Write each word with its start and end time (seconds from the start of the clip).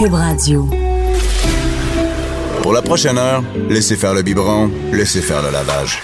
Cube 0.00 0.14
Radio. 0.14 0.66
Pour 2.62 2.72
la 2.72 2.80
prochaine 2.80 3.18
heure, 3.18 3.42
laissez 3.68 3.96
faire 3.96 4.14
le 4.14 4.22
biberon, 4.22 4.70
laissez 4.92 5.20
faire 5.20 5.42
le 5.42 5.50
lavage. 5.50 5.98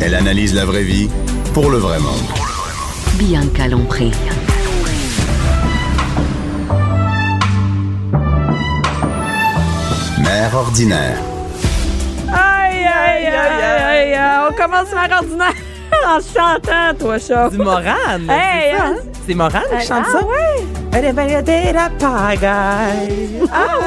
Elle 0.00 0.14
analyse 0.14 0.54
la 0.54 0.64
vraie 0.64 0.84
vie 0.84 1.08
pour 1.52 1.70
le 1.70 1.78
vrai 1.78 1.98
monde. 1.98 2.22
Bianca 3.14 3.66
Lompré. 3.66 4.12
Mère 10.22 10.54
ordinaire. 10.54 11.18
Aïe, 12.28 12.84
aïe, 12.84 13.26
aïe, 13.26 13.62
aïe, 13.64 14.14
aïe, 14.14 14.46
On 14.48 14.54
commence 14.54 14.92
Mère 14.92 15.18
ordinaire 15.18 15.54
en 16.06 16.20
chantant, 16.20 16.96
toi, 16.96 17.18
chat. 17.18 17.48
Du 17.50 17.58
Morane. 17.58 18.30
Hey, 18.30 18.76
c'est 19.30 19.36
Morane 19.36 19.62
qui 19.78 19.86
chante 19.86 20.06
ah, 20.08 20.12
ça? 20.12 20.26
ouais. 20.26 21.72
La 21.72 21.88
pagaille. 21.90 23.48
Ah. 23.52 23.78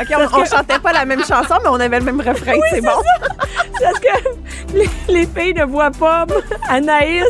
OK, 0.00 0.08
on, 0.16 0.40
on 0.40 0.44
chantait 0.46 0.78
pas 0.78 0.92
la 0.92 1.04
même 1.04 1.22
chanson, 1.22 1.56
mais 1.62 1.68
on 1.68 1.78
avait 1.78 1.98
le 1.98 2.04
même 2.04 2.20
refrain. 2.20 2.54
c'est 2.70 2.80
bon. 2.80 2.88
C'est 3.76 3.84
parce 3.84 4.00
que 4.00 4.74
les, 4.74 4.88
les 5.08 5.26
filles 5.26 5.52
ne 5.52 5.64
voient 5.64 5.90
pas 5.90 6.24
Anaïs 6.68 7.26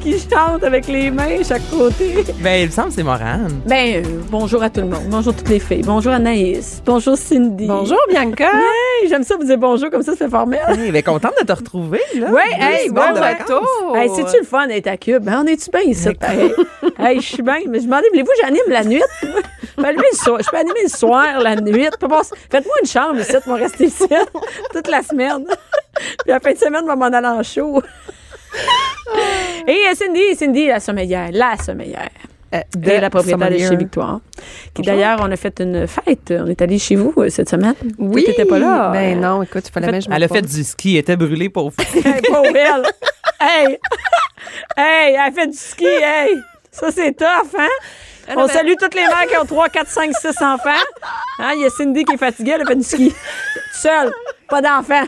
qui 0.00 0.18
chante 0.18 0.62
avec 0.64 0.86
les 0.86 1.10
mains 1.10 1.42
chaque 1.46 1.68
côté. 1.70 2.24
Ben, 2.40 2.62
il 2.62 2.66
me 2.66 2.70
semble 2.70 2.88
que 2.88 2.94
c'est 2.94 3.02
Morane. 3.02 3.60
Ben, 3.66 4.04
euh, 4.04 4.20
bonjour 4.30 4.62
à 4.62 4.70
tout 4.70 4.80
le 4.80 4.86
monde. 4.86 5.04
Bonjour 5.08 5.34
toutes 5.34 5.48
les 5.48 5.60
filles. 5.60 5.82
Bonjour 5.84 6.12
Anaïs. 6.12 6.82
Bonjour 6.84 7.16
Cindy. 7.16 7.66
Bonjour, 7.66 7.98
Bianca. 8.08 8.50
Hey, 8.52 9.08
j'aime 9.08 9.24
ça 9.24 9.36
vous 9.36 9.44
dire 9.44 9.58
bonjour 9.58 9.90
comme 9.90 10.02
ça, 10.02 10.12
c'est 10.16 10.28
formel. 10.28 10.60
Hey, 10.68 10.90
ben, 10.90 11.02
contente 11.02 11.34
de 11.40 11.46
te 11.46 11.52
retrouver, 11.52 12.00
là. 12.14 12.30
Ouais, 12.30 12.42
Deux 12.58 12.64
hey, 12.64 12.90
bon 12.90 13.00
retour. 13.00 13.20
vacances. 13.20 13.96
Hey, 13.96 14.10
c'est-tu 14.14 14.38
le 14.38 14.44
fun 14.46 14.66
d'être 14.66 14.86
à 14.86 14.96
Cube? 14.96 15.24
Ben, 15.24 15.42
on 15.44 15.46
est-tu 15.46 15.70
bien 15.70 15.82
ici, 15.82 16.08
hey, 16.98 17.20
je 17.20 17.26
suis 17.26 17.42
bien. 17.42 17.58
Mais 17.68 17.78
je 17.78 17.84
me 17.84 17.88
demandais, 17.88 18.08
voulez-vous 18.10 18.30
que 18.30 18.42
j'anime 18.42 18.68
la 18.68 18.84
nuit? 18.84 19.02
Je 19.22 19.82
peux, 19.82 19.86
animer 19.86 20.02
le 20.12 20.16
soir, 20.16 20.38
je 20.44 20.50
peux 20.50 20.56
animer 20.56 20.82
le 20.82 20.88
soir, 20.88 21.40
la 21.40 21.56
nuit. 21.56 21.88
Peux 22.00 22.08
Faites-moi 22.50 22.74
une 22.82 22.88
chambre 22.88 23.20
ici, 23.20 23.36
moi 23.46 23.56
rester 23.56 23.84
ici 23.84 24.04
toute 24.72 24.88
la 24.88 25.02
semaine. 25.02 25.44
Puis 25.96 26.28
la 26.28 26.40
fin 26.40 26.52
de 26.52 26.58
semaine, 26.58 26.82
je 26.84 26.90
vais 26.90 26.96
m'en 26.96 27.06
aller 27.06 27.26
en 27.26 27.42
show. 27.42 27.80
Et 29.66 29.72
euh, 29.72 29.94
Cindy, 29.94 30.34
Cindy, 30.36 30.66
la 30.66 30.80
sommelière, 30.80 31.28
la 31.32 31.56
sommelière. 31.56 32.10
Euh, 32.54 32.60
de 32.74 32.92
la 32.92 33.10
propriétaire 33.10 33.50
de 33.50 33.58
chez 33.58 33.76
Victoire. 33.76 34.20
Qui 34.72 34.80
d'ailleurs, 34.80 35.18
on 35.20 35.30
a 35.30 35.36
fait 35.36 35.60
une 35.60 35.86
fête. 35.86 36.32
On 36.34 36.46
est 36.46 36.62
allé 36.62 36.78
chez 36.78 36.96
vous 36.96 37.12
euh, 37.18 37.28
cette 37.28 37.50
semaine. 37.50 37.74
Oui. 37.98 38.24
Tu 38.24 38.30
n'étais 38.30 38.46
pas 38.46 38.58
là. 38.58 38.90
Ben 38.90 39.20
non, 39.20 39.42
écoute, 39.42 39.64
il 39.68 39.70
fallait 39.70 39.90
bien 39.90 40.00
Elle 40.10 40.22
a 40.22 40.28
fait 40.28 40.40
du 40.40 40.64
ski, 40.64 40.92
elle 40.94 41.00
était 41.00 41.16
brûlée 41.16 41.50
pour 41.50 41.70
Hey, 41.94 42.22
pauvre 42.22 42.46
elle. 42.56 42.86
Hey! 43.38 43.78
Hey, 44.76 45.16
elle 45.26 45.32
fait 45.34 45.46
du 45.46 45.56
ski, 45.56 45.84
hey! 45.84 46.36
Ça, 46.70 46.90
c'est 46.90 47.12
tough, 47.12 47.54
hein? 47.58 48.34
On 48.36 48.46
salue 48.46 48.74
toutes 48.78 48.94
les 48.94 49.02
mères 49.02 49.26
qui 49.30 49.36
ont 49.38 49.44
3, 49.44 49.68
4, 49.68 49.88
5, 49.88 50.12
6 50.14 50.28
enfants. 50.42 50.70
Hein, 51.38 51.52
Il 51.56 51.62
y 51.62 51.66
a 51.66 51.70
Cindy 51.70 52.04
qui 52.04 52.14
est 52.14 52.18
fatiguée, 52.18 52.52
elle 52.54 52.62
a 52.62 52.66
fait 52.66 52.76
du 52.76 52.82
ski. 52.82 53.12
Seule, 53.72 54.10
pas 54.48 54.60
d'enfants. 54.62 55.04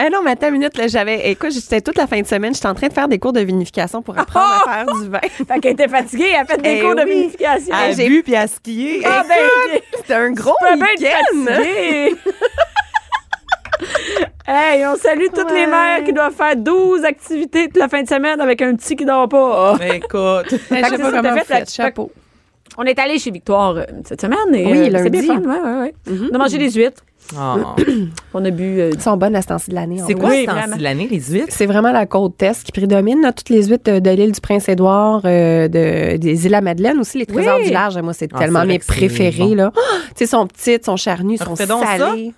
Eh 0.00 0.08
non, 0.10 0.22
mais 0.24 0.30
attends 0.32 0.46
une 0.48 0.54
minute, 0.54 0.76
là, 0.78 0.86
j'avais. 0.88 1.30
Écoute, 1.30 1.50
j'étais 1.52 1.80
toute 1.82 1.96
la 1.98 2.06
fin 2.06 2.20
de 2.20 2.26
semaine, 2.26 2.54
j'étais 2.54 2.66
en 2.66 2.74
train 2.74 2.88
de 2.88 2.92
faire 2.92 3.08
des 3.08 3.18
cours 3.18 3.32
de 3.34 3.40
vinification 3.40 4.00
pour 4.00 4.18
apprendre 4.18 4.62
à 4.66 4.84
faire 4.84 4.86
du 4.94 5.08
vin. 5.10 5.20
Fait 5.20 5.60
qu'elle 5.60 5.72
était 5.72 5.88
fatiguée, 5.88 6.30
elle 6.34 6.40
a 6.40 6.44
fait 6.46 6.62
des 6.62 6.76
Eh 6.78 6.80
cours 6.80 6.94
de 6.94 7.02
vinification. 7.02 7.74
Elle 7.84 7.90
a 7.90 7.94
j'ai- 7.94 8.08
bu 8.08 8.22
puis 8.22 8.32
elle 8.32 8.38
a 8.40 8.46
skié. 8.48 9.02
Ah, 9.04 9.22
ben, 9.28 9.80
C'était 9.96 10.14
un 10.14 10.30
gros 10.32 10.54
week-end. 10.72 12.16
Hey, 14.46 14.84
on 14.86 14.96
salue 14.96 15.26
toutes 15.34 15.50
les 15.52 15.66
mères 15.66 16.04
qui 16.04 16.12
doivent 16.12 16.34
faire 16.34 16.56
12 16.56 17.04
activités 17.04 17.66
toute 17.68 17.78
la 17.78 17.88
fin 17.88 18.02
de 18.02 18.08
semaine 18.08 18.40
avec 18.40 18.60
un 18.62 18.74
petit 18.76 18.96
qui 18.96 19.04
dort 19.04 19.28
pas. 19.28 19.76
Ben, 19.78 19.92
écoute. 19.94 20.46
Eh, 20.52 20.56
Fait 20.58 20.58
Je 20.58 20.84
sais 20.84 20.90
c'est 20.90 20.98
pas 20.98 21.10
ça, 21.10 21.16
comment 21.22 21.34
fait 21.38 21.44
faites, 21.44 21.70
chapeau. 21.72 22.12
On 22.78 22.84
est 22.84 22.98
allé 22.98 23.18
chez 23.18 23.30
Victoire 23.30 23.76
euh, 23.76 23.84
cette 24.04 24.20
semaine 24.20 24.38
et 24.54 24.66
Oui, 24.66 24.88
euh, 24.94 24.98
c'est 25.02 25.10
bien 25.10 25.22
lundi. 25.22 25.26
fun. 25.26 25.40
Ouais, 25.50 25.60
ouais, 25.60 25.80
ouais. 25.80 25.94
On 26.30 26.34
a 26.34 26.38
mangé 26.38 26.58
des 26.58 26.70
huîtres. 26.70 27.02
Oh. 27.34 27.74
On 28.34 28.44
a 28.44 28.50
bu 28.50 28.80
euh, 28.80 28.90
Ils 28.92 29.00
sont 29.00 29.16
bonnes 29.16 29.34
à 29.36 29.42
ce 29.42 29.46
temps-ci 29.48 29.70
de 29.70 29.74
l'année. 29.74 30.00
C'est 30.06 30.14
quoi 30.14 30.28
Oui, 30.30 30.42
ce 30.42 30.46
temps-ci 30.46 30.58
vraiment. 30.58 30.76
de 30.76 30.82
l'année, 30.82 31.08
les 31.10 31.20
huîtres? 31.20 31.46
C'est 31.50 31.66
vraiment 31.66 31.90
la 31.92 32.04
côte 32.06 32.42
est 32.42 32.62
qui 32.64 32.72
prédomine. 32.72 33.22
là. 33.22 33.32
toutes 33.32 33.48
les 33.48 33.64
huîtres 33.68 33.90
de, 33.90 33.98
de 34.00 34.10
l'île 34.10 34.32
du 34.32 34.40
Prince-Édouard, 34.40 35.22
euh, 35.24 35.68
de, 35.68 36.16
des 36.18 36.46
îles 36.46 36.54
à 36.54 36.60
Madeleine 36.60 36.98
aussi, 37.00 37.18
les 37.18 37.26
trésors 37.26 37.56
Oui. 37.58 37.66
du 37.68 37.72
large. 37.72 37.96
Moi, 37.98 38.12
c'est 38.12 38.28
Ah, 38.34 38.38
tellement 38.38 38.64
mes 38.64 38.78
préférés. 38.78 39.38
bon. 39.38 39.54
là. 39.54 39.72
Ah, 39.74 39.80
tu 40.08 40.12
sais, 40.16 40.26
sont 40.26 40.46
petites, 40.46 40.84
sont 40.84 40.96
charnues, 40.96 41.38
sont 41.38 41.56
salées. 41.56 42.32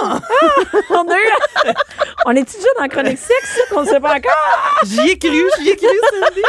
on 0.00 0.06
a 0.06 1.14
eu. 1.14 1.72
on 2.26 2.30
est 2.30 2.44
déjà 2.44 2.68
dans 2.78 2.88
Chronique 2.88 3.18
Sexe, 3.18 3.60
qu'on 3.72 3.82
ne 3.82 3.86
sait 3.86 4.00
pas 4.00 4.14
encore? 4.16 4.82
J'y 4.86 5.10
ai 5.10 5.18
cru, 5.18 5.42
j'y 5.62 5.70
ai 5.70 5.76
cru, 5.76 5.86
Cindy. 5.86 6.42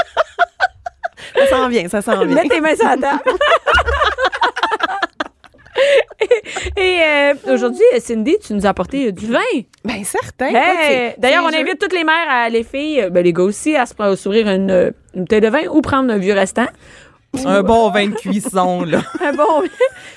Ça 1.36 1.48
s'en 1.56 1.68
vient, 1.68 1.88
ça 1.90 2.02
s'en 2.02 2.18
vient. 2.26 2.34
Mets 2.36 2.48
tes 2.48 2.62
mains 2.62 2.76
sur 2.76 2.86
la 2.88 2.98
table. 2.98 3.20
Et 6.76 6.82
et, 6.82 7.00
euh, 7.02 7.54
aujourd'hui, 7.54 7.84
Cindy, 8.00 8.38
tu 8.46 8.54
nous 8.54 8.66
as 8.66 8.70
apporté 8.70 9.08
euh, 9.08 9.12
du 9.12 9.28
vin. 9.28 9.40
Ben 9.86 10.04
certain. 10.04 10.48
Hey! 10.48 11.14
D'ailleurs, 11.18 11.44
on 11.44 11.54
invite 11.54 11.80
toutes 11.80 11.94
les 11.94 12.04
mères, 12.04 12.28
à, 12.30 12.50
les 12.50 12.64
filles, 12.64 13.02
euh, 13.04 13.10
ben, 13.10 13.24
les 13.24 13.34
gars 13.34 13.44
aussi, 13.44 13.76
à 13.76 13.86
se 13.86 13.94
à 14.00 14.16
s'ouvrir 14.16 14.48
une, 14.48 14.72
euh, 14.72 14.92
une 15.14 15.22
bouteille 15.22 15.42
de 15.42 15.50
vin 15.50 15.68
ou 15.72 15.82
prendre 15.82 16.12
un 16.14 16.18
vieux 16.18 16.34
restant. 16.34 16.68
Un 17.46 17.62
bon 17.62 17.92
vin 17.92 18.08
de 18.08 18.16
cuisson, 18.16 18.84
là. 18.84 19.02
Un 19.22 19.34
bon. 19.34 19.62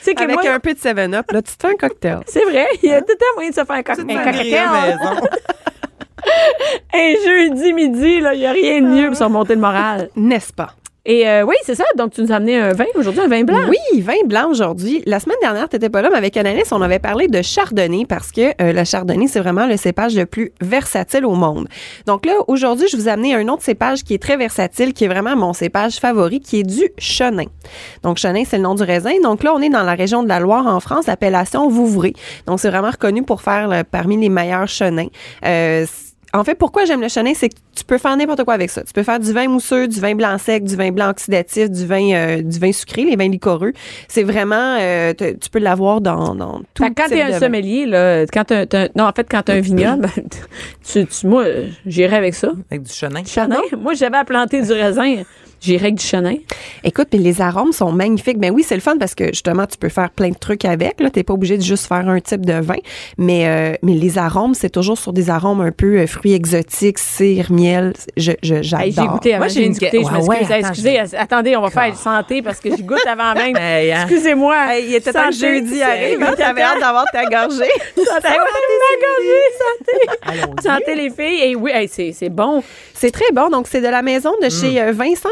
c'est 0.01 0.15
que 0.15 0.23
Avec 0.23 0.35
moi, 0.43 0.51
un 0.51 0.61
peu 0.61 0.73
de 0.73 0.79
7-Up, 0.79 1.31
là, 1.31 1.43
tu 1.43 1.57
te 1.57 1.67
fais 1.67 1.73
un 1.75 1.77
cocktail. 1.77 2.21
c'est 2.27 2.45
vrai, 2.45 2.67
il 2.83 2.89
y 2.89 2.95
a 2.95 3.01
tout 3.03 3.09
le 3.11 3.17
temps 3.17 3.27
moyen 3.35 3.51
de 3.51 3.55
se 3.55 3.65
faire 3.65 3.77
un, 3.77 3.79
un 3.79 3.83
cocktail. 4.33 4.69
maison. 4.71 5.21
Un 6.95 7.15
jeudi 7.27 7.73
midi, 7.73 8.21
là, 8.21 8.33
il 8.35 8.41
n'y 8.41 8.47
a 8.47 8.53
rien 8.53 8.81
de 8.81 8.87
mieux 8.87 9.09
pour 9.09 9.17
se 9.17 9.25
remonter 9.25 9.55
le 9.55 9.61
moral. 9.61 10.09
N'est-ce 10.15 10.53
pas? 10.53 10.75
Et 11.05 11.29
euh, 11.29 11.43
oui, 11.45 11.57
c'est 11.65 11.75
ça. 11.75 11.85
Donc, 11.97 12.13
tu 12.13 12.23
nous 12.23 12.31
as 12.31 12.37
amené 12.37 12.57
un 12.61 12.73
vin 12.75 12.85
aujourd'hui, 12.95 13.23
un 13.23 13.29
vin 13.29 13.43
blanc. 13.43 13.59
Oui, 13.69 14.01
vin 14.01 14.13
blanc 14.27 14.49
aujourd'hui. 14.49 15.03
La 15.05 15.19
semaine 15.19 15.37
dernière, 15.43 15.69
tu 15.69 15.75
n'étais 15.75 15.89
pas 15.91 16.01
là, 16.01 16.11
mais 16.13 16.19
avec 16.19 16.37
Annalise, 16.37 16.73
on 16.73 16.81
avait 16.81 17.01
parlé 17.01 17.27
de 17.27 17.43
chardonnay 17.43 18.07
parce 18.09 18.31
que 18.31 18.51
euh, 18.63 18.73
le 18.73 18.85
chardonnay, 18.85 19.27
c'est 19.27 19.41
vraiment 19.41 19.67
le 19.67 19.77
cépage 19.77 20.15
le 20.17 20.27
plus 20.27 20.53
versatile 20.61 21.27
au 21.27 21.35
monde. 21.35 21.67
Donc 22.07 22.25
là, 22.25 22.35
aujourd'hui, 22.47 22.87
je 22.91 22.97
vous 22.97 23.09
ai 23.09 23.11
amené 23.11 23.35
un 23.35 23.49
autre 23.49 23.63
cépage 23.65 24.05
qui 24.05 24.15
est 24.15 24.23
très 24.23 24.37
versatile, 24.37 24.93
qui 24.93 25.05
est 25.05 25.09
vraiment 25.09 25.35
mon 25.35 25.53
cépage 25.53 25.97
favori, 25.97 26.39
qui 26.39 26.61
est 26.61 26.63
du 26.63 26.89
chenin. 26.99 27.47
Donc, 28.05 28.19
chenin, 28.19 28.45
c'est 28.47 28.59
le 28.59 28.63
nom 28.63 28.77
du 28.77 28.85
raisin. 28.85 29.21
Donc 29.25 29.43
là, 29.43 29.53
on 29.55 29.61
est 29.61 29.71
dans 29.71 29.83
la 29.83 29.95
région 29.95 30.23
de 30.23 30.29
la 30.29 30.39
Loire, 30.39 30.69
en 30.69 30.79
France, 30.79 31.07
l'appellation 31.09 31.69
Vouvray. 31.69 32.13
Donc, 32.47 32.61
c'est 32.61 32.71
vraiment 32.71 32.91
reconnu 32.91 33.25
pour 33.25 33.43
faire 33.43 33.67
le- 33.67 33.83
parmi 33.83 34.17
les 34.19 34.29
meilleurs 34.29 34.69
chenins. 34.69 35.09
Euh, 35.45 35.85
en 36.35 36.45
fait, 36.45 36.55
pourquoi 36.55 36.85
j'aime 36.85 37.01
le 37.01 37.09
chenin, 37.09 37.33
c'est 37.35 37.49
que 37.51 37.55
tu 37.75 37.85
peux 37.85 37.99
faire 37.99 38.17
n'importe 38.17 38.45
quoi 38.45 38.55
avec 38.55 38.71
ça. 38.71 38.83
Tu 38.83 38.93
peux 38.93 39.03
faire 39.03 39.21
du 39.21 39.33
vin 39.33 39.49
mousseux, 39.49 39.87
du 39.89 40.01
vin 40.01 40.15
blanc 40.15 40.39
sec, 40.39 40.65
du 40.65 40.77
vin 40.77 40.91
blanc 40.91 41.11
oxydatif, 41.11 41.71
du 41.71 41.87
vin, 41.87 42.13
euh, 42.15 42.43
du 42.43 42.59
vin 42.59 42.73
sucré, 42.73 43.05
les 43.05 43.17
vins 43.17 43.29
liquoreux. 43.29 43.73
C'est 44.09 44.23
vraiment, 44.23 44.77
euh, 44.81 45.13
te- 45.13 45.33
tu 45.33 45.51
peux 45.51 45.59
l'avoir 45.59 46.01
dans, 46.01 46.35
dans 46.35 46.61
tout 46.75 46.85
Fait 46.85 46.91
que 46.91 46.95
quand 47.03 47.09
t'es 47.09 47.21
un 47.23 47.39
sommelier, 47.41 47.87
là, 47.87 48.23
quand 48.33 48.45
t'as, 48.45 48.67
t'as- 48.67 48.89
non, 48.97 49.05
en 49.05 49.13
fait, 49.13 49.27
quand 49.31 49.43
t'as 49.43 49.55
un 49.55 49.61
vignoble, 49.61 50.09
tu, 50.93 51.07
tu- 51.07 51.27
moi, 51.27 51.45
j'irais 51.87 52.17
avec 52.17 52.35
ça. 52.35 52.53
Avec 52.71 52.83
du 52.85 52.93
chenin. 52.93 53.25
Chenin? 53.25 53.61
Moi, 53.79 53.95
j'avais 53.95 54.17
à 54.19 54.25
planter 54.25 54.63
du 54.63 54.73
raisin. 54.73 55.23
J'irais 55.63 55.85
avec 55.85 55.95
du 55.97 56.05
chenin. 56.05 56.35
Écoute, 56.85 57.09
puis 57.11 57.19
les 57.21 57.41
arômes 57.41 57.73
sont 57.73 57.93
magnifiques. 57.93 58.39
Ben 58.39 58.51
oui, 58.51 58.65
c'est 58.67 58.75
le 58.75 58.81
fun 58.81 58.97
parce 58.99 59.15
que 59.15 59.27
justement, 59.29 59.65
tu 59.67 59.79
peux 59.79 59.89
faire 59.89 60.11
plein 60.11 60.31
de 60.31 60.39
trucs 60.39 60.65
avec. 60.65 61.01
Là, 61.01 61.09
t'es 61.11 61.23
pas 61.23 61.35
obligé 61.35 61.57
de 61.57 61.63
juste 61.63 61.87
faire 61.87 62.09
un 62.09 62.21
type 62.21 62.45
de 62.45 62.55
vin, 62.61 62.77
mais 63.19 63.47
euh, 63.47 63.75
mais 63.83 63.95
les 63.95 64.19
arômes, 64.19 64.55
c'est 64.55 64.71
toujours 64.71 64.99
sur 64.99 65.13
des 65.13 65.31
arômes 65.31 65.61
un 65.61 65.71
peu 65.73 65.99
euh, 66.01 66.07
fruits 66.07 66.33
exotiques, 66.33 66.99
cire, 66.99 67.53
miel. 67.53 67.93
Je 68.17 68.33
je- 68.43 68.63
j'adore. 68.63 68.85
Hey, 68.87 68.93
j'ai 68.93 69.07
goûté 69.07 69.31
avant. 69.35 69.39
Moi, 69.45 69.49
j'ai 69.49 69.55
j'ai 69.61 69.67
une 69.67 69.73
goûté. 69.75 69.91
que- 69.91 69.97
Je 69.99 70.03
Ouais, 70.03 70.13
m'excuse. 70.13 70.29
ouais, 70.29 70.55
attends, 70.57 70.69
excusez, 70.69 70.99
attendez, 71.17 71.57
on 71.57 71.63
va 71.63 71.71
faire 71.71 71.97
santé 71.97 72.43
parce 72.43 72.59
que 72.61 72.75
j'y 72.77 72.83
goûte 72.83 73.07
avant 73.07 73.35
même. 73.35 73.57
Hey, 73.63 73.93
hein. 73.93 74.03
Excusez-moi. 74.09 74.57
Hey, 74.75 74.87
il 74.89 74.95
était 74.97 75.13
temps 75.13 75.29
que 75.29 75.35
jeudi 75.35 75.81
arrive. 75.83 76.23
hein, 76.23 76.35
T'avais 76.37 76.63
hâte 76.63 76.81
d'avoir 76.81 77.05
ta 77.13 77.25
gorgée. 77.25 77.71
Santé. 77.97 78.29
Santé. 79.59 80.63
Santé, 80.63 80.95
les 80.95 81.11
filles. 81.11 81.51
Et 81.51 81.57
oui, 81.57 81.71
hey, 81.73 81.89
c'est, 81.89 82.13
c'est 82.13 82.29
bon. 82.29 82.63
C'est 82.95 83.11
très 83.11 83.31
bon. 83.33 83.49
Donc, 83.51 83.67
c'est 83.69 83.81
de 83.81 83.89
la 83.89 84.03
maison 84.03 84.33
de 84.43 84.49
chez 84.49 84.81
euh, 84.81 84.93
Vincent 84.93 85.29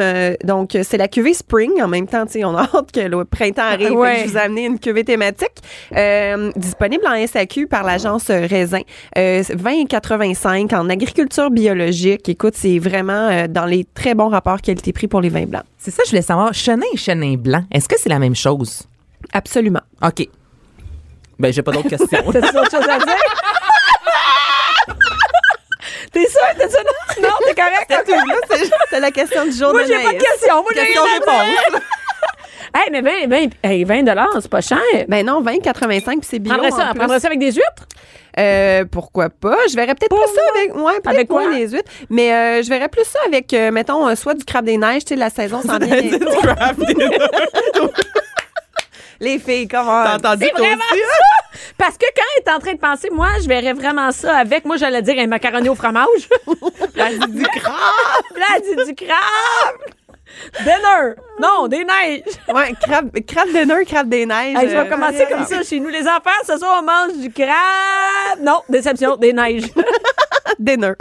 euh, 0.00 0.34
donc, 0.44 0.76
c'est 0.82 0.96
la 0.96 1.08
cuvée 1.08 1.34
Spring. 1.34 1.82
En 1.82 1.88
même 1.88 2.06
temps, 2.06 2.24
on 2.44 2.56
a 2.56 2.62
hâte 2.74 2.92
que 2.92 3.00
le 3.00 3.24
printemps 3.24 3.62
arrive. 3.62 3.92
Ouais. 3.92 4.24
Je 4.24 4.30
vous 4.30 4.36
ai 4.36 4.40
amené 4.40 4.66
une 4.66 4.78
cuvée 4.78 5.04
thématique 5.04 5.62
euh, 5.94 6.50
disponible 6.56 7.04
en 7.06 7.26
SAQ 7.26 7.66
par 7.66 7.84
l'agence 7.84 8.30
euh, 8.30 8.46
Raisin. 8.48 8.82
Euh, 9.16 9.42
20,85 9.42 10.74
en 10.74 10.88
agriculture 10.88 11.50
biologique. 11.50 12.28
Écoute, 12.28 12.54
c'est 12.56 12.78
vraiment 12.78 13.46
dans 13.48 13.66
les 13.66 13.84
très 13.84 14.14
bons 14.14 14.28
rapports 14.28 14.60
qualité-prix 14.60 15.08
pour 15.08 15.20
les 15.20 15.28
vins 15.28 15.46
blancs. 15.46 15.64
C'est 15.78 15.90
ça, 15.90 16.02
je 16.04 16.10
voulais 16.10 16.22
savoir. 16.22 16.52
Chenin 16.54 16.86
et 16.92 16.96
chenin 16.96 17.36
blanc, 17.36 17.64
est-ce 17.70 17.88
que 17.88 17.98
c'est 17.98 18.08
la 18.08 18.18
même 18.18 18.34
chose? 18.34 18.82
Absolument. 19.32 19.82
OK. 20.02 20.28
Ben, 21.38 21.52
j'ai 21.52 21.62
pas 21.62 21.72
d'autres 21.72 21.88
questions. 21.96 22.32
T'as-tu 22.32 22.58
autre 22.58 22.70
chose 22.70 22.88
à 22.88 22.98
dire? 22.98 23.16
T'es 26.12 26.26
sûr? 26.26 26.40
T'es 26.56 26.68
sûr? 26.68 26.80
Non, 27.22 27.28
t'es 27.46 27.54
correct? 27.54 28.08
C'est 28.90 29.00
la 29.00 29.10
question 29.10 29.44
du 29.44 29.52
jour 29.52 29.72
Moi, 29.72 29.82
de 29.82 29.88
j'ai 29.88 30.02
pas 30.02 30.12
de 30.12 30.18
question. 30.18 30.54
Moi, 30.62 30.70
j'ai 30.74 30.82
dire. 30.92 31.02
Question-réponse. 31.02 31.82
Hey, 32.74 32.90
mais 32.92 33.00
20, 33.00 33.28
20, 33.28 33.48
hey, 33.64 33.84
20 33.84 34.04
c'est 34.42 34.50
pas 34.50 34.60
cher. 34.60 34.78
Ben 35.08 35.24
non, 35.24 35.42
20,85 35.42 36.02
puis 36.02 36.18
c'est 36.22 36.38
bio. 36.38 36.52
Prendrais 36.52 36.70
en 36.72 36.76
ça, 36.76 36.92
prendrais 36.94 37.18
ça 37.18 37.28
avec 37.28 37.38
des 37.38 37.50
huîtres? 37.52 37.86
Euh, 38.38 38.84
pourquoi 38.84 39.30
pas? 39.30 39.56
Je 39.70 39.74
verrais 39.74 39.94
peut-être 39.94 40.14
plus 40.14 40.34
ça 40.34 40.42
avec, 40.54 40.76
ouais, 40.76 41.00
Avec 41.06 41.28
quoi? 41.28 41.50
les 41.50 41.68
huîtres, 41.68 41.90
mais 42.10 42.30
euh, 42.32 42.62
je 42.62 42.68
verrais 42.68 42.88
plus 42.88 43.04
ça 43.04 43.18
avec, 43.26 43.54
euh, 43.54 43.70
mettons, 43.70 44.14
soit 44.14 44.34
du 44.34 44.44
crabe 44.44 44.66
des 44.66 44.76
neiges, 44.76 45.04
tu 45.06 45.14
sais, 45.14 45.16
la 45.16 45.30
saison 45.30 45.62
s'en 45.62 45.78
vient. 45.80 45.96
Du 45.96 46.08
bientôt. 46.18 46.30
craft 46.42 46.78
dinner. 46.80 47.18
Les 49.20 49.38
filles, 49.38 49.66
comment? 49.66 50.04
T'as 50.04 50.16
entendu 50.16 50.46
toi 50.50 50.58
vraiment 50.58 50.82
aussi? 50.92 51.00
ça! 51.00 51.58
Parce 51.76 51.96
que 51.96 52.06
quand 52.14 52.22
elle 52.36 52.42
est 52.42 52.56
en 52.56 52.58
train 52.60 52.72
de 52.72 52.78
penser, 52.78 53.08
moi, 53.10 53.28
je 53.42 53.48
verrais 53.48 53.72
vraiment 53.72 54.10
ça 54.12 54.36
avec, 54.36 54.64
moi, 54.64 54.76
j'allais 54.76 55.02
dire 55.02 55.18
un 55.18 55.26
macaroni 55.26 55.68
au 55.68 55.74
fromage. 55.74 56.28
Elle 56.96 57.18
dit 57.20 57.38
du 57.38 57.42
crabe! 57.44 57.74
Elle 58.54 58.62
dit 58.62 58.84
du 58.86 58.94
crabe. 58.94 59.94
Dinner. 60.60 61.14
Non, 61.40 61.68
des 61.68 61.84
neiges. 61.84 62.22
Ouais, 62.48 62.72
crabe, 62.80 63.10
crabe 63.26 63.48
dinner, 63.48 63.84
crabe 63.84 64.08
des 64.08 64.26
neiges. 64.26 64.56
Hey, 64.56 64.68
je 64.68 64.74
vais 64.74 64.78
euh, 64.78 64.84
commencer 64.84 65.26
comme 65.28 65.44
ça 65.44 65.62
chez 65.62 65.80
nous. 65.80 65.88
Les 65.88 66.06
enfants, 66.06 66.30
ce 66.46 66.58
soir, 66.58 66.80
on 66.80 66.84
mange 66.84 67.16
du 67.16 67.30
crabe. 67.30 68.40
Non, 68.40 68.62
déception, 68.68 69.16
des 69.16 69.32
neiges. 69.32 69.64
Dinner. 70.58 70.92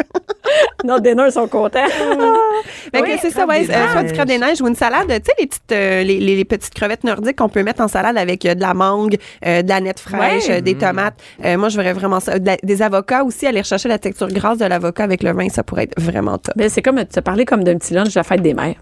non, 0.86 1.00
dinner, 1.00 1.24
ils 1.28 1.32
sont 1.32 1.48
contents. 1.48 1.80
Oui, 2.94 3.12
c'est 3.22 3.30
ça, 3.32 3.46
ouais, 3.46 3.66
des 3.66 3.72
euh, 3.74 3.92
soit 3.92 4.04
du 4.04 4.14
crabe 4.14 4.28
des 4.28 4.38
neiges 4.38 4.62
ou 4.62 4.68
une 4.68 4.76
salade. 4.76 5.08
Tu 5.08 5.14
sais, 5.16 5.34
les 5.40 5.48
petites, 5.48 5.72
euh, 5.72 6.04
les, 6.04 6.20
les- 6.20 6.36
les 6.36 6.46
petites 6.46 6.74
crevettes 6.74 7.04
nordiques 7.04 7.36
qu'on 7.38 7.50
peut 7.50 7.62
mettre 7.64 7.82
en 7.82 7.88
salade 7.88 8.18
avec 8.18 8.46
euh, 8.46 8.56
de 8.56 8.62
la 8.62 8.74
mangue, 8.74 9.18
euh, 9.46 9.62
de 9.62 9.70
la 9.70 9.82
nette 9.82 10.00
fraîche, 10.00 10.48
Ouais. 10.48 10.58
euh, 10.58 10.62
des 10.62 10.76
tomates. 10.76 11.16
Euh, 11.46 11.58
moi, 11.58 11.70
je 11.70 11.78
verrais 11.78 11.94
vraiment 11.94 12.20
ça. 12.20 12.40
De 12.40 12.46
la- 12.46 12.58
des 12.64 12.82
avocats 12.82 13.24
aussi, 13.24 13.46
aller 13.46 13.62
rechercher 13.62 13.90
la 13.90 14.00
texture 14.00 14.28
grasse 14.30 14.58
de 14.58 14.66
l'avocat 14.66 15.04
avec 15.04 15.22
le 15.24 15.32
vin, 15.34 15.50
ça 15.50 15.64
pourrait 15.64 15.84
être 15.84 16.02
vraiment 16.02 16.38
top. 16.38 16.56
Ben, 16.58 16.70
c'est 16.70 16.82
comme, 16.82 16.98
tu 17.06 17.20
as 17.20 17.22
parlé 17.22 17.46
comme 17.46 17.64
d'un 17.64 17.78
petit 17.78 17.94
lunch 17.94 18.14
de 18.14 18.20
la 18.20 18.24
fête 18.24 18.42
des 18.42 18.54
mères. 18.54 18.76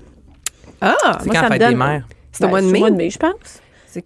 Ah! 0.82 0.94
C'est 1.20 1.26
Moi, 1.26 1.34
quand 1.34 1.34
ça 1.34 1.42
la 1.42 1.42
me 1.44 1.54
fête 1.54 1.60
des 1.60 1.66
donne- 1.66 1.78
mères? 1.78 2.08
C'est 2.32 2.44
au 2.44 2.48
Ben, 2.48 2.52
mois 2.52 2.62
de 2.62 2.66
c'est 2.68 2.72
mai? 2.72 2.78
au 2.78 2.82
mois 2.82 2.90
de 2.92 2.96
mai, 2.96 3.10
je 3.10 3.18
pense. 3.20 3.32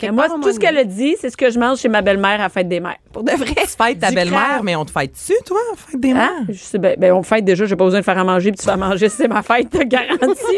C'est 0.08 0.12
moi, 0.12 0.28
tout 0.42 0.52
ce 0.54 0.60
qu'elle 0.60 0.78
a 0.78 0.84
dit, 0.84 1.16
c'est 1.20 1.30
ce 1.30 1.38
que 1.38 1.50
je 1.50 1.60
mange 1.60 1.80
chez 1.80 1.90
ma 1.90 2.02
belle-mère 2.02 2.36
à 2.40 2.44
la 2.44 2.50
fête 2.50 2.68
des 2.68 2.80
mères. 2.80 2.98
Pour 3.14 3.24
de 3.24 3.32
vrai. 3.32 3.46
Tu 3.56 3.68
fêtes 3.68 4.00
ta 4.00 4.12
belle-mère, 4.12 4.62
mais 4.64 4.76
on 4.76 4.86
te 4.86 4.92
fête 4.92 5.12
dessus, 5.14 5.34
toi, 5.46 5.60
fête 5.76 6.00
des 6.00 6.12
Hein? 6.12 6.16
mères? 6.16 6.30
Je 6.50 6.54
sais, 6.58 6.78
ben, 6.78 6.96
ben, 6.98 7.14
on 7.14 7.24
fête 7.24 7.44
déjà, 7.46 7.66
j'ai 7.66 7.76
pas 7.76 7.86
besoin 7.86 8.00
de 8.00 8.06
faire 8.06 8.18
à 8.18 8.24
manger, 8.24 8.52
puis 8.52 8.60
tu 8.60 8.66
vas 8.66 8.78
manger, 8.78 9.10
c'est 9.10 9.28
ma 9.28 9.42
fête, 9.42 9.68
t'as 9.72 9.84
garanti. 9.84 10.58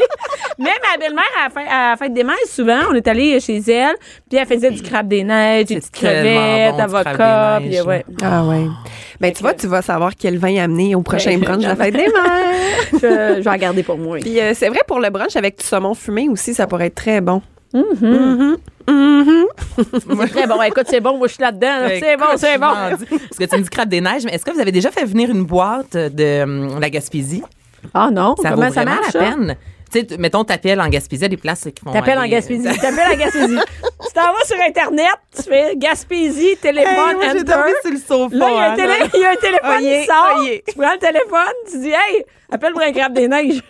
Mais 0.59 0.69
ma 0.91 0.97
belle-mère, 0.99 1.23
à, 1.39 1.43
la 1.45 1.49
fête- 1.49 1.71
à 1.71 1.89
la 1.91 1.97
fête 1.97 2.13
des 2.13 2.23
mères, 2.23 2.35
souvent, 2.47 2.79
on 2.91 2.93
est 2.93 3.07
allé 3.07 3.39
chez 3.39 3.57
elle, 3.71 3.95
puis 4.29 4.37
elle 4.39 4.45
faisait 4.47 4.71
du 4.71 4.81
crabe 4.81 5.07
des 5.07 5.23
neiges, 5.23 5.65
des 5.65 5.75
petites 5.77 5.91
crevettes, 5.93 6.75
bon, 6.75 6.97
des 7.59 7.65
puis 7.67 7.69
neiges, 7.75 7.85
ouais. 7.85 8.05
Ah 8.21 8.43
ouais. 8.45 8.65
Ben, 9.19 9.31
tu 9.31 9.41
vois, 9.43 9.53
tu 9.53 9.67
vas 9.67 9.81
savoir 9.81 10.11
quel 10.19 10.37
vin 10.37 10.55
amener 10.57 10.95
au 10.95 11.01
prochain 11.01 11.31
Ben, 11.31 11.39
brunch 11.41 11.61
de 11.63 11.67
la 11.67 11.75
fête 11.75 11.93
des 11.93 11.99
mères. 12.07 12.11
Je, 12.93 12.97
je 13.37 13.41
vais 13.41 13.49
en 13.49 13.55
garder 13.55 13.83
pour 13.83 13.97
moi. 13.97 14.17
Puis 14.19 14.39
euh, 14.39 14.53
c'est 14.53 14.67
vrai 14.69 14.79
pour 14.87 14.99
le 14.99 15.09
brunch 15.09 15.35
avec 15.35 15.57
du 15.59 15.63
saumon 15.65 15.93
fumé 15.93 16.27
aussi, 16.29 16.53
ça 16.53 16.67
pourrait 16.67 16.87
être 16.87 16.95
très 16.95 17.21
bon. 17.21 17.41
C'est 19.77 20.29
très 20.29 20.47
bon. 20.47 20.61
Écoute, 20.61 20.85
c'est 20.89 20.99
bon, 21.01 21.17
moi, 21.17 21.27
je 21.27 21.33
suis 21.33 21.41
là-dedans. 21.41 21.79
là. 21.81 21.89
C'est 21.99 22.17
bon, 22.17 22.25
c'est 22.37 22.57
bon. 22.57 22.67
Parce 22.67 23.37
que 23.39 23.45
tu 23.45 23.57
me 23.57 23.61
dis 23.61 23.69
crabe 23.69 23.89
des 23.89 24.01
neiges, 24.01 24.23
mais 24.25 24.33
est-ce 24.33 24.45
que 24.45 24.51
vous 24.51 24.59
avez 24.59 24.71
déjà 24.71 24.91
fait 24.91 25.05
venir 25.05 25.29
une 25.29 25.43
boîte 25.43 25.95
de 25.95 26.43
hum, 26.43 26.79
la 26.79 26.89
Gaspésie? 26.89 27.43
Ah 27.93 28.09
non, 28.11 28.35
Ça 28.41 28.51
comment 28.51 28.67
vaut 28.67 28.73
ça 28.73 28.85
marche, 28.85 29.13
la 29.13 29.19
peine. 29.19 29.55
Tu 29.91 29.99
sais, 29.99 30.17
mettons, 30.17 30.43
t'appelles 30.45 30.79
en 30.79 30.87
Gaspésie, 30.87 31.27
des 31.27 31.35
places 31.35 31.63
qui 31.75 31.83
font. 31.83 31.91
T'appelles 31.91 32.17
en 32.17 32.21
aller- 32.21 32.29
Gaspésie. 32.29 32.63
T'appelles 32.63 33.13
en 33.13 33.17
Gaspésie. 33.17 33.57
tu 33.83 34.13
t'en 34.13 34.21
vas 34.31 34.45
sur 34.45 34.55
Internet, 34.65 35.15
tu 35.35 35.43
fais 35.43 35.75
Gaspésie, 35.75 36.55
téléphone, 36.61 37.17
Hey, 37.21 37.31
enter. 37.41 37.53
sur 37.83 37.91
le 37.91 37.97
sofa. 37.97 38.35
Là, 38.37 38.47
il 38.49 38.55
y 38.55 38.59
a 38.59 38.71
un, 38.71 38.75
télé- 38.75 38.87
là. 38.87 39.05
il 39.13 39.19
y 39.19 39.25
a 39.25 39.29
un 39.31 39.35
téléphone 39.35 39.79
qui 39.79 40.05
sort. 40.05 40.39
Tu 40.67 40.75
prends 40.79 40.93
le 40.93 40.99
téléphone, 40.99 41.53
tu 41.69 41.79
dis, 41.79 41.89
hey, 41.89 42.23
appelle-moi 42.49 42.83
un 42.85 42.91
crabe 42.93 43.13
des 43.13 43.27
neiges. 43.27 43.61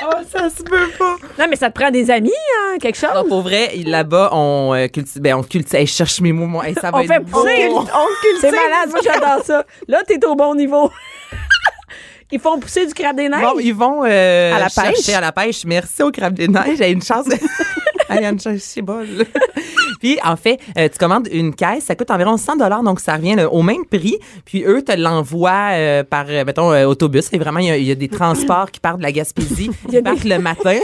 Oh, 0.04 0.14
ça 0.30 0.48
se 0.48 0.62
peut 0.62 0.88
pas. 0.98 1.16
Non, 1.38 1.46
mais 1.50 1.56
ça 1.56 1.70
te 1.70 1.78
prend 1.80 1.90
des 1.90 2.10
amis, 2.10 2.30
hein, 2.30 2.76
quelque 2.80 2.96
chose. 2.96 3.10
Non, 3.14 3.24
pour 3.28 3.42
vrai, 3.42 3.72
là-bas, 3.84 4.30
on 4.32 4.72
euh, 4.74 4.86
cultive. 4.88 5.20
Ben, 5.20 5.34
on 5.34 5.42
cultive. 5.42 5.74
Hey, 5.74 5.86
je 5.86 5.92
cherche 5.92 6.20
mes 6.20 6.32
mots. 6.32 6.62
Hey, 6.62 6.74
ça 6.74 6.90
va 6.90 6.98
On 6.98 7.00
être 7.00 7.08
fait 7.12 7.20
pousser. 7.20 7.68
On 7.68 7.84
cultive. 7.84 8.40
C'est 8.40 8.50
malade, 8.52 8.90
moi, 8.90 9.00
j'adore 9.02 9.44
ça. 9.44 9.64
Là, 9.88 10.02
t'es 10.06 10.24
au 10.24 10.34
bon 10.36 10.54
niveau. 10.54 10.90
Ils 12.30 12.38
font 12.38 12.58
pousser 12.58 12.86
du 12.86 12.92
crabe 12.92 13.16
des 13.16 13.28
neiges. 13.28 13.40
Bon, 13.40 13.58
ils 13.58 13.72
vont 13.74 14.04
euh, 14.04 14.54
À 14.54 14.58
la 14.58 14.68
chercher 14.68 14.92
pêche? 14.92 15.08
à 15.16 15.20
la 15.20 15.32
pêche. 15.32 15.64
Merci 15.64 16.02
au 16.02 16.10
crabe 16.10 16.34
des 16.34 16.46
neiges. 16.46 16.76
J'ai 16.76 16.90
une 16.90 17.02
chance. 17.02 17.24
Là. 18.08 19.24
Puis, 20.00 20.18
en 20.24 20.36
fait, 20.36 20.58
euh, 20.76 20.88
tu 20.88 20.98
commandes 20.98 21.28
une 21.32 21.54
caisse, 21.54 21.84
ça 21.84 21.94
coûte 21.96 22.10
environ 22.10 22.36
100 22.36 22.56
donc 22.84 23.00
ça 23.00 23.14
revient 23.16 23.34
là, 23.34 23.48
au 23.50 23.62
même 23.62 23.84
prix. 23.84 24.18
Puis, 24.44 24.62
eux 24.64 24.82
te 24.82 24.92
l'envoient 24.92 25.70
euh, 25.72 26.04
par, 26.04 26.26
euh, 26.28 26.44
mettons, 26.44 26.72
euh, 26.72 26.84
autobus. 26.86 27.28
Et 27.32 27.38
vraiment, 27.38 27.58
il 27.60 27.66
y, 27.66 27.70
a- 27.70 27.76
il 27.76 27.84
y 27.84 27.90
a 27.90 27.94
des 27.94 28.08
transports 28.08 28.70
qui 28.70 28.78
partent 28.80 28.98
de 28.98 29.02
la 29.02 29.12
Gaspésie. 29.12 29.70
Ils 29.92 30.02
partent 30.02 30.24
le 30.24 30.38
matin. 30.38 30.78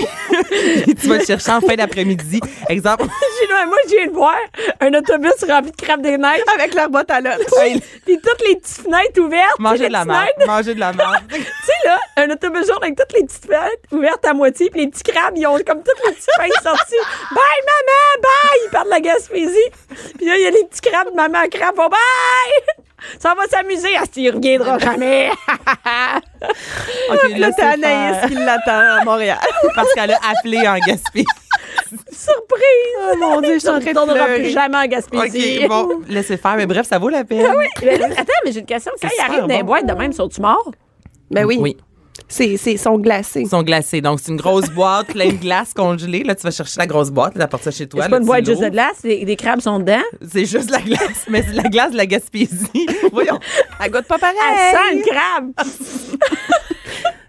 Puis, 0.84 0.94
tu 0.94 1.08
vas 1.08 1.18
le 1.18 1.24
chercher 1.24 1.52
en 1.52 1.60
fin 1.60 1.74
d'après-midi. 1.76 2.40
Exemple. 2.68 3.04
Moi, 3.04 3.78
je 3.88 3.96
viens 3.96 4.06
de 4.08 4.12
voir 4.12 4.34
un 4.80 4.92
autobus 4.94 5.32
rempli 5.48 5.70
de 5.70 5.76
crabe 5.76 6.02
des 6.02 6.16
neiges. 6.18 6.42
Avec 6.54 6.74
leur 6.74 6.88
boîte 6.90 7.10
à 7.10 7.20
lunch. 7.20 7.40
Puis 8.04 8.18
toutes 8.20 8.48
les 8.48 8.56
petites 8.56 8.82
fenêtres 8.82 9.20
ouvertes. 9.20 9.58
Manger 9.58 9.88
de 9.88 9.92
la 9.92 10.04
merde. 10.04 10.18
fenêtres. 10.36 10.46
Manger 10.46 10.74
de 10.74 10.80
la 10.80 10.92
merde. 10.92 11.22
Tu 11.28 11.40
sais, 11.40 11.72
là, 11.88 11.98
un 12.16 12.30
autobus 12.30 12.66
jaune 12.66 12.78
avec 12.82 12.96
toutes 12.96 13.12
les 13.18 13.24
petites 13.26 13.44
fenêtres 13.46 13.82
ouvertes 13.92 14.24
à 14.24 14.34
moitié, 14.34 14.70
puis 14.70 14.80
les 14.82 14.88
petits 14.88 15.02
crabes, 15.02 15.34
ils 15.36 15.46
ont 15.46 15.54
comme 15.66 15.82
toutes 15.82 16.00
les 16.06 16.12
petites 16.12 16.30
feuilles 16.36 16.50
sorties. 16.62 16.94
Bye, 17.30 17.62
maman, 17.66 18.22
bye! 18.22 18.60
Ils 18.66 18.70
partent 18.70 18.86
de 18.86 18.90
la 18.90 19.00
Gaspésie. 19.00 19.70
Puis 20.16 20.26
là, 20.26 20.36
il 20.36 20.42
y 20.42 20.46
a 20.46 20.50
les 20.50 20.64
petits 20.64 20.80
crabes 20.80 21.10
de 21.10 21.16
maman 21.16 21.46
crabe. 21.50 21.74
Oh, 21.78 21.88
bye! 21.88 22.84
Ça 23.18 23.34
va 23.34 23.46
s'amuser. 23.46 23.90
Ah, 23.98 24.04
il 24.16 24.30
reviendra 24.30 24.78
jamais. 24.80 25.30
OK, 27.10 27.38
Là, 27.38 27.50
t'as 27.56 27.72
Anaïs 27.72 28.16
faire. 28.20 28.28
qui 28.28 28.34
l'attend 28.34 28.78
à 29.00 29.04
Montréal. 29.04 29.38
Parce 29.74 29.92
qu'elle 29.94 30.12
a 30.12 30.18
appelé 30.38 30.58
en 30.66 30.76
Gaspésie. 30.78 31.26
Surprise! 32.10 33.12
Oh 33.12 33.16
mon 33.18 33.40
Dieu, 33.40 33.54
je 33.54 33.58
suis 33.58 33.68
en 33.68 33.80
train 33.80 33.92
de 33.92 34.36
plus 34.36 34.50
jamais 34.50 34.76
en 34.78 34.86
Gaspésie. 34.86 35.60
OK, 35.64 35.68
bon, 35.68 36.02
laissez 36.08 36.36
faire. 36.36 36.56
Mais 36.56 36.66
bref, 36.66 36.86
ça 36.86 36.98
vaut 36.98 37.08
la 37.10 37.24
peine. 37.24 37.46
Mais 37.82 37.98
là, 37.98 38.06
attends, 38.16 38.32
mais 38.44 38.52
j'ai 38.52 38.60
une 38.60 38.66
question. 38.66 38.92
Quand 39.00 39.08
C'est 39.08 39.16
ils 39.16 39.20
arrivent 39.20 39.40
dans 39.42 39.46
les 39.48 39.58
bon. 39.62 39.66
boîtes 39.66 39.86
de 39.86 39.92
même, 39.92 40.12
sont-tu 40.12 40.40
morts? 40.40 40.70
Ben 41.30 41.44
oui. 41.44 41.58
Oui. 41.60 41.76
C'est, 42.28 42.76
sont 42.76 42.98
glacés. 42.98 43.42
Ils 43.42 43.48
sont 43.48 43.62
glacés. 43.62 44.00
Donc, 44.00 44.20
c'est 44.20 44.30
une 44.30 44.36
grosse 44.36 44.68
boîte 44.70 45.08
pleine 45.08 45.36
de 45.36 45.40
glace 45.40 45.72
congelée. 45.74 46.22
Là, 46.24 46.34
tu 46.34 46.42
vas 46.42 46.50
chercher 46.50 46.78
la 46.78 46.86
grosse 46.86 47.10
boîte, 47.10 47.34
tu 47.34 47.40
apportes 47.40 47.64
ça 47.64 47.70
chez 47.70 47.86
toi. 47.88 48.02
C'est 48.02 48.10
là, 48.10 48.16
pas 48.16 48.20
une 48.20 48.26
boîte 48.26 48.46
juste 48.46 48.62
de 48.62 48.68
glace, 48.68 48.98
les, 49.02 49.24
les 49.24 49.36
crabes 49.36 49.60
sont 49.60 49.78
dedans. 49.78 50.02
C'est 50.32 50.44
juste 50.44 50.70
la 50.70 50.80
glace, 50.80 51.26
mais 51.28 51.42
c'est 51.42 51.54
la 51.54 51.64
glace 51.64 51.92
de 51.92 51.96
la 51.96 52.06
Gaspésie. 52.06 52.86
Voyons. 53.12 53.38
Elle 53.82 53.90
goûte 53.90 54.06
pas 54.06 54.18
pareil. 54.18 54.36
Elle 54.40 54.76
sent 54.76 54.94
le 54.94 55.12
crabe. 55.12 55.52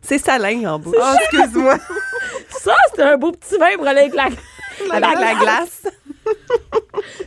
C'est 0.08 0.20
salin 0.20 0.66
en 0.68 0.78
bouche. 0.78 0.96
Oh, 1.00 1.16
excuse-moi. 1.20 1.80
Ça, 2.50 2.76
c'est 2.96 3.02
un 3.02 3.18
beau 3.18 3.32
petit 3.32 3.58
vin 3.58 3.76
pour 3.76 3.88
aller 3.88 4.02
avec 4.02 4.14
la, 4.14 4.26
Avec 4.92 5.20
la 5.20 5.34
glace. 5.34 5.82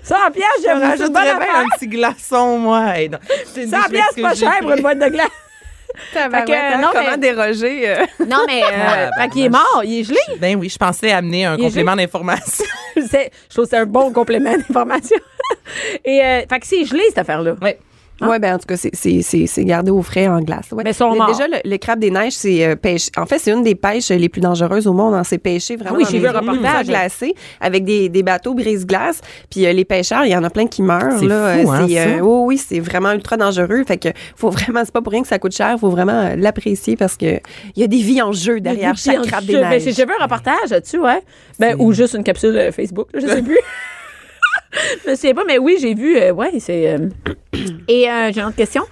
Ça, 0.03 0.27
en 0.29 0.31
pièce, 0.31 0.45
Je 0.63 0.69
rajouterais 0.69 1.39
bien 1.39 1.57
un 1.57 1.69
petit 1.77 1.89
glaçon, 1.89 2.59
moi. 2.59 2.97
Hey, 2.97 3.09
non. 3.09 3.19
Je 3.29 3.53
te 3.53 3.61
dis, 3.67 3.71
100 3.71 3.77
je 3.83 3.91
pièces, 3.91 4.05
c'est 4.15 4.23
pas 4.23 4.29
m'excuse, 4.29 4.49
cher 4.49 4.59
pour 4.61 4.73
une 4.73 4.81
boîte 4.83 4.99
de 5.01 5.09
glace. 5.09 5.29
Fait 6.13 6.29
que, 6.29 6.53
euh, 6.53 6.79
non, 6.81 6.89
comment 6.93 7.11
mais- 7.13 7.19
déroger? 7.19 7.89
euh, 7.91 8.07
Non, 8.27 8.39
mais, 8.47 8.63
euh, 8.73 9.11
Ah, 9.17 9.23
fait 9.23 9.29
qu'il 9.31 9.45
est 9.45 9.49
mort, 9.49 9.83
il 9.85 10.01
est 10.01 10.05
gelé. 10.05 10.19
Ben 10.39 10.57
oui, 10.57 10.69
je 10.69 10.77
pensais 10.79 11.11
amener 11.13 11.45
un 11.47 11.57
Il 11.57 11.65
complément 11.65 11.97
d'information. 11.97 12.65
Je 12.97 13.29
trouve 13.51 13.65
que 13.65 13.71
c'est 13.71 13.77
un 13.79 13.87
bon 13.87 14.13
complément 14.13 14.53
d'information. 14.53 15.17
Et, 16.05 16.23
euh, 16.23 16.41
fait 16.49 16.61
que 16.61 16.67
c'est 16.67 16.85
gelé, 16.85 17.03
cette 17.09 17.19
affaire-là. 17.19 17.55
Oui. 17.63 17.71
Ouais, 18.21 18.39
ben 18.39 18.55
en 18.55 18.59
tout 18.59 18.67
cas, 18.67 18.77
c'est, 18.77 19.65
gardé 19.65 19.91
au 19.91 20.03
frais 20.03 20.27
en 20.29 20.41
glace. 20.41 20.67
Ouais. 20.73 20.83
Mais 20.85 20.93
sont 20.93 21.15
morts. 21.15 21.29
Déjà, 21.29 21.47
le, 21.47 21.59
le 21.65 21.77
crabe 21.77 21.99
des 22.01 22.11
neiges, 22.11 22.33
c'est 22.33 22.67
euh, 22.67 22.75
pêche. 22.77 23.09
En 23.17 23.27
fait, 23.27 23.39
c'est 23.39 23.53
une 23.53 23.63
des 23.63 23.75
pêches 23.75 24.09
les 24.11 24.29
plus 24.29 24.41
dangereuses 24.41 24.87
au 24.87 24.93
monde. 24.93 25.15
hein. 25.15 25.23
C'est 25.25 25.39
pêché 25.39 25.77
vraiment 25.77 25.97
Ah 25.97 26.03
oui, 26.03 26.07
j'ai 26.11 26.19
vu 26.19 26.27
un 26.27 26.33
reportage. 26.33 26.87
glacées 26.87 27.35
avec 27.61 27.85
des, 27.85 28.09
des 28.09 28.23
bateaux 28.23 28.55
brise-glace. 28.55 29.21
Puis 29.51 29.67
euh, 29.67 29.73
les 29.73 29.85
pêcheurs, 29.85 30.25
il 30.25 30.31
y 30.31 30.37
en 30.37 30.43
a 30.45 30.51
plein 30.51 30.67
qui 30.67 30.83
meurent. 30.83 31.19
C'est 31.19 31.27
là. 31.27 31.59
fou, 31.59 31.71
hein, 31.71 31.87
C'est, 31.89 31.95
ça? 32.17 32.25
oh 32.25 32.45
oui, 32.47 32.59
c'est 32.59 32.81
vraiment 32.81 33.13
ultra 33.13 33.37
dangereux. 33.37 33.85
Fait 33.87 33.99
que 33.99 34.09
faut 34.37 34.51
vraiment, 34.51 34.83
c'est 34.85 34.93
pas 34.93 35.03
pour 35.03 35.13
rien 35.13 35.23
que 35.23 35.29
ça 35.29 35.39
coûte 35.39 35.53
cher. 35.55 35.77
Faut 35.79 35.91
vraiment 35.91 36.13
euh, 36.21 36.37
l'apprécier 36.37 36.97
parce 36.97 37.17
que 37.17 37.37
il 37.77 37.81
y 37.81 37.85
a 37.85 37.87
des 37.87 38.03
vies 38.03 38.21
en 38.23 38.33
jeu 38.33 38.61
derrière 38.61 38.97
chaque 38.97 39.23
crabe 39.23 39.45
des. 39.45 39.55
Ben, 39.55 39.69
neiges. 39.71 39.83
j'ai 39.85 40.05
vu 40.05 40.13
un 40.19 40.23
reportage 40.23 40.71
là-dessus, 40.71 40.99
ouais. 40.99 41.21
Ben, 41.59 41.77
ou 41.79 41.93
juste 41.93 42.15
une 42.15 42.25
capsule 42.25 42.57
euh, 42.57 42.73
Facebook, 42.73 43.09
là, 43.13 43.21
je 43.21 43.27
sais 43.27 43.43
plus. 43.43 43.59
je 45.07 45.15
sais 45.15 45.35
pas, 45.35 45.45
mais 45.47 45.59
oui, 45.59 45.77
j'ai 45.81 45.95
vu, 45.95 46.17
euh, 46.17 46.33
ouais, 46.33 46.59
c'est. 46.61 46.93
euh, 46.93 47.09
Et 47.89 48.11
euh, 48.11 48.31
j'ai 48.33 48.41
une 48.41 48.47
autre 48.47 48.57
question. 48.57 48.85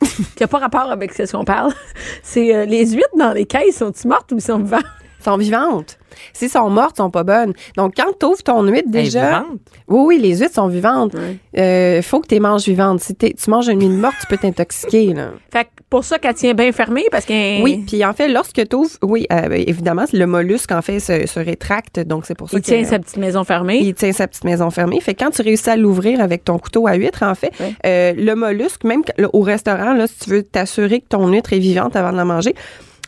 qui 0.00 0.42
n'a 0.42 0.46
pas 0.46 0.58
rapport 0.58 0.90
avec 0.90 1.12
ce 1.12 1.30
qu'on 1.30 1.44
parle. 1.44 1.72
C'est 2.22 2.66
les 2.66 2.86
huîtres 2.92 3.16
dans 3.18 3.32
les 3.32 3.46
caisses, 3.46 3.78
sont-ils 3.78 4.06
mortes 4.06 4.30
ou 4.30 4.38
sont 4.38 4.58
vivantes? 4.58 4.84
Sont 5.24 5.36
vivantes. 5.36 5.98
Si 6.32 6.48
sont 6.48 6.68
mortes, 6.70 6.96
sont 6.96 7.10
pas 7.10 7.22
bonnes. 7.22 7.52
Donc, 7.76 7.92
quand 7.96 8.12
tu 8.18 8.26
ouvres 8.26 8.42
ton 8.42 8.62
huître, 8.62 8.88
déjà. 8.90 9.44
Oui, 9.86 10.00
oui, 10.06 10.18
les 10.18 10.38
huîtres 10.38 10.54
sont 10.54 10.66
vivantes. 10.68 11.12
Il 11.54 12.00
faut 12.02 12.20
que 12.20 12.26
tu 12.28 12.34
les 12.34 12.40
manges 12.40 12.64
vivantes. 12.64 13.00
Si 13.00 13.14
tu 13.14 13.50
manges 13.50 13.68
une 13.68 13.80
huître 13.80 13.94
morte, 14.00 14.16
tu 14.20 14.26
peux 14.26 14.36
t'intoxiquer. 14.36 15.12
là. 15.14 15.30
Fait 15.52 15.64
que 15.64 15.68
pour 15.90 16.04
ça 16.04 16.18
qu'elle 16.18 16.34
tient 16.34 16.54
bien 16.54 16.72
fermée, 16.72 17.04
parce 17.10 17.24
qu'elle 17.24 17.62
Oui, 17.62 17.84
puis 17.86 18.04
en 18.04 18.12
fait, 18.14 18.28
lorsque 18.28 18.66
tu 18.68 18.76
ouvres, 18.76 18.90
oui, 19.02 19.26
euh, 19.32 19.48
évidemment, 19.52 20.04
le 20.12 20.26
mollusque, 20.26 20.72
en 20.72 20.82
fait, 20.82 20.98
se, 21.00 21.26
se 21.26 21.40
rétracte. 21.40 22.00
Donc, 22.00 22.24
c'est 22.26 22.36
pour 22.36 22.50
ça 22.50 22.56
il 22.58 22.60
que- 22.62 22.66
tient 22.66 22.84
sa 22.84 22.98
petite 22.98 23.16
maison 23.18 23.44
fermée. 23.44 23.78
Il 23.82 23.94
tient 23.94 24.12
sa 24.12 24.26
petite 24.26 24.44
maison 24.44 24.70
fermée. 24.70 25.00
Fait 25.00 25.14
que 25.14 25.24
quand 25.24 25.30
tu 25.30 25.42
réussis 25.42 25.70
à 25.70 25.76
l'ouvrir 25.76 26.20
avec 26.20 26.44
ton 26.44 26.58
couteau 26.58 26.86
à 26.86 26.94
huître, 26.94 27.22
en 27.22 27.34
fait, 27.34 27.52
euh, 27.86 28.12
le 28.16 28.34
mollusque, 28.34 28.84
même 28.84 29.04
que- 29.04 29.12
au 29.32 29.40
restaurant, 29.42 29.92
là, 29.92 30.06
si 30.06 30.18
tu 30.18 30.30
veux 30.30 30.42
t'assurer 30.42 31.00
que 31.00 31.08
ton 31.08 31.28
huître 31.28 31.52
est 31.52 31.58
vivante 31.58 31.96
avant 31.96 32.12
de 32.12 32.16
la 32.16 32.24
manger, 32.24 32.54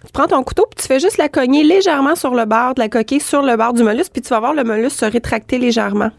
tu 0.04 0.12
prends 0.12 0.26
ton 0.26 0.42
couteau 0.42 0.66
puis 0.70 0.80
tu 0.82 0.86
fais 0.88 0.98
juste 1.00 1.18
la 1.18 1.28
cogner 1.28 1.62
légèrement 1.64 2.14
sur 2.16 2.34
le 2.34 2.44
bord 2.44 2.74
de 2.74 2.80
la 2.80 2.88
coquille, 2.88 3.20
sur 3.20 3.42
le 3.42 3.56
bord 3.56 3.72
du 3.72 3.82
mollusque, 3.82 4.12
puis 4.12 4.22
tu 4.22 4.28
vas 4.30 4.40
voir 4.40 4.54
le 4.54 4.64
mollusque 4.64 4.98
se 4.98 5.04
rétracter 5.04 5.58
légèrement. 5.58 6.10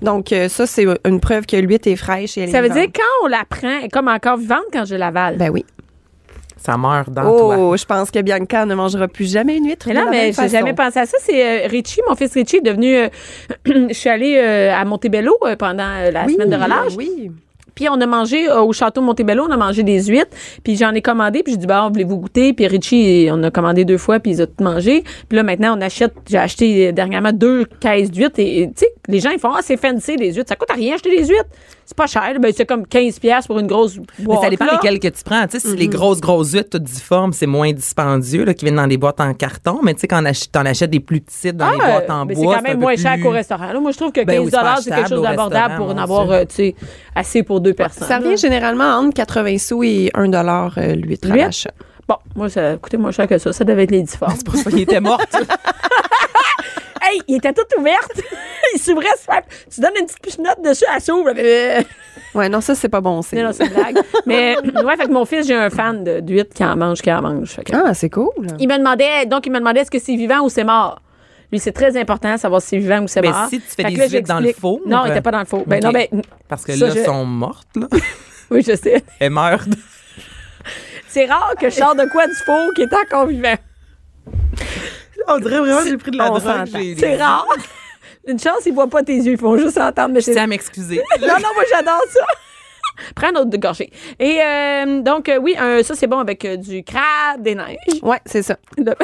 Donc, 0.00 0.32
euh, 0.32 0.48
ça, 0.48 0.66
c'est 0.66 0.84
une 1.06 1.20
preuve 1.20 1.46
que 1.46 1.56
l'huître 1.56 1.86
est 1.88 1.94
fraîche 1.96 2.36
et 2.36 2.42
elle 2.42 2.50
Ça 2.50 2.58
est 2.58 2.62
veut 2.62 2.70
dire 2.70 2.86
quand 2.92 3.24
on 3.24 3.28
la 3.28 3.44
prend, 3.48 3.68
elle 3.78 3.84
est 3.84 3.88
comme 3.88 4.08
encore 4.08 4.36
vivante 4.36 4.64
quand 4.72 4.84
je 4.84 4.96
l'avale? 4.96 5.36
Ben 5.36 5.50
oui. 5.50 5.64
Ça 6.56 6.76
meurt 6.76 7.10
dans 7.10 7.22
toi. 7.22 7.56
Oh, 7.58 7.76
je 7.76 7.84
pense 7.84 8.10
que 8.12 8.20
Bianca 8.20 8.64
ne 8.66 8.74
mangera 8.76 9.08
plus 9.08 9.32
jamais 9.32 9.56
une 9.56 9.66
huître. 9.66 9.86
Mais 9.88 9.94
non, 9.94 10.06
mais 10.10 10.32
j'ai 10.32 10.48
jamais 10.48 10.74
pensé 10.74 11.00
à 11.00 11.06
ça. 11.06 11.16
C'est 11.20 11.64
euh, 11.64 11.68
Richie, 11.68 12.00
mon 12.08 12.14
fils 12.14 12.32
Richie, 12.34 12.56
est 12.58 12.60
devenu. 12.60 12.96
euh, 12.96 13.08
je 13.66 13.92
suis 13.94 14.08
allée 14.08 14.36
euh, 14.38 14.72
à 14.72 14.84
Montebello 14.84 15.36
euh, 15.44 15.56
pendant 15.56 15.88
euh, 15.88 16.10
la 16.12 16.24
Oui, 16.24 16.34
semaine 16.34 16.50
de 16.50 16.54
relâche. 16.56 16.92
Oui. 16.96 17.32
Puis 17.74 17.88
on 17.88 18.00
a 18.00 18.06
mangé 18.06 18.48
euh, 18.48 18.60
au 18.62 18.72
château 18.72 19.00
Montebello, 19.00 19.44
on 19.48 19.50
a 19.50 19.56
mangé 19.56 19.82
des 19.82 20.04
huîtres. 20.04 20.36
Puis 20.62 20.76
j'en 20.76 20.92
ai 20.92 21.02
commandé, 21.02 21.42
puis 21.42 21.52
j'ai 21.52 21.58
dit 21.58 21.66
bah 21.66 21.88
voulez-vous 21.92 22.18
goûter? 22.18 22.52
Puis 22.52 22.66
Richie, 22.66 23.28
on 23.30 23.42
a 23.42 23.50
commandé 23.50 23.84
deux 23.84 23.98
fois, 23.98 24.20
puis 24.20 24.32
ils 24.32 24.42
ont 24.42 24.46
tout 24.46 24.64
mangé. 24.64 25.04
Puis 25.28 25.36
là 25.36 25.42
maintenant 25.42 25.76
on 25.76 25.80
achète, 25.80 26.14
j'ai 26.28 26.38
acheté 26.38 26.92
dernièrement 26.92 27.32
deux 27.32 27.64
caisses 27.80 28.10
d'huîtres 28.10 28.38
et, 28.38 28.70
tu 28.74 28.80
sais 28.84 28.91
les 29.08 29.18
gens 29.20 29.30
ils 29.30 29.38
font 29.40 29.50
ah 29.52 29.60
c'est 29.62 29.76
fancy 29.76 30.16
les 30.16 30.32
huîtres, 30.34 30.48
ça 30.48 30.56
coûte 30.56 30.70
rien 30.72 30.94
acheter 30.94 31.10
des 31.10 31.26
huîtres. 31.26 31.48
C'est 31.84 31.96
pas 31.96 32.06
cher, 32.06 32.34
ben 32.40 32.52
c'est 32.56 32.64
comme 32.64 32.86
15 32.86 33.18
pièces 33.18 33.46
pour 33.46 33.58
une 33.58 33.66
grosse 33.66 33.96
Mais 34.18 34.24
boîte. 34.24 34.42
ça 34.42 34.50
dépend 34.50 34.64
là. 34.66 34.72
lesquelles 34.74 35.00
que 35.00 35.08
tu 35.08 35.24
prends. 35.24 35.46
Tu 35.48 35.58
sais, 35.58 35.68
si 35.68 35.76
les 35.76 35.86
Mm-hmm. 35.88 35.90
grosses, 35.90 36.20
grosses 36.20 36.52
huîtres 36.52 36.70
toutes 36.70 36.84
difformes, 36.84 37.32
c'est 37.32 37.46
moins 37.46 37.72
dispendieux, 37.72 38.44
là, 38.44 38.54
qui 38.54 38.64
viennent 38.64 38.76
dans 38.76 38.86
des 38.86 38.96
boîtes 38.96 39.20
en 39.20 39.34
carton. 39.34 39.80
Mais 39.82 39.92
tu 39.94 40.00
sais, 40.00 40.08
quand 40.08 40.22
tu 40.22 40.58
en 40.58 40.64
achètes 40.64 40.90
des 40.90 41.00
plus 41.00 41.20
petites 41.20 41.56
dans 41.56 41.70
les 41.70 41.78
Ah, 41.82 41.90
boîtes 41.90 42.10
en 42.10 42.24
mais 42.24 42.34
bois, 42.34 42.54
c'est 42.56 42.62
quand 42.62 42.68
même 42.68 42.78
moins 42.80 42.94
plus- 42.94 43.02
cher 43.02 43.20
qu'au 43.20 43.30
restaurant. 43.30 43.72
Là, 43.72 43.80
moi, 43.80 43.90
je 43.90 43.96
trouve 43.96 44.12
que 44.12 44.20
15 44.20 44.26
Ben 44.26 44.40
oui, 44.42 44.50
c'est 44.82 44.90
quelque 44.94 45.08
chose 45.08 45.22
d'abordable 45.22 45.74
pour 45.76 45.88
en 45.90 45.98
avoir 45.98 46.30
euh, 46.30 46.44
tu 46.44 46.54
sais, 46.54 46.74
assez 47.14 47.42
pour 47.42 47.60
deux 47.60 47.74
personnes. 47.74 48.06
Ça 48.08 48.18
revient 48.18 48.36
généralement 48.36 48.84
entre 48.98 49.14
80 49.14 49.58
sous 49.58 49.82
et 49.82 50.10
1 50.14 50.28
dollar 50.28 50.72
euh, 50.78 50.94
l'huître 50.94 51.30
à 51.30 51.36
l'achat. 51.36 51.72
Bon, 52.08 52.16
moi, 52.36 52.48
ça 52.48 52.76
coûtait 52.76 52.96
moins 52.96 53.10
cher 53.12 53.26
que 53.28 53.38
ça. 53.38 53.52
Ça 53.52 53.64
devait 53.64 53.82
être 53.84 53.90
les 53.90 54.02
difformes. 54.02 54.34
C'est 54.36 54.46
pour 54.46 54.54
ça 54.56 54.70
qu'il 54.70 54.80
était 54.80 55.00
mort. 55.00 55.20
hey, 57.12 57.22
il 57.28 57.36
était 57.36 57.52
tout 57.52 57.62
ouverte. 57.78 58.20
il 58.74 58.78
s'ouvrait. 58.78 59.06
Tu 59.72 59.80
donnes 59.80 59.92
une 60.00 60.06
petite 60.06 60.20
pichenote 60.22 60.62
dessus, 60.64 60.84
elle 60.94 61.00
s'ouvre. 61.00 61.30
Ouais, 62.34 62.48
non, 62.48 62.62
ça, 62.62 62.74
c'est 62.74 62.88
pas 62.88 63.02
bon. 63.02 63.20
c'est- 63.20 63.36
Non, 63.36 63.44
non, 63.44 63.52
c'est 63.52 63.66
une 63.66 63.74
blague. 63.74 63.98
Mais, 64.24 64.56
ouais, 64.84 64.96
fait 64.96 65.04
que 65.06 65.12
mon 65.12 65.26
fils, 65.26 65.46
j'ai 65.46 65.54
un 65.54 65.68
fan 65.68 66.02
de- 66.02 66.20
d'huîtres 66.20 66.54
qui 66.54 66.64
en 66.64 66.76
mange, 66.76 67.02
qui 67.02 67.12
en 67.12 67.20
mange. 67.20 67.50
Fait 67.50 67.62
que- 67.64 67.76
Ah, 67.76 67.92
c'est 67.92 68.08
cool. 68.08 68.30
Il 68.58 68.68
me 68.68 68.78
demandait, 68.78 69.26
donc, 69.26 69.44
il 69.44 69.52
me 69.52 69.58
demandait 69.58 69.80
est-ce 69.80 69.90
que 69.90 69.98
c'est 69.98 70.16
vivant 70.16 70.40
ou 70.40 70.48
c'est 70.48 70.64
mort? 70.64 71.00
Lui, 71.50 71.58
c'est 71.58 71.72
très 71.72 71.94
important 72.00 72.32
de 72.34 72.38
savoir 72.40 72.62
si 72.62 72.68
c'est 72.68 72.78
vivant 72.78 73.00
ou 73.02 73.08
c'est 73.08 73.20
Mais 73.20 73.30
mort. 73.30 73.48
si 73.50 73.60
tu 73.60 73.66
fais 73.68 73.82
Fait 73.82 73.90
des 73.90 74.08
huîtres 74.08 74.28
dans 74.28 74.40
le 74.40 74.50
four, 74.54 74.80
Non, 74.86 75.02
il 75.04 75.08
euh, 75.08 75.12
était 75.12 75.20
pas 75.20 75.30
dans 75.30 75.40
le 75.40 75.44
four. 75.44 75.64
Ben, 75.66 75.82
non, 75.84 75.90
ben, 75.90 76.06
Parce 76.48 76.64
que 76.64 76.72
Ça, 76.72 76.86
là, 76.86 76.92
je- 76.94 76.98
elles 77.00 77.04
sont 77.04 77.24
mortes, 77.26 77.68
là. 77.76 77.86
oui, 78.50 78.62
je 78.66 78.74
sais. 78.76 79.04
Elles 79.20 79.30
meurent. 79.30 79.64
C'est 81.08 81.26
rare 81.26 81.54
que 81.60 81.68
je 81.68 81.74
sors 81.74 81.94
de 81.94 82.06
quoi 82.10 82.26
du 82.26 82.34
four 82.46 82.72
qui 82.74 82.82
est 82.82 82.94
encore 82.94 83.26
vivant. 83.26 83.56
On 85.28 85.38
dirait 85.38 85.58
vraiment 85.58 85.82
que 85.82 85.88
j'ai 85.88 85.96
pris 85.96 86.10
de 86.10 86.18
la 86.18 86.26
On 86.32 86.38
drogue, 86.38 86.42
s'entend. 86.42 86.78
j'ai- 86.80 86.96
C'est 86.96 87.16
rare. 87.16 87.46
Une 88.26 88.38
chance, 88.38 88.60
ils 88.66 88.72
voient 88.72 88.86
pas 88.88 89.02
tes 89.02 89.16
yeux. 89.16 89.32
Ils 89.32 89.38
font 89.38 89.56
juste 89.56 89.78
entendre. 89.78 90.14
Mais 90.14 90.20
Je 90.20 90.26
c'est 90.26 90.32
tiens 90.34 90.44
à 90.44 90.46
m'excuser. 90.46 90.96
Non, 91.20 91.26
non, 91.28 91.48
moi, 91.54 91.64
j'adore 91.70 92.00
ça. 92.08 92.20
Prends 93.16 93.28
un 93.28 93.40
autre 93.40 93.50
de 93.50 93.56
gorgée. 93.56 93.90
Et 94.20 94.38
euh, 94.40 95.00
donc, 95.00 95.28
euh, 95.28 95.38
oui, 95.38 95.56
euh, 95.60 95.82
ça, 95.82 95.94
c'est 95.94 96.06
bon 96.06 96.18
avec 96.18 96.44
euh, 96.44 96.56
du 96.56 96.84
crabe, 96.84 97.40
des 97.40 97.54
neiges. 97.54 97.76
Ouais, 98.02 98.18
c'est 98.26 98.42
ça. 98.42 98.56
Là, 98.76 98.94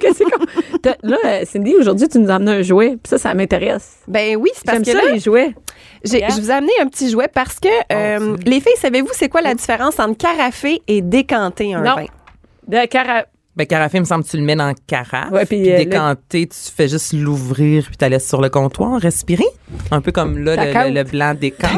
Qu'est-ce 0.00 0.22
qu'on- 0.22 0.78
T'as- 0.80 0.96
Là, 1.02 1.16
euh, 1.24 1.44
Cindy, 1.44 1.74
aujourd'hui, 1.74 2.08
tu 2.08 2.18
nous 2.18 2.30
as 2.30 2.36
amené 2.36 2.52
un 2.52 2.62
jouet. 2.62 2.90
Puis 2.90 3.10
ça, 3.10 3.18
ça 3.18 3.34
m'intéresse. 3.34 3.96
Ben 4.08 4.36
oui, 4.36 4.50
c'est 4.54 4.64
parce 4.64 4.78
J'aime 4.78 4.84
que 4.84 5.00
ça, 5.00 5.04
là, 5.06 5.12
les 5.12 5.18
jouets. 5.20 5.54
j'ai- 6.04 6.24
je 6.30 6.40
vous 6.40 6.50
ai 6.50 6.54
amené 6.54 6.72
un 6.80 6.86
petit 6.86 7.10
jouet 7.10 7.28
parce 7.28 7.58
que 7.58 7.68
euh, 7.92 8.36
les 8.46 8.60
filles, 8.60 8.76
savez-vous 8.78 9.10
c'est 9.12 9.28
quoi 9.28 9.40
la 9.42 9.54
différence 9.54 9.98
entre 9.98 10.16
carafer 10.16 10.80
et 10.86 11.02
décanter 11.02 11.74
un 11.74 11.80
Non. 11.82 11.96
vin? 11.96 12.06
De 12.68 12.86
cara... 12.86 13.26
Ben, 13.56 13.66
carafe, 13.66 13.92
il 13.94 14.00
me 14.00 14.04
semble 14.04 14.24
que 14.24 14.28
tu 14.30 14.36
le 14.36 14.42
mets 14.42 14.54
dans 14.56 14.68
le 14.68 14.74
carafe. 14.86 15.30
Ouais, 15.30 15.46
puis, 15.46 15.62
puis 15.62 15.72
euh, 15.72 15.78
décanté, 15.78 16.46
tu 16.46 16.58
fais 16.74 16.88
juste 16.88 17.12
l'ouvrir, 17.14 17.84
puis 17.86 17.96
tu 17.96 18.02
la 18.04 18.10
laisses 18.10 18.28
sur 18.28 18.40
le 18.42 18.50
comptoir, 18.50 19.00
respirer. 19.00 19.46
Un 19.90 20.00
peu 20.00 20.12
comme 20.12 20.38
là, 20.38 20.56
le, 20.56 20.90
le- 20.90 20.94
le 20.94 21.04
blanc 21.04 21.34
décante. 21.34 21.70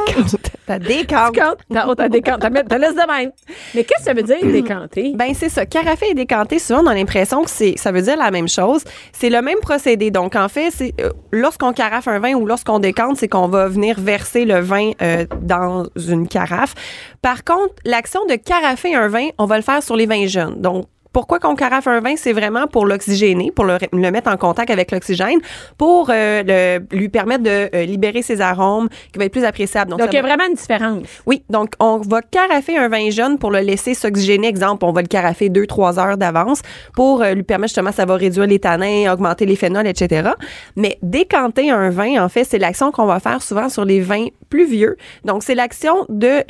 Ta 0.66 0.78
décante. 0.78 1.36
T'as- 1.72 1.94
t'as 1.96 2.08
décanté, 2.08 2.48
t'as 2.52 2.62
t'as 2.64 2.78
laissé 2.78 2.92
de 2.94 3.06
même. 3.12 3.30
Mais 3.74 3.84
qu'est-ce 3.84 4.00
que 4.00 4.04
ça 4.04 4.12
veut 4.12 4.22
dire, 4.22 4.36
décanter? 4.42 5.12
Ben 5.14 5.32
c'est 5.34 5.48
ça. 5.48 5.64
Carafer 5.66 6.10
et 6.10 6.14
décanter, 6.14 6.58
souvent 6.58 6.82
on 6.82 6.86
a 6.88 6.94
l'impression 6.94 7.42
que 7.44 7.50
c'est, 7.50 7.74
ça 7.78 7.92
veut 7.92 8.02
dire 8.02 8.16
la 8.16 8.30
même 8.30 8.48
chose. 8.48 8.82
C'est 9.12 9.30
le 9.30 9.40
même 9.40 9.58
procédé. 9.62 10.10
Donc 10.10 10.36
en 10.36 10.48
fait, 10.48 10.70
c'est 10.70 10.92
euh, 11.00 11.10
lorsqu'on 11.30 11.72
carafe 11.72 12.08
un 12.08 12.18
vin 12.18 12.34
ou 12.34 12.44
lorsqu'on 12.44 12.80
décante, 12.80 13.16
c'est 13.16 13.28
qu'on 13.28 13.48
va 13.48 13.68
venir 13.68 13.98
verser 14.00 14.44
le 14.44 14.60
vin 14.60 14.90
euh, 15.00 15.24
dans 15.40 15.86
une 16.08 16.28
carafe. 16.28 16.74
Par 17.22 17.44
contre, 17.44 17.74
l'action 17.84 18.26
de 18.26 18.34
carafer 18.34 18.94
un 18.94 19.08
vin, 19.08 19.28
on 19.38 19.46
va 19.46 19.56
le 19.56 19.62
faire 19.62 19.82
sur 19.82 19.96
les 19.96 20.06
vins 20.06 20.26
jeunes. 20.26 20.60
Donc 20.60 20.86
pourquoi 21.12 21.38
qu'on 21.38 21.54
carafe 21.54 21.86
un 21.86 22.00
vin, 22.00 22.14
c'est 22.16 22.32
vraiment 22.32 22.66
pour 22.66 22.86
l'oxygéner, 22.86 23.50
pour 23.50 23.64
le, 23.64 23.78
le 23.92 24.10
mettre 24.10 24.30
en 24.30 24.36
contact 24.36 24.70
avec 24.70 24.90
l'oxygène, 24.90 25.38
pour 25.76 26.10
euh, 26.10 26.42
le- 26.46 26.96
lui 26.96 27.08
permettre 27.08 27.42
de 27.44 27.68
euh, 27.74 27.84
libérer 27.84 28.22
ses 28.22 28.40
arômes, 28.40 28.88
qui 29.12 29.18
va 29.18 29.24
être 29.24 29.32
plus 29.32 29.44
appréciable. 29.44 29.90
Donc, 29.90 30.00
il 30.10 30.14
y 30.14 30.18
a 30.18 30.22
va- 30.22 30.28
vraiment 30.28 30.44
une 30.48 30.54
différence. 30.54 31.02
oui, 31.26 31.42
donc 31.50 31.70
on 31.80 31.98
va 31.98 32.22
carafer 32.22 32.76
un 32.76 32.88
vin 32.88 33.10
jeune 33.10 33.38
pour 33.38 33.50
le 33.50 33.60
laisser 33.60 33.94
s'oxygéner. 33.94 34.48
Exemple, 34.48 34.84
on 34.84 34.92
va 34.92 35.02
le 35.02 35.08
carafer 35.08 35.48
deux, 35.48 35.66
trois 35.66 35.98
heures 35.98 36.16
d'avance 36.16 36.60
pour 36.94 37.22
euh, 37.22 37.34
lui 37.34 37.42
permettre 37.42 37.70
justement, 37.70 37.92
ça 37.92 38.04
va 38.04 38.14
réduire 38.16 38.46
les 38.46 38.58
tanins, 38.58 39.12
augmenter 39.12 39.46
les 39.46 39.56
phénols, 39.56 39.86
etc. 39.86 40.30
Mais 40.76 40.98
décanter 41.02 41.70
un 41.70 41.90
vin, 41.90 42.22
en 42.24 42.28
fait, 42.28 42.44
c'est 42.44 42.58
l'action 42.58 42.92
qu'on 42.92 43.06
va 43.06 43.20
faire 43.20 43.42
souvent 43.42 43.68
sur 43.68 43.84
les 43.84 44.00
vins 44.00 44.26
plus 44.50 44.66
vieux. 44.66 44.96
Donc, 45.24 45.42
c'est 45.42 45.54
l'action 45.54 46.06
de, 46.08 46.42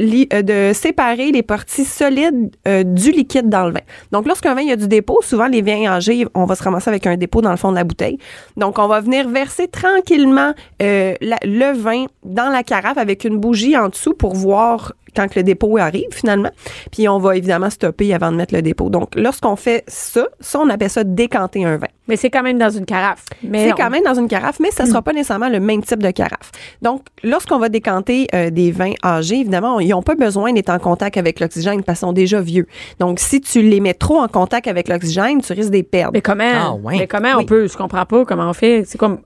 de 0.42 0.72
séparer 0.72 1.32
les 1.32 1.42
parties 1.42 1.84
solides 1.84 2.50
du 2.66 3.10
liquide 3.10 3.48
dans 3.48 3.64
le 3.66 3.72
vin. 3.72 3.80
Donc, 4.12 4.26
vin 4.54 4.62
il 4.62 4.68
y 4.68 4.72
a 4.72 4.76
du 4.76 4.88
dépôt, 4.88 5.20
souvent 5.22 5.46
les 5.46 5.62
vins 5.62 5.86
âgés, 5.86 6.26
on 6.34 6.44
va 6.44 6.54
se 6.54 6.62
ramasser 6.62 6.88
avec 6.88 7.06
un 7.06 7.16
dépôt 7.16 7.40
dans 7.40 7.50
le 7.50 7.56
fond 7.56 7.70
de 7.70 7.76
la 7.76 7.84
bouteille. 7.84 8.18
Donc, 8.56 8.78
on 8.78 8.88
va 8.88 9.00
venir 9.00 9.28
verser 9.28 9.68
tranquillement 9.68 10.54
euh, 10.82 11.14
le 11.20 11.72
vin 11.72 12.06
dans 12.24 12.50
la 12.50 12.62
carafe 12.62 12.98
avec 12.98 13.24
une 13.24 13.38
bougie 13.38 13.76
en 13.76 13.88
dessous 13.88 14.14
pour 14.14 14.34
voir 14.34 14.92
quand 15.14 15.28
que 15.28 15.38
le 15.38 15.42
dépôt 15.42 15.78
arrive 15.78 16.06
finalement. 16.10 16.50
Puis 16.92 17.08
on 17.08 17.18
va 17.18 17.36
évidemment 17.36 17.70
stopper 17.70 18.14
avant 18.14 18.30
de 18.32 18.36
mettre 18.36 18.54
le 18.54 18.62
dépôt. 18.62 18.90
Donc, 18.90 19.14
lorsqu'on 19.14 19.56
fait 19.56 19.84
ça, 19.86 20.26
ça, 20.40 20.60
on 20.60 20.68
appelle 20.68 20.90
ça 20.90 21.04
décanter 21.04 21.64
un 21.64 21.76
vin. 21.76 21.86
Mais 22.08 22.16
c'est 22.16 22.30
quand 22.30 22.42
même 22.42 22.58
dans 22.58 22.70
une 22.70 22.86
carafe. 22.86 23.24
Mais 23.42 23.66
C'est 23.66 23.72
on- 23.74 23.76
quand 23.76 23.90
même 23.90 24.02
dans 24.02 24.14
une 24.14 24.28
carafe, 24.28 24.60
mais 24.60 24.70
ça 24.70 24.86
sera 24.86 25.02
pas 25.02 25.12
nécessairement 25.12 25.50
le 25.50 25.60
même 25.60 25.82
type 25.82 26.02
de 26.02 26.10
carafe. 26.10 26.50
Donc, 26.80 27.02
lorsqu'on 27.22 27.58
va 27.58 27.68
décanter 27.68 28.26
euh, 28.34 28.48
des 28.50 28.70
vins 28.70 28.94
âgés, 29.04 29.40
évidemment, 29.40 29.78
ils 29.80 29.88
n'ont 29.90 30.02
pas 30.02 30.14
besoin 30.14 30.52
d'être 30.54 30.70
en 30.70 30.78
contact 30.78 31.16
avec 31.18 31.38
l'oxygène 31.40 31.82
parce 31.82 31.98
qu'ils 31.98 32.06
sont 32.06 32.12
déjà 32.14 32.40
vieux. 32.40 32.66
Donc, 32.98 33.18
si 33.20 33.40
tu 33.42 33.60
les 33.60 33.80
mets 33.80 33.92
trop 33.94 34.18
en 34.20 34.28
contact 34.28 34.66
avec 34.68 34.88
l'oxygène, 34.88 35.42
tu 35.42 35.52
risques 35.52 35.68
de 35.70 35.76
les 35.76 35.82
perdre. 35.82 36.12
Mais 36.14 36.22
comment? 36.22 36.44
Ah, 36.54 36.72
ouais. 36.74 36.96
Mais 36.98 37.06
comment 37.06 37.28
on 37.34 37.38
Oui. 37.38 37.44
peut? 37.46 37.66
Je 37.68 37.76
comprends 37.76 38.06
pas 38.06 38.24
comment 38.24 38.48
on 38.48 38.54
fait. 38.54 38.84
C'est 38.86 38.96
comme. 38.98 39.18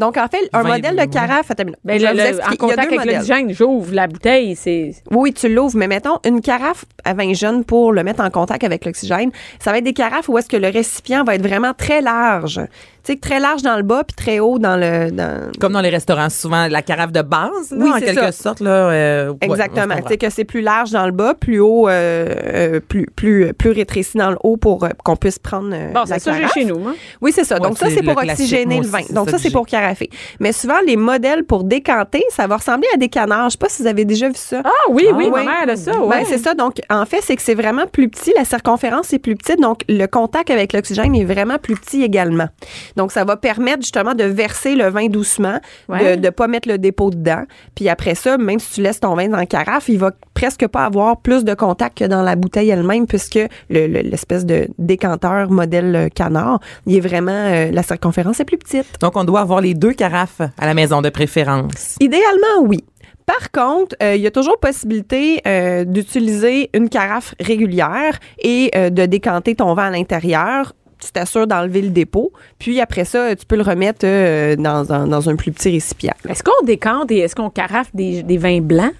Donc, 0.00 0.16
en 0.16 0.26
fait, 0.28 0.48
un 0.52 0.62
modèle 0.62 0.96
de 0.96 1.04
carafe, 1.04 1.50
attends. 1.50 1.64
Ben, 1.84 1.98
Je 1.98 2.06
vais 2.06 2.12
le- 2.12 2.18
vous 2.18 2.22
le- 2.24 2.38
expliquer. 2.38 2.62
en 2.64 2.66
Il 2.66 2.68
y 2.68 2.72
a 2.72 2.76
contact 2.76 2.90
deux 2.90 2.98
avec 2.98 3.12
l'oxygène, 3.14 3.52
j'ouvre 3.52 3.94
la 3.94 4.06
bouteille. 4.06 4.56
C'est. 4.56 4.92
Oui, 5.10 5.32
tu 5.32 5.48
l'ouvres, 5.48 5.76
mais 5.76 5.86
mettons 5.88 6.18
une 6.24 6.40
carafe 6.40 6.84
à 7.04 7.14
vin 7.14 7.32
jeune 7.34 7.64
pour 7.64 7.92
le 7.92 8.02
mettre 8.04 8.22
en 8.22 8.30
contact 8.30 8.64
avec 8.64 8.84
l'oxygène. 8.84 9.30
Ça 9.58 9.70
va 9.72 9.78
être 9.78 9.84
des 9.84 9.92
carafes 9.92 10.28
où 10.28 10.38
est-ce 10.38 10.48
que 10.48 10.56
le 10.56 10.68
récipient 10.68 11.24
va 11.24 11.34
être 11.34 11.46
vraiment 11.46 11.72
très 11.74 12.00
large. 12.00 12.60
Tu 13.04 13.12
sais, 13.14 13.18
très 13.18 13.40
large 13.40 13.62
dans 13.62 13.76
le 13.76 13.82
bas 13.82 14.04
puis 14.04 14.14
très 14.14 14.38
haut 14.38 14.58
dans 14.60 14.76
le. 14.76 15.10
Dans... 15.10 15.50
Comme 15.60 15.72
dans 15.72 15.80
les 15.80 15.88
restaurants, 15.90 16.30
souvent 16.30 16.68
la 16.68 16.82
carafe 16.82 17.10
de 17.12 17.22
base, 17.22 17.70
là, 17.72 17.76
Oui, 17.78 17.90
en 17.90 17.98
quelque 17.98 18.14
ça. 18.20 18.32
sorte. 18.32 18.60
Là, 18.60 18.70
euh, 18.70 19.30
ouais, 19.30 19.36
Exactement. 19.40 19.96
tu 19.96 20.08
sais 20.08 20.18
que 20.18 20.30
c'est 20.30 20.44
plus 20.44 20.60
large 20.60 20.90
dans 20.92 21.06
le 21.06 21.12
bas, 21.12 21.34
plus 21.34 21.58
haut, 21.58 21.88
euh, 21.88 22.26
euh, 22.44 22.80
plus 22.80 23.06
plus 23.16 23.52
plus 23.54 23.70
rétréci 23.72 24.16
dans 24.18 24.30
le 24.30 24.36
haut 24.44 24.56
pour 24.56 24.84
euh, 24.84 24.90
qu'on 25.04 25.16
puisse 25.16 25.38
prendre 25.40 25.70
euh, 25.72 25.92
Bon, 25.92 26.02
c'est 26.06 26.20
ça, 26.20 26.32
j'ai 26.32 26.38
carafe. 26.40 26.54
chez 26.54 26.64
nous. 26.64 26.78
Moi. 26.78 26.92
Oui, 27.20 27.32
c'est 27.34 27.44
ça. 27.44 27.56
Ouais, 27.56 27.60
Donc 27.68 27.76
ça, 27.78 27.86
c'est 27.90 28.02
pour 28.02 28.16
oxygéner 28.16 28.78
le 28.80 28.86
vin. 28.86 29.00
Donc 29.10 29.30
ça 29.30 29.38
c'est 29.38 29.50
pour 29.50 29.66
carafer. 29.66 30.08
Mais 30.38 30.52
souvent, 30.52 30.78
les 30.86 30.96
modèles 30.96 31.44
pour 31.44 31.64
décanter, 31.64 32.22
ça 32.30 32.46
va 32.46 32.56
ressembler 32.58 32.88
à 32.94 32.98
des 32.98 33.08
canards. 33.08 33.48
Je 33.50 33.52
sais 33.52 33.58
pas 33.58 33.68
si 33.68 33.82
vous 33.82 33.88
avez 33.88 34.04
déjà 34.04 34.28
vu 34.28 34.34
ça. 34.36 34.62
Ah 34.64 34.70
oui, 34.90 35.06
oui, 35.14 35.24
Ah, 35.26 35.30
ma 35.30 35.38
oui. 35.40 35.44
mère 35.46 35.68
a 35.68 35.76
ça. 35.76 35.92
Ben, 35.92 36.00
Ouais. 36.02 36.24
c'est 36.28 36.38
ça. 36.38 36.54
Donc, 36.54 36.76
en 36.88 37.04
fait, 37.04 37.20
c'est 37.22 37.34
que 37.36 37.42
c'est 37.42 37.54
vraiment 37.54 37.86
plus 37.86 38.08
petit. 38.08 38.32
La 38.36 38.44
circonférence 38.44 39.12
est 39.12 39.18
plus 39.18 39.34
petite. 39.34 39.60
Donc, 39.60 39.80
le 39.88 40.06
contact 40.06 40.50
avec 40.50 40.72
l'oxygène 40.72 41.14
est 41.16 41.24
vraiment 41.24 41.58
plus 41.58 41.74
petit 41.74 42.02
également. 42.02 42.46
Donc, 42.96 43.12
ça 43.12 43.24
va 43.24 43.36
permettre 43.36 43.82
justement 43.82 44.14
de 44.14 44.24
verser 44.24 44.74
le 44.74 44.88
vin 44.88 45.06
doucement, 45.08 45.58
Ouais. 45.88 46.16
de 46.16 46.22
ne 46.26 46.30
pas 46.30 46.46
mettre 46.46 46.68
le 46.68 46.78
dépôt 46.78 47.10
dedans. 47.10 47.42
Puis 47.74 47.88
après 47.88 48.14
ça, 48.14 48.38
même 48.38 48.58
si 48.58 48.74
tu 48.74 48.82
laisses 48.82 49.00
ton 49.00 49.14
vin 49.14 49.28
dans 49.28 49.36
la 49.36 49.46
carafe, 49.46 49.88
il 49.88 49.98
va 49.98 50.10
presque 50.34 50.66
pas 50.68 50.84
avoir 50.84 51.20
plus 51.20 51.44
de 51.44 51.54
contact 51.54 51.98
que 51.98 52.04
dans 52.04 52.22
la 52.22 52.36
bouteille 52.36 52.70
elle-même, 52.70 53.06
puisque 53.06 53.36
le- 53.36 53.86
le- 53.86 54.00
l'espèce 54.00 54.44
de 54.46 54.68
décanteur 54.78 55.50
modèle 55.50 56.08
canard, 56.14 56.60
il 56.86 56.96
est 56.96 57.00
vraiment, 57.00 57.30
euh, 57.32 57.70
la 57.70 57.82
circonférence 57.82 58.40
est 58.40 58.44
plus 58.44 58.58
petite. 58.58 58.86
Donc, 59.00 59.16
on 59.16 59.24
doit 59.24 59.40
avoir 59.40 59.60
les 59.60 59.74
deux 59.74 59.92
carafes 59.92 60.40
à 60.58 60.66
la 60.66 60.74
maison 60.74 61.02
de 61.02 61.08
préférence. 61.08 61.96
Idéalement, 62.00 62.62
oui. 62.62 62.84
Par 63.24 63.50
contre, 63.52 63.94
euh, 64.02 64.16
il 64.16 64.20
y 64.20 64.26
a 64.26 64.30
toujours 64.32 64.58
possibilité 64.58 65.40
euh, 65.46 65.84
d'utiliser 65.84 66.70
une 66.74 66.88
carafe 66.88 67.34
régulière 67.38 68.18
et 68.40 68.70
euh, 68.74 68.90
de 68.90 69.06
décanter 69.06 69.54
ton 69.54 69.74
vin 69.74 69.84
à 69.86 69.90
l'intérieur. 69.90 70.72
Tu 71.04 71.10
t'assures 71.10 71.46
d'enlever 71.48 71.82
le 71.82 71.88
dépôt. 71.90 72.32
Puis 72.58 72.80
après 72.80 73.04
ça, 73.04 73.34
tu 73.34 73.44
peux 73.44 73.56
le 73.56 73.62
remettre 73.62 74.00
euh, 74.04 74.54
dans, 74.56 74.92
un, 74.92 75.06
dans 75.08 75.28
un 75.28 75.34
plus 75.36 75.50
petit 75.50 75.70
récipient. 75.70 76.14
Est-ce 76.28 76.42
qu'on 76.44 76.64
décante 76.64 77.10
et 77.10 77.18
est-ce 77.18 77.34
qu'on 77.34 77.50
carafe 77.50 77.88
des, 77.92 78.22
des 78.22 78.36
vins 78.38 78.60
blancs? 78.60 78.92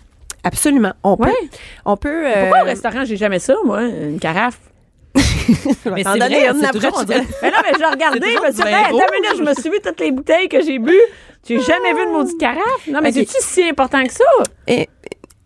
Absolument. 0.43 0.93
On 1.05 1.17
peut. 1.17 1.31
On 1.85 1.97
peut 1.97 2.27
euh, 2.27 2.41
Pourquoi 2.43 2.63
au 2.63 2.65
restaurant, 2.67 3.05
j'ai 3.05 3.17
jamais 3.17 3.39
ça, 3.39 3.55
moi, 3.65 3.83
une 3.83 4.19
carafe? 4.19 4.59
Mais 5.15 6.03
c'est 6.03 6.19
donner 6.19 6.41
vrai, 6.41 6.49
une 6.51 6.61
c'est 6.61 6.67
après, 6.67 6.81
Mais 7.43 7.51
non, 7.51 7.57
mais 7.63 7.79
je 7.79 7.91
regardais, 7.91 8.21
C'est 8.23 8.33
je 8.33 8.41
me 8.41 8.45
suis 8.47 8.55
dit, 8.55 8.63
vin 8.63 8.69
hey, 8.69 8.75
attends 8.85 8.93
rouge. 8.93 9.03
une 9.13 9.23
minute, 9.23 9.37
je 9.39 9.43
me 9.43 9.55
suis 9.55 9.71
vu 9.71 9.79
toutes 9.85 10.01
les 10.01 10.11
bouteilles 10.11 10.49
que 10.49 10.63
j'ai 10.63 10.79
bu. 10.79 10.97
Tu 11.45 11.57
n'as 11.57 11.63
jamais 11.65 11.93
vu 11.93 12.03
une 12.05 12.13
maudite 12.13 12.39
carafe? 12.39 12.87
Non, 12.89 13.01
mais 13.03 13.13
c'est-tu 13.13 13.35
si 13.41 13.63
important 13.69 14.03
que 14.05 14.13
ça? 14.13 14.25
Et- 14.67 14.89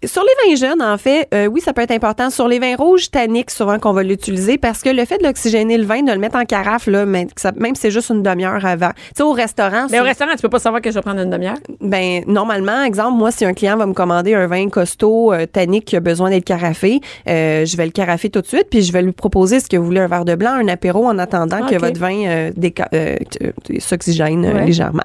sur 0.06 0.22
les 0.22 0.50
vins 0.50 0.56
jeunes, 0.56 0.82
en 0.82 0.96
fait, 0.98 1.28
euh, 1.34 1.46
oui, 1.46 1.60
ça 1.60 1.72
peut 1.72 1.82
être 1.82 1.90
important. 1.90 2.30
Sur 2.30 2.48
les 2.48 2.58
vins 2.58 2.76
rouges 2.76 3.10
tanniques, 3.10 3.50
souvent 3.50 3.78
qu'on 3.78 3.92
va 3.92 4.02
l'utiliser 4.02 4.56
parce 4.58 4.82
que 4.82 4.90
le 4.90 5.04
fait 5.04 5.18
de 5.18 5.24
l'oxygéner 5.24 5.76
le 5.76 5.84
vin, 5.84 6.02
de 6.02 6.12
le 6.12 6.18
mettre 6.18 6.36
en 6.36 6.44
carafe, 6.44 6.86
là, 6.86 7.04
même, 7.06 7.28
si 7.28 7.74
c'est 7.74 7.90
juste 7.90 8.10
une 8.10 8.22
demi-heure 8.22 8.64
avant. 8.64 8.90
Tu 8.90 9.02
sais, 9.16 9.22
au 9.22 9.32
restaurant, 9.32 9.86
Mais 9.90 10.00
au 10.00 10.04
restaurant, 10.04 10.32
tu 10.34 10.42
peux 10.42 10.48
pas 10.48 10.58
savoir 10.58 10.80
que 10.82 10.90
je 10.90 10.94
vais 10.94 11.02
prendre 11.02 11.20
une 11.20 11.30
demi-heure? 11.30 11.56
Ben 11.80 12.22
normalement, 12.26 12.82
exemple, 12.82 13.18
moi, 13.18 13.30
si 13.30 13.44
un 13.44 13.52
client 13.54 13.76
va 13.76 13.86
me 13.86 13.92
commander 13.94 14.34
un 14.34 14.46
vin 14.46 14.68
costaud 14.68 15.32
euh, 15.32 15.46
tannique 15.46 15.84
qui 15.86 15.96
a 15.96 16.00
besoin 16.00 16.30
d'être 16.30 16.44
carafé, 16.44 17.00
euh, 17.28 17.64
je 17.64 17.76
vais 17.76 17.84
le 17.86 17.92
carafer 17.92 18.30
tout 18.30 18.40
de 18.40 18.46
suite, 18.46 18.66
puis 18.70 18.82
je 18.82 18.92
vais 18.92 19.02
lui 19.02 19.12
proposer 19.12 19.56
est-ce 19.56 19.68
que 19.68 19.76
vous 19.76 19.84
voulez 19.86 20.00
un 20.00 20.08
verre 20.08 20.24
de 20.24 20.34
blanc, 20.34 20.52
un 20.52 20.68
apéro 20.68 21.06
en 21.06 21.18
attendant 21.18 21.58
Ah, 21.62 21.68
que 21.70 21.76
ok. 21.76 21.80
votre 21.80 22.00
vin 22.00 22.24
euh, 22.26 23.16
s'oxygène 23.78 24.44
Ouais. 24.46 24.64
légèrement. 24.66 25.02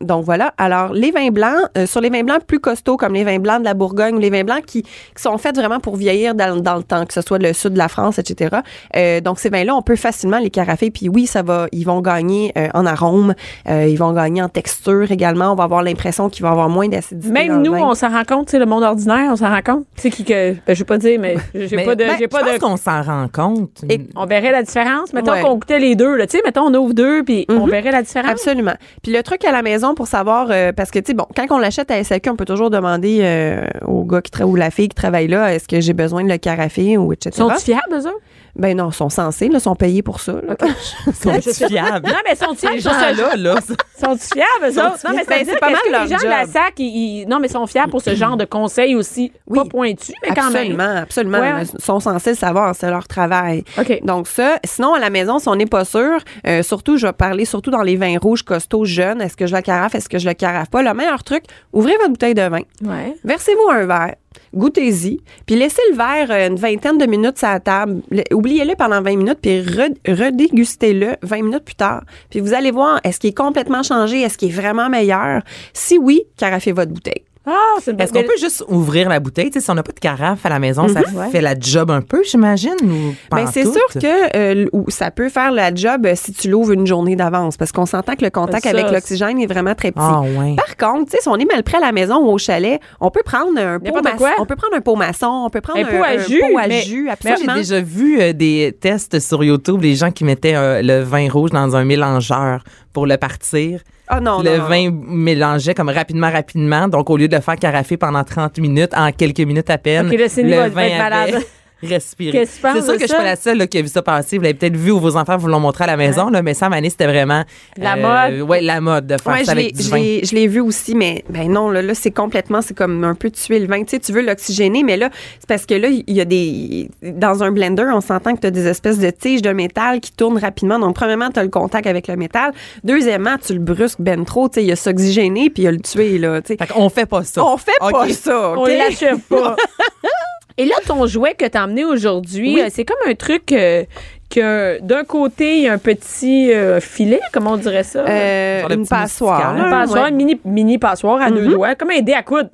Donc 0.00 0.24
voilà. 0.24 0.52
Alors 0.58 0.92
les 0.92 1.10
vins 1.10 1.30
blancs, 1.30 1.62
sur 1.86 2.00
les 2.00 2.10
vins 2.10 2.22
blancs 2.22 2.44
plus 2.46 2.60
costauds 2.60 2.96
comme 2.96 3.14
les 3.14 3.24
vins 3.24 3.38
blancs 3.38 3.60
de 3.60 3.64
la 3.64 3.74
Bourgogne, 3.78 4.16
ou 4.16 4.18
les 4.18 4.30
vins 4.30 4.44
blancs 4.44 4.64
qui, 4.66 4.82
qui 4.82 4.90
sont 5.22 5.38
faits 5.38 5.56
vraiment 5.56 5.80
pour 5.80 5.96
vieillir 5.96 6.34
dans, 6.34 6.60
dans 6.60 6.76
le 6.76 6.82
temps, 6.82 7.06
que 7.06 7.14
ce 7.14 7.22
soit 7.22 7.38
le 7.38 7.52
sud 7.54 7.72
de 7.72 7.78
la 7.78 7.88
France, 7.88 8.18
etc. 8.18 8.56
Euh, 8.96 9.20
donc 9.20 9.38
ces 9.38 9.48
vins-là, 9.48 9.74
on 9.74 9.82
peut 9.82 9.96
facilement 9.96 10.38
les 10.38 10.50
carafer, 10.50 10.90
puis 10.90 11.08
oui, 11.08 11.26
ça 11.26 11.42
va, 11.42 11.66
ils 11.72 11.84
vont 11.84 12.00
gagner 12.00 12.52
euh, 12.58 12.68
en 12.74 12.84
arôme, 12.84 13.34
euh, 13.68 13.86
ils 13.86 13.96
vont 13.96 14.12
gagner 14.12 14.42
en 14.42 14.48
texture 14.48 15.10
également. 15.10 15.52
On 15.52 15.54
va 15.54 15.64
avoir 15.64 15.82
l'impression 15.82 16.28
qu'il 16.28 16.42
va 16.42 16.48
y 16.48 16.52
avoir 16.52 16.68
moins 16.68 16.88
d'acidité. 16.88 17.28
dans 17.28 17.32
Même 17.34 17.48
le 17.56 17.62
nous, 17.62 17.72
vin. 17.72 17.82
on 17.90 17.94
s'en 17.94 18.08
rend 18.10 18.24
compte, 18.24 18.46
tu 18.48 18.50
sais, 18.52 18.58
le 18.58 18.66
monde 18.66 18.82
ordinaire, 18.82 19.30
on 19.32 19.36
s'en 19.36 19.48
rend 19.48 19.62
compte. 19.64 19.84
Tu 19.96 20.02
sais, 20.02 20.10
qui 20.10 20.24
que. 20.24 20.54
Ben, 20.66 20.74
je 20.74 20.78
vais 20.80 20.84
pas 20.84 20.98
dire, 20.98 21.18
mais 21.20 21.36
j'ai 21.54 21.84
pas 21.84 21.94
de. 21.94 22.04
ben, 22.04 22.16
j'ai 22.18 22.28
pas 22.28 22.40
je 22.40 22.54
de 22.54 22.58
pense 22.58 22.70
qu'on 22.70 22.76
s'en 22.76 23.02
rend 23.02 23.28
compte. 23.32 23.84
Et- 23.88 24.00
on 24.16 24.26
verrait 24.26 24.52
la 24.52 24.62
différence. 24.62 25.12
Mettons 25.12 25.32
Ouais. 25.32 25.42
qu'on 25.42 25.54
goûtait 25.56 25.78
les 25.78 25.94
deux. 25.94 26.16
Tu 26.26 26.36
sais, 26.38 26.42
mettons, 26.44 26.62
on 26.62 26.74
ouvre 26.74 26.94
deux, 26.94 27.22
puis 27.22 27.44
on 27.48 27.64
Mhm. 27.66 27.70
verrait 27.70 27.92
la 27.92 28.02
différence. 28.02 28.30
Absolument. 28.30 28.74
Puis 29.02 29.12
le 29.12 29.22
truc 29.22 29.44
à 29.44 29.52
la 29.52 29.62
maison 29.62 29.94
pour 29.94 30.06
savoir, 30.06 30.48
euh, 30.50 30.72
parce 30.72 30.90
que, 30.90 30.98
tu 30.98 31.06
sais, 31.08 31.14
bon, 31.14 31.26
quand 31.36 31.46
on 31.50 31.58
l'achète 31.58 31.90
à 31.90 32.02
SAQ, 32.02 32.30
on 32.30 32.36
peut 32.36 32.44
toujours 32.44 32.70
demander 32.70 33.20
euh, 33.22 33.57
au 33.86 34.04
gars 34.04 34.22
qui 34.22 34.30
travaille 34.30 34.52
ou 34.52 34.56
la 34.56 34.70
fille 34.70 34.88
qui 34.88 34.94
travaille 34.94 35.28
là, 35.28 35.54
est-ce 35.54 35.68
que 35.68 35.80
j'ai 35.80 35.92
besoin 35.92 36.24
de 36.24 36.28
le 36.28 36.38
carafer 36.38 36.96
ou 36.98 37.12
etc. 37.12 37.36
Sont-ils 37.36 37.60
fiables, 37.62 37.92
eux 37.92 38.06
autres? 38.06 38.20
Ben 38.56 38.76
non, 38.76 38.88
ils 38.90 38.94
sont 38.94 39.08
censés, 39.10 39.48
là, 39.48 39.60
sont 39.60 39.76
payés 39.76 40.02
pour 40.02 40.18
ça. 40.20 40.32
là. 40.32 40.56
Sont 41.22 41.32
Je 41.44 41.50
sais- 41.50 41.68
fiables. 41.68 42.08
Non, 42.08 42.14
mais 42.28 42.34
sont-ils 42.34 42.58
Ces 42.58 42.66
fiables 42.80 42.82
pour 42.82 42.92
ce 42.92 43.14
gens-là, 43.16 43.36
là, 43.36 43.54
ça- 43.60 43.74
Sont-ils 44.06 44.34
fiables, 44.34 44.64
eux 44.74 44.82
autres? 44.84 44.98
Non, 45.04 45.10
mais 45.14 45.24
Ben, 45.28 45.36
c'est 45.44 45.52
c'est 45.52 45.58
pas 45.60 45.70
mal 45.70 45.78
leur 45.92 46.04
les 46.04 46.08
gens 46.10 46.16
de 46.18 46.24
la. 46.28 46.44
SAC, 46.46 46.72
ils, 46.78 47.20
ils- 47.22 47.28
non, 47.28 47.38
mais 47.38 47.46
sont 47.48 47.66
fiables 47.68 47.90
pour 47.90 48.02
ce 48.02 48.14
genre 48.16 48.36
de 48.36 48.44
conseils 48.44 48.96
aussi. 48.96 49.30
Oui. 49.46 49.58
Pas 49.58 49.64
pointus, 49.66 50.12
mais 50.22 50.34
quand 50.34 50.46
absolument, 50.48 50.76
même. 50.76 50.96
absolument. 50.96 51.38
Ouais. 51.38 51.62
Ils 51.78 51.84
sont 51.84 52.00
censés 52.00 52.30
le 52.30 52.36
savoir, 52.36 52.74
c'est 52.74 52.90
leur 52.90 53.06
travail. 53.06 53.62
OK. 53.78 54.00
Donc 54.04 54.26
ça, 54.26 54.58
sinon 54.64 54.94
à 54.94 54.98
la 54.98 55.10
maison, 55.10 55.38
si 55.38 55.48
on 55.48 55.54
n'est 55.54 55.66
pas 55.66 55.84
sûr, 55.84 56.18
euh, 56.46 56.62
surtout, 56.64 56.96
je 56.96 57.06
vais 57.06 57.12
parler 57.12 57.44
surtout 57.44 57.70
dans 57.70 57.82
les 57.82 57.96
vins 57.96 58.18
rouges 58.20 58.42
costauds 58.42 58.84
jeunes, 58.86 59.20
est-ce 59.20 59.36
que 59.36 59.46
je 59.46 59.54
le 59.54 59.62
carafe, 59.62 59.94
est-ce 59.94 60.08
que 60.08 60.18
je 60.18 60.26
le 60.28 60.34
carafe 60.34 60.68
pas? 60.70 60.82
Le 60.82 60.92
meilleur 60.94 61.22
truc, 61.22 61.44
ouvrez 61.72 61.96
votre 61.98 62.10
bouteille 62.10 62.34
de 62.34 62.42
vin. 62.42 62.62
Ouais. 62.84 63.14
Versez-vous 63.48 63.70
un 63.70 63.86
verre, 63.86 64.14
goûtez-y, 64.54 65.20
puis 65.46 65.56
laissez 65.56 65.80
le 65.90 65.96
verre 65.96 66.30
euh, 66.30 66.48
une 66.48 66.56
vingtaine 66.56 66.98
de 66.98 67.06
minutes 67.06 67.42
à 67.42 67.54
la 67.54 67.60
table. 67.60 68.02
Le- 68.10 68.22
Oubliez-le 68.34 68.74
pendant 68.76 69.00
20 69.00 69.16
minutes, 69.16 69.38
puis 69.40 69.62
re- 69.62 69.96
redégustez-le 70.06 71.16
20 71.22 71.42
minutes 71.42 71.64
plus 71.64 71.74
tard. 71.74 72.02
Puis 72.28 72.40
vous 72.40 72.52
allez 72.52 72.70
voir, 72.70 73.00
est-ce 73.04 73.18
qu'il 73.20 73.30
est 73.30 73.36
complètement 73.36 73.82
changé, 73.82 74.20
est-ce 74.20 74.36
qu'il 74.36 74.50
est 74.50 74.52
vraiment 74.52 74.90
meilleur? 74.90 75.42
Si 75.72 75.96
oui, 75.98 76.24
carafez 76.36 76.72
votre 76.72 76.92
bouteille. 76.92 77.24
Ah, 77.50 77.80
c'est 77.82 77.98
Est-ce 78.00 78.12
qu'on 78.12 78.22
peut 78.22 78.36
juste 78.38 78.64
ouvrir 78.68 79.08
la 79.08 79.20
bouteille? 79.20 79.50
Si 79.58 79.70
on 79.70 79.74
n'a 79.74 79.82
pas 79.82 79.92
de 79.92 80.00
carafe 80.00 80.44
à 80.44 80.48
la 80.50 80.58
maison, 80.58 80.86
ça 80.88 81.00
Ouais. 81.14 81.30
fait 81.30 81.40
la 81.40 81.54
job 81.58 81.90
un 81.90 82.00
peu, 82.02 82.22
j'imagine? 82.24 82.74
ou 82.82 83.14
pas 83.30 83.36
Ben, 83.38 83.44
en 83.48 83.50
c'est 83.50 83.64
sûr 83.64 83.86
que 83.94 84.36
euh, 84.36 84.66
ça 84.88 85.10
peut 85.10 85.28
faire 85.28 85.50
la 85.50 85.74
job 85.74 86.06
euh, 86.06 86.12
si 86.14 86.32
tu 86.32 86.48
l'ouvres 86.50 86.72
une 86.72 86.86
journée 86.86 87.16
d'avance, 87.16 87.56
parce 87.56 87.72
qu'on 87.72 87.86
s'entend 87.86 88.14
que 88.14 88.24
le 88.24 88.30
contact 88.30 88.64
Ça, 88.64 88.70
avec 88.70 88.90
l'oxygène 88.90 89.38
est 89.40 89.46
vraiment 89.46 89.74
très 89.74 89.90
petit. 89.92 90.04
Ah, 90.06 90.20
ouais. 90.20 90.56
Par 90.56 90.76
contre, 90.76 91.12
si 91.20 91.28
on 91.28 91.36
est 91.36 91.44
mal 91.50 91.62
prêt 91.62 91.78
à 91.78 91.80
la 91.80 91.92
maison 91.92 92.16
ou 92.18 92.30
au 92.30 92.38
chalet, 92.38 92.80
on 93.00 93.10
peut 93.10 93.22
prendre 93.24 93.58
un 93.58 93.78
pot 93.80 94.02
maçon, 94.02 94.16
quoi. 94.18 94.30
on 94.38 94.44
peut 94.46 94.56
prendre 94.56 94.76
un 94.76 94.80
pot 94.80 94.96
maçon, 94.96 95.42
on 95.46 95.50
peut 95.50 95.60
prendre 95.60 95.78
Un 95.80 95.82
un, 95.82 95.86
pot 95.86 96.02
à 96.04 96.08
un 96.08 96.18
jus, 96.18 96.40
pot 96.40 96.58
à 96.58 96.66
mais- 96.68 96.82
jus, 96.82 97.08
absolument. 97.08 97.54
j'ai 97.54 97.60
déjà 97.60 97.80
vu 97.80 98.20
euh, 98.20 98.32
des 98.32 98.76
tests 98.80 99.18
sur 99.20 99.42
YouTube, 99.42 99.82
les 99.82 99.94
gens 99.94 100.10
qui 100.10 100.24
mettaient 100.24 100.54
euh, 100.56 100.82
le 100.82 101.00
vin 101.02 101.28
rouge 101.30 101.50
dans 101.50 101.74
un 101.76 101.84
mélangeur 101.84 102.62
pour 102.92 103.06
le 103.06 103.16
partir. 103.16 103.80
Ah 104.08 104.20
non, 104.20 104.42
le 104.42 104.50
non, 104.50 104.56
non. 104.58 104.68
vin 104.68 104.90
mélangeait 105.06 105.74
comme 105.74 105.90
rapidement, 105.90 106.30
rapidement. 106.30 106.88
Donc, 106.88 107.10
au 107.10 107.16
lieu 107.16 107.28
de 107.28 107.36
le 107.36 107.42
faire 107.42 107.56
carafer 107.56 107.96
pendant 107.96 108.24
30 108.24 108.58
minutes, 108.58 108.94
en 108.94 109.12
quelques 109.12 109.40
minutes 109.40 109.70
à 109.70 109.78
peine, 109.78 110.08
le 110.08 110.68
vin 110.68 110.82
être 110.82 110.98
malade. 110.98 111.42
Penses 111.80 112.16
C'est 112.18 112.82
sûr 112.82 112.94
que 112.94 113.00
je 113.00 113.06
suis 113.06 113.16
pas 113.16 113.22
la 113.22 113.36
seule 113.36 113.58
là, 113.58 113.66
qui 113.66 113.78
a 113.78 113.82
vu 113.82 113.88
ça 113.88 114.02
passer. 114.02 114.36
Vous 114.36 114.42
l'avez 114.42 114.54
peut-être 114.54 114.76
vu 114.76 114.90
ou 114.90 114.98
vos 114.98 115.16
enfants 115.16 115.36
vous 115.36 115.46
l'ont 115.46 115.60
montré 115.60 115.84
à 115.84 115.86
la 115.86 115.96
maison, 115.96 116.28
là, 116.28 116.42
mais 116.42 116.54
ça, 116.54 116.68
Mané, 116.68 116.90
c'était 116.90 117.06
vraiment... 117.06 117.44
La 117.76 117.94
euh, 117.94 118.38
mode. 118.38 118.48
Ouais, 118.48 118.60
la 118.60 118.80
mode 118.80 119.06
de 119.06 119.16
faire 119.20 119.32
Ouais, 119.32 119.44
ça 119.44 119.52
avec 119.52 119.76
du 119.76 119.82
vin. 119.88 119.98
je 120.22 120.34
l'ai 120.34 120.48
vu 120.48 120.60
aussi, 120.60 120.94
mais 120.94 121.24
ben 121.28 121.50
non, 121.50 121.70
là, 121.70 121.82
là 121.82 121.94
c'est 121.94 122.10
complètement, 122.10 122.62
c'est 122.62 122.74
comme 122.74 123.04
un 123.04 123.14
peu 123.14 123.30
tuer 123.30 123.60
le 123.60 123.66
vin. 123.66 123.82
Tu 123.84 123.90
sais, 123.90 123.98
tu 123.98 124.12
veux 124.12 124.22
l'oxygéner, 124.22 124.82
mais 124.82 124.96
là, 124.96 125.10
c'est 125.38 125.48
parce 125.48 125.66
que 125.66 125.74
là, 125.74 125.88
il 125.88 126.14
y 126.14 126.20
a 126.20 126.24
des. 126.24 126.90
Dans 127.02 127.42
un 127.42 127.52
blender, 127.52 127.86
on 127.92 128.00
s'entend 128.00 128.34
que 128.34 128.40
tu 128.40 128.46
as 128.46 128.50
des 128.50 128.66
espèces 128.66 128.98
de 128.98 129.10
tiges 129.10 129.42
de 129.42 129.50
métal 129.50 130.00
qui 130.00 130.12
tournent 130.12 130.38
rapidement. 130.38 130.78
Donc, 130.78 130.94
premièrement, 130.94 131.30
tu 131.30 131.38
as 131.38 131.42
le 131.42 131.48
contact 131.48 131.86
avec 131.86 132.08
le 132.08 132.16
métal. 132.16 132.52
Deuxièmement, 132.84 133.36
tu 133.44 133.52
le 133.52 133.60
brusques 133.60 134.00
ben 134.00 134.24
trop. 134.24 134.48
Tu 134.48 134.54
sais, 134.56 134.64
il 134.64 134.68
y 134.68 134.72
a 134.72 134.76
s'oxygéner 134.76 135.50
puis 135.50 135.62
il 135.62 135.64
y 135.66 135.68
a 135.68 135.72
le 135.72 135.80
tuer, 135.80 136.18
là. 136.18 136.40
Tu 136.40 136.48
sais. 136.48 136.56
Fait 136.56 136.72
qu'on 136.72 136.88
fait 136.88 137.06
pas 137.06 137.24
ça. 137.24 137.44
On 137.44 137.56
fait 137.56 137.72
pas 137.78 138.08
ça, 138.10 138.50
On 138.56 138.62
OK? 138.62 138.68
l'achève 138.68 139.20
pas. 139.20 139.56
Et 140.58 140.66
là, 140.66 140.74
ton 140.86 141.06
jouet 141.06 141.34
que 141.34 141.46
t'as 141.46 141.64
emmené 141.64 141.84
aujourd'hui, 141.84 142.54
Oui. 142.56 142.60
euh, 142.60 142.66
c'est 142.70 142.84
comme 142.84 142.98
un 143.08 143.14
truc 143.14 143.52
euh, 143.52 143.84
que 144.28 144.78
d'un 144.82 145.04
côté, 145.04 145.56
il 145.58 145.62
y 145.62 145.68
a 145.68 145.72
un 145.72 145.78
petit 145.78 146.52
euh, 146.52 146.80
filet, 146.80 147.20
comment 147.32 147.52
on 147.52 147.56
dirait 147.56 147.84
ça? 147.84 148.00
Euh, 148.06 148.62
une 148.68 148.86
passoire. 148.86 149.52
moustiquaire. 149.52 149.66
un 149.66 149.70
là, 149.70 149.80
passoire, 149.86 150.02
ouais. 150.04 150.10
une 150.10 150.16
mini, 150.16 150.40
mini 150.44 150.78
passoire 150.78 151.22
à 151.22 151.30
deux 151.30 151.44
Mhm. 151.46 151.52
doigts, 151.52 151.74
comme 151.76 151.90
un 151.90 152.00
dé 152.00 152.12
à 152.12 152.22
coudre. 152.22 152.50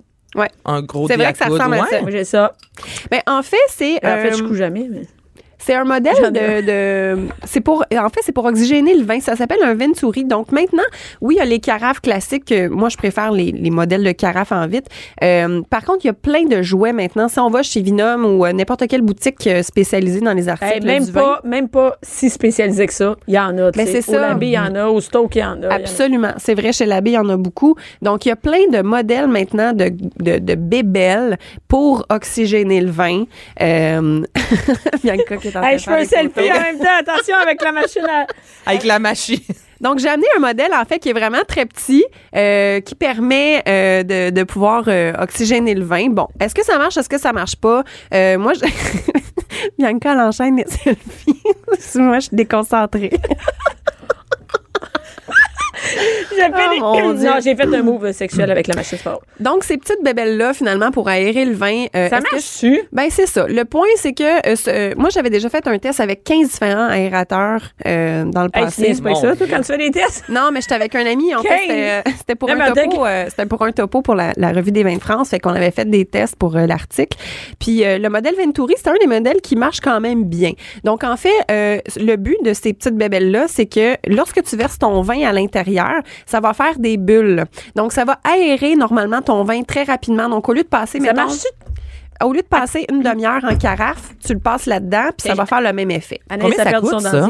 Un 0.65 0.83
gros 0.83 1.07
C'est 1.07 1.17
vrai 1.17 1.33
que 1.33 1.39
ça 1.39 1.47
ressemble 1.47 1.75
à 1.75 1.83
ouais. 1.83 1.89
ça. 1.91 2.01
Moi, 2.03 2.11
j'ai 2.11 2.25
ça. 2.25 2.55
Ben, 3.11 3.21
en 3.27 3.43
fait, 3.43 3.57
c'est. 3.69 3.97
En 4.05 4.17
fait, 4.19 4.35
je 4.37 4.43
couds 4.43 4.55
jamais. 4.55 4.87
mais- 4.91 5.03
C'est 5.65 5.75
un 5.75 5.85
modèle 5.85 6.31
de, 6.31 6.67
de- 7.17 7.29
c'est 7.45 7.61
pour 7.61 7.85
en 7.97 8.09
fait 8.09 8.21
c'est 8.23 8.33
pour 8.33 8.45
oxygéner 8.45 8.95
le 8.95 9.05
vin. 9.05 9.21
Ça 9.21 9.35
s'appelle 9.37 9.63
un 9.63 9.75
Venturi. 9.75 10.25
Donc 10.25 10.53
maintenant, 10.53 10.83
oui, 11.21 11.37
il 11.37 11.39
y 11.39 11.41
a 11.41 11.45
les 11.47 11.59
carafes 11.61 12.01
classiques. 12.01 12.45
que 12.45 12.69
moi, 12.69 12.89
je 12.91 12.97
préfère 12.97 13.33
les, 13.33 13.51
les 13.53 13.71
modèles 13.71 14.05
de 14.05 14.13
carafes 14.13 14.53
en 14.53 14.67
vitre. 14.67 14.91
Euh, 15.23 15.63
par 15.71 15.85
contre, 15.85 16.01
il 16.05 16.09
y 16.09 16.11
a 16.11 16.15
plein 16.15 16.45
de 16.45 16.61
jouets 16.63 16.93
maintenant. 16.93 17.29
Si 17.29 17.39
on 17.39 17.49
va 17.49 17.63
chez 17.63 17.81
Vinum 17.81 18.25
ou 18.27 18.45
euh, 18.45 18.53
n'importe 18.53 18.87
quelle 18.89 19.01
boutique 19.03 19.47
euh, 19.47 19.63
spécialisée 19.63 20.21
dans 20.21 20.35
les 20.35 20.49
articles 20.49 20.73
Hey, 20.75 20.81
même, 20.85 21.05
du 21.05 21.13
vin. 21.13 21.21
pas, 21.21 21.41
même 21.45 21.69
pas 21.69 21.97
si 22.03 22.29
spécialisé 22.29 22.87
que 22.87 22.93
ça. 22.93 23.17
Il 23.27 23.35
y 23.35 23.39
en 23.39 23.57
a. 23.59 23.73
tu 23.73 23.79
Ben, 23.79 23.87
c'est 23.87 23.99
Au 24.09 24.13
ça. 24.13 24.21
Labé, 24.21 24.47
il 24.49 24.53
y 24.53 24.59
en 24.59 24.75
a. 24.75 24.87
Au 24.89 25.01
Stoke, 25.01 25.37
il 25.37 25.39
y 25.39 25.45
en 25.45 25.63
a. 25.63 25.69
Absolument. 25.73 26.33
C'est 26.37 26.55
vrai, 26.55 26.73
chez 26.73 26.85
l'abbé, 26.87 27.11
il 27.13 27.15
y 27.15 27.19
en 27.19 27.29
a 27.31 27.37
beaucoup. 27.37 27.75
Donc, 28.03 28.27
il 28.27 28.29
y 28.29 28.33
a 28.33 28.37
plein 28.37 28.67
de 28.71 28.83
modèles 28.83 29.29
maintenant 29.29 29.73
de, 29.73 29.91
de, 30.21 30.39
de 30.39 30.55
bébelles 30.55 31.39
pour 31.69 32.05
oxygéner 32.11 32.81
le 32.81 32.91
vin. 32.91 33.25
Euh... 33.63 34.23
Bianca 35.03 35.37
en 35.57 35.63
Hey, 35.63 35.79
je 35.79 35.85
fais 35.85 36.01
un 36.01 36.05
selfie 36.05 36.51
en 36.53 36.61
même 36.61 36.79
temps. 36.79 36.99
Attention 37.01 37.37
avec 37.37 37.63
la 37.63 37.73
machine 37.73 38.07
à. 38.09 38.27
Avec 38.67 38.85
la 38.85 38.99
machine. 38.99 39.41
Donc, 39.81 39.99
j'ai 39.99 40.09
amené 40.09 40.27
un 40.37 40.41
modèle, 40.41 40.73
en 40.73 40.85
fait, 40.87 40.99
qui 40.99 41.11
est 41.11 41.13
vraiment 41.13 41.43
très 41.47 41.67
petit, 41.67 42.05
euh, 42.35 42.81
qui 42.81 42.95
permet 42.95 43.63
euh, 43.69 44.03
de, 44.03 44.31
de 44.31 44.43
pouvoir 44.45 44.85
euh, 44.89 45.13
oxygéner 45.21 45.75
le 45.75 45.85
vin. 45.85 46.09
Bon, 46.09 46.27
est-ce 46.41 46.55
que 46.55 46.65
ça 46.65 46.79
marche? 46.79 46.97
Est-ce 46.97 47.09
que 47.09 47.19
ça 47.19 47.33
marche 47.35 47.57
pas? 47.57 47.83
Moi, 48.13 48.55
je... 48.55 48.65
Bianca, 49.79 50.13
elle 50.13 50.21
enchaîne 50.21 50.57
les 50.57 50.65
selfies. 50.69 51.43
moi, 51.97 52.19
je 52.19 52.27
suis 52.29 52.37
déconcentrée. 52.37 53.11
J'ai 56.31 56.37
fait, 56.37 56.53
Oh, 56.83 56.97
non, 57.15 57.35
j'ai 57.43 57.55
fait 57.55 57.75
un 57.75 57.83
move 57.83 58.13
sexuel 58.13 58.51
avec 58.51 58.67
la 58.67 58.75
machine 58.75 58.99
sport. 58.99 59.23
Donc, 59.41 59.65
ces 59.65 59.77
petites 59.79 60.03
bébelles-là, 60.03 60.53
finalement, 60.53 60.91
pour 60.91 61.09
aérer 61.09 61.45
le 61.45 61.55
vin. 61.55 61.87
euh, 61.95 62.09
Ça 62.09 62.19
que- 62.21 62.33
marche-tu? 62.35 62.81
Ben, 62.93 63.07
c'est 63.11 63.27
ça. 63.27 63.47
Le 63.47 63.65
point, 63.65 63.87
c'est 63.97 64.13
que 64.13 64.49
euh, 64.49 64.57
ce- 64.57 64.71
euh, 64.71 64.95
moi, 64.97 65.11
j'avais 65.11 65.31
déjà 65.31 65.49
fait 65.49 65.67
un 65.67 65.79
test 65.79 66.01
avec 66.01 66.25
15 66.25 66.51
différents 66.51 66.89
aérateurs 66.89 67.63
euh, 67.87 68.25
dans 68.25 68.43
le 68.43 68.51
Hey, 68.55 68.65
passé. 68.65 68.95
c'est 68.95 69.03
pas 69.03 69.15
ça, 69.15 69.37
toi, 69.37 69.47
quand 69.49 69.59
tu 69.59 69.65
fais 69.65 69.79
des 69.79 69.91
tests? 69.91 70.25
Non, 70.29 70.51
mais 70.53 70.61
j'étais 70.61 70.75
avec 70.75 70.95
un 70.95 71.07
ami. 71.07 71.35
En 71.35 71.43
fait, 71.43 71.49
15. 71.49 71.59
c'était, 71.61 71.91
euh, 71.91 72.01
c'était 72.19 72.35
pour 72.35 72.51
Eh 72.51 72.53
un 72.53 72.73
topo. 72.73 73.07
euh, 73.07 73.27
c'était 73.29 73.47
pour 73.47 73.63
un 73.63 73.73
topo 73.73 74.03
pour 74.03 74.15
la, 74.15 74.33
la 74.37 74.53
revue 74.53 74.73
des 74.73 74.83
vins 74.83 74.97
de 74.97 75.01
France. 75.03 75.31
Fait 75.31 75.39
qu'on 75.41 75.51
avait 75.55 75.71
fait 75.71 75.89
des 75.89 76.05
tests 76.05 76.37
pour 76.37 76.57
euh, 76.57 76.67
l'article. 76.67 77.17
Puis 77.59 77.85
euh, 77.85 77.99
le 77.99 78.09
modèle 78.09 78.35
Venturi, 78.37 78.75
c'est 78.77 78.89
un 78.89 78.97
des 79.01 79.07
modèles 79.07 79.41
qui 79.43 79.57
marche 79.57 79.81
quand 79.81 80.01
même 80.01 80.25
bien. 80.25 80.53
Donc 80.85 81.05
en 81.05 81.17
fait, 81.17 81.31
euh, 81.51 81.79
le 81.97 82.17
but 82.17 82.39
de 82.45 82.53
ces 82.53 82.73
petites 82.73 82.97
bébelles 82.97 83.31
là, 83.31 83.47
c'est 83.49 83.67
que 83.67 83.95
lorsque 84.09 84.43
tu 84.43 84.57
verses 84.57 84.79
ton 84.79 85.01
vin 85.03 85.23
à 85.27 85.33
l'intérieur, 85.33 85.55
ça 86.27 86.41
va 86.41 86.53
faire 86.55 86.79
des 86.79 86.97
bulles. 86.97 87.45
Donc 87.75 87.93
ça 87.93 88.05
va 88.05 88.19
aérer 88.25 88.77
normalement 88.77 89.23
ton 89.23 89.45
vin 89.45 89.63
très 89.63 89.85
rapidement. 89.85 90.29
Donc 90.29 90.49
au 90.49 90.53
lieu 90.53 90.63
de 90.63 90.69
passer, 90.69 90.99
Ça 90.99 91.05
mettons, 91.07 91.27
marche-tu? 91.27 91.47
au 92.23 92.33
lieu 92.33 92.43
de 92.43 92.47
passer 92.47 92.87
une 92.91 93.03
demi-heure 93.03 93.43
en 93.45 93.57
carafe, 93.57 94.11
tu 94.25 94.33
le 94.35 94.39
passes 94.39 94.67
là-dedans, 94.67 95.09
puis 95.19 95.29
ça 95.29 95.35
va 95.35 95.47
faire 95.47 95.61
le 95.61 95.73
même 95.73 95.91
effet. 95.91 96.21
Combien 96.31 96.51
a 96.51 96.65
ça 96.65 96.71
perdu 96.71 96.89
coûte, 96.89 97.01
son 97.01 97.11
ça? 97.11 97.29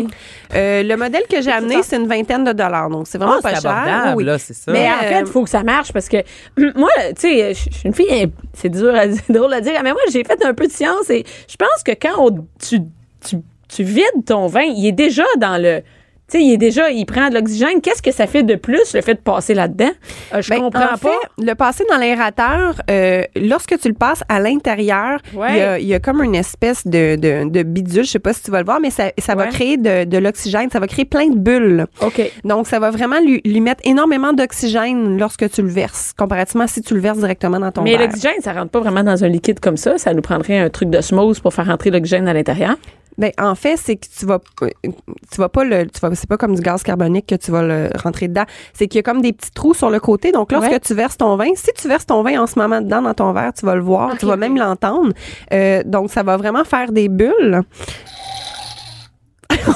Euh, 0.55 0.83
le 0.83 0.97
modèle 0.97 1.23
que 1.29 1.41
j'ai 1.41 1.51
amené, 1.51 1.83
c'est 1.83 1.97
une 1.97 2.07
vingtaine 2.07 2.45
de 2.45 2.53
dollars. 2.53 2.91
Donc 2.91 3.07
c'est 3.09 3.17
vraiment 3.19 3.37
Ah, 3.39 3.43
pas 3.43 3.55
cher. 3.61 4.13
Oui. 4.15 4.25
là, 4.25 4.39
ça. 4.39 4.53
Mais 4.71 4.81
Mais, 4.81 4.89
en 4.89 4.93
euh, 4.93 5.09
fait, 5.09 5.21
il 5.21 5.27
faut 5.27 5.43
que 5.43 5.51
ça 5.51 5.63
marche 5.63 5.91
parce 5.93 6.09
que 6.09 6.19
moi, 6.79 6.91
tu 7.09 7.13
sais, 7.17 7.55
je 7.55 7.61
suis 7.61 7.71
une 7.87 7.95
fille, 7.95 8.07
hein, 8.13 8.27
c'est 8.53 8.69
dur 8.69 8.95
à 8.95 9.07
dire, 9.09 9.23
drôle 9.31 9.55
à 9.55 9.61
dire, 9.63 9.73
mais 9.83 9.93
moi, 9.93 10.03
j'ai 10.13 10.23
fait 10.23 10.45
un 10.45 10.53
peu 10.55 10.67
de 10.67 10.73
science 10.73 11.09
et 11.09 11.25
je 11.49 11.57
pense 11.57 11.83
que 11.85 11.93
quand 11.93 12.23
on- 12.23 12.47
tu, 12.63 12.81
tu, 13.27 13.37
tu 13.69 13.83
vides 13.83 14.25
ton 14.27 14.47
vin, 14.49 14.61
il 14.63 14.87
est 14.87 14.93
déjà 14.93 15.25
dans 15.39 15.61
le. 15.61 15.83
Tu 16.31 16.39
sais, 16.39 16.45
il 16.45 16.53
est 16.55 16.57
déjà, 16.57 16.91
il 16.91 17.05
prend 17.05 17.29
de 17.29 17.35
l'oxygène. 17.35 17.83
Qu'est-ce 17.83 18.01
que 18.01 18.11
ça 18.11 18.27
fait 18.27 18.43
de 18.43 18.55
plus, 18.55 18.95
le 18.95 19.03
fait 19.03 19.13
de 19.15 19.19
passer 19.21 19.53
là-dedans? 19.53 19.91
Euh, 20.35 20.41
je 20.41 20.49
Ben, 20.49 20.61
comprends 20.61 20.85
en 20.85 20.97
pas. 20.97 20.97
fait, 20.97 21.45
le 21.45 21.55
passer 21.55 21.85
dans 21.91 21.99
l'aérateur, 21.99 22.81
euh, 22.91 23.23
lorsque 23.37 23.79
tu 23.79 23.89
le 23.89 23.95
passes 23.95 24.23
à 24.31 24.41
l'intérieur, 24.41 25.19
il 25.35 25.39
y, 25.39 25.61
a, 25.61 25.79
il 25.79 25.87
y 25.87 25.93
a 25.95 26.01
comme 26.01 26.23
une 26.23 26.35
espèce 26.35 26.87
de, 26.87 27.17
de, 27.17 27.49
de 27.51 27.63
bidule, 27.63 28.05
je 28.05 28.11
sais 28.11 28.19
pas 28.19 28.33
si 28.33 28.43
tu 28.43 28.51
vas 28.51 28.61
le 28.61 28.65
voir, 28.65 28.81
mais 28.81 28.89
ça, 28.91 29.11
ça 29.19 29.35
va 29.35 29.49
créer 29.49 29.77
de, 29.77 30.05
de 30.05 30.19
l'oxygène, 30.19 30.71
ça 30.71 30.81
va 30.81 30.87
créer 30.87 31.05
plein 31.05 31.29
de 31.29 31.37
bulles. 31.37 31.87
OK. 32.01 32.23
Donc, 32.45 32.67
ça 32.69 32.79
va 32.79 32.91
vraiment 32.91 33.21
lui, 33.21 33.43
lui 33.45 33.61
mettre 33.61 33.83
énormément 33.85 34.33
d'oxygène 34.33 35.19
lorsque 35.19 35.51
tu 35.51 35.61
le 35.61 35.69
verses, 35.69 36.15
comparativement 36.17 36.65
à 36.65 36.69
si 36.69 36.81
tu 36.81 36.95
le 36.95 37.01
verses 37.01 37.19
directement 37.19 37.61
dans 37.61 37.71
ton 37.71 37.83
Mais 37.83 37.99
l'oxygène, 37.99 38.41
ça 38.43 38.55
rentre 38.55 38.71
pas 38.71 38.81
vraiment 38.81 39.03
dans 39.05 39.25
un 39.25 39.29
liquide 39.29 39.61
comme 39.61 39.77
ça. 39.77 39.99
Ça 39.99 40.15
nous 40.15 40.23
prendrait 40.23 40.59
un 40.59 40.71
truc 40.71 40.89
d'osmose 40.89 41.41
pour 41.41 41.53
faire 41.53 41.67
rentrer 41.67 41.91
l'oxygène 41.91 42.29
à 42.29 42.33
l'intérieur. 42.33 42.77
Ben, 43.17 43.31
en 43.39 43.55
fait, 43.55 43.77
c'est 43.77 43.97
que 43.97 44.07
tu 44.19 44.27
vas, 44.27 44.41
tu 44.61 45.37
vas 45.39 45.49
pas 45.49 45.63
le, 45.65 45.87
tu 45.87 46.01
vas, 46.01 46.15
c'est 46.15 46.29
pas 46.29 46.37
comme 46.37 46.55
du 46.55 46.61
gaz 46.63 46.83
carbonique 46.83 47.27
que 47.27 47.35
tu 47.37 47.51
vas 47.53 47.63
le 47.63 47.89
rentrer 48.03 48.27
dedans. 48.29 48.45
C'est 48.73 48.89
qu'il 48.89 48.99
y 48.99 49.01
a 49.01 49.03
comme 49.03 49.23
des 49.23 49.33
petits 49.33 49.53
trous 49.53 49.73
sur 49.75 49.89
le 49.91 50.01
côté. 50.01 50.33
Donc, 50.33 50.51
lorsque 50.51 50.71
Ouais. 50.71 50.81
tu 50.81 50.95
verses 50.95 51.17
ton 51.17 51.37
vin, 51.37 51.51
si 51.55 51.71
tu 51.81 51.87
verses 51.89 52.07
ton 52.07 52.23
vin 52.23 52.41
en 52.43 52.47
ce 52.49 52.59
moment 52.59 52.81
dedans 52.81 53.03
dans 53.03 53.15
ton 53.15 53.33
verre, 53.33 53.53
tu 53.53 53.65
vas 53.67 53.75
le 53.77 53.83
voir, 53.83 54.17
tu 54.19 54.27
vas 54.27 54.37
même 54.37 54.57
l'entendre. 54.59 55.13
Euh, 55.53 55.83
donc, 55.87 56.11
ça 56.11 56.23
va 56.25 56.37
vraiment 56.37 56.65
faire 56.65 56.91
des 56.91 57.09
bulles. 57.09 57.63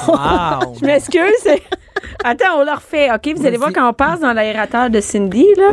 Wow. 0.07 0.75
Je 0.81 0.85
m'excuse. 0.85 1.47
Attends, 2.23 2.57
on 2.59 2.63
le 2.65 2.71
refait. 2.71 3.09
OK, 3.13 3.33
vous 3.37 3.45
allez 3.45 3.57
voir 3.57 3.71
quand 3.73 3.87
on 3.89 3.93
passe 3.93 4.19
dans 4.19 4.33
l'aérateur 4.33 4.89
de 4.89 4.99
Cindy, 4.99 5.45
là. 5.57 5.71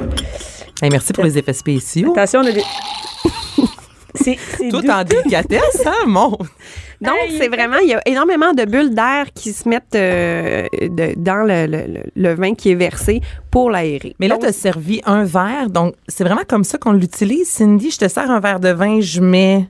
Hey, 0.83 0.91
merci 0.91 1.13
pour 1.13 1.25
les 1.25 1.37
effets 1.39 1.53
spéciaux. 1.53 2.13
Attention, 2.13 2.41
on 2.41 2.47
a 2.47 2.53
des. 2.53 2.63
C'est 4.15 4.39
c'est 4.57 4.69
Tout 4.71 4.81
doux. 4.81 4.89
en 4.91 5.05
délicatesse, 5.05 5.83
hein, 5.87 6.07
mon. 6.07 6.37
Donc, 7.01 7.15
Hey, 7.23 7.37
c'est 7.39 7.49
vraiment, 7.49 7.77
il 7.83 7.89
y 7.89 7.95
a 7.95 8.01
énormément 8.07 8.53
de 8.53 8.65
bulles 8.65 8.95
d'air 8.95 9.27
qui 9.35 9.53
se 9.53 9.69
mettent 9.69 9.95
euh, 9.95 10.67
de- 10.81 11.15
dans 11.17 11.45
le, 11.45 11.67
le- 11.67 11.87
le- 11.93 12.03
le 12.15 12.35
vin 12.35 12.55
qui 12.55 12.71
est 12.71 12.75
versé 12.75 13.21
pour 13.51 13.71
l'aérer. 13.71 14.15
Mais 14.19 14.29
là, 14.29 14.37
tu 14.39 14.47
as 14.47 14.53
servi 14.53 15.01
un 15.05 15.25
verre, 15.25 15.69
donc 15.71 15.95
c'est 16.09 16.25
vraiment 16.25 16.45
comme 16.49 16.65
ça 16.65 16.79
qu'on 16.79 16.93
l'utilise. 16.93 17.49
Cindy, 17.49 17.91
je 17.91 17.99
te 17.99 18.09
sers 18.09 18.31
un 18.31 18.41
verre 18.41 18.61
de 18.61 18.71
vin, 18.71 19.01
je 19.01 19.21
mets, 19.21 19.69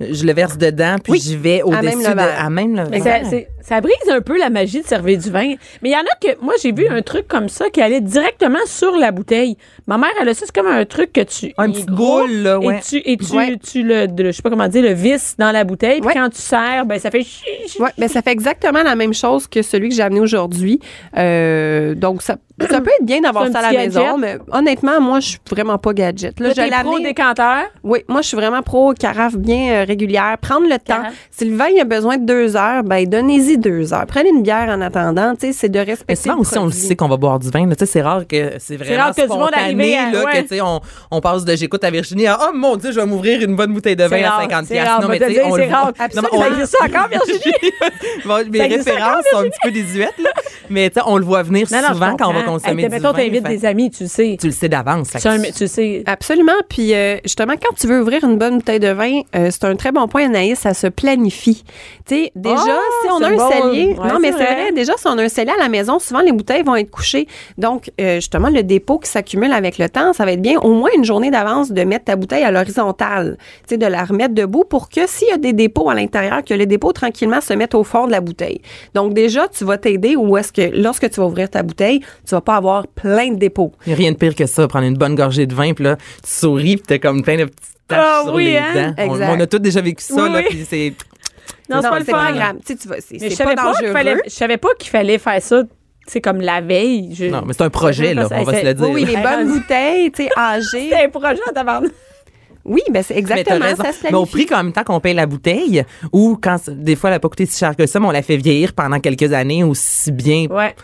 je 0.00 0.24
le 0.24 0.32
verse 0.32 0.56
dedans, 0.58 0.96
puis 1.02 1.12
Oui, 1.14 1.20
j'y 1.20 1.36
vais 1.36 1.62
au-dessus 1.62 1.82
de, 2.14 2.20
à 2.44 2.50
même 2.50 2.76
le 2.76 2.82
verre. 3.04 3.26
Ça, 3.64 3.80
brise 3.80 3.94
un 4.10 4.20
peu 4.20 4.38
la 4.38 4.50
magie 4.50 4.82
de 4.82 4.86
servir 4.86 5.18
du 5.18 5.30
vin. 5.30 5.54
Mais 5.82 5.88
il 5.88 5.92
y 5.92 5.96
en 5.96 6.00
a 6.00 6.16
que, 6.20 6.38
moi, 6.44 6.54
j'ai 6.62 6.70
vu 6.72 6.86
un 6.88 7.00
truc 7.02 7.26
comme 7.26 7.48
ça 7.48 7.70
qui 7.70 7.80
allait 7.80 8.00
directement 8.00 8.58
sur 8.66 8.96
la 8.96 9.10
bouteille. 9.10 9.56
Ma 9.86 9.96
mère, 9.98 10.10
elle 10.20 10.28
a 10.28 10.34
ça, 10.34 10.44
c'est 10.46 10.54
comme 10.54 10.70
un 10.70 10.84
truc 10.84 11.12
que 11.12 11.22
tu. 11.22 11.52
Un 11.58 11.70
petit 11.70 11.86
boule, 11.86 12.30
là, 12.42 12.58
ouais. 12.60 12.76
Et 12.76 12.80
tu, 12.80 12.96
et 13.10 13.16
tu, 13.16 13.32
Ouais. 13.34 13.56
tu 13.56 13.82
le, 13.82 14.06
de- 14.06 14.26
je 14.26 14.32
sais 14.32 14.42
pas 14.42 14.50
comment 14.50 14.68
dire, 14.68 14.82
le 14.82 14.92
vis 14.92 15.34
dans 15.38 15.50
la 15.50 15.64
bouteille. 15.64 16.00
Puis 16.00 16.08
Ouais. 16.08 16.14
quand 16.14 16.28
tu 16.30 16.40
sers, 16.40 16.84
ben, 16.86 16.98
ça 16.98 17.10
fait 17.10 17.22
chi. 17.22 17.42
Ouais, 17.80 17.90
ben 17.98 18.08
ça 18.08 18.20
fait 18.22 18.32
exactement 18.32 18.82
la 18.82 18.94
même 18.96 19.14
chose 19.14 19.46
que 19.48 19.62
celui 19.62 19.88
que 19.88 19.94
j'ai 19.94 20.02
amené 20.02 20.20
aujourd'hui. 20.20 20.78
Euh, 21.16 21.94
donc 21.94 22.22
ça, 22.22 22.36
ça 22.60 22.80
peut 22.80 22.90
être 23.00 23.06
bien 23.06 23.20
d'avoir 23.20 23.48
ça 23.48 23.58
à 23.60 23.62
la 23.62 23.68
petit 23.68 23.76
maison, 23.78 24.18
gadget. 24.18 24.18
mais 24.20 24.38
honnêtement, 24.56 25.00
moi 25.00 25.20
je 25.20 25.28
suis 25.30 25.38
vraiment 25.50 25.78
pas 25.78 25.92
gadget. 25.92 26.38
Là, 26.40 26.48
Là, 26.48 26.54
je 26.56 26.82
pro 26.84 26.98
décanteur? 26.98 27.64
Oui, 27.82 28.00
moi 28.08 28.20
je 28.22 28.28
suis 28.28 28.36
vraiment 28.36 28.62
pro 28.62 28.92
carafe 28.94 29.36
bien 29.36 29.72
euh, 29.72 29.84
régulière. 29.84 30.36
Prendre 30.40 30.68
le 30.68 30.78
temps. 30.78 31.02
Si 31.30 31.44
le 31.44 31.56
vin 31.56 31.66
il 31.68 31.80
a 31.80 31.84
besoin 31.84 32.16
de 32.18 32.24
deux 32.26 32.56
heures, 32.56 32.84
ben 32.84 33.06
donnez-y 33.08 33.53
deux 33.58 33.92
heures. 33.92 34.06
Prenez 34.06 34.28
une 34.30 34.42
bière 34.42 34.68
en 34.68 34.80
attendant. 34.80 35.34
Tu 35.34 35.48
sais, 35.48 35.52
c'est 35.52 35.68
de 35.68 35.78
respecter. 35.78 36.04
Mais 36.08 36.16
souvent 36.16 36.38
aussi, 36.38 36.58
on 36.58 36.66
le 36.66 36.72
sait 36.72 36.96
qu'on 36.96 37.08
va 37.08 37.16
boire 37.16 37.38
du 37.38 37.50
vin. 37.50 37.68
Tu 37.68 37.74
sais, 37.78 37.86
C'est 37.86 38.02
rare 38.02 38.26
que 38.26 38.52
c'est 38.58 38.76
vraiment 38.76 39.04
rare 39.04 39.14
que 39.14 39.22
du 39.22 39.28
monde 39.28 39.48
spontané, 39.48 39.96
arrive 39.98 40.14
à- 40.14 40.18
là, 40.18 40.24
ouais. 40.24 40.32
que, 40.32 40.38
tu 40.42 40.48
sais, 40.48 40.60
on, 40.60 40.80
on 41.10 41.20
passe 41.20 41.44
de 41.44 41.54
j'écoute 41.56 41.84
à 41.84 41.90
Virginie 41.90 42.26
à 42.26 42.38
oh 42.42 42.52
mon 42.54 42.76
Dieu, 42.76 42.92
je 42.92 43.00
vais 43.00 43.06
m'ouvrir 43.06 43.40
une 43.42 43.56
bonne 43.56 43.72
bouteille 43.72 43.96
de 43.96 44.04
vin 44.04 44.22
à 44.24 44.30
rare, 44.30 44.40
50 44.42 44.66
c'est 44.66 44.74
piastres. 44.74 44.90
rare, 44.92 45.02
Non, 45.02 45.08
mais 45.08 45.18
tu 45.18 45.34
sais, 45.34 45.42
on 45.44 45.54
c'est 45.54 45.62
le 45.62 45.68
voit. 45.68 45.76
rare. 45.76 45.86
Non, 45.86 45.92
mais 45.98 46.04
Absolument, 46.04 46.28
on- 46.32 46.40
ça 46.40 46.48
existe 46.48 46.76
encore, 46.82 47.08
Virginie? 47.12 47.72
Bon, 48.26 48.50
mes 48.50 48.60
références 48.66 49.24
sont 49.32 49.38
un 49.38 49.42
petit 49.44 49.58
peu 49.62 49.70
désuètes, 49.70 50.18
là. 50.18 50.30
Mais 50.70 50.88
tu 50.90 50.94
sais, 50.94 51.02
on 51.06 51.16
le 51.18 51.24
voit 51.24 51.42
venir 51.42 51.66
Non, 51.70 51.82
non, 51.82 51.88
souvent 51.88 52.16
quand 52.16 52.30
on 52.30 52.32
va 52.32 52.42
consommer 52.42 52.82
Hey, 52.84 52.88
du 52.88 52.94
mettons, 52.94 53.12
vin. 53.12 53.18
t'invites 53.18 53.44
des 53.44 53.64
amis, 53.66 53.90
tu 53.90 54.08
sais. 54.08 54.36
Tu 54.40 54.46
le 54.46 54.52
sais 54.52 54.68
d'avance. 54.68 55.08
Tu, 55.10 55.68
sais. 55.68 56.02
Absolument. 56.06 56.52
Puis 56.68 56.94
euh, 56.94 57.16
justement, 57.24 57.54
quand 57.54 57.74
tu 57.78 57.86
veux 57.86 58.00
ouvrir 58.00 58.24
une 58.24 58.38
bonne 58.38 58.56
bouteille 58.58 58.80
de 58.80 58.88
vin, 58.88 59.20
euh, 59.36 59.48
c'est 59.50 59.64
un 59.64 59.76
très 59.76 59.92
bon 59.92 60.08
point, 60.08 60.24
Anaïs, 60.26 60.58
ça 60.58 60.72
se 60.74 60.86
planifie. 60.86 61.64
Tu 62.06 62.14
sais, 62.14 62.32
déjà, 62.34 62.56
Oh, 62.66 62.80
si 63.02 63.10
on 63.12 63.22
a 63.22 63.28
un 63.28 63.36
bon. 63.36 63.43
Cellier, 63.50 63.86
Ouais, 63.98 64.08
non, 64.08 64.18
mais 64.20 64.28
c'est 64.32 64.44
vrai. 64.44 64.54
vrai, 64.54 64.72
déjà, 64.72 64.92
si 64.96 65.06
on 65.06 65.18
a 65.18 65.22
un 65.22 65.28
cellier 65.28 65.52
à 65.58 65.62
la 65.62 65.68
maison, 65.68 65.98
souvent 65.98 66.20
les 66.20 66.32
bouteilles 66.32 66.62
vont 66.62 66.76
être 66.76 66.90
couchées. 66.90 67.26
Donc, 67.58 67.90
euh, 68.00 68.16
justement, 68.16 68.48
le 68.48 68.62
dépôt 68.62 68.98
qui 68.98 69.08
s'accumule 69.10 69.52
avec 69.52 69.78
le 69.78 69.88
temps, 69.88 70.12
ça 70.12 70.24
va 70.24 70.32
être 70.32 70.42
bien 70.42 70.58
au 70.60 70.72
moins 70.74 70.90
une 70.96 71.04
journée 71.04 71.30
d'avance 71.30 71.70
de 71.72 71.82
mettre 71.84 72.06
ta 72.06 72.16
bouteille 72.16 72.42
à 72.44 72.50
l'horizontale. 72.50 73.36
Tu 73.68 73.74
sais, 73.74 73.76
de 73.78 73.86
la 73.86 74.04
remettre 74.04 74.34
debout 74.34 74.64
pour 74.68 74.88
que 74.88 75.06
s'il 75.06 75.28
y 75.28 75.32
a 75.32 75.36
des 75.38 75.52
dépôts 75.52 75.90
à 75.90 75.94
l'intérieur, 75.94 76.42
que 76.44 76.54
les 76.54 76.66
dépôts 76.66 76.92
tranquillement 76.92 77.40
se 77.40 77.52
mettent 77.54 77.74
au 77.74 77.84
fond 77.84 78.06
de 78.06 78.12
la 78.12 78.20
bouteille. 78.20 78.60
Donc, 78.94 79.14
déjà, 79.14 79.48
tu 79.48 79.64
vas 79.64 79.78
t'aider 79.78 80.16
ou 80.16 80.36
est-ce 80.36 80.52
que 80.52 80.70
lorsque 80.76 81.08
tu 81.10 81.20
vas 81.20 81.26
ouvrir 81.26 81.48
ta 81.50 81.62
bouteille, 81.62 82.00
tu 82.00 82.30
vas 82.34 82.40
pas 82.40 82.56
avoir 82.56 82.86
plein 82.86 83.30
de 83.30 83.36
dépôts. 83.36 83.72
Il 83.86 83.90
n'y 83.90 83.94
a 83.94 83.96
rien 83.96 84.12
de 84.12 84.16
pire 84.16 84.34
que 84.34 84.46
ça, 84.46 84.66
prendre 84.68 84.86
une 84.86 84.96
bonne 84.96 85.14
gorgée 85.14 85.46
de 85.46 85.54
vin, 85.54 85.72
puis 85.74 85.84
là, 85.84 85.96
tu 85.96 86.30
souris, 86.30 86.76
puis 86.76 86.84
t'as 86.86 86.98
comme 86.98 87.22
plein 87.22 87.36
de 87.36 87.44
petites 87.44 87.74
taches 87.88 87.98
Ah 88.02 88.22
sur 88.24 88.34
oui, 88.34 88.44
les 88.46 88.56
hein? 88.56 88.94
dents. 88.96 89.04
On, 89.08 89.40
a 89.40 89.46
tous 89.46 89.58
déjà 89.58 89.80
vécu 89.80 90.02
ça, 90.02 90.14
Oui, 90.14 90.32
là, 90.32 90.38
oui. 90.38 90.44
puis 90.48 90.66
c'est... 90.68 90.92
Non, 91.70 91.80
c'est 91.82 91.88
pas 91.88 91.98
le 91.98 92.04
fun. 92.04 92.32
grave. 92.32 92.56
Tu 92.60 92.72
sais, 92.72 92.76
tu 92.76 92.88
vas, 92.88 92.96
c'est 93.00 93.18
Mais 93.20 93.30
je 93.30 93.36
pas 93.36 93.44
savais 93.44 93.54
pas, 93.54 93.62
qu'il 93.72 93.72
dangereux. 93.86 93.92
fallait, 93.92 94.16
je 94.26 94.30
savais 94.30 94.56
pas 94.58 94.68
qu'il 94.78 94.90
fallait 94.90 95.18
faire 95.18 95.42
ça, 95.42 95.62
c'est 96.06 96.20
comme 96.20 96.40
la 96.40 96.60
veille. 96.60 97.14
Je- 97.14 97.24
Non, 97.26 97.42
mais 97.46 97.54
c'est 97.54 97.62
un 97.62 97.70
projet, 97.70 98.12
là, 98.14 98.28
on 98.30 98.42
va 98.42 98.60
se 98.60 98.64
le 98.64 98.74
dire. 98.74 98.86
Oui, 98.90 99.04
oui, 99.04 99.14
les 99.14 99.16
bonnes 99.22 99.48
bouteilles, 99.48 100.10
tu 100.12 100.24
sais, 100.24 100.30
âgées. 100.36 100.90
C'est 100.90 101.04
un 101.04 101.08
projet 101.08 101.38
tabarnak. 101.54 101.90
Oui, 102.66 102.80
ben 102.90 103.02
c'est 103.02 103.14
Mais 103.14 103.22
t'as 103.22 103.36
exactement 103.36 103.64
raison. 103.66 103.82
ça 103.82 103.92
se 103.92 103.98
Mais 104.04 104.14
au 104.14 104.24
prix 104.24 104.46
qu'en 104.46 104.56
même 104.64 104.72
temps 104.72 104.84
qu'on 104.84 104.98
paye 104.98 105.12
la 105.12 105.26
bouteille, 105.26 105.84
ou 106.12 106.38
quand 106.40 106.56
c- 106.56 106.72
des 106.74 106.96
fois 106.96 107.10
elle 107.10 107.16
n'a 107.16 107.20
pas 107.20 107.28
coûté 107.28 107.44
si 107.44 107.58
cher 107.58 107.76
que 107.76 107.84
ça, 107.86 108.00
mais 108.00 108.06
on 108.06 108.10
la 108.10 108.22
fait 108.22 108.38
vieillir 108.38 108.72
pendant 108.72 109.00
quelques 109.00 109.34
années 109.34 109.62
aussi 109.62 110.10
bien 110.10 110.46
Ouais. 110.48 110.74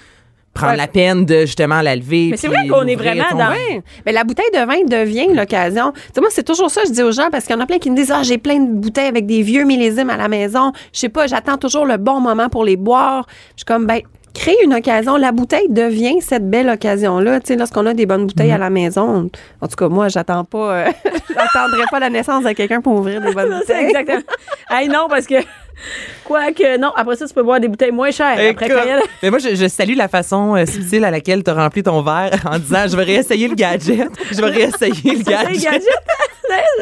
Prendre 0.53 0.73
Ouais. 0.73 0.77
la 0.79 0.89
peine 0.89 1.25
de 1.25 1.43
justement 1.43 1.81
la 1.81 1.95
lever. 1.97 2.29
Mais 2.33 2.37
c'est 2.37 2.49
vrai 2.49 2.67
qu'on 2.69 2.87
est 2.87 2.97
vraiment 2.97 3.25
ton 3.31 3.39
dans- 3.39 3.45
vin. 3.47 3.53
Ouais. 3.53 3.83
Mais 4.05 4.13
la 4.13 4.25
bouteille 4.25 4.51
de 4.53 4.59
vin 4.59 4.83
devient 4.85 5.29
l'occasion. 5.33 5.93
Tu 5.93 6.01
sais, 6.15 6.21
moi, 6.21 6.31
c'est 6.33 6.43
toujours 6.43 6.71
ça, 6.71 6.81
je 6.87 6.91
dis 6.93 7.03
aux 7.03 7.13
gens, 7.13 7.29
parce 7.31 7.45
qu'il 7.47 7.55
y 7.55 7.59
en 7.59 7.63
a 7.63 7.67
plein 7.67 7.79
qui 7.79 7.91
me 7.91 7.97
disent, 7.97 8.11
ah, 8.13 8.23
j'ai 8.23 8.37
plein 8.39 8.59
de 8.59 8.71
bouteilles 8.73 9.07
avec 9.07 9.27
des 9.27 9.43
vieux 9.43 9.65
millésimes 9.65 10.11
à 10.11 10.17
la 10.17 10.29
maison. 10.29 10.73
Je 10.93 10.99
sais 11.01 11.09
pas, 11.09 11.27
j'attends 11.29 11.57
toujours 11.57 11.87
le 11.87 11.97
bon 11.99 12.21
moment 12.21 12.49
pour 12.49 12.65
les 12.65 12.77
boire. 12.77 13.27
Je 13.57 13.61
suis 13.61 13.65
comme, 13.65 13.87
ben, 13.87 14.01
crée 14.35 14.57
une 14.65 14.75
occasion. 14.75 15.17
La 15.17 15.33
bouteille 15.33 15.69
devient 15.69 16.21
cette 16.21 16.49
belle 16.49 16.69
occasion-là. 16.69 17.41
Tu 17.41 17.49
sais, 17.49 17.57
lorsqu'on 17.57 17.87
a 17.87 17.95
des 17.95 18.07
bonnes 18.07 18.27
bouteilles 18.27 18.53
à 18.53 18.59
la 18.59 18.71
maison. 18.71 19.29
En 19.61 19.69
tout 19.69 19.77
cas, 19.77 19.89
moi, 19.89 20.09
j'attends 20.09 20.45
pas, 20.45 20.73
euh, 20.73 20.91
j'attendrai 21.29 21.85
pas 21.91 22.01
la 22.01 22.11
naissance 22.11 22.45
de 22.45 22.53
quelqu'un 22.53 22.81
pour 22.81 22.95
ouvrir 22.95 23.21
des 23.21 23.33
bonnes 23.33 23.61
C'est 23.67 23.75
bouteilles. 23.75 23.85
exactement. 23.87 24.23
hey, 24.71 24.89
non, 24.89 25.07
parce 25.09 25.27
que. 25.27 25.35
Quoique, 26.25 26.77
non, 26.79 26.93
après 26.95 27.17
ça, 27.17 27.27
tu 27.27 27.33
peux 27.33 27.43
boire 27.43 27.59
des 27.59 27.69
bouteilles 27.69 27.91
moins 27.91 28.11
chères. 28.11 28.39
Après, 28.51 28.71
a- 28.71 29.01
mais 29.23 29.31
moi, 29.31 29.39
je, 29.39 29.55
je 29.55 29.67
salue 29.67 29.97
la 29.97 30.09
façon 30.09 30.55
euh, 30.55 30.67
subtile 30.67 31.05
à 31.07 31.11
laquelle 31.11 31.43
tu 31.43 31.51
as 31.51 31.55
rempli 31.55 31.83
ton 31.83 32.03
verre 32.03 32.39
en 32.51 32.59
disant 32.59 32.85
je 32.87 32.97
vais 32.97 33.05
réessayer 33.05 33.49
le 33.49 33.55
gadget. 33.55 34.09
Je 34.31 34.37
vais 34.43 34.51
réessayer 34.51 35.13
le 35.17 35.23
C'est 35.25 35.31
gadget. 35.31 35.63
gadget. 35.63 35.83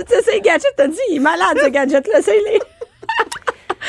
C'est 0.08 0.22
c'est 0.24 0.40
gadget, 0.40 0.72
t'as 0.76 0.88
dit, 0.88 0.98
il 1.10 1.16
est 1.16 1.20
malade, 1.20 1.58
ce 1.62 1.68
gadget-là, 1.68 2.18
c'est 2.22 2.32
les. 2.50 2.58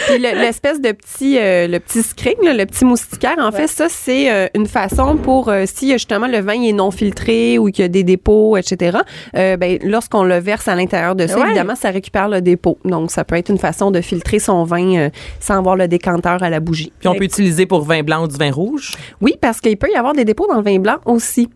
Puis 0.08 0.18
le- 0.20 0.40
l'espèce 0.40 0.82
de 0.82 0.92
petit, 0.92 1.38
euh, 1.38 1.68
le 1.68 1.80
petit 1.80 2.04
screen, 2.04 2.36
là, 2.44 2.54
le 2.54 2.66
petit 2.66 2.86
moustiquaire, 2.86 3.36
en 3.40 3.52
fait, 3.52 3.68
ça, 3.68 3.88
c'est 3.90 4.32
euh, 4.32 4.48
une 4.56 4.68
façon 4.68 5.18
pour, 5.18 5.50
euh, 5.50 5.66
si 5.66 5.90
euh, 5.90 5.94
justement 5.94 6.28
le 6.28 6.40
vin 6.40 6.62
est 6.62 6.74
non 6.74 6.92
filtré 6.92 7.58
ou 7.58 7.66
qu'il 7.72 7.84
y 7.84 7.86
a 7.86 7.88
des 7.90 8.04
dépôts, 8.04 8.58
etc., 8.58 9.00
euh, 9.36 9.58
ben, 9.58 9.78
lorsqu'on 9.84 10.24
le 10.24 10.38
verse 10.40 10.68
à 10.68 10.76
l'intérieur 10.76 11.16
de 11.16 11.28
ça, 11.28 11.38
Ouais. 11.40 11.46
évidemment, 11.48 11.76
ça 11.76 11.90
récupère 11.90 12.30
le 12.30 12.42
dépôt. 12.42 12.78
Donc, 12.86 13.12
ça 13.12 13.24
peut 13.24 13.36
être 13.36 13.50
une 13.50 13.58
façon 13.58 13.92
de 13.92 14.02
filtrer 14.02 14.40
son 14.40 14.64
vin 14.64 14.96
euh, 14.96 15.10
sans 15.40 15.58
avoir 15.58 15.76
le 15.76 15.88
décanteur 15.88 16.42
à 16.44 16.50
la 16.50 16.60
bougie. 16.60 16.92
Puis 17.00 17.08
on 17.08 17.16
peut 17.16 17.24
utiliser 17.24 17.66
pour 17.66 17.82
vin 17.84 18.04
blanc 18.04 18.24
ou 18.24 18.28
du 18.28 18.38
vin 18.38 18.52
rouge? 18.52 18.94
Oui, 19.22 19.36
parce 19.42 19.60
qu'il 19.62 19.78
peut 19.78 19.90
y 19.92 19.96
avoir 19.96 20.14
des 20.14 20.26
dépôts 20.26 20.48
dans 20.48 20.58
le 20.58 20.64
vin 20.64 20.80
blanc 20.80 20.98
aussi. 21.06 21.50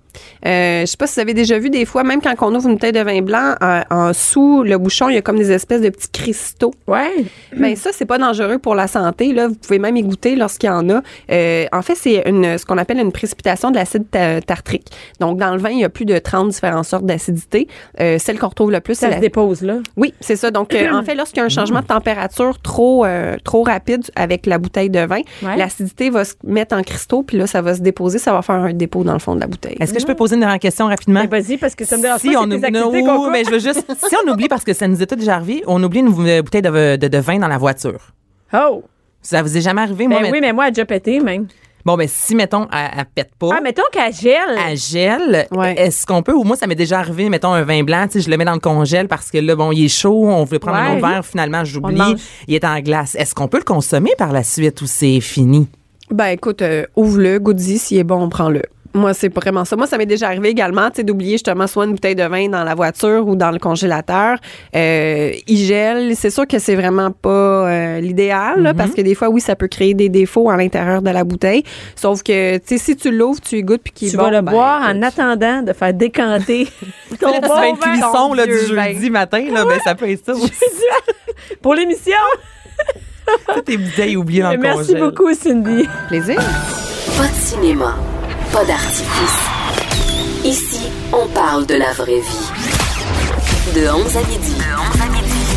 Euh, 0.46 0.82
je 0.82 0.86
sais 0.86 0.98
pas 0.98 1.08
si 1.08 1.16
vous 1.16 1.22
avez 1.22 1.34
déjà 1.34 1.58
vu 1.60 1.70
des 1.70 1.86
fois, 1.86 2.04
même 2.04 2.22
quand 2.22 2.34
on 2.42 2.54
ouvre 2.56 2.68
une 2.68 2.76
bouteille 2.76 2.92
de 2.92 3.00
vin 3.02 3.22
blanc, 3.22 3.56
euh, 3.62 3.82
en 3.90 4.14
sous 4.14 4.64
le 4.64 4.78
bouchon, 4.78 5.10
il 5.10 5.16
y 5.16 5.18
a 5.18 5.22
comme 5.22 5.38
des 5.38 5.52
espèces 5.52 5.82
de 5.82 5.90
petits 5.90 6.10
cristaux. 6.12 6.74
Ouais. 6.88 7.26
Ben 7.58 7.76
ça, 7.76 7.92
c'est 7.94 8.06
pas 8.06 8.18
dangereux 8.18 8.58
pour 8.60 8.76
la 8.76 8.88
santé. 8.88 9.34
Là, 9.34 9.48
vous 9.48 9.56
pouvez 9.56 9.80
même 9.80 9.96
y 9.98 10.04
goûter 10.04 10.36
lorsqu'il 10.36 10.68
y 10.68 10.72
en 10.72 10.90
a. 10.90 11.02
Euh, 11.32 11.66
en 11.72 11.82
fait, 11.82 11.96
c'est 11.96 12.24
une, 12.28 12.58
ce 12.58 12.66
qu'on 12.66 12.78
appelle 12.78 13.00
une 13.00 13.12
précipitation 13.12 13.72
de 13.72 13.76
l'acide 13.76 14.10
ta- 14.10 14.42
tartrique. 14.42 14.88
Donc, 15.20 15.38
dans 15.40 15.54
le 15.54 15.60
vin, 15.60 15.70
il 15.70 15.80
y 15.80 15.84
a 15.84 15.90
plus 15.90 16.06
de 16.06 16.18
30 16.18 16.50
différentes 16.50 16.86
sortes 16.86 17.06
d'acidité. 17.06 17.68
Euh, 18.00 18.18
celle 18.20 18.38
qu'on 18.40 18.50
retrouve 18.50 18.72
le 18.72 18.80
plus, 18.82 18.96
c'est 18.96 19.06
Ça 19.06 19.10
la 19.10 19.16
se 19.18 19.22
dépose, 19.22 19.62
là. 19.62 19.78
oui, 19.98 20.14
c'est 20.20 20.36
ça. 20.36 20.52
Donc, 20.52 20.74
en 20.92 21.04
fait, 21.04 21.16
lorsqu'il 21.16 21.40
y 21.40 21.42
a 21.42 21.46
un 21.46 21.50
changement 21.50 21.82
de 21.82 21.86
température 21.88 22.60
trop 22.62 23.06
trop 23.44 23.64
rapide 23.64 24.04
avec 24.16 24.46
la 24.46 24.58
bouteille 24.58 24.90
de 24.90 25.00
vin, 25.06 25.22
Ouais. 25.42 25.58
l'acidité 25.58 26.10
va 26.10 26.26
se 26.26 26.34
mettre 26.44 26.76
en 26.76 26.82
cristaux, 26.84 27.24
puis 27.24 27.38
là, 27.38 27.48
ça 27.48 27.62
va 27.62 27.74
se 27.76 27.82
déposer, 27.82 28.18
ça 28.20 28.34
va 28.34 28.42
faire 28.42 28.56
un 28.56 28.74
dépôt 28.74 29.04
dans 29.04 29.14
le 29.14 29.20
fond 29.20 29.36
de 29.36 29.40
la 29.42 29.48
bouteille. 29.48 29.76
Est-ce 29.80 29.94
que 29.94 30.00
je 30.04 30.08
peux 30.08 30.16
poser 30.16 30.36
une 30.36 30.42
dernière 30.42 30.60
question 30.60 30.86
rapidement? 30.88 31.22
Mais 31.30 31.42
vas-y, 31.42 31.58
parce 31.58 31.74
que 31.76 31.86
ça 31.86 31.98
me 31.98 32.02
dérange 32.02 32.20
si 32.22 32.32
pas, 32.32 32.40
on 32.42 32.44
oublie, 32.44 32.56
activités 32.66 33.02
non, 33.04 33.18
qu'on 33.18 33.32
mais 33.32 33.44
je 33.44 33.50
veux 33.52 33.60
juste, 33.60 33.86
si 34.08 34.16
on 34.26 34.32
oublie 34.32 34.48
parce 34.48 34.64
que 34.64 34.74
ça 34.74 34.88
nous 34.88 35.02
est 35.02 35.06
tout 35.08 35.16
déjà 35.16 35.36
arrivé, 35.36 35.64
on 35.68 35.82
oublie 35.84 36.00
une 36.02 36.14
euh, 36.28 36.42
bouteille 36.42 36.62
de, 36.62 36.96
de- 36.98 37.08
de 37.08 37.18
vin 37.18 37.40
dans 37.40 37.48
la 37.48 37.58
voiture. 37.58 38.00
Oh! 38.54 38.84
Ça 39.22 39.42
vous 39.42 39.58
est 39.58 39.62
jamais 39.62 39.82
arrivé, 39.82 40.08
Ben 40.08 40.20
moi? 40.20 40.30
oui, 40.32 40.40
mais 40.42 40.52
moi, 40.54 40.66
elle 40.66 40.70
a 40.70 40.72
déjà 40.72 40.86
pété, 40.86 41.20
même. 41.20 41.48
Bon, 41.86 41.98
ben 41.98 42.08
si, 42.10 42.34
mettons, 42.36 42.68
elle, 42.72 42.92
elle 43.00 43.06
pète 43.14 43.32
pas. 43.38 43.50
Ah, 43.58 43.62
mettons 43.62 43.84
qu'elle 43.92 44.14
gèle. 44.14 44.58
à 44.58 44.74
gel, 44.76 45.48
Ouais. 45.52 45.76
est-ce 45.78 46.06
qu'on 46.06 46.24
peut, 46.24 46.32
ou 46.34 46.44
moi, 46.46 46.56
ça 46.56 46.66
m'est 46.66 46.76
déjà 46.76 47.00
arrivé, 47.00 47.28
mettons, 47.30 47.52
un 47.52 47.64
vin 47.64 47.84
blanc, 47.84 48.06
tu 48.08 48.14
sais, 48.14 48.22
je 48.22 48.30
le 48.30 48.38
mets 48.38 48.46
dans 48.46 48.54
le 48.54 48.60
congèle 48.60 49.10
parce 49.10 49.32
que 49.32 49.38
là, 49.38 49.56
bon, 49.56 49.72
il 49.74 49.86
est 49.86 49.90
chaud, 49.90 50.26
on 50.28 50.46
veut 50.46 50.60
prendre 50.60 50.78
un 50.78 50.96
autre 50.98 51.06
verre, 51.08 51.26
finalement, 51.26 51.66
j'oublie, 51.66 52.16
il 52.48 52.56
est 52.56 52.64
en 52.64 52.80
glace. 52.80 53.16
Est-ce 53.16 53.36
qu'on 53.36 53.50
peut 53.50 53.58
le 53.58 53.64
consommer 53.66 54.12
par 54.18 54.32
la 54.32 54.44
suite 54.44 54.82
ou 54.82 54.86
c'est 54.86 55.20
fini? 55.20 55.68
Ben 56.10 56.28
écoute, 56.28 56.62
euh, 56.62 56.86
ouvre-le, 56.96 57.40
goûte-y, 57.40 57.78
s'il 57.78 57.98
est 57.98 58.04
bon, 58.04 58.22
on 58.22 58.30
prend-le. 58.30 58.62
Moi, 58.96 59.14
c'est 59.14 59.34
vraiment 59.34 59.66
ça. 59.66 59.76
Moi, 59.76 59.88
ça 59.88 59.98
m'est 59.98 60.06
déjà 60.06 60.28
arrivé 60.28 60.50
également, 60.50 60.90
tu 60.90 60.98
sais, 60.98 61.04
d'oublier 61.04 61.34
justement 61.34 61.66
soit 61.66 61.86
une 61.86 61.94
bouteille 61.94 62.16
de 62.16 62.24
vin 62.24 62.48
dans 62.48 62.64
la 62.64 62.76
voiture 62.76 63.28
ou 63.28 63.36
dans 63.36 63.50
le 63.50 63.58
congélateur. 63.58 64.38
Euh, 64.76 65.32
il 65.48 65.58
gèle. 65.58 66.16
C'est 66.16 66.30
sûr 66.30 66.46
que 66.48 66.60
c'est 66.60 66.76
vraiment 66.76 67.10
pas 67.10 67.30
euh, 67.30 68.00
l'idéal, 68.00 68.62
là, 68.62 68.74
parce 68.74 68.92
que 68.92 69.02
des 69.02 69.16
fois, 69.16 69.30
oui, 69.30 69.42
ça 69.42 69.56
peut 69.56 69.68
créer 69.68 69.94
des 69.96 70.10
défauts 70.10 70.50
à 70.52 70.58
l'intérieur 70.58 71.02
de 71.02 71.10
la 71.10 71.24
bouteille. 71.24 71.64
Sauf 71.96 72.22
que, 72.22 72.58
tu 72.58 72.64
sais, 72.66 72.78
si 72.78 72.96
tu 72.96 73.12
l'ouvres, 73.12 73.42
tu 73.42 73.58
y 73.58 73.64
goûtes 73.64 73.82
puis 73.84 73.94
qu'il 73.94 74.12
Tu 74.12 74.18
bon, 74.18 74.24
vas 74.24 74.32
le 74.32 74.42
ben, 74.42 74.52
boire 74.52 74.82
en 74.84 75.02
attendant 75.02 75.64
de 75.64 75.74
faire 75.74 75.94
décanter 75.94 76.68
ton 77.20 77.32
du 77.32 77.48
bon 77.48 77.56
vin 77.56 77.76
cuisson 77.76 78.34
là, 78.34 78.46
du 78.46 78.58
jeudi 78.58 79.10
matin, 79.10 79.44
là, 79.52 79.66
ben, 79.66 79.80
ça 79.84 79.96
peut 79.96 80.10
être 80.10 80.26
ça 80.26 80.34
aussi. 80.36 80.52
Pour 81.62 81.74
l'émission. 81.74 82.14
Toutes 83.56 83.66
tes 83.66 83.78
bouteilles 83.78 84.18
oubliées 84.18 84.42
dans 84.44 84.52
le 84.52 84.58
Merci 84.58 84.94
congèle. 84.94 85.02
beaucoup, 85.02 85.34
Cindy. 85.34 85.88
Plaisir. 86.10 86.36
Pas 87.18 87.28
de 87.28 87.34
cinéma, 87.34 87.96
pas 88.54 88.64
d'artifice. 88.66 89.40
Ici, 90.46 90.90
on 91.12 91.28
parle 91.28 91.66
de 91.66 91.74
la 91.76 91.92
vraie 91.94 92.20
vie. 92.20 92.50
De 93.76 93.88
11 93.90 94.18
à 94.18 94.22
midi. 94.22 94.56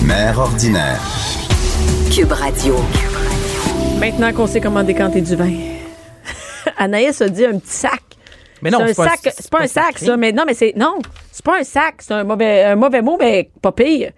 Mère 0.02 0.38
ordinaire. 0.38 1.00
Cube 2.11 2.32
Radio. 2.32 2.74
Maintenant 4.00 4.32
qu'on 4.32 4.46
sait 4.46 4.61
comment 4.61 4.82
décanter 4.82 5.20
du 5.20 5.37
vin. 5.37 5.52
Anaïs 6.78 7.20
a 7.20 7.28
dit 7.28 7.44
un 7.44 7.59
petit 7.59 7.72
sac. 7.72 8.02
Mais 8.62 8.70
non, 8.70 8.78
c'est 8.78 8.85
un 8.85 8.88
c'est 8.88 8.94
pas- 8.96 9.09
sac. 9.11 9.35
C'est 9.37 9.50
pas 9.50 9.59
un 9.62 9.66
sac, 9.66 9.85
sacré. 9.98 10.06
ça. 10.06 10.16
Mais 10.16 10.32
non, 10.32 10.44
mais 10.46 10.54
c'est. 10.54 10.72
Non, 10.76 10.98
c'est 11.30 11.44
pas 11.44 11.61
un 11.61 11.64
sac. 11.64 11.96
C'est 11.98 12.14
un 12.14 12.24
mauvais, 12.24 12.64
un 12.64 12.76
mauvais 12.76 13.02
mot, 13.02 13.16
mais 13.20 13.50
pas 13.61 13.72
pire. 13.72 14.12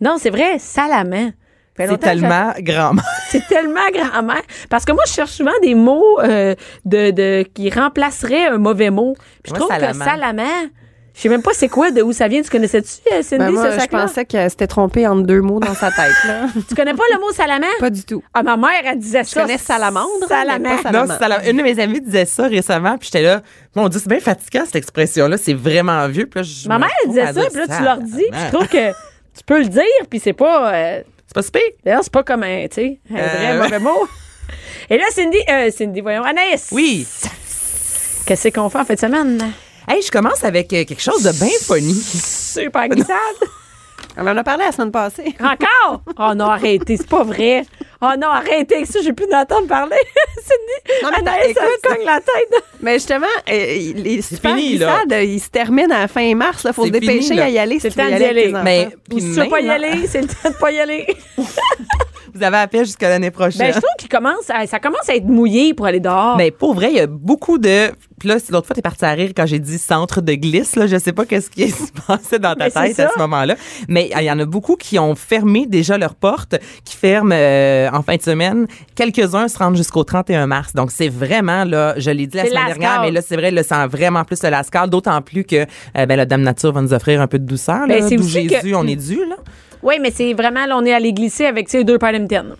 Non, 0.00 0.16
c'est 0.18 0.30
vrai, 0.30 0.58
salamand. 0.58 1.30
C'est 1.78 1.98
tellement 1.98 2.52
grand. 2.60 2.92
C'est 3.30 3.46
tellement 3.46 3.88
grand-mère. 3.92 4.42
Parce 4.68 4.84
que 4.84 4.92
moi, 4.92 5.02
je 5.06 5.12
cherche 5.12 5.30
souvent 5.32 5.50
des 5.62 5.74
mots 5.74 6.18
euh, 6.20 6.54
de, 6.84 7.10
de, 7.10 7.44
qui 7.54 7.70
remplaceraient 7.70 8.46
un 8.48 8.58
mauvais 8.58 8.90
mot. 8.90 9.14
Puis 9.42 9.50
je 9.52 9.58
Moi, 9.58 9.58
trouve 9.60 9.70
salamand. 9.70 10.04
que 10.04 10.10
salamand, 10.10 10.68
je 11.14 11.22
sais 11.22 11.28
même 11.28 11.42
pas 11.42 11.50
c'est 11.52 11.68
quoi, 11.68 11.90
de 11.90 12.00
où 12.00 12.12
ça 12.12 12.28
vient. 12.28 12.40
Tu 12.42 12.48
connaissais-tu, 12.48 12.88
euh, 13.12 13.22
Cindy, 13.22 13.44
Ben, 13.44 13.50
moi, 13.50 13.64
ce 13.70 13.74
je 13.74 13.80
sac-là? 13.80 14.02
pensais 14.02 14.24
qu'elle 14.24 14.48
s'était 14.50 14.68
trompée 14.68 15.04
entre 15.06 15.26
deux 15.26 15.40
mots 15.40 15.58
dans 15.58 15.74
sa 15.74 15.90
tête. 15.90 16.14
Là. 16.26 16.46
Tu 16.68 16.74
connais 16.76 16.94
pas 16.94 17.02
le 17.12 17.18
mot 17.18 17.32
salamand? 17.32 17.66
pas 17.80 17.90
du 17.90 18.04
tout. 18.04 18.22
Ah, 18.32 18.42
ma 18.44 18.56
mère, 18.56 18.70
elle 18.84 18.98
disait 19.00 19.24
Je 19.24 19.28
ça. 19.30 19.42
connais 19.42 19.58
salamandre, 19.58 20.06
mais 20.20 20.26
Salamand. 20.28 20.82
pas 20.82 20.92
Non, 20.92 21.06
salamand. 21.06 21.44
Une 21.50 21.56
de 21.56 21.62
mes 21.62 21.80
amies 21.80 22.00
disait 22.00 22.24
ça 22.24 22.46
récemment, 22.46 22.96
puis 22.98 23.10
j'étais 23.12 23.24
là, 23.24 23.42
mon 23.74 23.88
Dieu, 23.88 23.98
c'est 24.00 24.08
bien 24.08 24.20
fatigant 24.20 24.64
cette 24.64 24.76
expression-là, 24.76 25.36
c'est 25.38 25.54
vraiment 25.54 26.06
vieux. 26.08 26.26
Puis 26.26 26.38
là, 26.40 26.42
je 26.44 26.68
Ma 26.68 26.78
mère, 26.78 26.88
elle 27.04 27.10
disait 27.10 27.32
ça, 27.32 27.40
puis 27.50 27.58
là, 27.66 27.76
tu 27.76 27.82
leur 27.82 27.98
dis. 27.98 28.24
Puis 28.30 28.40
je 28.46 28.52
trouve 28.54 28.68
que 28.68 28.90
tu 28.90 29.44
peux 29.44 29.58
le 29.58 29.68
dire, 29.68 29.82
puis 30.08 30.20
c'est 30.20 30.32
pas. 30.32 30.72
euh, 30.72 31.02
C'est 31.28 31.34
pas 31.34 31.42
super. 31.42 31.62
D'ailleurs, 31.84 32.00
c'est 32.02 32.12
pas 32.12 32.22
comme 32.24 32.42
un, 32.42 32.66
tu 32.68 32.74
sais, 32.74 33.00
un 33.10 33.14
vrai 33.14 33.52
Euh, 33.52 33.62
mauvais 33.62 33.78
mot. 33.78 34.08
Et 34.90 34.96
là, 34.96 35.04
Cindy, 35.10 35.38
euh, 35.50 35.70
Cindy, 35.70 36.00
voyons, 36.00 36.24
Anaïs. 36.24 36.68
Oui. 36.72 37.06
Qu'est-ce 38.26 38.48
qu'on 38.48 38.68
fait 38.70 38.78
en 38.78 38.84
fin 38.86 38.94
de 38.94 38.98
semaine? 38.98 39.52
Hey, 39.86 40.00
je 40.02 40.10
commence 40.10 40.42
avec 40.42 40.72
euh, 40.72 40.84
quelque 40.84 41.02
chose 41.02 41.22
de 41.22 41.32
bien 41.32 41.48
funny. 41.62 41.94
Super 41.94 42.88
glissade. 42.88 43.16
On 44.16 44.26
en 44.26 44.36
a 44.36 44.42
parlé 44.42 44.64
la 44.64 44.72
semaine 44.72 44.90
passée. 44.90 45.34
Encore? 45.40 46.02
Oh 46.18 46.34
non, 46.34 46.46
arrêtez, 46.46 46.96
c'est 46.96 47.06
pas 47.08 47.22
vrai. 47.24 47.62
Oh 48.00 48.10
non, 48.18 48.28
arrêtez 48.28 48.76
avec 48.76 48.86
ça, 48.86 49.00
j'ai 49.02 49.12
plus 49.12 49.26
d'entendre 49.28 49.66
parler. 49.68 49.96
Cindy, 50.68 51.02
Non, 51.02 51.10
mais 51.10 51.30
Anaïs, 51.30 51.50
écoute. 51.50 51.62
se 51.82 51.88
cogne 51.88 52.06
la 52.06 52.20
tête. 52.20 52.64
Mais 52.80 52.94
justement, 52.94 53.26
euh, 53.48 53.92
les 53.94 54.22
super 54.22 54.56
fini, 54.56 54.78
là. 54.78 54.86
glissades, 54.86 55.12
euh, 55.12 55.22
ils 55.24 55.40
se 55.40 55.48
terminent 55.50 55.94
à 55.94 56.00
la 56.00 56.08
fin 56.08 56.34
mars. 56.34 56.64
Il 56.66 56.72
faut 56.72 56.86
se 56.86 56.90
dépêcher 56.90 57.22
fini, 57.22 57.36
là. 57.36 57.44
à 57.44 57.48
y 57.50 57.58
aller 57.58 57.78
C'est 57.80 57.90
si 57.90 57.98
le 57.98 58.04
y 58.04 58.10
temps 58.10 58.16
d'y 58.16 58.24
aller. 58.24 58.52
Mais 58.64 58.88
puis 59.08 59.20
si 59.20 59.32
tu 59.34 59.40
veux 59.40 59.48
pas 59.48 59.60
y 59.60 59.68
aller, 59.68 60.06
c'est 60.06 60.22
le 60.22 60.28
temps 60.28 60.50
de 60.50 60.54
pas 60.54 60.72
y 60.72 60.80
aller. 60.80 61.06
Vous 62.38 62.44
avez 62.44 62.58
appelé 62.58 62.84
jusqu'à 62.84 63.08
l'année 63.08 63.30
prochaine. 63.30 63.58
Ben, 63.60 63.74
je 63.74 63.78
trouve 63.78 63.90
qu'il 63.98 64.08
commence 64.08 64.48
à, 64.48 64.66
ça 64.66 64.78
commence 64.78 65.08
à 65.08 65.16
être 65.16 65.26
mouillé 65.26 65.74
pour 65.74 65.86
aller 65.86 66.00
dehors. 66.00 66.36
Mais 66.36 66.50
pour 66.50 66.74
vrai, 66.74 66.88
il 66.90 66.96
y 66.96 67.00
a 67.00 67.06
beaucoup 67.06 67.58
de. 67.58 67.90
Puis 68.18 68.28
là, 68.28 68.36
l'autre 68.50 68.66
fois, 68.66 68.74
t'es 68.74 68.82
parti 68.82 69.04
à 69.04 69.10
rire 69.10 69.30
quand 69.36 69.46
j'ai 69.46 69.58
dit 69.58 69.78
centre 69.78 70.20
de 70.20 70.34
glisse. 70.34 70.76
Là, 70.76 70.86
je 70.86 70.96
sais 70.98 71.12
pas 71.12 71.24
qu'est-ce 71.24 71.50
qui 71.50 71.68
se 71.70 71.84
passait 72.06 72.38
dans 72.38 72.54
ta 72.54 72.70
c'est 72.70 72.94
tête 72.94 73.00
à 73.00 73.10
ce 73.12 73.18
moment-là. 73.18 73.54
Mais 73.88 74.10
il 74.16 74.24
y 74.24 74.30
en 74.30 74.38
a 74.38 74.44
beaucoup 74.44 74.76
qui 74.76 74.98
ont 74.98 75.14
fermé 75.14 75.66
déjà 75.66 75.98
leurs 75.98 76.14
portes, 76.14 76.56
qui 76.84 76.96
ferment 76.96 77.34
euh, 77.34 77.88
en 77.92 78.02
fin 78.02 78.16
de 78.16 78.22
semaine. 78.22 78.66
Quelques-uns 78.94 79.48
se 79.48 79.58
rendent 79.58 79.76
jusqu'au 79.76 80.04
31 80.04 80.46
mars. 80.46 80.72
Donc, 80.74 80.90
c'est 80.90 81.08
vraiment, 81.08 81.64
là, 81.64 81.94
je 81.98 82.10
l'ai 82.10 82.26
dit 82.26 82.36
la 82.36 82.44
semaine 82.46 82.66
dernière, 82.66 83.02
mais 83.02 83.10
là, 83.10 83.20
c'est 83.22 83.36
vrai, 83.36 83.50
là, 83.50 83.62
c'est 83.62 83.86
vraiment 83.86 84.24
plus 84.24 84.42
le 84.42 84.50
lascar. 84.50 84.88
D'autant 84.88 85.20
plus 85.22 85.44
que 85.44 85.56
euh, 85.96 86.06
ben, 86.06 86.16
la 86.16 86.26
Dame 86.26 86.42
Nature 86.42 86.72
va 86.72 86.82
nous 86.82 86.92
offrir 86.92 87.20
un 87.20 87.26
peu 87.26 87.38
de 87.38 87.46
douceur. 87.46 87.86
Ben, 87.86 88.00
là, 88.00 88.08
c'est 88.08 88.16
D'où 88.16 88.28
Jésus, 88.28 88.48
que- 88.48 88.74
on 88.74 88.86
est 88.86 88.96
dû, 88.96 89.16
là. 89.16 89.36
Oui, 89.82 89.94
mais 90.00 90.10
c'est 90.10 90.32
vraiment, 90.34 90.66
là, 90.66 90.76
on 90.76 90.84
est 90.84 90.92
allé 90.92 91.12
glisser 91.12 91.46
avec, 91.46 91.68
sais, 91.68 91.84
deux 91.84 91.98
paires 91.98 92.12
de 92.12 92.18
mitaines. 92.18 92.54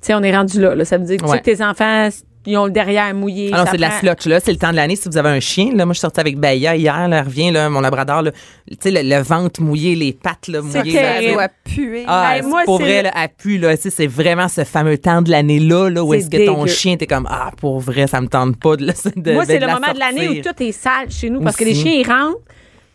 Tu 0.00 0.08
sais, 0.08 0.14
on 0.14 0.22
est 0.22 0.36
rendu 0.36 0.60
là, 0.60 0.74
là. 0.74 0.84
Ça 0.84 0.98
veut 0.98 1.04
dire 1.04 1.16
que, 1.16 1.22
tu 1.22 1.26
sais, 1.28 1.32
Ouais. 1.32 1.40
que 1.40 1.44
tes 1.44 1.64
enfants, 1.64 2.08
ils 2.48 2.56
ont 2.56 2.66
le 2.66 2.70
derrière 2.70 3.12
mouillé. 3.12 3.50
Ah 3.52 3.58
non, 3.58 3.64
c'est 3.68 3.76
de 3.76 3.80
la 3.80 3.90
slotch, 3.90 4.26
là. 4.26 4.38
C'est 4.38 4.52
le 4.52 4.58
temps 4.58 4.70
de 4.70 4.76
l'année. 4.76 4.94
Si 4.94 5.08
vous 5.08 5.16
avez 5.16 5.30
un 5.30 5.40
chien, 5.40 5.72
là, 5.74 5.84
moi, 5.84 5.94
je 5.94 5.98
suis 5.98 6.02
sortie 6.02 6.20
avec 6.20 6.38
Baya 6.38 6.76
hier, 6.76 7.08
là, 7.08 7.18
elle 7.18 7.24
revient, 7.24 7.50
là, 7.50 7.68
mon 7.70 7.80
labrador, 7.80 8.22
là. 8.22 8.30
Tu 8.70 8.76
sais, 8.78 8.90
le, 8.92 9.00
le 9.02 9.20
ventre 9.22 9.60
mouillé, 9.62 9.96
les 9.96 10.12
pattes, 10.12 10.46
là, 10.46 10.60
mouillées. 10.60 10.92
Ça 10.92 11.02
là. 11.02 11.12
terrible. 11.14 11.32
doit 11.32 11.48
puer. 11.64 12.04
Ah, 12.06 12.36
moi, 12.44 12.62
pour 12.64 12.78
vrai, 12.78 12.98
le- 12.98 13.02
là, 13.04 13.12
elle 13.20 13.28
pue, 13.36 13.58
là. 13.58 13.74
C'est 13.76 14.06
vraiment 14.06 14.48
ce 14.48 14.62
fameux 14.62 14.98
temps 14.98 15.22
de 15.22 15.30
l'année-là, 15.30 15.88
là, 15.90 16.04
où 16.04 16.12
C'est 16.12 16.18
est-ce 16.20 16.30
que 16.30 16.46
ton 16.46 16.66
chien, 16.66 16.96
t'es 16.96 17.08
comme, 17.08 17.26
ah, 17.28 17.50
pour 17.56 17.80
vrai, 17.80 18.06
ça 18.06 18.20
me 18.20 18.28
tente 18.28 18.56
pas 18.60 18.76
de, 18.76 18.84
de 19.16 19.32
Moi, 19.32 19.44
c'est 19.44 19.58
le 19.58 19.66
la 19.66 19.74
moment 19.74 19.92
de 19.92 19.98
l'année 19.98 20.28
où 20.28 20.34
tout 20.42 20.62
est 20.62 20.72
sale 20.72 21.10
chez 21.10 21.30
nous 21.30 21.40
parce 21.40 21.56
que 21.56 21.64
les 21.64 21.74
chiens, 21.74 21.94
ils 21.94 22.06
rentrent. 22.06 22.38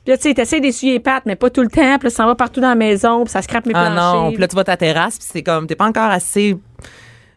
Puis 0.03 0.11
là, 0.11 0.17
tu 0.17 0.23
sais, 0.23 0.33
t'essaies 0.33 0.59
d'essuyer 0.59 0.93
les 0.93 0.99
pattes, 0.99 1.23
mais 1.25 1.35
pas 1.35 1.49
tout 1.49 1.61
le 1.61 1.67
temps. 1.69 1.97
Puis 1.99 2.05
là, 2.05 2.09
ça 2.09 2.25
va 2.25 2.33
partout 2.35 2.59
dans 2.59 2.69
la 2.69 2.75
maison, 2.75 3.23
puis 3.23 3.31
ça 3.31 3.41
scrape 3.41 3.65
mes 3.67 3.73
Ah 3.75 3.85
planchers. 3.91 4.21
non, 4.23 4.29
puis 4.31 4.39
là, 4.41 4.47
tu 4.47 4.55
vas 4.55 4.61
à 4.61 4.65
ta 4.65 4.77
terrasse, 4.77 5.17
puis 5.19 5.27
c'est 5.31 5.43
comme, 5.43 5.67
t'es 5.67 5.75
pas 5.75 5.85
encore 5.85 6.09
assez. 6.09 6.53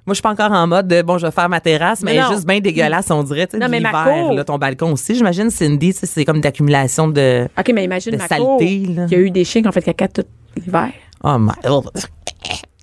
Moi, 0.06 0.12
je 0.12 0.14
suis 0.14 0.22
pas 0.22 0.30
encore 0.30 0.52
en 0.52 0.66
mode 0.66 0.86
de, 0.88 1.00
bon, 1.02 1.16
je 1.18 1.26
vais 1.26 1.32
faire 1.32 1.48
ma 1.48 1.60
terrasse, 1.60 2.02
mais, 2.02 2.12
Mais 2.12 2.16
elle 2.18 2.24
est 2.24 2.28
non. 2.28 2.34
juste 2.34 2.46
bien 2.46 2.60
dégueulasse, 2.60 3.10
on 3.10 3.22
dirait, 3.22 3.46
tu 3.46 3.58
sais, 3.58 3.68
l'hiver, 3.68 4.32
là, 4.32 4.44
ton 4.44 4.58
balcon 4.58 4.92
aussi. 4.92 5.14
J'imagine, 5.14 5.50
Cindy, 5.50 5.92
c'est 5.94 6.24
comme 6.24 6.40
d'accumulation 6.40 7.08
de. 7.08 7.48
OK, 7.58 7.70
mais 7.74 7.84
imagine 7.84 8.12
de 8.12 8.16
ma 8.18 8.28
saleté. 8.28 8.66
Il 8.66 9.06
y 9.10 9.14
a 9.14 9.18
eu 9.18 9.30
des 9.30 9.44
chiens 9.44 9.62
qui 9.62 9.68
ont 9.68 9.72
fait 9.72 9.82
caca 9.82 10.08
tout 10.08 10.24
l'hiver. 10.56 10.90
Oh 11.22 11.36
my. 11.38 11.52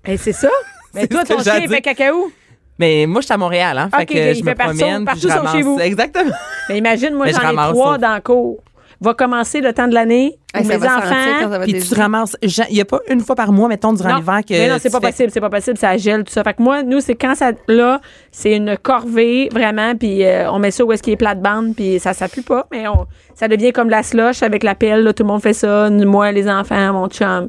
Et 0.06 0.18
c'est 0.18 0.34
ça? 0.34 0.50
Mais 0.94 1.08
toi, 1.08 1.24
ton 1.24 1.42
chien, 1.42 1.60
il 1.60 1.70
fait 1.70 1.82
caca 1.82 2.14
où? 2.14 2.32
Mais 2.80 3.06
moi, 3.06 3.22
je 3.22 3.26
suis 3.26 3.34
à 3.34 3.38
Montréal, 3.38 3.78
hein. 3.78 3.90
Fait 3.96 4.02
Ok, 4.02 4.08
que 4.10 4.14
il 4.32 4.36
je 4.40 4.44
fait 4.44 4.50
me 4.52 4.56
partout- 4.56 4.78
promène, 4.80 5.06
partout 5.06 5.20
puis 5.22 5.30
je 5.30 5.34
sauf 5.34 5.38
ramasse. 5.38 5.56
chez 5.56 5.62
vous. 5.62 5.80
Exactement. 5.82 6.32
Mais 6.70 6.78
imagine, 6.80 7.14
moi, 7.14 7.28
j'en 7.28 7.52
ai 7.52 7.72
trois 7.72 7.98
dans 8.00 8.16
le 8.16 8.22
cour. 8.22 8.64
Va 9.02 9.16
commencer 9.16 9.62
le 9.62 9.74
temps 9.74 9.88
de 9.88 9.96
l'année. 9.96 10.38
Hey, 10.54 10.64
mes 10.68 10.76
enfants. 10.76 11.60
Puis 11.64 11.74
tu 11.82 11.94
ramasses. 11.96 12.38
Il 12.42 12.52
n'y 12.76 12.82
a 12.82 12.86
pas 12.86 13.00
une 13.10 13.22
fois 13.22 13.36
par 13.36 13.52
mois, 13.52 13.68
mettons, 13.68 13.94
durant 13.94 14.10
l'hiver 14.18 14.42
que. 14.48 14.54
mais 14.54 14.68
non, 14.70 14.76
c'est 14.80 14.92
pas 14.92 15.00
fais- 15.00 15.08
possible, 15.08 15.32
c'est 15.32 15.40
pas 15.42 15.50
possible, 15.50 15.78
ça 15.78 15.98
gèle, 15.98 16.24
tout 16.24 16.32
ça. 16.32 16.44
Fait 16.44 16.54
que 16.54 16.62
moi, 16.62 16.84
nous, 16.84 17.00
c'est 17.00 17.16
quand 17.16 17.34
ça, 17.34 17.52
là, 17.68 18.00
c'est 18.32 18.56
une 18.56 18.78
corvée, 18.78 19.50
vraiment, 19.52 19.96
puis 19.96 20.24
euh, 20.26 20.52
on 20.52 20.60
met 20.60 20.70
ça 20.72 20.84
où 20.86 20.92
est-ce 20.92 21.02
qu'il 21.02 21.14
est 21.14 21.18
plate-bande, 21.18 21.74
puis 21.76 22.00
ça 22.00 22.14
s'appuie 22.14 22.42
pas, 22.44 22.68
mais 22.72 22.88
on, 22.90 23.08
ça 23.34 23.48
devient 23.48 23.72
comme 23.72 23.90
la 23.90 24.04
slush 24.04 24.44
avec 24.44 24.62
la 24.64 24.76
pelle, 24.76 25.04
là, 25.04 25.14
tout 25.14 25.24
le 25.24 25.30
monde 25.30 25.42
fait 25.42 25.54
ça, 25.54 25.90
moi, 25.90 26.32
les 26.34 26.48
enfants, 26.50 26.94
mon 26.94 27.08
chum. 27.08 27.48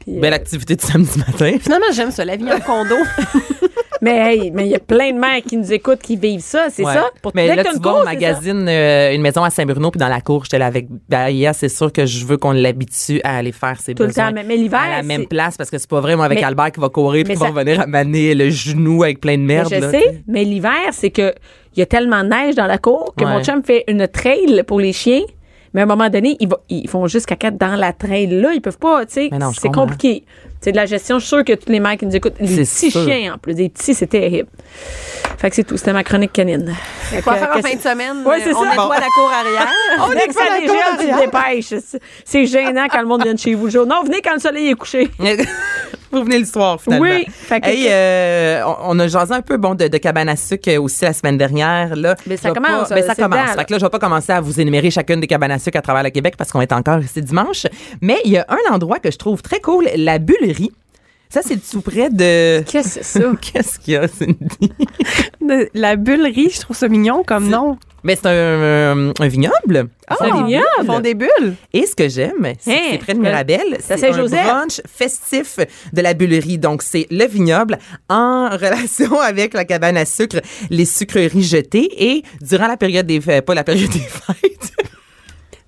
Puis, 0.00 0.16
euh, 0.16 0.20
Belle 0.20 0.32
activité 0.34 0.76
de 0.76 0.80
samedi 0.80 1.18
matin. 1.18 1.56
Finalement, 1.60 1.86
j'aime 1.94 2.10
ça, 2.10 2.24
la 2.24 2.36
vie 2.36 2.50
en 2.50 2.60
condo. 2.66 2.96
mais 4.02 4.16
hey, 4.34 4.50
mais 4.50 4.64
il 4.64 4.70
y 4.70 4.74
a 4.74 4.78
plein 4.78 5.12
de 5.12 5.18
mères 5.18 5.42
qui 5.46 5.56
nous 5.58 5.72
écoutent, 5.72 6.00
qui 6.00 6.16
vivent 6.16 6.40
ça, 6.40 6.68
c'est 6.70 6.84
Ouais. 6.84 6.94
ça? 6.94 7.10
Pour 7.20 7.32
Mais 7.34 7.54
là, 7.54 7.62
tu 7.64 7.70
c'est 7.74 7.82
ça? 7.82 8.02
magasine 8.04 8.66
euh, 8.66 9.12
une 9.14 9.20
maison 9.20 9.44
à 9.44 9.50
Saint-Bruno, 9.50 9.90
puis 9.90 9.98
dans 9.98 10.08
la 10.08 10.20
cour, 10.22 10.44
j'étais 10.44 10.58
là 10.58 10.66
avec 10.66 10.86
Baïa. 11.08 11.52
C'est 11.52 11.68
sûr 11.68 11.92
que 11.92 12.06
je 12.06 12.24
veux 12.24 12.38
qu'on 12.38 12.52
l'habitue 12.52 13.20
à 13.24 13.36
aller 13.36 13.52
faire 13.52 13.78
ses 13.78 13.94
Tout 13.94 14.04
le 14.04 14.08
besoins 14.08 14.32
temps. 14.32 14.42
Mais, 14.46 14.56
l'hiver, 14.56 14.80
à 14.80 14.96
la 14.96 15.02
même 15.02 15.26
place, 15.26 15.56
parce 15.58 15.68
que 15.70 15.76
c'est 15.76 15.90
pas 15.90 16.00
vrai, 16.00 16.16
moi, 16.16 16.24
avec 16.24 16.38
Mais- 16.38 16.44
Albert 16.44 16.72
qui 16.72 16.80
va 16.80 16.88
courir, 16.88 17.24
puis 17.24 17.34
qui 17.34 17.38
va 17.40 17.52
ça- 17.52 17.82
à 17.82 17.86
maner 17.86 18.34
le 18.34 18.48
genou 18.48 19.02
avec 19.02 19.20
plein 19.20 19.36
de 19.36 19.42
Mais 19.42 19.56
merde. 19.56 19.68
je 19.70 19.80
là, 19.80 19.90
sais, 19.90 20.22
mais 20.26 20.44
l'hiver, 20.44 20.72
c'est 20.92 21.10
que 21.10 21.34
il 21.76 21.78
y 21.78 21.82
a 21.82 21.86
tellement 21.86 22.24
de 22.24 22.28
neige 22.28 22.54
dans 22.56 22.66
la 22.66 22.78
cour 22.78 23.14
que 23.16 23.24
Ouais. 23.24 23.30
mon 23.30 23.44
chum 23.44 23.62
fait 23.62 23.84
une 23.86 24.08
trail 24.08 24.62
pour 24.66 24.80
les 24.80 24.92
chiens. 24.94 25.22
Mais 25.72 25.80
à 25.82 25.84
un 25.84 25.86
moment 25.86 26.08
donné, 26.10 26.36
ils, 26.40 26.48
va- 26.48 26.60
ils 26.68 26.88
font 26.88 27.06
juste 27.06 27.26
caca 27.26 27.50
dans 27.50 27.76
la 27.76 27.92
trail. 27.92 28.26
Là, 28.26 28.52
ils 28.52 28.60
peuvent 28.60 28.78
pas, 28.78 29.06
tu 29.06 29.12
sais. 29.14 29.30
C'est 29.30 29.68
comprends. 29.68 29.82
compliqué. 29.82 30.24
C'est 30.60 30.72
de 30.72 30.76
la 30.76 30.84
gestion. 30.86 31.18
Je 31.18 31.24
suis 31.24 31.28
sûre 31.36 31.44
que 31.44 31.52
tous 31.54 31.70
les 31.70 31.80
mecs 31.80 32.00
qui 32.00 32.06
nous 32.06 32.14
écoutent, 32.16 32.34
les 32.40 32.64
C'est 32.64 32.86
petits 32.86 32.90
sûr. 32.90 33.04
chiens 33.04 33.34
en 33.34 33.38
plus, 33.38 33.54
des 33.54 33.68
petits, 33.68 33.94
c'est 33.94 34.08
terrible. 34.08 34.48
Fait 35.38 35.48
que 35.48 35.56
c'est 35.56 35.64
tout. 35.64 35.76
C'était 35.78 35.92
ma 35.94 36.04
chronique 36.04 36.32
canine. 36.32 36.74
Fait 37.02 37.22
Quoi 37.22 37.34
que, 37.34 37.38
faire 37.38 37.50
en 37.56 37.62
fin 37.62 37.74
de 37.74 37.80
semaine? 37.80 38.26
Ouais, 38.26 38.40
c'est 38.44 38.52
on 38.54 38.62
ça. 38.62 38.68
nettoie 38.70 38.96
la 38.98 39.06
cour 39.06 39.30
arrière. 39.32 39.68
On 40.00 40.12
est 40.12 40.26
que 40.26 40.34
ça 40.34 40.40
la 40.50 40.60
déjà, 40.60 40.72
cour 40.72 40.82
tu 40.98 41.06
te 41.06 41.12
arrière. 41.12 41.30
dépêches. 41.30 41.80
C'est- 41.82 42.00
C'est 42.24 42.46
gênant 42.46 42.86
quand 42.90 43.00
le 43.00 43.06
monde 43.06 43.22
vient 43.22 43.32
de 43.34 43.38
chez 43.38 43.54
vous 43.54 43.66
le 43.66 43.70
jour. 43.70 43.86
Non, 43.86 44.02
venez 44.04 44.20
quand 44.20 44.34
le 44.34 44.40
soleil 44.40 44.68
est 44.68 44.74
couché. 44.74 45.08
Vous 46.12 46.24
venez 46.24 46.38
le 46.38 46.44
soir, 46.44 46.80
finalement. 46.80 47.04
Oui. 47.08 47.24
Fait 47.28 47.60
que- 47.60 47.68
Hey, 47.68 47.86
euh, 47.88 48.62
on, 48.66 48.96
on 48.96 48.98
a 48.98 49.06
jasé 49.08 49.32
un 49.32 49.42
peu 49.42 49.56
bon, 49.56 49.74
de, 49.74 49.86
de 49.88 49.98
cabane 49.98 50.28
à 50.28 50.36
sucre 50.36 50.70
aussi 50.78 51.04
la 51.04 51.12
semaine 51.12 51.38
dernière. 51.38 51.94
Là. 51.94 52.16
Mais 52.26 52.36
ça 52.36 52.50
commence, 52.50 52.88
Pas, 52.88 52.94
mais 52.96 53.02
ça 53.02 53.14
c'est 53.14 53.22
commence. 53.22 53.50
Fait 53.50 53.64
que 53.64 53.72
là, 53.72 53.78
je 53.78 53.84
vais 53.84 53.90
pas 53.90 53.98
commencer 53.98 54.32
à 54.32 54.40
vous 54.40 54.60
énumérer 54.60 54.90
chacune 54.90 55.20
des 55.20 55.26
cabanes 55.26 55.52
à 55.52 55.58
sucre 55.58 55.78
à 55.78 55.82
travers 55.82 56.02
le 56.02 56.10
Québec 56.10 56.34
parce 56.36 56.50
qu'on 56.50 56.60
est 56.60 56.72
encore 56.72 56.98
ici 57.00 57.22
dimanche. 57.22 57.66
Mais 58.00 58.18
il 58.24 58.32
y 58.32 58.38
a 58.38 58.46
un 58.48 58.74
endroit 58.74 58.98
que 58.98 59.10
je 59.10 59.18
trouve 59.18 59.40
très 59.42 59.60
cool, 59.60 59.88
la 59.96 60.18
Bullerie. 60.18 60.72
Ça, 61.32 61.42
c'est 61.44 61.58
tout 61.58 61.80
près 61.80 62.10
de... 62.10 62.60
Qu'est-ce 62.62 62.98
que 62.98 63.04
c'est 63.04 63.20
ça? 63.22 63.32
Qu'est-ce 63.40 63.78
qu'il 63.78 63.94
y 63.94 63.96
a, 63.96 64.08
Cindy? 64.08 64.72
La 65.74 65.94
bullerie, 65.96 66.50
je 66.52 66.60
trouve 66.60 66.76
ça 66.76 66.88
mignon 66.88 67.22
comme 67.24 67.48
nom. 67.48 67.78
Mais 68.02 68.16
c'est 68.16 68.26
un, 68.26 68.30
euh, 68.32 69.12
un 69.20 69.28
vignoble. 69.28 69.88
Ah, 70.08 70.16
un 70.20 70.42
vignoble. 70.42 70.64
Ils 70.82 70.86
font 70.86 71.00
des 71.00 71.14
bulles. 71.14 71.54
Et 71.72 71.86
ce 71.86 71.94
que 71.94 72.08
j'aime, 72.08 72.54
c'est 72.58 72.70
que 72.72 72.76
Hein? 72.76 72.88
c'est 72.92 72.98
près 72.98 73.14
de 73.14 73.20
Mirabel. 73.20 73.76
C'est 73.80 73.94
un 73.94 73.96
Saint-Joseph. 73.98 74.44
brunch 74.44 74.80
festif 74.86 75.58
de 75.92 76.00
la 76.00 76.14
Bullerie. 76.14 76.58
Donc, 76.58 76.82
c'est 76.82 77.06
le 77.10 77.26
vignoble 77.26 77.78
en 78.08 78.48
relation 78.52 79.20
avec 79.20 79.54
la 79.54 79.64
cabane 79.64 79.98
à 79.98 80.06
sucre, 80.06 80.40
les 80.70 80.84
sucreries 80.86 81.42
jetées. 81.44 81.90
Et 81.96 82.22
durant 82.40 82.66
la 82.68 82.76
période 82.76 83.06
des 83.06 83.20
fêtes, 83.20 83.44
pas 83.44 83.54
la 83.54 83.64
période 83.64 83.90
des 83.90 83.98
fêtes, 84.00 84.72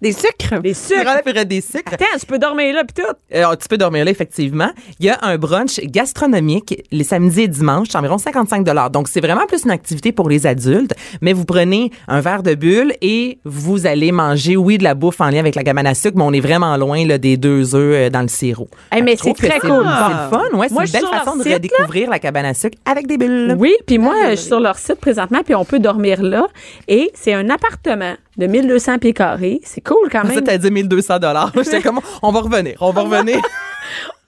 Des 0.03 0.13
sucres. 0.13 0.61
Des 0.61 0.75
sucres. 0.75 1.45
des 1.47 1.61
sucres, 1.61 1.93
Attends, 1.93 2.05
tu 2.19 2.27
peux 2.27 2.39
dormir 2.39 2.75
là, 2.75 2.83
puis 2.83 3.05
tout. 3.05 3.57
tu 3.57 3.69
peux 3.69 3.79
dormir 3.79 4.05
là, 4.05 4.11
effectivement. 4.11 4.71
Il 4.99 5.07
y 5.07 5.11
a 5.11 5.19
un 5.23 5.39
brunch 5.39 5.79
gastronomique 5.79 6.83
les 6.91 7.05
samedis 7.05 7.43
et 7.43 7.49
dimanches, 7.49 7.89
c'est 7.91 7.99
environ 7.99 8.19
55 8.19 8.65
Donc, 8.91 9.07
c'est 9.07 9.21
vraiment 9.21 9.47
plus 9.47 9.65
une 9.65 9.71
activité 9.71 10.11
pour 10.11 10.29
les 10.29 10.47
adultes, 10.47 10.93
mais 11.21 11.33
vous 11.33 11.45
prenez 11.45 11.93
un 12.09 12.21
verre 12.21 12.43
de 12.43 12.55
bulle 12.55 12.95
et 13.01 13.39
vous 13.45 13.87
allez 13.87 14.11
manger, 14.11 14.57
oui, 14.57 14.77
de 14.77 14.83
la 14.83 14.95
bouffe 14.95 15.21
en 15.21 15.31
lien 15.31 15.39
avec 15.39 15.55
la 15.55 15.63
cabane 15.63 15.87
à 15.87 15.95
sucre, 15.95 16.17
mais 16.17 16.25
on 16.25 16.33
est 16.33 16.41
vraiment 16.41 16.77
loin 16.77 17.07
là, 17.07 17.19
des 17.19 17.37
deux 17.37 17.77
œufs 17.77 17.95
euh, 17.95 18.11
dans 18.11 18.23
le 18.23 18.29
sirop. 18.29 18.69
Hey, 18.91 19.03
mais 19.03 19.17
c'est 19.17 19.35
très 19.35 19.61
cool. 19.61 19.71
C'est 19.71 20.09
le 20.09 20.31
fun, 20.31 20.59
ouais. 20.59 20.69
C'est 20.69 20.99
une 20.99 21.01
belle 21.01 21.19
façon 21.19 21.37
de 21.37 21.43
site, 21.43 21.53
redécouvrir 21.53 22.11
la 22.11 22.19
cabane 22.19 22.47
à 22.47 22.55
sucre 22.55 22.77
avec 22.85 23.07
des 23.07 23.19
bulles. 23.19 23.55
Oui, 23.57 23.75
puis 23.87 23.99
moi, 23.99 24.15
je 24.31 24.37
suis 24.37 24.49
sur 24.49 24.61
leur 24.61 24.79
site 24.79 24.97
présentement, 24.97 25.43
puis 25.45 25.55
on 25.55 25.65
peut 25.65 25.79
dormir 25.79 26.23
là. 26.23 26.49
Et 26.89 27.13
c'est 27.15 27.35
un 27.35 27.49
appartement 27.51 28.15
de 28.37 28.47
1200 28.47 28.99
pieds 28.99 29.13
carrés. 29.13 29.61
C'est 29.63 29.83
cool 29.93 30.09
quand 30.11 30.25
même. 30.25 30.43
t'as 30.43 30.59
dit 30.59 30.71
1200 30.71 31.19
dollars. 31.19 31.53
J'étais 31.57 31.81
comme, 31.83 32.01
on 32.23 32.31
va 32.33 32.41
revenir, 32.41 32.77
on 32.81 32.91
va 32.91 33.03
revenir. 33.03 33.39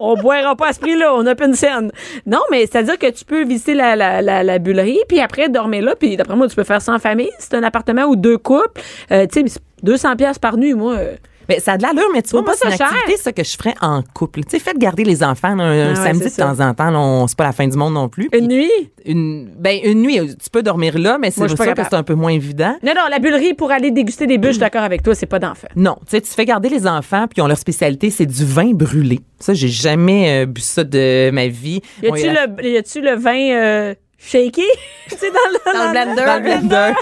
On 0.01 0.15
boira 0.17 0.57
pas 0.57 0.69
à 0.69 0.73
ce 0.73 0.81
prix-là, 0.81 1.15
on 1.15 1.25
a 1.27 1.35
pas 1.37 1.47
une 1.47 1.55
scène. 1.55 1.91
Non, 2.27 2.41
mais 2.51 2.67
c'est-à-dire 2.67 2.99
que 2.99 3.09
tu 3.11 3.25
peux 3.25 3.45
visiter 3.45 3.75
la, 3.75 3.95
la, 3.95 4.21
la, 4.21 4.43
la 4.43 4.59
bullerie, 4.59 4.99
puis 5.09 5.21
après 5.21 5.49
dormir 5.49 5.85
là, 5.85 5.95
puis 5.95 6.17
d'après 6.17 6.37
moi, 6.37 6.49
tu 6.49 6.57
peux 6.57 6.65
faire 6.65 6.83
ça 6.83 6.93
en 6.93 6.99
famille. 6.99 7.31
C'est 7.39 7.55
un 7.55 7.63
appartement 7.63 8.03
ou 8.05 8.17
deux 8.17 8.37
couples. 8.37 8.83
Euh, 9.13 9.27
tu 9.33 9.41
sais, 9.43 9.47
c'est 9.49 9.63
200 9.85 10.17
pièces 10.17 10.39
par 10.39 10.57
nuit, 10.57 10.75
moi. 10.75 10.95
euh, 10.95 11.15
Mais 11.49 11.61
ça 11.61 11.73
a 11.73 11.77
de 11.79 11.83
l'allure, 11.83 12.09
mais 12.13 12.23
tu 12.23 12.31
vois, 12.31 12.45
pas 12.45 12.55
c'est 12.55 12.69
une 12.71 12.77
cher? 12.77 12.87
activité, 12.87 13.17
ça, 13.17 13.33
que 13.33 13.45
je 13.45 13.57
ferais 13.57 13.75
en 13.81 14.03
couple. 14.15 14.41
Tu 14.45 14.51
sais, 14.51 14.59
faites 14.59 14.79
garder 14.79 15.05
les 15.05 15.23
enfants 15.23 15.55
là, 15.55 15.65
un 15.65 15.93
Ah 15.93 15.97
samedi 15.97 16.25
de 16.25 16.31
temps 16.37 16.61
en 16.61 16.75
temps. 16.75 16.91
là, 16.91 16.99
on- 16.99 17.27
C'est 17.27 17.37
pas 17.39 17.45
la 17.45 17.53
fin 17.53 17.67
du 17.67 17.77
monde 17.77 17.95
non 17.95 18.09
plus. 18.09 18.29
Une 18.33 18.47
Puis 18.49 18.57
nuit? 18.57 18.91
Une, 19.07 19.51
ben, 19.59 19.79
une 19.85 20.03
nuit, 20.03 20.19
tu 20.43 20.51
peux 20.51 20.63
dormir 20.63 20.99
là, 20.99 21.19
mais 21.21 21.31
c'est 21.31 21.47
sûr 21.49 21.57
que 21.57 21.83
c'est 21.83 21.95
un 21.95 22.03
peu 22.03 22.15
moins 22.15 22.33
évident. 22.33 22.77
Non, 22.83 22.93
non, 22.95 23.03
la 23.11 23.19
bullerie 23.19 23.55
pour 23.55 23.71
aller 23.71 23.91
déguster 23.91 24.27
des 24.27 24.39
bûches, 24.39 24.49
je 24.51 24.53
suis 24.55 24.61
d'accord 24.61 24.83
avec 24.83 25.03
toi, 25.03 25.15
c'est 25.15 25.27
pas 25.27 25.39
d'enfer. 25.39 25.71
Non, 25.77 25.97
tu 26.01 26.13
sais, 26.13 26.21
tu 26.21 26.29
fais 26.31 26.45
garder 26.45 26.69
les 26.69 26.87
enfants, 26.87 27.27
puis 27.29 27.39
ils 27.39 27.43
ont 27.43 27.47
leur 27.47 27.59
spécialité, 27.59 28.11
c'est 28.11 28.27
du 28.27 28.45
vin 28.45 28.73
brûlé. 28.73 29.21
Ça, 29.41 29.53
j'ai 29.53 29.69
jamais 29.69 30.43
euh, 30.45 30.47
bu 30.47 30.61
ça 30.63 30.85
de 30.85 31.31
ma 31.33 31.49
vie. 31.49 31.81
Y 32.03 32.09
Bon, 32.09 32.15
a-tu 32.15 32.27
la- 32.31 32.47
le, 32.47 32.69
y 32.69 32.77
a-tu 32.79 33.01
le 33.03 33.15
vin 33.17 33.51
euh, 33.51 33.95
shaky? 34.19 34.63
tu 35.09 35.17
sais, 35.17 35.31
dans 35.31 35.51
le, 35.53 35.73
Dans 35.73 35.85
le 35.85 35.91
blender. 35.93 36.25
dans 36.25 36.37
le 36.37 36.43
blender. 36.43 36.93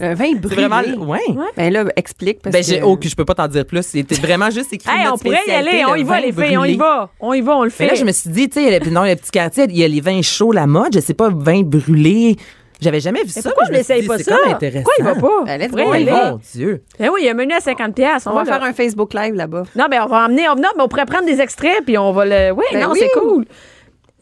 Un 0.00 0.14
vin 0.14 0.32
brûlé. 0.36 0.66
vraiment, 0.68 1.06
ouais. 1.06 1.18
Ben 1.56 1.72
là, 1.72 1.84
explique. 1.96 2.40
Parce 2.40 2.52
Ben, 2.54 2.62
j'ai, 2.62 2.78
que... 2.78 2.84
oh, 2.84 2.96
puis 2.96 3.08
je 3.08 3.16
peux 3.16 3.24
pas 3.24 3.34
t'en 3.34 3.48
dire 3.48 3.66
plus. 3.66 3.82
C'était 3.84 4.14
vraiment 4.14 4.48
juste 4.48 4.72
écrit. 4.72 4.88
Hey, 4.88 5.02
notre 5.04 5.14
on 5.14 5.18
pourrait 5.18 5.40
y 5.48 5.50
aller, 5.50 5.84
on 5.88 5.96
y 5.96 6.04
va, 6.04 6.20
les 6.20 6.32
filles, 6.32 6.56
on 6.56 6.64
y 6.64 6.76
va. 6.76 7.10
On 7.18 7.32
y 7.32 7.40
va, 7.40 7.56
on 7.56 7.64
le 7.64 7.70
fait. 7.70 7.82
Mais 7.84 7.90
là, 7.90 7.96
je 7.96 8.04
me 8.04 8.12
suis 8.12 8.30
dit, 8.30 8.48
tu 8.48 8.60
sais, 8.60 8.66
il 8.66 8.72
y 8.72 8.74
a 8.76 8.78
le- 8.78 8.90
non, 8.90 9.02
le 9.02 9.16
petit 9.16 9.32
quartier, 9.32 9.64
il 9.68 9.76
y 9.76 9.82
a 9.82 9.88
les 9.88 10.00
vins 10.00 10.22
chauds, 10.22 10.52
la 10.52 10.68
mode, 10.68 10.94
je 10.94 11.00
sais 11.00 11.14
pas, 11.14 11.30
vin 11.30 11.62
brûlé. 11.62 12.36
J'avais 12.80 13.00
jamais 13.00 13.22
vu 13.24 13.32
Mais 13.34 13.42
ça. 13.42 13.50
pourquoi 13.50 13.64
je 13.66 13.72
dit, 14.00 14.06
pas 14.06 14.18
c'est 14.18 14.22
ça? 14.22 14.36
comme 14.40 14.52
intéressant. 14.52 14.84
Pourquoi 14.84 14.94
il 15.00 15.04
va 15.04 15.14
pas? 15.28 15.44
Ben, 15.46 15.60
let's 15.60 15.72
go, 15.72 15.90
aller. 15.90 16.04
va? 16.04 16.30
Mon 16.30 16.40
Dieu. 16.54 16.84
Ben 17.00 17.10
oui, 17.12 17.22
il 17.22 17.26
y 17.26 17.28
a 17.28 17.32
un 17.32 17.34
menu 17.34 17.52
à 17.54 17.58
50 17.60 17.92
pièces. 17.96 18.24
On 18.28 18.34
va 18.34 18.44
faire 18.44 18.62
un 18.62 18.72
Facebook 18.72 19.14
Live 19.14 19.34
là-bas. 19.34 19.64
Non, 19.74 19.86
mais 19.90 19.98
on 19.98 20.06
va 20.06 20.26
emmener. 20.26 20.48
on- 20.48 20.54
Non, 20.54 20.68
mais 20.76 20.82
on 20.84 20.86
pourrait 20.88 21.06
prendre 21.06 21.26
des 21.26 21.40
extraits 21.40 21.84
puis 21.84 21.98
on 21.98 22.12
va 22.12 22.24
le. 22.24 22.52
Oui, 22.52 22.62
Ben 22.72 22.82
non, 22.82 22.92
oui. 22.92 23.00
c'est 23.02 23.18
cool. 23.18 23.46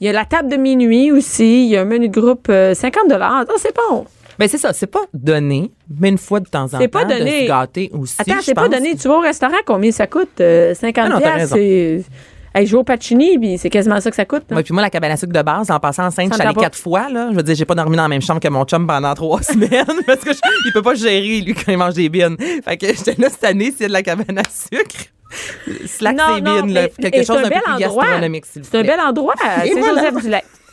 Il 0.01 0.07
y 0.07 0.11
a 0.11 0.13
la 0.13 0.25
table 0.25 0.51
de 0.51 0.57
minuit 0.57 1.11
aussi. 1.11 1.65
Il 1.67 1.71
y 1.71 1.77
a 1.77 1.83
un 1.83 1.85
menu 1.85 2.09
de 2.09 2.21
groupe 2.21 2.49
euh, 2.51 2.75
50 2.75 3.09
dollars. 3.09 3.45
c'est 3.57 3.75
bon. 3.75 4.05
Ben, 4.39 4.47
c'est 4.49 4.59
ça, 4.59 4.75
c'est 4.75 4.87
pas 4.87 5.01
donné, 5.15 5.71
mais 5.99 6.11
une 6.11 6.19
fois 6.19 6.41
de 6.41 6.49
temps 6.49 6.65
en 6.65 6.69
temps. 6.69 6.77
C'est 6.79 6.89
pas 6.89 7.07
de 7.07 7.15
donné. 7.19 7.45
se 7.45 7.49
gâter 7.49 7.91
aussi. 7.95 8.17
Attends, 8.19 8.35
c'est 8.43 8.53
pas 8.55 8.69
donné. 8.69 8.95
Tu 8.95 9.09
vas 9.09 9.15
au 9.17 9.21
restaurant, 9.21 9.57
combien 9.65 9.91
ça 9.93 10.07
coûte? 10.07 10.41
Euh, 10.41 10.75
50 10.75 11.13
Ah 11.25 11.47
c'est. 11.47 12.05
Hey, 12.55 12.65
je 12.67 12.73
vais 12.73 12.79
au 12.79 12.85
Pacini, 12.85 13.39
puis 13.39 13.59
c'est 13.59 13.69
quasiment 13.69 14.01
ça 14.01 14.09
que 14.09 14.17
ça 14.17 14.25
coûte. 14.25 14.45
là. 14.49 14.57
Ouais, 14.57 14.63
puis 14.63 14.73
moi, 14.73 14.83
la 14.83 14.89
cabane 14.89 15.11
à 15.13 15.17
sucre 15.19 15.33
de 15.33 15.43
base, 15.43 15.71
en 15.71 15.79
passant 15.79 16.05
enceinte, 16.07 16.31
je 16.31 16.35
suis 16.39 16.43
allée 16.43 16.55
quatre 16.55 16.79
fois, 16.79 17.09
là. 17.11 17.29
Je 17.31 17.37
veux 17.37 17.43
dire, 17.43 17.55
j'ai 17.55 17.67
pas 17.67 17.75
dormi 17.75 17.97
dans 17.99 18.05
la 18.05 18.09
même 18.09 18.23
chambre 18.23 18.41
que 18.41 18.49
mon 18.49 18.65
chum 18.65 18.87
pendant 18.87 19.13
trois 19.15 19.43
semaines 19.43 19.85
parce 20.07 20.21
que 20.21 20.33
je- 20.33 20.39
il 20.67 20.73
peut 20.73 20.81
pas 20.81 20.95
gérer, 20.95 21.41
lui, 21.43 21.53
quand 21.55 21.71
il 21.71 21.77
mange 21.77 21.93
des 21.95 22.09
bines. 22.09 22.37
Fait 22.65 22.79
que 22.79 22.87
j'étais 22.87 23.15
là 23.21 23.29
cette 23.31 23.45
année, 23.45 23.73
s'il 23.73 23.83
y 23.83 23.85
a 23.85 23.89
de 23.89 23.93
la 23.93 24.03
cabane 24.03 24.39
à 24.39 24.43
sucre. 24.51 25.07
Slack 25.87 26.17
Non, 26.17 26.37
ses 26.37 26.41
non, 26.41 26.63
bines, 26.63 26.75
là. 26.75 26.89
mais- 26.99 27.11
Quelque 27.11 27.27
chose 27.27 27.27
c'est 27.27 27.33
un 27.33 27.37
d'un 27.37 27.43
peu 27.43 27.49
bel 27.55 27.63
plus 27.63 27.85
endroit. 27.85 28.05
gastronomique, 28.05 28.47
s'il 28.47 28.63
vous 28.63 28.69
C'est 28.71 28.79
un 28.79 28.83
bel 28.83 29.01
endroit 29.01 29.35
à 29.43 29.67
Et 29.67 29.75
voilà. 29.75 30.11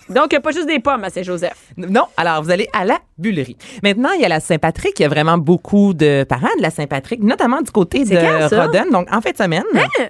Donc, 0.10 0.28
il 0.32 0.34
n'y 0.34 0.38
a 0.38 0.42
pas 0.42 0.52
juste 0.52 0.68
des 0.68 0.80
pommes 0.80 1.04
à 1.04 1.10
Saint-Joseph. 1.10 1.56
Non, 1.78 2.04
alors 2.18 2.44
vous 2.44 2.52
allez 2.52 2.68
à 2.74 2.86
la 2.86 3.00
Bullerie. 3.18 3.58
Maintenant, 3.84 4.10
il 4.16 4.22
y 4.22 4.26
a 4.26 4.28
la 4.28 4.40
Saint-Patrick. 4.40 5.00
Il 5.00 5.04
y 5.04 5.06
a 5.06 5.10
vraiment 5.10 5.38
beaucoup 5.38 5.94
de 5.94 6.26
parents 6.28 6.48
de 6.58 6.62
la 6.62 6.70
Saint-Patrick, 6.72 7.22
notamment 7.24 7.62
du 7.62 7.72
côté 7.72 8.04
de 8.04 8.10
C'est 8.10 8.16
quand, 8.16 8.50
ça? 8.50 8.66
Rodden. 8.66 8.90
Donc, 8.92 9.08
en 9.12 9.22
fin 9.22 9.32
de 9.32 9.38
semaine. 9.38 9.64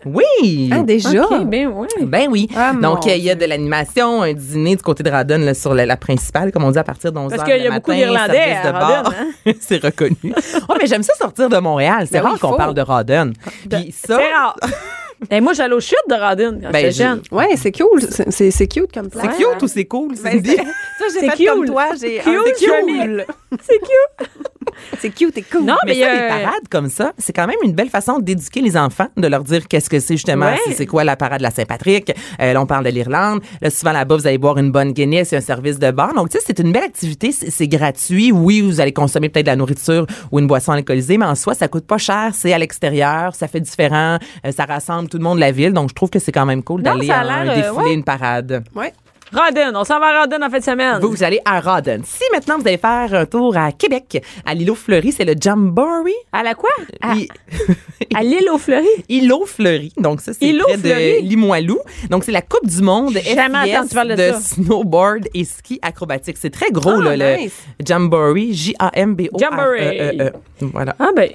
Oui. 0.06 0.70
Ah, 0.72 0.80
déjà? 0.84 1.26
OK, 1.26 1.46
ben 1.46 1.68
oui. 1.74 1.88
Ben 2.02 2.28
oui. 2.30 2.50
Ah, 2.56 2.74
Donc, 2.74 3.06
il 3.06 3.18
y 3.18 3.30
a 3.30 3.36
de 3.36 3.46
l'animation, 3.46 4.22
un 4.24 4.34
dîner 4.34 4.76
du 4.76 4.82
côté 4.84 5.04
de 5.04 5.10
Radon 5.10 5.40
là, 5.40 5.54
sur 5.54 5.74
la, 5.74 5.86
la 5.86 5.98
principale, 5.98 6.52
comme 6.52 6.64
on 6.64 6.72
dit, 6.72 6.80
à 6.80 6.84
partir 6.84 7.12
de 7.12 7.18
11 7.20 7.32
Parce 7.36 7.44
qu'il 7.50 7.62
y 7.62 7.68
a 7.68 7.72
beaucoup 7.72 7.94
d'Irlandais 7.94 8.54
à. 8.64 8.72
Rawdon, 8.72 9.12
hein? 9.12 9.52
C'est 9.60 9.84
reconnu. 9.84 10.16
oh, 10.70 10.74
mais 10.80 10.88
j'aime 10.88 11.04
ça 11.04 11.14
sortir 11.16 11.50
de 11.50 11.58
Montréal. 11.58 12.08
C'est 12.10 12.20
Ben 12.20 12.30
rare 12.30 12.40
qu'on 12.40 12.56
parle 12.56 12.74
de 12.74 12.82
Radon. 12.82 13.34
Puis 13.70 13.92
ça, 13.92 14.18
C'est 14.18 14.34
rare. 14.34 14.56
Et 15.32 15.42
moi, 15.42 15.54
j'allais 15.54 15.74
aux 15.74 15.80
chutes 15.80 15.98
de 16.10 16.16
Radin 16.16 16.54
quand 16.62 16.72
Ben, 16.72 16.80
j'étais 16.80 16.92
je- 16.92 16.98
jeune. 16.98 17.22
Ouais, 17.32 17.56
c'est 17.56 17.72
cool. 17.72 18.02
C'est- 18.02 18.32
C'est 18.32 18.52
c'est 18.52 18.68
cute 18.68 18.92
comme 18.94 19.10
place. 19.10 19.26
c'est 19.38 19.44
cute 19.44 19.62
ou 19.64 19.68
c'est 19.68 19.86
cool, 19.86 20.16
Ben, 20.16 20.32
Cindy? 20.34 20.50
c'est- 20.52 20.58
ça, 20.58 20.64
C'est 21.10 21.20
j'ai 21.22 21.30
fait 21.30 21.36
cute. 21.38 21.48
comme 21.48 21.66
toi. 21.66 21.88
J'ai 22.00 22.22
c'est 22.22 22.66
cool. 22.66 23.26
C'est 23.62 23.80
cute. 23.80 24.30
C'est 25.00 25.10
cute 25.10 25.38
et 25.38 25.42
cool. 25.44 25.64
Non, 25.66 25.76
Mais 25.86 25.94
mais 25.94 26.02
ça, 26.02 26.08
euh, 26.10 26.14
les 26.22 26.28
parades 26.28 26.68
comme 26.70 26.90
ça, 26.90 27.14
c'est 27.18 27.34
quand 27.34 27.48
même 27.48 27.58
une 27.64 27.74
belle 27.74 27.90
façon 27.90 28.20
d'éduquer 28.20 28.62
les 28.62 28.78
enfants, 28.78 29.08
de 29.18 29.28
leur 29.28 29.44
dire 29.44 29.68
qu'est-ce 29.68 29.90
que 29.90 30.00
c'est 30.00 30.16
justement, 30.16 30.46
Ouais. 30.48 30.58
c'est- 30.76 30.86
quoi 30.86 31.04
la 31.04 31.16
parade 31.16 31.40
de 31.40 31.44
la 31.44 31.52
Saint-Patrick. 31.52 32.14
Euh, 32.42 32.54
là, 32.54 32.62
on 32.62 32.66
parle 32.66 32.86
de 32.86 32.90
l'Irlande. 32.90 33.42
Là, 33.62 33.70
souvent 33.70 33.92
là-bas, 33.94 34.16
vous 34.18 34.28
allez 34.28 34.38
boire 34.38 34.58
une 34.58 34.72
bonne 34.72 34.92
Guinness, 34.92 35.34
a 35.34 35.38
un 35.38 35.42
service 35.42 35.80
de 35.80 35.92
bar. 35.92 36.14
Donc, 36.14 36.30
tu 36.30 36.38
sais, 36.38 36.44
c'est 36.46 36.60
une 36.60 36.72
belle 36.72 36.84
activité, 36.84 37.32
c'est 37.32 37.50
c'est 37.50 37.68
gratuit. 37.68 38.32
Oui, 38.32 38.62
vous 38.62 38.82
allez 38.82 38.92
consommer 38.94 39.30
peut-être 39.30 39.46
de 39.46 39.52
la 39.52 39.56
nourriture 39.56 40.06
ou 40.32 40.40
une 40.40 40.48
boisson 40.48 40.72
alcoolisée, 40.74 41.18
mais 41.18 41.26
en 41.26 41.36
soi, 41.36 41.54
ça 41.54 41.68
coûte 41.68 41.86
pas 41.88 41.98
cher. 41.98 42.32
C'est 42.34 42.52
à 42.54 42.58
l'extérieur, 42.58 43.36
ça 43.36 43.48
fait 43.48 43.60
différent, 43.62 44.18
euh, 44.46 44.52
ça 44.52 44.66
rassemble 44.66 45.08
tout 45.10 45.18
le 45.18 45.24
monde 45.24 45.36
de 45.38 45.42
la 45.42 45.52
ville. 45.52 45.72
Donc, 45.74 45.90
je 45.90 45.96
trouve 45.96 46.10
que 46.10 46.20
c'est 46.20 46.32
quand 46.32 46.46
même 46.46 46.64
cool 46.64 46.82
d'aller 46.84 47.10
à 47.10 47.22
un 47.22 47.46
défilé, 47.56 47.70
ouais. 47.70 47.94
une 47.94 48.04
parade. 48.04 48.64
Ouais. 48.76 48.92
Radin, 49.34 49.72
on 49.76 49.84
s'en 49.84 50.00
va 50.00 50.08
à 50.08 50.20
Radin 50.22 50.42
en 50.42 50.50
fin 50.50 50.60
de 50.60 50.64
semaine. 50.64 51.00
Vous, 51.02 51.10
vous 51.10 51.24
allez 51.24 51.40
à 51.46 51.60
Rawdon. 51.60 52.02
Si 52.06 52.24
maintenant 52.32 52.58
vous 52.60 52.68
allez 52.68 52.78
faire 52.78 53.14
un 53.14 53.26
tour 53.26 53.56
à 53.58 53.72
Québec, 53.72 54.24
à 54.46 54.54
l'îlot 54.54 54.76
Fleury, 54.76 55.12
c'est 55.12 55.26
le 55.26 55.34
Jamboree. 55.40 56.12
À 56.32 56.44
la 56.44 56.54
quoi? 56.56 56.70
À, 57.02 57.16
I- 57.16 57.28
à 58.16 58.22
l'île 58.24 58.50
aux 58.54 58.58
fleuries? 58.58 58.86
Îlot 59.10 59.46
Fleury. 59.46 59.92
Donc, 59.98 60.22
ça, 60.22 60.34
c'est 60.34 60.54
près 60.54 60.78
Fleury? 60.78 61.22
de 61.24 61.28
Limoilou. 61.28 61.80
Donc, 62.10 62.24
c'est 62.24 62.32
la 62.32 62.42
Coupe 62.42 62.68
du 62.68 62.82
monde 62.82 63.14
FIS 63.18 63.36
de 63.36 64.16
de 64.16 64.34
snowboard 64.40 65.28
et 65.34 65.44
ski 65.46 65.80
acrobatique. 65.82 66.38
C'est 66.40 66.50
très 66.52 66.70
gros, 66.72 67.02
Ah, 67.06 67.16
là, 67.16 67.38
nice. 67.38 67.54
le 67.80 67.86
Jamboree. 67.86 68.54
J-A-M-B-O-R-E-E-E. 68.54 69.40
Jamboree. 69.40 70.20
E 70.20 70.32
Voilà. 70.62 70.96
Ah, 71.00 71.10
ben, 71.16 71.30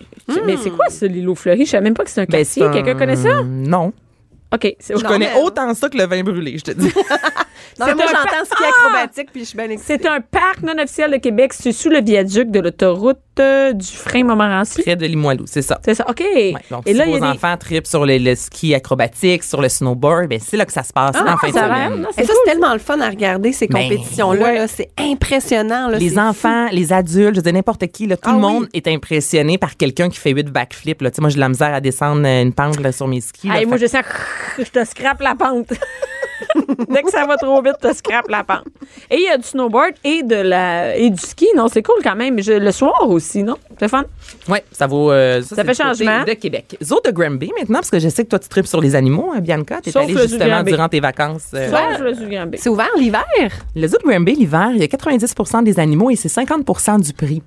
mais 0.46 0.56
c'est 0.56 0.70
quoi 0.70 0.86
l'île 1.02 1.28
aux 1.28 1.34
fleuries? 1.34 1.64
Je 1.66 1.70
savais 1.70 1.84
même 1.84 1.94
pas 1.94 2.04
que 2.04 2.10
c'est 2.10 2.20
un 2.20 2.24
Ben, 2.24 2.38
quartier. 2.44 2.62
un- 2.64 2.70
Quelqu'un 2.72 2.94
connaît 2.94 3.16
ça? 3.16 3.42
Non. 3.44 3.92
OK. 4.54 4.76
c'est- 4.78 4.96
Je 4.96 5.04
connais 5.04 5.30
autant 5.42 5.74
ça 5.74 5.88
que 5.88 5.96
le 5.98 6.04
vin 6.06 6.22
brûlé, 6.22 6.56
je 6.58 6.64
te 6.64 6.70
dis. 6.70 6.90
Non, 7.78 7.86
mais 7.86 7.92
C'est 7.92 7.94
moi, 7.96 8.04
un 8.04 8.08
j'entends 8.08 8.44
ski 8.44 8.62
Ah! 8.64 8.68
acrobatique, 8.86 9.28
puis 9.32 9.40
je 9.42 9.46
suis 9.48 9.56
bien 9.56 9.70
excitée. 9.70 9.98
C'est 10.02 10.08
un 10.08 10.20
parc 10.20 10.62
non 10.62 10.74
officiel 10.82 11.10
de 11.12 11.16
Québec. 11.16 11.52
C'est 11.52 11.72
sous 11.72 11.88
le 11.90 12.00
viaduc 12.00 12.50
de 12.50 12.60
l'autoroute 12.60 13.18
euh, 13.40 13.72
du 13.72 13.86
frein 13.86 14.24
Montmorency. 14.24 14.82
Près 14.82 14.96
de 14.96 15.06
Limoilou, 15.06 15.44
c'est 15.46 15.62
ça. 15.62 15.78
C'est 15.84 15.94
ça. 15.94 16.04
OK. 16.08 16.20
Ouais, 16.20 16.54
donc, 16.70 16.82
Et 16.86 16.92
si 16.92 16.98
là, 16.98 17.04
vos 17.06 17.18
des... 17.18 17.22
enfants 17.22 17.56
tripent 17.56 17.86
sur 17.86 18.04
le, 18.04 18.18
le 18.18 18.34
ski 18.34 18.74
acrobatique, 18.74 19.44
sur 19.44 19.60
le 19.60 19.68
snowboard, 19.68 20.28
ben 20.28 20.40
c'est 20.44 20.56
là 20.56 20.64
que 20.66 20.72
ça 20.72 20.82
se 20.82 20.92
passe 20.92 21.14
en 21.16 21.36
fin 21.36 21.48
de 21.48 21.52
ça 21.52 21.64
a 21.64 21.68
semaine. 21.68 21.78
l'air, 21.90 21.98
non, 21.98 22.08
Et 22.10 22.12
c'est 22.14 22.24
ça, 22.24 22.32
cool. 22.32 22.36
c'est 22.44 22.50
tellement 22.52 22.72
le 22.72 22.78
fun 22.80 23.00
à 23.00 23.08
regarder, 23.08 23.52
ces 23.52 23.66
Ben, 23.68 23.82
compétitions-là. 23.82 24.42
ouais. 24.44 24.54
là. 24.58 24.66
C'est 24.68 24.90
impressionnant. 24.98 25.88
là. 25.88 25.98
Les 25.98 26.18
enfants, 26.18 26.66
les 26.72 26.92
adultes, 26.92 27.34
je 27.34 27.36
veux 27.40 27.42
dire 27.42 27.52
n'importe 27.52 27.86
qui, 27.88 28.06
là, 28.06 28.16
tout 28.16 28.22
Ah 28.28 28.30
le 28.32 28.36
oui. 28.36 28.40
monde 28.42 28.68
est 28.74 28.88
impressionné 28.88 29.56
par 29.58 29.76
quelqu'un 29.76 30.08
qui 30.08 30.18
fait 30.18 30.30
8 30.32 30.48
backflips. 30.50 31.00
Là. 31.02 31.10
Tu 31.10 31.16
sais, 31.16 31.20
Moi, 31.20 31.30
j'ai 31.30 31.36
de 31.36 31.40
la 31.40 31.48
misère 31.48 31.72
à 31.74 31.80
descendre 31.80 32.26
euh, 32.26 32.42
une 32.42 32.52
pente 32.52 32.80
là, 32.80 32.90
sur 32.92 33.06
mes 33.06 33.20
skis. 33.20 33.48
là. 33.48 33.58
Hey, 33.60 33.66
moi, 33.66 33.78
Fait- 33.78 33.86
je 33.86 33.90
sens 33.90 34.02
que 34.56 34.64
je 34.64 34.70
te 34.70 34.84
scrape 34.84 35.20
la 35.20 35.34
pente. 35.34 35.68
Dès 36.88 37.02
que 37.02 37.10
ça 37.10 37.26
va 37.26 37.36
trop 37.36 37.60
vite, 37.62 37.74
je 37.82 37.88
te 37.88 37.94
scrape 37.94 38.28
la 38.28 38.44
pente. 38.44 38.64
Et 39.10 39.16
il 39.16 39.22
y 39.24 39.28
a 39.28 39.36
du 39.36 39.44
snowboard 39.44 39.94
et 40.04 40.22
de 40.22 40.36
la 40.36 40.96
et 40.96 41.10
du 41.10 41.20
ski. 41.20 41.46
Non, 41.56 41.68
c'est 41.68 41.82
cool 41.82 41.96
quand 42.02 42.14
même. 42.16 42.40
Je- 42.40 42.52
le 42.52 42.72
soir 42.72 43.08
aussi, 43.08 43.42
non? 43.42 43.56
C'est 43.78 43.88
fun? 43.88 44.04
Ouais, 44.48 44.64
ça 44.72 44.86
vaut. 44.86 45.10
euh, 45.12 45.42
Ça 45.42 45.64
fait 45.64 45.74
changement. 45.74 46.24
De 46.24 46.32
Québec. 46.34 46.76
Zoo 46.82 47.00
de 47.04 47.10
Granby 47.10 47.50
maintenant, 47.58 47.78
parce 47.78 47.90
que 47.90 47.98
je 47.98 48.08
sais 48.08 48.24
que 48.24 48.30
toi, 48.30 48.38
tu 48.38 48.48
tripes 48.48 48.66
sur 48.66 48.80
les 48.80 48.94
animaux, 48.94 49.32
hein, 49.34 49.40
Bianca. 49.40 49.80
T'es 49.82 49.90
Sauf 49.90 50.02
allée 50.04 50.14
le 50.14 50.20
zoo 50.20 50.24
de 50.26 50.30
justement 50.30 50.62
durant 50.70 50.88
tes 50.88 51.00
vacances. 51.00 51.48
euh. 51.54 51.68
C'est 52.58 52.68
ouvert 52.68 52.90
l'hiver? 52.96 53.24
Le 53.76 53.86
zoo 53.86 53.96
de 54.02 54.08
Granby, 54.08 54.34
l'hiver, 54.34 54.70
il 54.74 54.78
y 54.80 54.84
a 54.84 54.86
90% 54.86 55.62
des 55.62 55.78
animaux 55.80 56.10
et 56.10 56.16
c'est 56.16 56.28
50% 56.28 56.98
du 57.00 57.12
prix. 57.12 57.42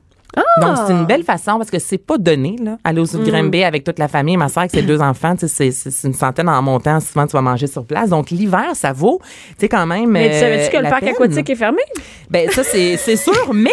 Donc, 0.61 0.77
c'est 0.87 0.93
une 0.93 1.05
belle 1.05 1.23
façon 1.23 1.57
parce 1.57 1.69
que 1.69 1.79
c'est 1.79 1.97
pas 1.97 2.17
donné, 2.17 2.55
là, 2.63 2.77
aller 2.83 3.01
au 3.01 3.19
Granby 3.19 3.63
avec 3.63 3.83
toute 3.83 3.99
la 3.99 4.07
famille. 4.07 4.37
Ma 4.37 4.47
soeur 4.47 4.59
avec 4.59 4.71
ses 4.71 4.81
deux 4.81 5.01
enfants, 5.01 5.35
tu 5.35 5.47
sais, 5.47 5.71
c'est- 5.71 6.07
une 6.07 6.13
centaine 6.13 6.47
en 6.49 6.61
montant. 6.61 6.99
Souvent, 6.99 7.27
tu 7.27 7.33
vas 7.33 7.41
manger 7.41 7.67
sur 7.67 7.85
place. 7.85 8.09
Donc, 8.09 8.29
l'hiver, 8.29 8.69
ça 8.73 8.93
vaut, 8.93 9.19
tu 9.49 9.55
sais, 9.59 9.69
quand 9.69 9.85
même. 9.85 10.09
Mais 10.09 10.29
tu 10.29 10.35
euh, 10.35 10.39
savais-tu 10.39 10.71
que 10.77 10.83
le 10.83 10.89
parc 10.89 11.03
aquatique 11.03 11.49
est 11.49 11.55
fermé? 11.55 11.81
Ben, 12.29 12.49
ça, 12.49 12.63
c'est 12.63 12.97
sûr, 13.17 13.53
mais. 13.53 13.69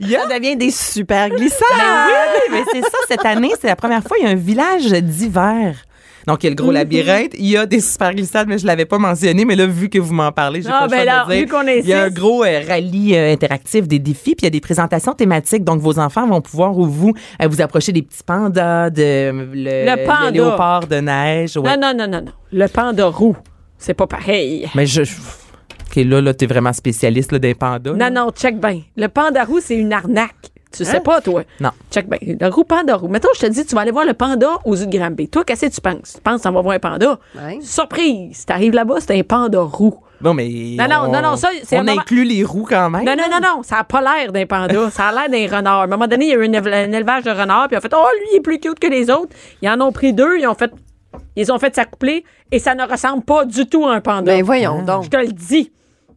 Il 0.00 0.10
y 0.10 0.16
a 0.16 0.28
Ça 0.28 0.38
devient 0.38 0.56
des 0.56 0.70
super 0.70 1.28
glissades. 1.30 1.60
ben 1.76 2.06
oui, 2.34 2.40
mais 2.52 2.64
c'est 2.72 2.82
ça, 2.82 2.98
cette 3.08 3.24
année, 3.24 3.52
c'est 3.60 3.66
la 3.68 3.76
première 3.76 4.02
fois, 4.02 4.16
il 4.20 4.24
y 4.24 4.28
a 4.28 4.30
un 4.30 4.34
village 4.36 4.86
d'hiver. 4.92 5.76
Donc, 6.26 6.42
il 6.42 6.46
y 6.46 6.48
a 6.48 6.50
le 6.50 6.54
Mhm. 6.54 6.62
gros 6.62 6.72
labyrinthe, 6.72 7.32
il 7.38 7.46
y 7.46 7.56
a 7.56 7.66
des 7.66 7.80
super 7.80 8.14
glissades, 8.14 8.48
mais 8.48 8.56
je 8.58 8.66
l'avais 8.66 8.86
pas 8.86 8.98
mentionné, 8.98 9.44
mais 9.44 9.56
là, 9.56 9.66
vu 9.66 9.88
que 9.90 9.98
vous 9.98 10.14
m'en 10.14 10.32
parlez, 10.32 10.62
j'ai 10.62 10.68
Ah, 10.72 10.80
pas 10.80 10.84
le 10.86 10.90
ben 10.90 11.04
là, 11.04 11.24
de 11.26 11.30
le 11.30 11.36
vu 11.38 11.44
dire. 11.46 11.54
qu'on 11.54 11.66
est 11.66 11.78
Il 11.80 11.86
y 11.86 11.92
a 11.92 12.02
un 12.04 12.10
gros 12.10 12.44
euh, 12.44 12.60
rallye 12.66 13.14
euh, 13.16 13.32
interactif 13.32 13.86
des 13.86 13.98
défis, 13.98 14.34
puis 14.34 14.42
il 14.42 14.44
y 14.44 14.46
a 14.46 14.50
des 14.50 14.60
présentations 14.60 15.12
thématiques. 15.12 15.64
Donc, 15.64 15.80
vos 15.80 15.98
enfants 15.98 16.26
vont 16.26 16.40
pouvoir, 16.40 16.76
ou 16.78 16.86
vous, 16.86 17.12
euh, 17.42 17.46
vous 17.48 17.60
approcher 17.60 17.92
des 17.92 18.02
petits 18.02 18.22
pandas, 18.24 18.90
de, 18.90 19.30
le, 19.52 19.84
Le 19.84 20.06
panda. 20.06 20.30
léopard 20.30 20.86
de 20.86 20.96
neige. 20.96 21.56
ouais. 21.56 21.76
Non, 21.76 21.92
non, 21.92 21.94
non, 21.98 22.08
non, 22.10 22.24
non. 22.24 22.32
Le 22.52 22.66
panda 22.68 23.06
roux, 23.06 23.36
c'est 23.76 23.94
pas 23.94 24.06
pareil. 24.06 24.68
Mais 24.74 24.86
je... 24.86 25.04
je- 25.04 25.14
OK, 25.96 26.02
là, 26.06 26.20
là, 26.20 26.34
t'es 26.34 26.46
vraiment 26.46 26.72
spécialiste 26.72 27.30
là, 27.32 27.38
des 27.38 27.54
pandas. 27.54 27.92
là. 27.92 28.10
Non, 28.10 28.24
non, 28.24 28.30
check 28.32 28.58
bien. 28.58 28.80
Le 28.96 29.06
panda 29.08 29.44
roux, 29.44 29.60
c'est 29.62 29.76
une 29.76 29.92
arnaque. 29.92 30.32
Tu 30.76 30.84
sais 30.84 31.00
pas, 31.00 31.20
toi? 31.20 31.42
Non. 31.60 31.70
Check 31.90 32.08
bien. 32.08 32.18
Le 32.40 32.48
roux 32.52 32.64
panda 32.64 32.96
roux. 32.96 33.08
Mettons, 33.08 33.28
je 33.34 33.40
te 33.40 33.46
dis, 33.46 33.64
tu 33.64 33.74
vas 33.74 33.82
aller 33.82 33.90
voir 33.90 34.04
le 34.04 34.14
panda 34.14 34.58
aux 34.64 34.76
zoo 34.76 34.86
de 34.86 34.96
Granby. 34.96 35.28
Toi, 35.28 35.44
qu'est-ce 35.44 35.66
que 35.66 35.70
tu 35.72 35.80
penses? 35.80 36.14
Tu 36.16 36.20
penses 36.20 36.42
qu'on 36.42 36.52
va 36.52 36.60
voir 36.62 36.74
un 36.74 36.78
panda? 36.78 37.18
Ouais. 37.36 37.58
Surprise! 37.62 38.44
T'arrives 38.46 38.74
là-bas, 38.74 38.96
c'est 39.00 39.18
un 39.18 39.22
panda 39.22 39.60
roux. 39.60 39.98
Bon, 40.20 40.32
mais. 40.32 40.76
Non, 40.78 40.86
non, 40.88 40.96
on- 41.04 41.12
non, 41.12 41.20
non, 41.22 41.36
ça, 41.36 41.48
c'est 41.64 41.78
On 41.78 41.86
inclut 41.86 42.24
les 42.24 42.44
roues 42.44 42.66
quand 42.68 42.88
même. 42.88 43.04
Non, 43.04 43.14
non, 43.16 43.24
non, 43.30 43.40
non, 43.40 43.62
ça 43.62 43.78
a 43.78 43.84
pas 43.84 44.00
l'air 44.00 44.32
d'un 44.32 44.46
panda. 44.46 44.90
Ça 44.90 45.08
a 45.08 45.12
l'air 45.12 45.28
d'un 45.48 45.56
renard. 45.56 45.80
À 45.80 45.84
un 45.84 45.86
moment 45.86 46.06
donné, 46.06 46.26
il 46.26 46.30
y 46.30 46.34
a 46.34 46.36
eu 46.36 46.46
un, 46.46 46.92
élevage 46.92 47.24
de 47.24 47.30
renards, 47.30 47.68
puis 47.68 47.74
ils 47.76 47.78
ont 47.78 47.82
fait 47.82 47.92
Oh, 47.94 48.06
lui, 48.20 48.28
il 48.32 48.36
est 48.36 48.40
plus 48.40 48.58
cute 48.58 48.78
que 48.78 48.86
les 48.86 49.10
autres. 49.10 49.34
Ils 49.60 49.68
en 49.68 49.80
ont 49.80 49.92
pris 49.92 50.12
deux, 50.12 50.38
ils 50.38 50.46
ont 50.46 50.54
fait. 50.54 50.70
Ils 51.36 51.52
ont 51.52 51.58
fait 51.58 51.74
s'accoupler 51.74 52.24
et 52.50 52.58
ça 52.58 52.74
ne 52.74 52.84
ressemble 52.88 53.22
pas 53.24 53.44
du 53.44 53.66
tout 53.66 53.86
à 53.86 53.92
un 53.94 54.00
panda. 54.00 54.32
Ben 54.32 54.42
voyons 54.42 54.78
Ah. 54.80 54.84
donc. 54.84 55.04
Je 55.04 55.10
te 55.10 55.16
le 55.16 55.28
dis. 55.32 55.70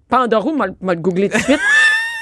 Panda 0.10 0.38
roux, 0.38 0.56
m'a 0.56 0.68
m'a 0.80 0.94
le 0.94 1.02
googlé 1.02 1.28
tout 1.30 1.38
de 1.38 1.44
suite. 1.44 1.60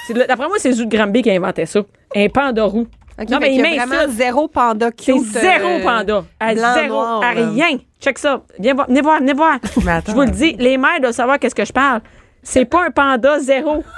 C'est 0.08 0.14
D'après 0.14 0.47
moi, 0.47 0.58
c'est 0.60 0.72
de 0.74 0.84
Granby 0.86 1.22
qui 1.22 1.30
a 1.32 1.34
inventé 1.34 1.66
ça. 1.66 1.82
Un 2.16 2.28
panda 2.30 2.64
roux. 2.64 2.88
Non, 3.30 3.38
mais 3.39 3.56
il 3.56 3.62
qu'il 3.64 3.74
y 3.74 3.80
a 3.80 3.86
vraiment 3.86 3.95
m'insulte. 4.03 4.18
zéro 4.18 4.47
panda 4.49 4.89
C'est 4.99 5.14
cute. 5.14 5.24
zéro 5.24 5.68
euh, 5.68 5.84
panda. 5.84 6.26
À 6.39 6.53
blanc, 6.53 6.74
zéro. 6.74 6.88
noir, 6.95 7.24
à 7.24 7.34
là. 7.34 7.49
rien. 7.49 7.78
Check 8.01 8.18
ça. 8.20 8.41
Viens 8.60 8.74
voir. 8.74 8.88
Venez 8.88 9.01
voir. 9.01 9.20
Venez 9.20 9.34
voir. 9.34 9.53
Attends. 9.88 10.12
Je 10.12 10.12
vous 10.14 10.22
le 10.22 10.32
dis. 10.32 10.53
Les 10.60 10.78
mères 10.78 10.99
doivent 10.99 11.14
savoir 11.14 11.39
qu'est-ce 11.39 11.56
que 11.56 11.64
je 11.66 11.72
parle. 11.72 12.01
C'est 12.43 12.66
pas 12.66 12.86
un 12.86 12.91
panda 12.91 13.39
zéro. 13.39 13.84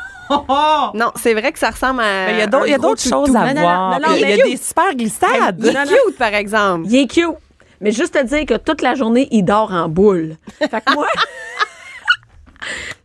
Non, 0.94 1.12
c'est 1.16 1.34
vrai 1.34 1.54
que 1.54 1.60
ça 1.60 1.70
ressemble 1.70 2.02
à. 2.02 2.30
Il 2.32 2.38
y 2.38 2.42
a 2.42 2.48
d'autres- 2.48 2.68
il 2.68 3.10
choses 3.10 3.34
à 3.34 3.54
Non, 3.54 3.62
voir. 3.62 3.92
non, 4.00 4.10
non, 4.10 4.14
il 4.16 4.30
y 4.30 4.34
a 4.34 4.44
des 4.44 4.58
super 4.58 4.94
glissades. 4.94 5.56
Il 5.60 5.68
est 5.68 5.86
cute, 5.88 6.18
par 6.18 6.34
exemple. 6.34 6.84
Il 6.86 6.96
est 6.98 7.08
cute. 7.08 7.30
Mais 7.80 7.92
juste 7.92 8.14
te 8.14 8.24
dire 8.26 8.46
que 8.46 8.56
toute 8.58 8.82
la 8.82 8.94
journée, 8.96 9.30
il 9.32 9.44
dort 9.44 9.72
en 9.72 9.88
boule. 9.88 10.36
Fait 10.60 10.68
que 10.68 10.94
moi. 10.94 11.08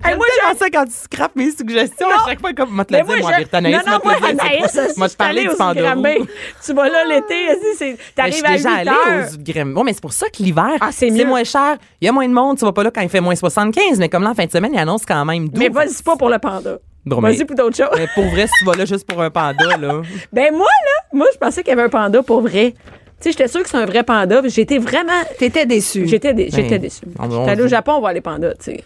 Hey, 0.04 0.16
moi, 0.16 0.26
J'aime 0.48 0.56
ça 0.58 0.70
quand 0.70 0.84
tu 0.84 0.92
scrapes 0.92 1.36
mes 1.36 1.50
suggestions 1.52 2.08
à 2.08 2.28
chaque 2.28 2.40
fois, 2.40 2.52
comme 2.52 2.70
moi 2.70 2.84
te 2.84 2.92
dit, 2.94 3.00
moi, 3.06 3.16
je- 3.16 3.56
Anaïs, 3.56 3.76
non, 3.86 3.92
non, 3.92 3.98
moi, 4.04 4.14
dire, 4.16 4.28
Anaïs, 4.30 4.96
moi, 4.96 5.06
je 5.06 5.10
suis 5.10 5.16
du 5.18 5.24
allée 5.24 5.48
au 5.48 5.56
pandarou. 5.56 6.02
Granby, 6.02 6.28
Tu 6.64 6.72
vas 6.74 6.88
là 6.88 7.04
l'été, 7.04 7.34
Je 7.80 7.96
t'arrives 8.14 8.34
suis 8.34 8.44
à 8.44 8.50
8 8.50 8.56
déjà 8.56 8.72
allée 8.74 8.90
heures. 8.90 9.28
aux 9.32 9.52
Granby. 9.52 9.72
Bon, 9.74 9.84
mais 9.84 9.92
c'est 9.92 10.00
pour 10.02 10.12
ça 10.12 10.26
que 10.28 10.42
l'hiver, 10.42 10.72
Ah, 10.80 10.88
c'est 10.92 11.10
moins 11.24 11.44
cher. 11.44 11.76
Il 12.00 12.06
y 12.06 12.08
a 12.08 12.12
moins 12.12 12.28
de 12.28 12.34
monde. 12.34 12.58
Tu 12.58 12.64
vas 12.64 12.72
pas 12.72 12.82
là 12.82 12.90
quand 12.92 13.00
il 13.02 13.08
fait 13.08 13.20
moins 13.20 13.36
75, 13.36 13.98
mais 13.98 14.08
comme 14.08 14.24
là, 14.24 14.30
en 14.30 14.34
fin 14.34 14.46
de 14.46 14.50
semaine, 14.50 14.72
il 14.74 14.78
annonce 14.78 15.06
quand 15.06 15.24
même 15.24 15.48
12. 15.48 15.58
Mais 15.58 15.68
vas-y 15.68 16.02
pas 16.04 16.16
pour 16.16 16.28
le 16.30 16.38
panda. 16.38 16.78
Bon, 17.04 17.20
Vas-y 17.20 17.44
pour 17.44 17.56
d'autres 17.56 17.76
choses. 17.76 17.96
Mais 17.96 18.06
pour 18.14 18.24
vrai, 18.28 18.46
si 18.46 18.52
tu 18.60 18.64
vas 18.64 18.74
là 18.76 18.84
juste 18.84 19.06
pour 19.06 19.20
un 19.22 19.30
panda, 19.30 19.76
là. 19.76 20.02
Ben 20.32 20.52
moi, 20.52 20.66
là, 20.66 21.08
moi, 21.12 21.26
je 21.32 21.38
pensais 21.38 21.62
qu'il 21.62 21.70
y 21.70 21.72
avait 21.72 21.82
un 21.82 21.88
panda 21.88 22.22
pour 22.22 22.40
vrai. 22.42 22.74
Tu 23.20 23.30
sais, 23.30 23.30
j'étais 23.32 23.48
sûre 23.48 23.62
que 23.62 23.68
c'est 23.68 23.76
un 23.76 23.86
vrai 23.86 24.02
panda. 24.02 24.40
J'étais 24.46 24.78
vraiment... 24.78 25.12
T'étais 25.38 25.64
déçu. 25.66 26.06
J'étais 26.08 26.32
dé- 26.34 26.48
j'étais 26.50 26.70
Ben, 26.70 26.80
déçue. 26.80 27.02
on- 27.18 27.30
J'étais 27.30 27.50
allée 27.50 27.62
au 27.62 27.68
Japon 27.68 27.98
voir 28.00 28.12
les 28.12 28.20
pandas, 28.20 28.54
tu 28.54 28.64
sais. 28.72 28.84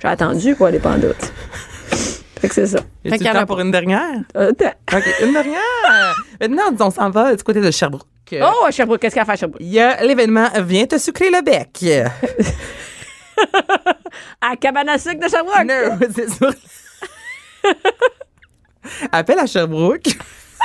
J'ai 0.00 0.08
attendu 0.08 0.50
pour 0.50 0.58
voir 0.58 0.70
les 0.72 0.78
pandas, 0.78 1.14
tu 1.18 1.26
sais. 1.26 2.20
Fait 2.40 2.48
que 2.48 2.54
c'est 2.54 2.66
ça. 2.66 2.78
Y 3.04 3.10
Fait 3.10 3.18
qu'il 3.18 3.26
y 3.26 3.30
en 3.30 3.32
le 3.34 3.38
a 3.38 3.40
temps 3.42 3.46
pour 3.46 3.60
une 3.60 3.70
dernière? 3.70 4.20
Attends. 4.34 4.72
OK, 4.94 5.04
une 5.22 5.32
dernière. 5.34 6.16
Maintenant, 6.40 6.86
on 6.86 6.90
s'en 6.90 7.10
va 7.10 7.36
du 7.36 7.42
côté 7.42 7.60
de 7.60 7.70
Sherbrooke. 7.70 8.06
Oh, 8.40 8.64
à 8.66 8.70
Sherbrooke, 8.70 9.00
qu'est-ce 9.00 9.14
qu'elle 9.14 9.26
fait 9.26 9.32
à 9.32 9.36
Sherbrooke? 9.36 9.60
Il 9.60 9.68
y 9.68 9.80
a 9.80 10.02
l'événement 10.02 10.48
Viens 10.64 10.86
te 10.86 10.96
sucrer 10.98 11.30
le 11.30 11.42
bec. 11.42 11.84
À 14.40 14.56
cabane 14.56 14.88
à 14.88 14.98
sucre 14.98 15.20
de 15.24 15.28
Sherbrooke. 15.28 15.64
Non, 15.66 15.98
c'est 16.14 16.30
sûr. 16.30 16.52
Appelle 19.12 19.38
à 19.38 19.46
Sherbrooke. 19.46 20.08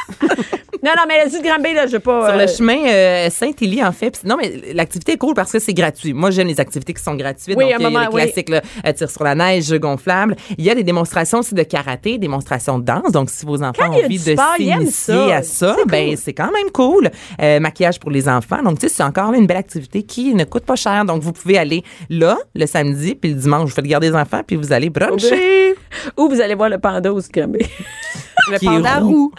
Non, 0.86 0.92
non, 0.96 1.04
mais 1.08 1.26
le 1.26 1.32
de 1.32 1.44
Granby, 1.44 1.74
là, 1.74 1.88
je 1.88 1.94
vais 1.94 2.00
pas... 2.00 2.28
Sur 2.30 2.36
euh, 2.36 2.42
le 2.42 2.48
chemin 2.48 2.78
euh, 2.86 3.30
Saint-Élie, 3.32 3.84
en 3.84 3.92
fait. 3.92 4.22
Non, 4.24 4.38
mais 4.40 4.62
l'activité 4.74 5.14
est 5.14 5.18
cool 5.18 5.34
parce 5.34 5.52
que 5.52 5.58
c'est 5.58 5.74
gratuit. 5.74 6.14
Moi, 6.14 6.30
j'aime 6.30 6.48
les 6.48 6.60
activités 6.60 6.94
qui 6.94 7.02
sont 7.02 7.16
gratuites. 7.16 7.58
Oui, 7.58 7.72
Donc, 7.72 7.82
un 7.82 7.90
il 7.90 7.94
y 7.94 7.98
a 7.98 8.10
oui. 8.12 8.22
classiques, 8.22 8.50
là, 8.50 8.62
euh, 8.86 8.92
tir 8.94 9.10
sur 9.10 9.24
la 9.24 9.34
neige, 9.34 9.64
jeux 9.66 9.80
gonflables. 9.80 10.36
Il 10.60 10.64
y 10.64 10.70
a 10.70 10.76
des 10.76 10.84
démonstrations 10.84 11.40
aussi 11.40 11.56
de 11.56 11.64
karaté, 11.64 12.20
démonstrations 12.20 12.78
de 12.78 12.86
danse. 12.86 13.12
Donc, 13.12 13.32
si 13.32 13.48
vos 13.48 13.64
enfants 13.64 13.74
Quand 13.80 13.94
ont 13.94 14.04
envie 14.06 14.20
de 14.20 14.36
s'initier 14.58 15.34
à 15.34 15.42
ça, 15.42 15.76
C'est 15.80 15.88
ben 15.88 16.16
c'est 16.18 16.34
quand 16.34 16.52
même 16.52 16.70
cool. 16.72 17.10
Euh, 17.42 17.60
maquillage 17.60 18.00
pour 18.00 18.12
les 18.12 18.30
enfants. 18.30 18.62
Donc, 18.62 18.78
tu 18.78 18.88
sais, 18.88 18.94
c'est 18.94 19.04
encore 19.04 19.32
là 19.32 19.40
une 19.40 19.48
belle 19.48 19.58
activité 19.58 20.04
qui 20.04 20.36
ne 20.36 20.44
coûte 20.44 20.66
pas 20.66 20.76
cher. 20.76 21.04
Donc, 21.06 21.24
vous 21.24 21.34
pouvez 21.34 21.58
aller 21.58 21.84
là, 22.12 22.38
le 22.54 22.68
samedi, 22.68 23.16
puis 23.16 23.32
le 23.32 23.38
dimanche, 23.40 23.70
vous 23.70 23.76
faites 23.76 23.86
garder 23.86 24.10
les 24.10 24.16
enfants, 24.16 24.42
puis 24.46 24.56
vous 24.56 24.72
allez 24.72 24.92
bruncher. 24.92 25.74
Où 26.16 26.30
vous 26.30 26.42
allez 26.42 26.54
voir 26.54 26.70
le 26.70 26.78
panda 26.78 27.12
au 27.12 27.20
Granby. 27.34 27.66
Le 28.52 28.60
panda 28.64 29.00
roux. 29.00 29.08
roux. 29.08 29.32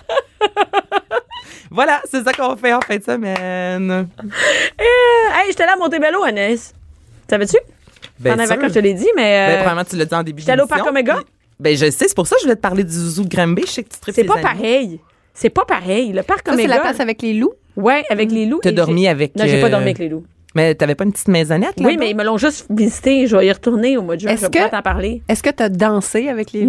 Voilà, 1.76 2.00
c'est 2.10 2.24
ça 2.24 2.32
qu'on 2.32 2.56
fait 2.56 2.72
en 2.72 2.80
fin 2.80 2.96
de 2.96 3.02
semaine. 3.04 3.90
Euh, 3.90 4.02
hey, 4.78 5.48
j'étais 5.50 5.66
là 5.66 5.74
à 5.74 5.76
Montebello, 5.76 6.24
Annès. 6.24 6.72
Savais-tu? 7.28 7.58
Ben, 8.18 8.32
T'en 8.32 8.38
avais 8.38 8.46
sûr. 8.54 8.58
quand 8.58 8.68
je 8.68 8.72
te 8.72 8.78
l'ai 8.78 8.94
dit, 8.94 9.08
mais... 9.14 9.46
Ben, 9.46 9.52
euh, 9.52 9.56
probablement, 9.58 9.84
tu 9.84 9.96
l'as 9.96 10.06
dit 10.06 10.14
en 10.14 10.22
début 10.22 10.40
j'étais 10.40 10.52
allée 10.52 10.62
au. 10.62 10.66
Parc 10.66 10.86
Omega. 10.86 11.18
Ben, 11.60 11.76
je 11.76 11.90
sais, 11.90 12.08
c'est 12.08 12.14
pour 12.16 12.26
ça 12.26 12.36
que 12.36 12.40
je 12.40 12.46
voulais 12.46 12.56
te 12.56 12.62
parler 12.62 12.82
du 12.82 12.94
zoo 12.94 13.24
de 13.24 13.28
Granby. 13.28 13.64
Je 13.66 13.70
sais 13.72 13.82
que 13.82 13.90
tu 13.92 14.00
tripes 14.00 14.14
c'est 14.14 14.24
pas 14.24 14.36
animaux. 14.38 14.48
pareil. 14.48 15.00
C'est 15.34 15.50
pas 15.50 15.66
pareil. 15.66 16.12
Le 16.14 16.22
parc 16.22 16.46
Ça, 16.46 16.54
c'est 16.56 16.64
Omega... 16.64 16.76
la 16.76 16.80
place 16.80 17.00
avec 17.00 17.20
les 17.20 17.34
loups? 17.34 17.52
Ouais, 17.76 18.04
avec 18.08 18.32
les 18.32 18.46
loups. 18.46 18.60
T'as 18.62 18.72
dormi 18.72 19.06
avec, 19.06 19.36
Non, 19.36 19.44
j'ai 19.46 19.60
pas 19.60 19.66
euh, 19.66 19.70
dormi 19.70 19.84
avec 19.84 19.98
les 19.98 20.08
loups. 20.08 20.24
Mais 20.56 20.74
t'avais 20.74 20.94
pas 20.94 21.04
une 21.04 21.12
petite 21.12 21.28
maisonnette, 21.28 21.78
là? 21.78 21.86
Oui, 21.86 21.96
mais 21.98 22.10
ils 22.10 22.16
me 22.16 22.24
l'ont 22.24 22.38
juste 22.38 22.66
visité. 22.70 23.26
Je 23.26 23.36
vais 23.36 23.46
y 23.46 23.52
retourner 23.52 23.96
au 23.98 24.02
mois 24.02 24.16
de 24.16 24.22
juin. 24.22 24.30
Est-ce 24.30 24.40
Je 24.40 24.46
vais 24.46 24.50
que- 24.50 24.58
pouvoir 24.64 24.70
t'en 24.70 24.82
parler. 24.82 25.22
Est-ce 25.28 25.42
que 25.42 25.50
t'as 25.50 25.68
dansé 25.68 26.28
avec 26.30 26.52
les 26.52 26.62
loups? 26.62 26.66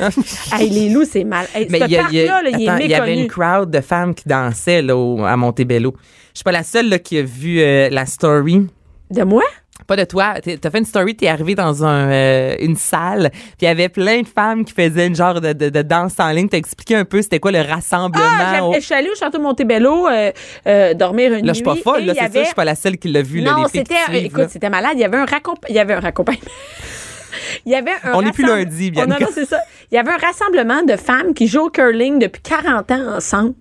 Non. 0.00 0.06
hey, 0.58 0.68
les 0.68 0.90
loups, 0.90 1.06
c'est 1.10 1.24
mal. 1.24 1.46
Hey, 1.54 1.66
Mais 1.70 1.80
ce 1.80 1.84
il 1.86 1.90
y, 1.92 1.96
a- 1.96 2.06
il 2.10 2.14
y 2.16 2.22
a- 2.22 2.26
parc-là, 2.28 2.50
là, 2.50 2.56
il 2.58 2.68
attends, 2.68 2.78
est 2.78 2.84
il 2.84 2.90
y 2.90 2.94
avait 2.94 3.18
une 3.18 3.26
crowd 3.28 3.70
de 3.70 3.80
femmes 3.80 4.14
qui 4.14 4.28
dansaient 4.28 4.82
là, 4.82 4.96
au- 4.96 5.24
à 5.24 5.34
Montebello. 5.36 5.94
Je 6.34 6.38
suis 6.38 6.44
pas 6.44 6.52
la 6.52 6.62
seule 6.62 6.88
là, 6.90 6.98
qui 6.98 7.16
a 7.18 7.22
vu 7.22 7.60
euh, 7.60 7.88
la 7.90 8.04
story. 8.06 8.66
De 9.10 9.22
moi? 9.22 9.42
Pas 9.86 9.96
de 9.96 10.04
toi. 10.04 10.34
T'as 10.60 10.70
fait 10.70 10.78
une 10.78 10.84
story, 10.84 11.14
t'es 11.16 11.28
arrivé 11.28 11.54
dans 11.54 11.84
un, 11.84 12.10
euh, 12.10 12.56
une 12.60 12.76
salle, 12.76 13.30
puis 13.32 13.42
il 13.62 13.64
y 13.64 13.68
avait 13.68 13.88
plein 13.88 14.22
de 14.22 14.26
femmes 14.26 14.64
qui 14.64 14.72
faisaient 14.72 15.06
une 15.06 15.16
genre 15.16 15.40
de, 15.40 15.52
de, 15.52 15.68
de 15.68 15.82
danse 15.82 16.14
en 16.18 16.30
ligne. 16.30 16.48
T'as 16.48 16.58
expliqué 16.58 16.96
un 16.96 17.04
peu 17.04 17.20
c'était 17.22 17.40
quoi 17.40 17.50
le 17.52 17.60
rassemblement. 17.60 18.24
Ah, 18.24 18.64
au- 18.64 18.74
je 18.74 18.80
suis 18.80 18.94
allée 18.94 19.10
au 19.10 19.14
Château 19.16 19.40
Montebello 19.40 20.08
euh, 20.08 20.30
euh, 20.66 20.94
dormir 20.94 21.32
une 21.34 21.46
Là, 21.46 21.52
je 21.52 21.56
suis 21.56 21.64
pas 21.64 21.74
nuit. 21.74 21.82
folle, 21.82 22.04
là, 22.04 22.14
c'est 22.14 22.20
avait- 22.20 22.32
ça. 22.34 22.40
Je 22.40 22.46
suis 22.46 22.54
pas 22.54 22.64
la 22.64 22.74
seule 22.74 22.98
qui 22.98 23.08
l'a 23.08 23.22
vu. 23.22 23.40
là, 23.40 23.52
Non, 23.52 23.66
c'était. 23.72 23.94
suivent, 24.06 24.24
Écoute, 24.26 24.38
là. 24.38 24.48
c'était 24.48 24.70
malade. 24.70 24.92
Il 24.94 25.00
y 25.00 25.04
avait 25.04 25.16
un 25.18 25.24
raccompagnement. 25.24 25.68
Il 25.68 25.76
y 25.76 25.78
avait 25.78 25.94
un 25.94 26.00
raccompagnement. 26.00 26.44
Il 27.66 27.72
y 27.72 27.74
avait 27.74 27.92
un 28.04 28.12
On 28.14 28.22
n'est 28.22 28.30
plus 28.32 28.46
lundi, 28.46 28.92
Oh, 28.96 29.00
non, 29.06 29.16
non, 29.20 29.26
c'est 29.32 29.46
ça. 29.46 29.58
Il 29.90 29.94
y 29.94 29.98
avait 29.98 30.10
un 30.12 30.16
rassemblement 30.16 30.82
de 30.82 30.96
femmes 30.96 31.34
qui 31.34 31.46
jouent 31.48 31.66
au 31.66 31.70
curling 31.70 32.18
depuis 32.18 32.42
40 32.42 32.90
ans 32.92 33.16
ensemble. 33.16 33.54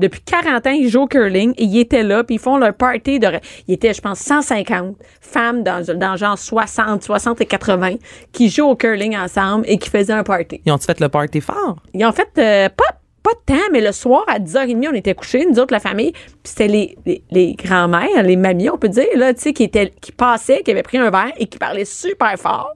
Depuis 0.00 0.20
40 0.20 0.66
ans, 0.66 0.70
ils 0.70 0.88
jouent 0.88 1.02
au 1.02 1.06
curling 1.06 1.52
et 1.56 1.64
ils 1.64 1.78
étaient 1.78 2.02
là, 2.02 2.24
puis 2.24 2.36
ils 2.36 2.40
font 2.40 2.56
leur 2.56 2.74
party 2.74 3.18
de. 3.18 3.28
Il 3.68 3.74
était, 3.74 3.94
je 3.94 4.00
pense, 4.00 4.20
150 4.20 4.96
femmes 5.20 5.62
dans, 5.62 5.84
dans 5.96 6.16
genre 6.16 6.38
60, 6.38 7.02
60 7.04 7.40
et 7.40 7.46
80 7.46 7.96
qui 8.32 8.48
jouent 8.48 8.68
au 8.68 8.76
curling 8.76 9.16
ensemble 9.16 9.64
et 9.68 9.78
qui 9.78 9.90
faisaient 9.90 10.12
un 10.12 10.24
party. 10.24 10.60
Ils 10.64 10.72
ont 10.72 10.78
fait 10.78 10.98
le 11.00 11.08
party 11.08 11.40
fort? 11.40 11.76
Ils 11.94 12.04
ont 12.04 12.12
fait 12.12 12.28
euh, 12.38 12.68
pas 12.68 13.00
pas 13.22 13.32
de 13.32 13.54
temps, 13.54 13.68
mais 13.72 13.80
le 13.80 13.92
soir, 13.92 14.24
à 14.28 14.38
10h30, 14.38 14.88
on 14.90 14.94
était 14.94 15.14
couchés, 15.14 15.44
nous 15.44 15.58
autres, 15.58 15.72
la 15.72 15.80
famille, 15.80 16.12
puis 16.12 16.22
c'était 16.44 16.68
les, 16.68 16.96
les, 17.04 17.22
les 17.30 17.54
grands-mères, 17.54 18.22
les 18.22 18.36
mamies, 18.36 18.70
on 18.70 18.78
peut 18.78 18.88
dire, 18.88 19.04
là, 19.14 19.34
tu 19.34 19.42
sais, 19.42 19.52
qui, 19.52 19.64
étaient, 19.64 19.92
qui 20.00 20.12
passaient, 20.12 20.62
qui 20.62 20.70
avaient 20.70 20.82
pris 20.82 20.98
un 20.98 21.10
verre 21.10 21.32
et 21.36 21.46
qui 21.46 21.58
parlaient 21.58 21.84
super 21.84 22.34
fort. 22.38 22.72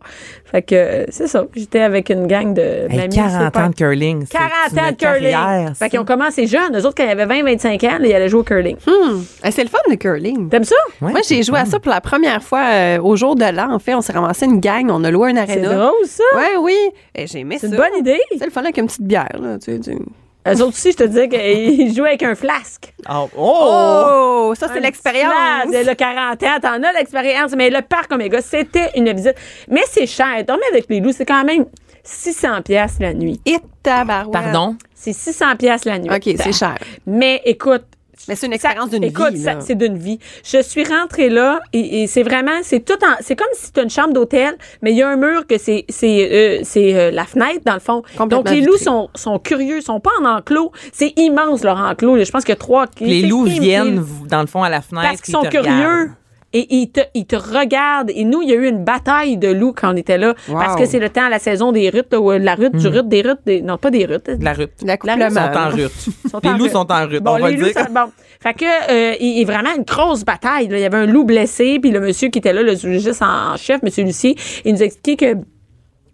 Fait 0.54 0.62
que, 0.62 1.06
c'est 1.08 1.26
ça. 1.26 1.44
J'étais 1.56 1.80
avec 1.80 2.10
une 2.10 2.28
gang 2.28 2.54
de 2.54 2.62
Hey, 2.62 2.96
mamies. 2.96 3.16
40 3.16 3.44
super- 3.46 3.64
ans 3.64 3.68
de 3.70 3.74
curling. 3.74 4.24
c'est 4.24 4.38
40 4.38 4.50
une 4.70 4.78
ans 4.78 4.90
de 4.92 4.96
curling. 4.96 5.30
carrière, 5.32 5.68
fait 5.70 5.74
ça. 5.74 5.88
qu'ils 5.88 5.98
ont 5.98 6.04
commencé 6.04 6.46
jeunes. 6.46 6.76
Eux 6.78 6.86
autres, 6.86 6.94
quand 6.96 7.02
ils 7.04 7.10
avaient 7.10 7.26
20, 7.26 7.42
25 7.42 7.82
ans, 7.82 7.98
là, 7.98 8.06
ils 8.06 8.14
allaient 8.14 8.28
jouer 8.28 8.40
au 8.40 8.44
curling. 8.44 8.76
Eh, 9.44 9.50
C'est 9.50 9.64
le 9.64 9.68
fun, 9.68 9.78
le 9.90 9.96
curling. 9.96 10.48
T'aimes 10.48 10.62
ça? 10.62 10.76
Ouais, 11.02 11.10
Moi, 11.10 11.20
j'ai 11.28 11.38
c'est 11.38 11.42
joué 11.42 11.58
à 11.58 11.64
ça 11.64 11.80
pour 11.80 11.90
la 11.90 12.00
première 12.00 12.40
fois 12.40 12.62
euh, 12.70 12.98
au 13.00 13.16
jour 13.16 13.34
de 13.34 13.44
l'an. 13.46 13.72
En 13.74 13.80
fait, 13.80 13.96
on 13.96 14.00
s'est 14.00 14.12
ramassé 14.12 14.46
une 14.46 14.60
gang, 14.60 14.88
on 14.92 15.02
a 15.02 15.10
loué 15.10 15.30
un 15.32 15.34
C'est 15.34 15.40
aréna. 15.54 15.74
drôle, 15.74 16.06
ça. 16.06 16.22
Ouais, 16.36 16.56
oui. 16.60 16.76
Et 17.16 17.26
j'ai 17.26 17.40
aimé 17.40 17.56
C'est 17.58 17.66
ça. 17.66 17.74
une 17.74 17.80
bonne 17.80 17.98
idée. 17.98 18.20
C'est 18.38 18.44
le 18.44 18.52
fun 18.52 18.60
avec 18.62 18.76
une 18.78 18.86
petite 18.86 19.02
bière, 19.02 19.26
là. 19.40 19.58
Tu 19.58 19.72
sais, 19.72 19.80
tu- 19.80 19.98
Eux 20.46 20.62
autres 20.62 20.76
aussi, 20.76 20.92
je 20.92 20.96
te 20.98 21.04
disais 21.04 21.28
qu'ils 21.28 21.94
jouaient 21.96 22.10
avec 22.10 22.22
un 22.22 22.34
flasque. 22.34 22.92
Oh! 23.10 23.28
Oh! 23.36 24.54
Ça, 24.58 24.68
c'est 24.72 24.80
l'expérience. 24.80 25.66
Le 25.66 25.94
40 25.94 26.42
ans, 26.42 26.60
t'en 26.60 26.82
as 26.82 26.92
l'expérience. 26.92 27.52
Mais 27.56 27.70
le 27.70 27.80
parc 27.80 28.12
Omega, 28.12 28.40
c'était 28.42 28.90
une 28.96 29.10
visite. 29.12 29.34
Mais 29.68 29.82
c'est 29.88 30.06
cher. 30.06 30.44
Dormir 30.46 30.66
avec 30.70 30.86
les 30.88 31.00
loups, 31.00 31.12
c'est 31.12 31.24
quand 31.24 31.44
même 31.44 31.64
600 32.02 32.62
pièces 32.62 32.96
la 33.00 33.14
nuit. 33.14 33.40
Et 33.46 33.56
tabarouette. 33.82 34.32
Pardon? 34.32 34.76
C'est 34.94 35.14
600 35.14 35.56
pièces 35.56 35.84
la 35.86 35.98
nuit. 35.98 36.10
OK, 36.14 36.34
c'est 36.38 36.52
cher. 36.52 36.76
Mais 37.06 37.40
écoute, 37.44 37.84
Mais 38.28 38.36
c'est 38.36 38.46
une 38.46 38.52
expérience 38.52 38.90
d'une 38.90 39.04
écoute, 39.04 39.32
vie, 39.32 39.42
ça- 39.42 39.54
là. 39.54 39.60
c'est 39.60 39.74
d'une 39.74 39.96
vie. 39.98 40.18
Je 40.44 40.62
suis 40.62 40.84
rentrée 40.84 41.28
là 41.28 41.60
et, 41.72 42.02
et 42.02 42.06
c'est 42.06 42.22
vraiment, 42.22 42.60
c'est 42.62 42.84
tout 42.84 42.94
en, 43.04 43.14
c'est 43.20 43.36
comme 43.36 43.46
si 43.54 43.72
tu 43.72 43.82
une 43.82 43.90
chambre 43.90 44.12
d'hôtel, 44.12 44.54
mais 44.82 44.92
il 44.92 44.96
y 44.98 45.02
a 45.02 45.08
un 45.08 45.16
mur 45.16 45.46
que 45.46 45.58
c'est, 45.58 45.84
c'est, 45.88 46.30
euh, 46.32 46.60
c'est 46.64 46.94
euh, 46.94 47.10
la 47.10 47.24
fenêtre 47.24 47.60
dans 47.64 47.74
le 47.74 47.80
fond. 47.80 48.02
Donc 48.28 48.48
les 48.50 48.60
loups 48.62 48.78
sont, 48.78 49.10
sont 49.14 49.38
curieux, 49.38 49.78
ils 49.78 49.82
sont 49.82 50.00
pas 50.00 50.10
en 50.20 50.24
enclos. 50.24 50.72
C'est 50.92 51.12
immense 51.16 51.62
leur 51.64 51.78
enclos. 51.78 52.22
Je 52.24 52.30
pense 52.30 52.44
qu'il 52.44 52.52
y 52.52 52.56
a 52.56 52.56
trois. 52.56 52.86
Les 53.00 53.22
loups 53.22 53.44
viennent, 53.44 54.04
dans 54.28 54.40
le 54.40 54.46
fond, 54.46 54.62
à 54.62 54.70
la 54.70 54.80
fenêtre. 54.80 55.08
parce 55.08 55.20
qu'ils 55.20 55.34
ils 55.34 55.36
sont 55.36 55.42
curieux. 55.50 55.60
regardent. 55.70 56.10
Et 56.54 56.72
ils 56.76 56.88
te, 56.90 57.00
ils 57.14 57.26
te 57.26 57.36
regardent. 57.36 58.10
Et 58.14 58.24
nous, 58.24 58.40
il 58.40 58.48
y 58.48 58.52
a 58.52 58.54
eu 58.54 58.66
une 58.68 58.82
bataille 58.84 59.36
de 59.36 59.48
loups 59.48 59.74
quand 59.76 59.92
on 59.92 59.96
était 59.96 60.16
là. 60.18 60.34
Wow. 60.48 60.54
Parce 60.56 60.76
que 60.76 60.86
c'est 60.86 61.00
le 61.00 61.10
temps, 61.10 61.28
la 61.28 61.38
saison 61.40 61.72
des 61.72 61.90
rutes, 61.90 62.12
là, 62.12 62.20
ou 62.20 62.30
la 62.30 62.54
rute, 62.54 62.76
du 62.76 62.86
rute, 62.88 63.08
des 63.08 63.22
rutes, 63.22 63.40
des, 63.44 63.60
non, 63.60 63.76
pas 63.76 63.90
des 63.90 64.04
rutes. 64.06 64.30
La 64.40 64.52
rute. 64.52 64.70
L'accouplement. 64.84 65.26
Ils 65.26 65.32
sont 65.32 65.40
en 65.58 65.68
rute. 65.68 65.92
sont 66.30 66.40
les 66.42 66.48
en 66.50 66.56
loups 66.56 66.62
rute. 66.64 66.72
sont 66.72 66.92
en 66.92 67.06
rute, 67.08 67.22
Bon, 67.22 67.32
on 67.32 67.38
va 67.40 67.50
les 67.50 67.56
le 67.56 67.60
loups, 67.62 67.72
dire. 67.72 67.74
ça- 67.82 67.88
bon. 67.90 68.10
Fait 68.40 68.54
que, 68.54 68.64
euh, 68.64 69.14
il 69.20 69.26
il 69.34 69.38
y 69.40 69.42
a 69.42 69.46
vraiment 69.46 69.74
une 69.76 69.82
grosse 69.84 70.24
bataille. 70.24 70.68
là. 70.68 70.78
Il 70.78 70.82
y 70.82 70.84
avait 70.84 70.96
un 70.98 71.06
loup 71.06 71.24
blessé, 71.24 71.78
puis 71.80 71.90
le 71.90 71.98
monsieur 72.00 72.28
qui 72.28 72.38
était 72.38 72.52
là, 72.52 72.62
le 72.62 72.74
zoologiste 72.74 73.20
en 73.22 73.56
chef, 73.56 73.82
monsieur 73.82 74.04
Lucier, 74.04 74.36
il 74.64 74.74
nous 74.74 74.82
a 74.82 74.84
expliqué 74.84 75.34
que 75.34 75.40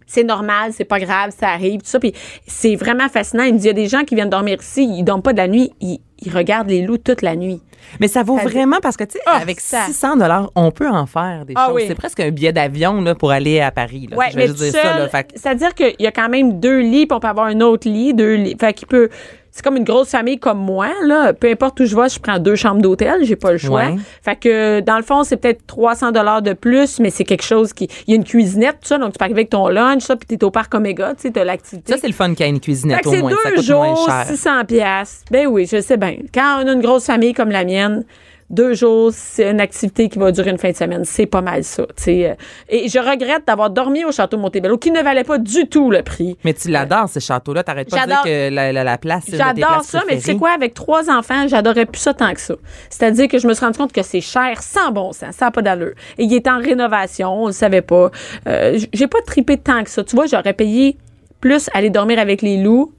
c'est 0.07 0.23
normal, 0.23 0.71
c'est 0.73 0.83
pas 0.85 0.99
grave, 0.99 1.31
ça 1.37 1.49
arrive, 1.49 1.79
tout 1.81 1.87
ça. 1.87 1.99
Puis 1.99 2.13
c'est 2.45 2.75
vraiment 2.75 3.07
fascinant. 3.07 3.43
Il 3.43 3.53
me 3.53 3.59
dit, 3.59 3.65
il 3.65 3.67
y 3.67 3.69
a 3.69 3.73
des 3.73 3.87
gens 3.87 4.03
qui 4.03 4.15
viennent 4.15 4.29
dormir 4.29 4.57
ici, 4.61 4.83
ils 4.83 5.03
dorment 5.03 5.21
pas 5.21 5.31
de 5.33 5.37
la 5.37 5.47
nuit, 5.47 5.71
ils, 5.79 5.99
ils 6.21 6.35
regardent 6.35 6.69
les 6.69 6.81
loups 6.81 6.97
toute 6.97 7.21
la 7.21 7.35
nuit. 7.35 7.61
Mais 7.99 8.07
ça 8.07 8.23
vaut 8.23 8.37
vraiment 8.37 8.77
parce 8.81 8.97
que, 8.97 9.03
tu 9.03 9.13
sais, 9.13 9.19
Ah, 9.25 9.39
avec 9.41 9.59
ça- 9.59 9.85
600 9.85 10.15
dollars, 10.17 10.51
on 10.55 10.71
peut 10.71 10.87
en 10.89 11.05
faire 11.05 11.45
des 11.45 11.53
Ah 11.55 11.67
choses. 11.67 11.75
oui. 11.75 11.83
C'est 11.87 11.95
presque 11.95 12.19
un 12.19 12.29
billet 12.31 12.51
d'avion 12.53 13.01
là, 13.01 13.15
pour 13.15 13.31
aller 13.31 13.59
à 13.59 13.71
Paris. 13.71 14.07
Là. 14.09 14.17
Ouais, 14.17 14.27
Je 14.31 14.37
vais 14.37 14.47
juste 14.47 14.59
dire 14.59 14.71
ça. 14.73 14.97
Là, 14.99 15.07
fait 15.09 15.23
que- 15.23 15.39
c'est-à-dire 15.39 15.73
qu'il 15.73 15.95
y 15.99 16.07
a 16.07 16.11
quand 16.11 16.29
même 16.29 16.59
deux 16.59 16.79
lits, 16.79 17.05
puis 17.07 17.15
on 17.15 17.19
peut 17.19 17.27
avoir 17.27 17.47
un 17.47 17.59
autre 17.61 17.87
lit, 17.89 18.13
deux 18.13 18.35
lits. 18.35 18.55
Fait 18.59 18.73
qu'il 18.73 18.87
peut. 18.87 19.09
C'est 19.51 19.63
comme 19.63 19.75
une 19.75 19.83
grosse 19.83 20.09
famille 20.09 20.39
comme 20.39 20.59
moi, 20.59 20.89
là. 21.03 21.33
Peu 21.33 21.49
importe 21.49 21.79
où 21.81 21.85
je 21.85 21.95
vais, 21.95 22.07
je 22.07 22.19
prends 22.19 22.39
deux 22.39 22.55
chambres 22.55 22.81
d'hôtel, 22.81 23.23
j'ai 23.23 23.35
pas 23.35 23.51
le 23.51 23.57
choix. 23.57 23.85
Ouais. 23.85 23.97
Fait 24.23 24.37
que, 24.37 24.79
dans 24.79 24.95
le 24.95 25.03
fond, 25.03 25.23
c'est 25.25 25.35
peut-être 25.35 25.67
300 25.67 26.13
dollars 26.13 26.41
de 26.41 26.53
plus, 26.53 26.99
mais 26.99 27.09
c'est 27.09 27.25
quelque 27.25 27.43
chose 27.43 27.73
qui. 27.73 27.89
Il 28.07 28.11
y 28.11 28.13
a 28.13 28.15
une 28.15 28.23
cuisinette, 28.23 28.79
tout 28.81 28.87
ça, 28.87 28.97
donc 28.97 29.11
tu 29.11 29.17
peux 29.17 29.25
arriver 29.25 29.41
avec 29.41 29.49
ton 29.49 29.67
lunch, 29.67 30.03
ça, 30.03 30.15
puis 30.15 30.25
t'es 30.25 30.43
au 30.43 30.51
parc 30.51 30.73
Omega, 30.73 31.13
tu 31.15 31.23
sais, 31.23 31.31
t'as 31.31 31.43
l'activité. 31.43 31.91
ça, 31.91 31.99
c'est 31.99 32.07
le 32.07 32.13
fun 32.13 32.33
qu'il 32.33 32.45
y 32.45 32.49
ait 32.49 32.49
une 32.49 32.55
Fait 32.55 32.61
cuisinette 32.61 33.01
que 33.01 33.09
au 33.09 33.11
c'est 33.11 33.19
moins. 33.21 33.31
Ça 33.43 33.49
deux 33.49 33.55
coûte 33.55 33.65
jours, 33.65 33.83
moins 33.83 34.05
cher. 34.05 34.25
600 34.27 34.65
pièces. 34.65 35.23
Ben 35.29 35.47
oui, 35.47 35.67
je 35.69 35.81
sais 35.81 35.97
bien. 35.97 36.15
Quand 36.33 36.63
on 36.63 36.67
a 36.67 36.71
une 36.71 36.81
grosse 36.81 37.05
famille 37.05 37.33
comme 37.33 37.51
la 37.51 37.65
mienne, 37.65 38.05
deux 38.51 38.73
jours, 38.73 39.11
c'est 39.13 39.49
une 39.49 39.59
activité 39.61 40.09
qui 40.09 40.19
va 40.19 40.31
durer 40.31 40.51
une 40.51 40.57
fin 40.57 40.69
de 40.71 40.75
semaine. 40.75 41.03
C'est 41.05 41.25
pas 41.25 41.41
mal 41.41 41.63
ça. 41.63 41.83
Euh, 42.07 42.33
Et 42.69 42.89
je 42.89 42.99
regrette 42.99 43.47
d'avoir 43.47 43.69
dormi 43.69 44.05
au 44.05 44.11
château 44.11 44.37
Montebello, 44.37 44.77
qui 44.77 44.91
ne 44.91 45.01
valait 45.01 45.23
pas 45.23 45.37
du 45.37 45.67
tout 45.67 45.89
le 45.89 46.03
prix. 46.03 46.37
Mais 46.43 46.53
tu 46.53 46.69
l'adores, 46.69 47.09
ce 47.09 47.19
château-là. 47.19 47.63
T'arrêtes 47.63 47.89
pas 47.89 48.01
de 48.05 48.07
dire 48.07 48.21
que 48.23 48.49
la, 48.53 48.71
la- 48.71 48.83
la 48.83 48.97
place, 48.97 49.23
J'adore 49.31 49.83
ça, 49.83 50.03
mais 50.07 50.17
tu 50.17 50.21
sais 50.23 50.35
quoi, 50.35 50.51
avec 50.51 50.73
trois 50.73 51.09
enfants, 51.09 51.47
j'adorais 51.47 51.85
plus 51.85 51.99
ça 52.01 52.13
tant 52.13 52.33
que 52.33 52.41
ça. 52.41 52.55
C'est-à-dire 52.89 53.27
que 53.27 53.37
je 53.39 53.47
me 53.47 53.53
suis 53.53 53.63
rendu 53.65 53.77
compte 53.77 53.93
que 53.93 54.03
c'est 54.03 54.21
cher, 54.21 54.61
sans 54.61 54.91
bon 54.91 55.11
sens, 55.13 55.35
ça 55.35 55.45
n'a 55.45 55.51
pas 55.51 55.61
d'allure. 55.61 55.93
Et 56.17 56.23
il 56.25 56.33
est 56.33 56.47
en 56.47 56.59
rénovation, 56.59 57.43
on 57.43 57.47
le 57.47 57.53
savait 57.53 57.81
pas. 57.81 58.11
Euh, 58.47 58.77
J'ai 58.93 59.07
pas 59.07 59.21
tripé 59.25 59.57
tant 59.57 59.83
que 59.83 59.89
ça. 59.89 60.03
Tu 60.03 60.15
vois, 60.15 60.25
j'aurais 60.25 60.53
payé 60.53 60.97
plus 61.39 61.69
aller 61.73 61.89
dormir 61.89 62.19
avec 62.19 62.41
les 62.41 62.57
loups 62.57 62.93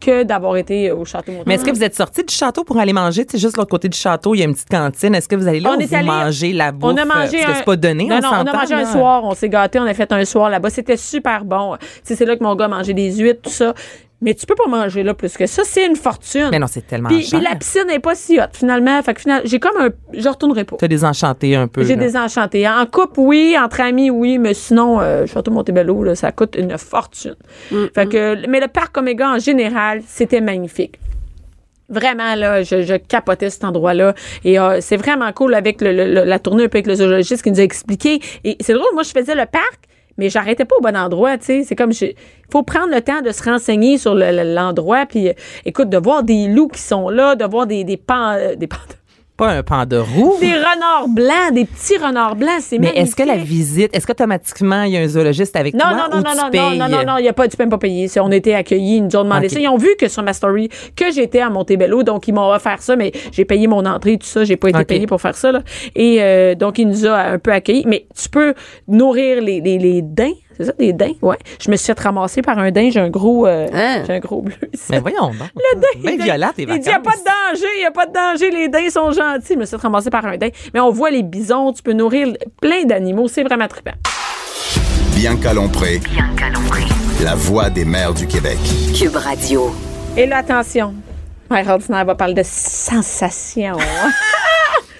que 0.00 0.22
d'avoir 0.22 0.56
été 0.56 0.90
au 0.92 1.04
château. 1.04 1.32
Mais 1.46 1.54
est-ce 1.54 1.64
que 1.64 1.70
vous 1.70 1.82
êtes 1.82 1.94
sorti 1.94 2.22
du 2.24 2.32
château 2.34 2.64
pour 2.64 2.78
aller 2.78 2.92
manger? 2.92 3.24
Sais, 3.30 3.38
juste 3.38 3.56
l'autre 3.56 3.70
côté 3.70 3.88
du 3.88 3.96
château, 3.98 4.34
il 4.34 4.38
y 4.38 4.42
a 4.42 4.44
une 4.44 4.54
petite 4.54 4.68
cantine. 4.68 5.14
Est-ce 5.14 5.28
que 5.28 5.36
vous 5.36 5.48
allez 5.48 5.60
là 5.60 5.70
On 5.72 5.76
ou 5.76 5.80
est 5.80 5.86
vous 5.86 5.94
allé- 5.94 6.06
mangez 6.06 6.52
la 6.52 6.72
bouffe? 6.72 6.92
On 6.92 6.96
a 6.96 7.04
mangé 7.04 7.38
Parce 7.38 7.44
que 7.46 7.50
un... 7.50 7.54
c'est 7.54 7.64
pas 7.64 7.76
donné, 7.76 8.04
Non, 8.06 8.16
on 8.16 8.20
non, 8.20 8.28
on 8.32 8.46
a 8.46 8.52
mangé 8.52 8.74
un 8.74 8.84
soir. 8.84 9.24
On 9.24 9.34
s'est 9.34 9.48
gâtés. 9.48 9.78
On 9.80 9.84
a 9.86 9.94
fait 9.94 10.10
un 10.12 10.24
soir 10.24 10.50
là-bas. 10.50 10.70
C'était 10.70 10.96
super 10.96 11.44
bon. 11.44 11.76
C'est 12.02 12.20
là 12.24 12.36
que 12.36 12.42
mon 12.44 12.54
gars 12.56 12.68
mangeait 12.68 12.94
des 12.94 13.12
huîtres, 13.16 13.42
tout 13.42 13.50
ça. 13.50 13.74
Mais 14.22 14.32
tu 14.32 14.46
peux 14.46 14.54
pas 14.54 14.66
manger 14.66 15.02
là 15.02 15.12
plus 15.12 15.36
que 15.36 15.46
ça. 15.46 15.62
C'est 15.64 15.84
une 15.86 15.94
fortune. 15.94 16.48
Mais 16.50 16.58
non, 16.58 16.66
c'est 16.66 16.86
tellement 16.86 17.08
Puis, 17.10 17.22
cher. 17.22 17.38
puis 17.38 17.48
la 17.48 17.54
piscine 17.54 17.84
n'est 17.86 17.98
pas 17.98 18.14
si 18.14 18.38
haute, 18.40 18.54
finalement. 18.54 19.02
Fait 19.02 19.12
que 19.12 19.20
finalement, 19.20 19.42
j'ai 19.46 19.58
comme 19.60 19.76
un... 19.78 19.90
Je 20.14 20.26
retournerai 20.26 20.64
pas. 20.64 20.76
T'as 20.78 20.88
désenchanté 20.88 21.54
un 21.54 21.68
peu. 21.68 21.84
J'ai 21.84 21.96
désenchanté. 21.96 22.66
En 22.66 22.86
couple, 22.86 23.20
oui. 23.20 23.56
Entre 23.62 23.82
amis, 23.82 24.08
oui. 24.10 24.38
Mais 24.38 24.54
sinon, 24.54 25.00
euh, 25.00 25.26
Château 25.26 25.50
Montebello, 25.50 26.02
là, 26.02 26.14
ça 26.14 26.32
coûte 26.32 26.56
une 26.58 26.78
fortune. 26.78 27.36
Fait 27.94 28.08
que, 28.08 28.46
mais 28.48 28.60
le 28.60 28.68
parc 28.68 28.96
Omega, 28.96 29.28
en 29.32 29.38
général, 29.38 30.00
c'était 30.06 30.40
magnifique. 30.40 30.98
Vraiment, 31.88 32.34
là, 32.34 32.62
je, 32.64 32.82
je 32.82 32.94
capotais 32.96 33.48
cet 33.50 33.62
endroit-là. 33.64 34.14
Et 34.44 34.58
euh, 34.58 34.78
c'est 34.80 34.96
vraiment 34.96 35.30
cool 35.32 35.54
avec 35.54 35.80
le- 35.80 36.24
la 36.24 36.38
tournée 36.40 36.64
un 36.64 36.68
peu 36.68 36.78
avec 36.78 36.88
le 36.88 36.96
zoologiste 36.96 37.42
qui 37.42 37.50
nous 37.52 37.60
a 37.60 37.62
expliqué. 37.62 38.20
Et 38.42 38.56
c'est 38.60 38.72
drôle, 38.72 38.88
moi, 38.94 39.04
je 39.04 39.10
faisais 39.10 39.36
le 39.36 39.46
parc, 39.46 39.80
mais 40.18 40.28
j'arrêtais 40.30 40.64
pas 40.64 40.76
au 40.78 40.82
bon 40.82 40.96
endroit, 40.96 41.38
tu 41.38 41.44
sais. 41.46 41.62
C'est 41.64 41.76
comme, 41.76 41.92
il 42.00 42.14
faut 42.50 42.62
prendre 42.62 42.92
le 42.94 43.00
temps 43.00 43.22
de 43.22 43.30
se 43.32 43.42
renseigner 43.42 43.98
sur 43.98 44.14
le- 44.14 44.30
le- 44.32 44.54
l'endroit. 44.54 45.06
Puis, 45.06 45.28
euh, 45.28 45.32
écoute, 45.64 45.88
de 45.90 45.98
voir 45.98 46.22
des 46.22 46.46
loups 46.48 46.68
qui 46.68 46.80
sont 46.80 47.08
là, 47.08 47.34
de 47.36 47.44
voir 47.44 47.66
des, 47.66 47.84
des 47.84 47.96
euh, 48.36 48.56
des 48.56 48.68
Pas 49.36 49.50
un 49.50 49.62
pan 49.62 49.84
de 49.84 49.96
roue. 49.98 50.34
des 50.40 50.54
renards 50.54 51.08
blancs, 51.08 51.52
des 51.52 51.66
petits 51.66 51.98
renards 51.98 52.36
blancs, 52.36 52.60
c'est 52.60 52.78
Mais 52.78 52.92
est-ce 52.94 53.14
que 53.14 53.22
la 53.22 53.36
visite, 53.36 53.94
est-ce 53.94 54.06
qu'automatiquement 54.06 54.82
il 54.84 54.92
y 54.92 54.96
a 54.96 55.00
un 55.00 55.08
zoologiste 55.08 55.54
avec 55.56 55.74
Non, 55.74 55.80
toi 55.80 55.92
non, 55.92 55.98
ou 56.04 56.08
non, 56.08 56.16
non, 56.16 56.22
tu 56.30 56.36
non, 56.36 56.42
non, 56.44 56.50
payes? 56.50 56.78
non, 56.78 56.88
non, 56.88 57.04
non, 57.06 57.18
il 57.18 57.24
y 57.26 57.28
a 57.28 57.34
pas, 57.34 57.46
tu 57.46 57.54
peux 57.56 57.62
même 57.64 57.70
pas 57.70 57.76
payer. 57.76 58.08
Si 58.08 58.18
on 58.18 58.30
était 58.30 58.54
accueillis, 58.54 58.96
ils 58.96 59.04
nous 59.04 59.14
ont 59.16 59.24
demandé 59.24 59.48
ça. 59.50 59.60
Ils 59.60 59.68
ont 59.68 59.76
vu 59.76 59.90
que 59.98 60.08
sur 60.08 60.22
ma 60.22 60.32
story 60.32 60.70
que 60.96 61.10
j'étais 61.12 61.40
à 61.40 61.50
Montebello, 61.50 62.02
donc 62.02 62.26
ils 62.28 62.32
m'ont 62.32 62.50
offert 62.50 62.80
ça, 62.80 62.96
mais 62.96 63.12
j'ai 63.30 63.44
payé 63.44 63.66
mon 63.66 63.84
entrée, 63.84 64.16
tout 64.16 64.26
ça, 64.26 64.44
j'ai 64.44 64.56
pas 64.56 64.70
été 64.70 64.84
payé 64.84 65.06
pour 65.06 65.20
faire 65.20 65.36
ça, 65.36 65.52
là. 65.52 65.62
Et, 65.94 66.22
euh, 66.22 66.54
donc, 66.54 66.78
il 66.78 66.88
nous 66.88 67.04
a 67.06 67.16
un 67.16 67.38
peu 67.38 67.52
accueillis. 67.52 67.84
Mais 67.86 68.06
tu 68.20 68.28
peux 68.30 68.54
nourrir 68.88 69.42
les, 69.42 69.60
les, 69.60 69.78
les 69.78 70.00
daims. 70.02 70.32
C'est 70.56 70.64
ça, 70.64 70.72
des 70.78 70.92
daims? 70.92 71.14
Ouais. 71.22 71.36
Je 71.60 71.70
me 71.70 71.76
suis 71.76 71.86
fait 71.86 72.00
ramasser 72.00 72.40
par 72.42 72.58
un 72.58 72.70
daim. 72.70 72.88
J'ai 72.90 73.00
un 73.00 73.10
gros, 73.10 73.46
euh, 73.46 73.66
Hein? 73.72 74.02
j'ai 74.06 74.14
un 74.14 74.18
gros 74.20 74.40
bleu 74.42 74.54
ici. 74.72 74.84
Mais 74.90 75.00
voyons 75.00 75.26
donc. 75.28 75.50
Le 75.54 75.80
daim, 75.80 75.86
Bien 76.00 76.12
il 76.12 76.18
dit- 76.18 76.24
violent, 76.24 76.50
tes 76.56 76.62
Il 76.62 76.68
vacances. 76.68 76.84
dit, 76.84 76.90
il 76.90 76.92
n'y 76.92 76.96
a 76.96 77.00
pas 77.00 77.16
de 77.16 77.24
danger, 77.52 77.66
il 77.76 77.80
n'y 77.80 77.84
a 77.84 77.90
pas 77.90 78.06
de 78.06 78.12
danger, 78.12 78.50
les 78.50 78.68
daims 78.68 78.90
sont 78.90 79.10
gentils. 79.12 79.52
Je 79.54 79.58
me 79.58 79.64
suis 79.66 79.76
fait 79.76 79.82
ramasser 79.82 80.08
par 80.10 80.24
un 80.24 80.36
daim. 80.36 80.48
Mais 80.72 80.80
on 80.80 80.90
voit 80.90 81.10
les 81.10 81.22
bisons, 81.22 81.72
tu 81.72 81.82
peux 81.82 81.92
nourrir 81.92 82.28
plein 82.60 82.84
d'animaux, 82.84 83.28
c'est 83.28 83.42
vraiment 83.42 83.68
trippant. 83.68 83.92
Bianca 85.14 85.52
Lompré, 85.54 86.00
la 87.22 87.34
voix 87.34 87.70
des 87.70 87.84
mères 87.84 88.12
du 88.14 88.26
Québec. 88.26 88.58
Cube 88.98 89.16
Radio. 89.16 89.74
Et 90.16 90.26
là, 90.26 90.38
attention, 90.38 90.94
Mère 91.50 91.68
Ordinaire 91.68 92.04
va 92.04 92.14
parler 92.14 92.34
de 92.34 92.42
sensations. 92.44 93.76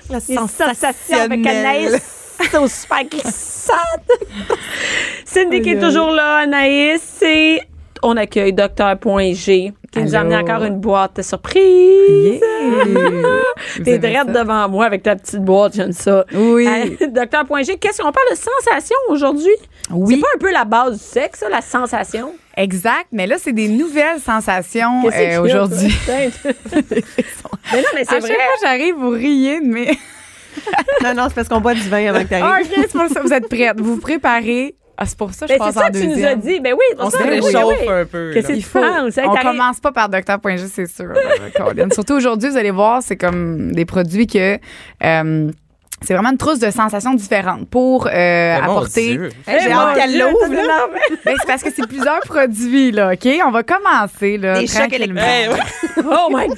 La 0.08 0.18
Les 0.28 0.36
sensations 0.36 1.18
avec 1.20 1.44
Anaïs. 1.46 2.25
C'est 2.40 2.68
super 2.68 3.04
glissante. 3.04 3.76
Cindy 5.24 5.62
qui 5.62 5.70
est 5.70 5.80
toujours 5.80 6.10
là, 6.10 6.38
Anaïs. 6.38 7.22
Et 7.22 7.60
on 8.02 8.16
accueille 8.16 8.52
Docteur.g 8.52 9.72
qui 9.92 10.02
nous 10.02 10.14
a 10.14 10.18
amené 10.18 10.36
encore 10.36 10.62
une 10.64 10.78
boîte 10.78 11.16
de 11.16 11.22
surprise. 11.22 12.40
T'es 13.84 13.98
drette 13.98 14.26
devant 14.32 14.68
moi 14.68 14.84
avec 14.84 15.02
ta 15.02 15.16
petite 15.16 15.42
boîte, 15.42 15.74
j'aime 15.74 15.92
ça. 15.92 16.24
Oui. 16.34 16.66
Euh, 16.66 17.06
Docteur.g, 17.10 17.78
qu'est-ce 17.78 18.02
qu'on 18.02 18.12
parle 18.12 18.30
de 18.30 18.36
sensation 18.36 18.96
aujourd'hui? 19.08 19.52
Oui. 19.90 20.14
C'est 20.16 20.20
pas 20.20 20.26
un 20.34 20.38
peu 20.38 20.52
la 20.52 20.64
base 20.64 20.98
du 20.98 21.04
sexe, 21.04 21.40
ça, 21.40 21.48
la 21.48 21.62
sensation? 21.62 22.34
Exact, 22.56 23.06
mais 23.12 23.26
là, 23.26 23.36
c'est 23.38 23.52
des 23.52 23.68
nouvelles 23.68 24.20
sensations 24.20 25.02
euh, 25.06 25.40
aujourd'hui. 25.42 25.94
mais 26.08 26.26
non, 26.26 26.82
mais 27.94 28.00
À 28.00 28.04
c'est 28.04 28.04
chaque 28.10 28.22
vrai. 28.22 28.34
fois, 28.34 28.54
j'arrive, 28.62 28.94
vous 28.96 29.10
riez, 29.10 29.60
mais. 29.60 29.92
Non, 31.04 31.14
non, 31.14 31.24
c'est 31.28 31.34
parce 31.34 31.48
qu'on 31.48 31.60
boit 31.60 31.74
du 31.74 31.88
vin 31.88 32.06
avant 32.08 32.22
que 32.22 32.28
tu 32.28 32.34
Ah. 32.34 32.58
OK, 32.60 32.68
c'est 32.74 32.92
pour 32.92 33.08
ça. 33.08 33.20
Vous 33.22 33.32
êtes 33.32 33.48
prêtes. 33.48 33.78
Vous 33.80 33.94
vous 33.96 34.00
préparez 34.00 34.74
Ah, 34.96 35.04
c'est 35.06 35.16
pour 35.18 35.32
ça 35.34 35.46
que 35.46 35.52
Ben, 35.52 35.58
je 35.60 35.66
c'est 35.72 35.78
ça 35.78 35.86
en 35.86 35.88
que 35.88 35.92
tu 35.98 36.06
nous 36.06 36.14
deuxième. 36.14 36.32
as 36.32 36.34
dit. 36.42 36.60
Ben 36.60 36.72
oui, 36.72 36.84
c'est 36.90 36.96
pour 36.96 37.06
On 37.06 37.10
se 37.10 37.18
ça, 37.18 37.24
ben 37.24 37.30
oui, 37.40 37.40
réchauffe 37.54 37.78
oui. 37.82 37.88
un 37.88 38.04
peu. 38.06 38.30
Qu'est-ce 38.32 38.48
là. 38.48 38.54
que 38.54 38.58
Il 38.58 38.62
tu 38.64 38.68
faut. 38.70 38.80
penses? 38.80 39.18
Hey, 39.18 39.24
on 39.28 39.34
t'arrives- 39.34 39.50
commence 39.58 39.80
pas 39.80 39.92
par 39.92 40.08
Docteur.g, 40.08 40.56
c'est 40.72 40.86
sûr. 40.86 41.12
Colin. 41.56 41.88
Surtout 41.92 42.14
aujourd'hui, 42.14 42.48
vous 42.50 42.56
allez 42.56 42.70
voir, 42.70 43.02
c'est 43.02 43.16
comme 43.16 43.72
des 43.72 43.84
produits 43.84 44.26
que. 44.26 44.58
euh, 45.04 45.50
c'est 46.02 46.12
vraiment 46.14 46.30
une 46.30 46.36
trousse 46.36 46.58
de 46.58 46.70
sensations 46.70 47.14
différentes 47.14 47.68
pour 47.70 48.06
euh, 48.06 48.10
Ben, 48.10 48.62
apporter. 48.62 49.18
J'ai 49.48 49.72
hâte 49.72 49.96
qu'elle 49.96 50.18
l'ouvre, 50.18 50.52
là. 50.54 50.86
Ben, 51.24 51.34
c'est 51.40 51.46
parce 51.46 51.62
que 51.62 51.70
c'est 51.74 51.86
plusieurs 51.86 52.20
produits, 52.20 52.92
là, 52.92 53.12
OK? 53.14 53.28
On 53.44 53.50
va 53.50 53.62
commencer, 53.62 54.36
là. 54.38 54.60
Des 54.60 54.66
chocs 54.66 54.88
tranquillement. 54.88 55.20
Eh, 55.22 55.48
ouais. 55.48 55.58
Oh 56.08 56.28
my 56.30 56.46
God! 56.46 56.56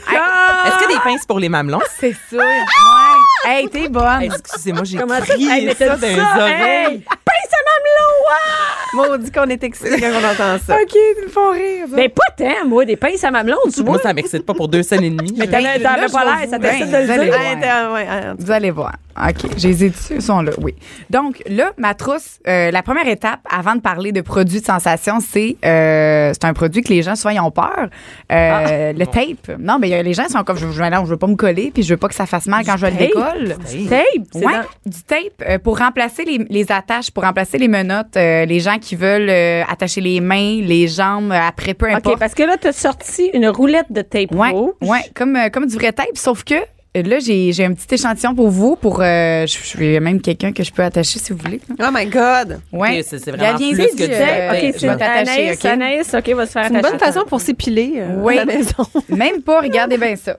Est-ce 0.67 0.85
que 0.85 0.93
des 0.93 1.01
pinces 1.01 1.25
pour 1.25 1.39
les 1.39 1.49
mamelons? 1.49 1.81
C'est 1.99 2.15
ça. 2.31 2.37
Ouais. 2.37 3.47
Hey, 3.47 3.69
t'es 3.69 3.89
bonne. 3.89 4.23
Hey, 4.23 4.31
Excusez-moi, 4.37 4.83
j'ai 4.85 4.99
crié 4.99 5.67
mais 5.67 5.75
ça 5.75 5.89
dans 5.91 5.95
dit 5.97 6.07
les 6.15 6.21
oreilles. 6.21 7.05
Pince 7.07 7.53
à 7.53 7.63
mamelon! 7.71 9.09
Maudit 9.11 9.31
qu'on 9.31 9.49
est 9.49 9.63
excité 9.63 10.01
quand 10.01 10.11
on 10.21 10.25
entend 10.25 10.59
ça. 10.67 10.75
OK, 10.75 10.95
ils 10.95 11.25
me 11.25 11.29
font 11.29 11.51
rire. 11.53 11.87
ça. 11.91 11.97
Ben, 11.97 12.11
pas 12.11 12.23
tant, 12.37 12.67
moi, 12.67 12.85
des 12.85 12.97
pinces 12.97 13.23
à 13.25 13.31
mamelon, 13.31 13.59
tu 13.73 13.81
vois. 13.83 13.93
Moi, 13.93 14.01
ça 14.03 14.13
m'excite 14.13 14.45
pas 14.45 14.55
pour 14.55 14.69
deux 14.69 14.83
scènes 14.83 15.05
et 15.05 15.11
demie. 15.11 15.35
Mais 15.37 15.47
t'avais 15.47 15.79
pas 16.09 16.25
l'air, 16.25 16.51
ça 16.51 16.59
t'excite 16.59 16.91
ben, 16.91 17.07
de 17.07 17.13
le 17.13 17.29
dire. 17.29 18.35
Vous 18.39 18.51
allez 18.51 18.71
voir. 18.71 18.93
OK. 19.29 19.51
J'ai 19.57 19.73
les 19.75 19.93
ils 20.11 20.23
sont 20.23 20.41
là, 20.43 20.53
oui. 20.59 20.75
Donc, 21.11 21.43
là, 21.49 21.73
ma 21.77 21.95
trousse, 21.95 22.39
euh, 22.47 22.71
la 22.71 22.83
première 22.83 23.07
étape 23.09 23.41
avant 23.51 23.75
de 23.75 23.81
parler 23.81 24.13
de 24.13 24.21
produits 24.21 24.61
de 24.61 24.65
sensation, 24.65 25.19
c'est 25.21 25.57
euh, 25.65 26.33
c'est 26.33 26.45
un 26.47 26.53
produit 26.55 26.83
que 26.83 26.89
les 26.89 27.03
gens, 27.03 27.15
souvent, 27.17 27.31
ils 27.35 27.41
ont 27.41 27.51
peur. 27.51 27.89
Euh, 28.33 28.93
le 28.93 29.07
tape. 29.07 29.59
Non, 29.59 29.79
mais 29.79 30.03
les 30.03 30.15
gens 30.15 30.29
sont 30.29 30.45
comme, 30.45 30.57
je, 30.57 30.71
je, 30.71 30.83
non, 30.83 31.05
je 31.05 31.11
veux 31.11 31.17
pas 31.17 31.27
me 31.27 31.35
coller, 31.37 31.71
puis 31.73 31.83
je 31.83 31.91
veux 31.91 31.97
pas 31.97 32.09
que 32.09 32.15
ça 32.15 32.27
fasse 32.27 32.47
mal 32.47 32.65
quand 32.65 32.77
je 32.77 32.87
à 32.87 32.91
tape? 32.91 33.01
l'école. 33.01 33.57
Tape, 33.89 34.05
c'est 34.33 34.45
Ouais, 34.47 34.53
dans- 34.53 34.91
du 34.91 35.03
tape 35.03 35.63
pour 35.63 35.79
remplacer 35.79 36.25
les, 36.25 36.39
les 36.49 36.73
attaches, 36.73 37.11
pour 37.11 37.25
remplacer 37.25 37.59
les 37.59 37.69
menottes, 37.69 38.15
les 38.17 38.61
gens 38.61 38.79
qui 38.79 38.97
veulent 38.97 39.31
attacher 39.69 40.01
les 40.01 40.21
mains, 40.21 40.61
les 40.63 40.89
jambes, 40.89 41.33
après, 41.33 41.75
peu 41.75 41.87
importe. 41.87 42.07
OK, 42.15 42.19
parce 42.19 42.35
que 42.35 42.43
là, 42.45 42.57
t'as 42.61 42.73
sorti 42.73 43.31
une 43.35 43.49
roulette 43.49 43.91
de 43.91 44.03
tape 44.03 44.33
Ouais, 44.33 44.51
rouge. 44.51 44.73
ouais, 44.83 45.01
comme, 45.15 45.37
comme 45.53 45.67
du 45.67 45.75
vrai 45.77 45.93
tape, 45.93 46.17
sauf 46.17 46.45
que 46.45 46.55
là, 46.95 47.19
j'ai 47.21 47.53
j'ai 47.53 47.65
un 47.65 47.75
petit 47.75 47.95
échantillon 47.95 48.35
pour 48.35 48.49
vous. 48.49 48.75
Pour, 48.77 49.01
euh, 49.03 49.47
je 49.47 49.59
je 49.63 49.77
vais 49.79 50.01
même 50.01 50.21
quelqu'un 50.21 50.53
que 50.53 50.63
je 50.63 50.73
peux 50.73 50.83
attacher 50.83 51.19
si 51.19 51.33
vous 51.33 51.39
voulez. 51.39 51.61
là. 51.79 51.87
Oh 51.89 51.93
my 51.93 52.07
God! 52.07 52.61
Ouais. 52.73 52.99
Ok, 52.99 53.05
c'est- 53.07 53.19
c'est 53.19 53.31
vraiment 53.31 53.57
plus 53.57 53.77
que 53.77 54.07
du 54.07 54.13
euh. 54.13 54.51
OK, 54.53 54.73
je 54.75 54.79
c'est 54.79 54.87
vais 54.89 54.97
t'attacher, 54.97 55.31
Anaïs, 55.43 55.59
OK? 55.59 55.65
Anaïs, 55.67 56.15
OK, 56.15 56.29
va 56.31 56.47
se 56.47 56.53
faire 56.53 56.65
C'est 56.69 56.75
une 56.75 56.81
bonne 56.81 56.99
façon 56.99 57.25
pour 57.27 57.41
s'épiler 57.41 57.95
euh, 57.99 58.15
Oui. 58.23 58.39
à 58.39 58.45
la 58.45 58.55
maison. 58.55 58.85
Même 59.09 59.43
pas, 59.43 59.61
regardez 59.61 59.99
bien 59.99 60.17
ça. 60.17 60.39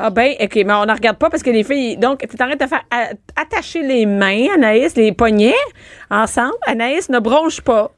Ah 0.00 0.10
ben, 0.10 0.32
OK, 0.40 0.54
mais 0.54 0.72
on 0.72 0.86
ne 0.86 0.92
regarde 0.92 1.18
pas 1.18 1.28
parce 1.28 1.42
que 1.42 1.50
les 1.50 1.64
filles... 1.64 1.96
Donc, 1.96 2.20
tu 2.20 2.36
t'arrêtes 2.36 2.60
de 2.60 2.66
faire 2.68 2.84
a- 2.90 3.10
attacher 3.34 3.82
les 3.82 4.06
mains, 4.06 4.46
Anaïs, 4.54 4.94
les 4.94 5.10
poignets, 5.12 5.54
ensemble. 6.08 6.54
Anaïs 6.68 7.08
ne 7.08 7.18
bronche 7.18 7.60
pas. 7.62 7.90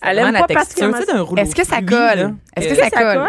Elle 0.00 0.18
aime 0.20 0.32
la 0.32 0.44
pas 0.44 0.54
d'un 0.54 1.20
rouleau 1.22 1.42
Est-ce 1.42 1.54
que 1.56 1.66
ça 1.66 1.82
colle? 1.82 2.34
Est-ce 2.56 2.68
que 2.68 2.74
que- 2.74 2.96
ça 2.96 3.14
colle? 3.14 3.26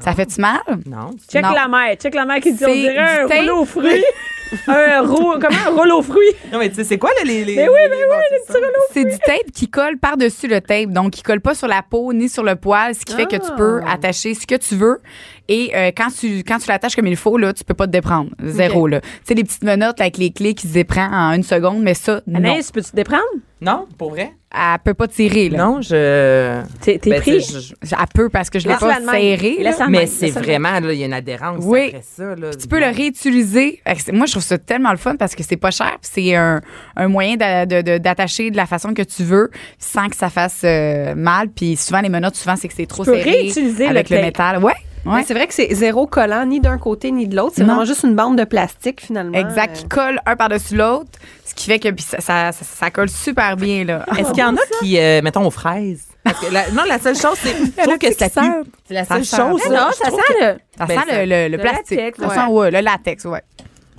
Ça 0.00 0.12
fait-tu 0.14 0.40
mal? 0.40 0.58
Non. 0.84 1.10
Check 1.30 1.42
Non. 1.44 1.52
la 1.52 1.68
mère. 1.68 1.94
Check 1.96 2.14
la 2.14 2.24
mère 2.24 2.40
qui 2.40 2.52
dit, 2.52 2.64
on 2.64 2.72
dirait 2.72 2.98
un 2.98 3.26
rouleau 3.26 3.58
aux 3.60 3.64
fruits. 3.64 4.04
un 4.68 5.00
roux, 5.02 5.34
comment 5.40 5.58
un 5.66 5.70
rouleau 5.70 5.98
aux 5.98 6.02
fruits? 6.02 6.32
Non, 6.52 6.58
mais 6.58 6.68
tu 6.68 6.76
sais, 6.76 6.84
c'est 6.84 6.98
quoi, 6.98 7.10
là, 7.18 7.24
les. 7.24 7.44
les 7.44 7.56
Mais 7.56 7.68
oui, 7.68 7.74
mais 7.90 7.96
les- 7.96 8.04
oui, 8.04 8.16
les 8.30 8.38
c'est 8.38 8.52
petits 8.52 8.64
rouleaux. 8.64 8.84
C'est 8.92 9.04
du 9.04 9.18
tape 9.18 9.50
qui 9.54 9.68
colle 9.68 9.98
par-dessus 9.98 10.48
le 10.48 10.60
tape. 10.60 10.90
Donc, 10.90 11.12
qui 11.12 11.22
colle 11.22 11.40
pas 11.40 11.54
sur 11.54 11.68
la 11.68 11.82
peau 11.82 12.12
ni 12.12 12.28
sur 12.28 12.42
le 12.42 12.56
poil, 12.56 12.94
ce 12.94 13.04
qui 13.04 13.14
fait 13.14 13.26
que 13.26 13.36
tu 13.36 13.52
peux 13.56 13.80
attacher 13.88 14.34
ce 14.34 14.46
que 14.46 14.54
tu 14.56 14.74
veux. 14.76 15.00
Et 15.48 15.70
euh, 15.76 15.90
quand 15.96 16.08
tu 16.18 16.38
quand 16.44 16.58
tu 16.58 16.68
l'attaches 16.68 16.96
comme 16.96 17.06
il 17.06 17.16
faut, 17.16 17.36
là, 17.38 17.52
tu 17.52 17.62
peux 17.64 17.74
pas 17.74 17.86
te 17.86 17.92
déprendre. 17.92 18.30
Zéro, 18.42 18.86
là. 18.88 19.00
Tu 19.00 19.08
sais, 19.24 19.34
les 19.34 19.44
petites 19.44 19.62
menottes 19.64 20.00
avec 20.00 20.16
les 20.18 20.30
clés 20.32 20.54
qui 20.54 20.66
se 20.66 20.72
déprennent 20.72 21.14
en 21.14 21.32
une 21.32 21.42
seconde, 21.44 21.82
mais 21.82 21.94
ça, 21.94 22.20
non. 22.26 22.38
Anaïs, 22.38 22.70
peux-tu 22.72 22.90
te 22.90 22.96
déprendre? 22.96 23.22
Non, 23.60 23.86
pour 23.96 24.10
vrai? 24.10 24.32
Elle 24.52 24.78
peut 24.84 24.92
pas 24.94 25.08
tirer, 25.08 25.48
là. 25.48 25.58
Non, 25.58 25.80
je. 25.80 26.62
T'es 26.82 26.98
Ben, 27.06 27.20
pris? 27.20 27.40
je- 27.40 27.58
je- 27.86 27.94
Elle 27.98 28.06
peut 28.14 28.28
parce 28.28 28.50
que 28.50 28.58
je 28.58 28.68
l'ai 28.68 28.74
pas 28.74 28.98
serré. 29.00 29.58
Mais 29.88 30.06
c'est 30.06 30.30
vraiment, 30.30 30.78
là, 30.80 30.92
il 30.92 30.98
y 30.98 31.02
a 31.02 31.06
une 31.06 31.12
adhérence 31.12 31.62
Oui. 31.64 31.86
après 31.88 32.02
ça. 32.02 32.34
Là, 32.36 32.50
Tu 32.54 32.66
peux 32.68 32.80
le 32.80 32.86
réutiliser. 32.94 33.80
Moi, 34.12 34.26
je 34.26 34.32
trouve 34.32 34.42
ça 34.44 34.58
tellement 34.58 34.90
le 34.90 34.96
fun 34.98 35.16
parce 35.16 35.34
que 35.34 35.42
c'est 35.42 35.56
pas 35.56 35.70
cher. 35.70 35.96
C'est 36.02 36.34
un, 36.34 36.60
un 36.96 37.08
moyen 37.08 37.36
d'a- 37.36 37.66
de- 37.66 37.82
de- 37.82 37.98
d'attacher 37.98 38.50
de 38.50 38.56
la 38.56 38.66
façon 38.66 38.92
que 38.94 39.02
tu 39.02 39.22
veux 39.22 39.50
sans 39.78 40.08
que 40.08 40.16
ça 40.16 40.28
fasse 40.28 40.62
euh, 40.64 41.14
mal. 41.14 41.48
Puis 41.48 41.76
souvent, 41.76 42.00
les 42.00 42.08
menottes, 42.08 42.36
souvent, 42.36 42.56
c'est 42.56 42.68
que 42.68 42.74
c'est 42.74 42.86
trop 42.86 43.04
Tu 43.04 43.10
peux 43.10 43.16
serré 43.18 43.30
réutiliser 43.30 43.86
avec 43.86 44.10
le 44.10 44.16
le, 44.16 44.22
métal. 44.22 44.62
Ouais, 44.62 44.72
ouais. 45.06 45.22
C'est 45.26 45.34
vrai 45.34 45.46
que 45.46 45.54
c'est 45.54 45.72
zéro 45.74 46.06
collant 46.06 46.44
ni 46.46 46.60
d'un 46.60 46.78
côté 46.78 47.10
ni 47.10 47.26
de 47.28 47.36
l'autre. 47.36 47.52
C'est 47.56 47.64
vraiment 47.64 47.84
juste 47.84 48.02
une 48.04 48.14
bande 48.14 48.36
de 48.38 48.44
plastique 48.44 49.00
finalement. 49.00 49.36
Exact, 49.38 49.76
qui 49.76 49.88
colle 49.88 50.20
un 50.26 50.36
par-dessus 50.36 50.76
l'autre, 50.76 51.10
ce 51.44 51.54
qui 51.54 51.66
fait 51.66 51.78
que 51.78 51.88
puis 51.90 52.04
ça, 52.04 52.20
ça, 52.20 52.52
ça- 52.52 52.64
ça 52.64 52.90
colle 52.90 53.08
super 53.08 53.56
bien. 53.56 53.84
Là. 53.84 54.04
Est-ce 54.18 54.30
qu'il 54.30 54.38
y 54.40 54.44
en 54.44 54.54
a 54.56 54.60
qui, 54.80 54.98
euh, 54.98 55.20
mettons, 55.22 55.46
aux 55.46 55.50
fraises? 55.50 56.04
Parce 56.24 56.40
que 56.40 56.52
la- 56.52 56.70
non, 56.72 56.82
la 56.88 56.98
seule 56.98 57.16
chose, 57.16 57.36
c'est. 57.40 57.54
Je 57.56 57.82
trouve 57.84 57.98
que 57.98 58.12
ça 58.12 58.28
pue. 58.28 58.70
C'est 58.88 58.94
la 58.94 59.04
seule 59.04 59.24
chose. 59.24 59.62
Là. 59.70 59.86
Non, 59.86 59.90
ça 59.92 60.10
sent 60.10 60.34
le... 60.40 60.54
Ça 60.76 60.86
Ben, 60.86 61.00
sent 61.00 61.06
le, 61.12 61.24
le- 61.24 61.48
le 61.48 61.56
le 61.56 61.58
plastique. 61.58 61.98
latex, 61.98 62.18
Ça 62.20 62.28
sent, 62.30 62.46
ouais, 62.50 62.70
le 62.70 62.80
latex, 62.80 63.24
ouais. 63.26 63.42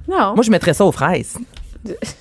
Non. 0.09 0.35
Moi, 0.35 0.43
je 0.43 0.51
mettrais 0.51 0.73
ça 0.73 0.85
aux 0.85 0.91
fraises. 0.91 1.37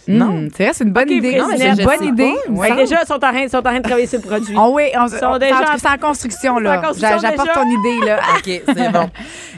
Non. 0.08 0.26
Hmm, 0.26 0.48
c'est 0.56 0.64
vrai, 0.64 0.72
c'est 0.74 0.84
une 0.84 0.92
bonne 0.92 1.10
idée. 1.10 1.36
non, 1.38 1.48
mais 1.50 1.58
c'est 1.58 1.68
une 1.68 1.84
bonne 1.84 2.04
idée. 2.04 2.34
Déjà, 2.76 3.00
ils 3.02 3.06
sont 3.06 3.14
en 3.14 3.18
train, 3.18 3.40
ils 3.40 3.50
sont 3.50 3.56
en 3.58 3.62
train 3.62 3.78
de 3.78 3.82
travailler 3.82 4.06
sur 4.06 4.20
le 4.20 4.26
produit. 4.26 4.54
Oh 4.58 4.70
oui, 4.74 4.84
on, 4.98 5.08
sont 5.08 5.16
on- 5.22 5.38
déjà- 5.38 5.54
en 5.56 5.58
tout 5.58 5.64
cas, 5.64 5.76
c'est 5.78 5.88
en 5.88 5.98
construction, 6.08 6.58
là. 6.58 6.82
J'apporte 6.98 7.20
déjà. 7.20 7.52
ton 7.54 7.68
idée, 7.68 8.06
là. 8.06 8.18
OK, 8.36 8.62
c'est 8.76 8.92
bon. 8.92 9.10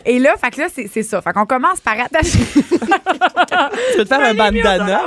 Et 0.06 0.18
là, 0.18 0.34
fait 0.42 0.50
que 0.50 0.60
là, 0.60 0.66
c'est 0.74 0.88
c'est 0.92 1.02
ça. 1.02 1.20
Fait 1.20 1.32
qu'on 1.32 1.46
commence 1.46 1.80
par 1.80 1.94
attacher. 2.00 2.38
tu 2.54 3.96
peux 3.96 4.04
te 4.04 4.08
faire 4.08 4.20
un 4.20 4.34
bandana. 4.34 5.00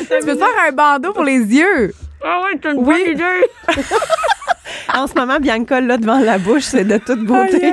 tu 0.00 0.26
peux 0.26 0.34
te 0.34 0.38
faire 0.38 0.48
un 0.68 0.72
bandeau 0.72 1.12
pour 1.12 1.24
les 1.24 1.38
yeux. 1.38 1.92
Ah 2.24 2.40
ouais, 2.44 2.58
t'as 2.60 2.72
une 2.72 2.78
Oui. 2.78 3.02
bonne 3.04 3.12
idée. 3.14 3.84
En 4.94 5.06
ce 5.06 5.14
moment, 5.14 5.38
Bianca 5.40 5.80
là 5.80 5.96
devant 5.98 6.18
la 6.20 6.38
bouche, 6.38 6.62
c'est 6.62 6.84
de 6.84 6.96
toute 6.98 7.24
beauté. 7.24 7.72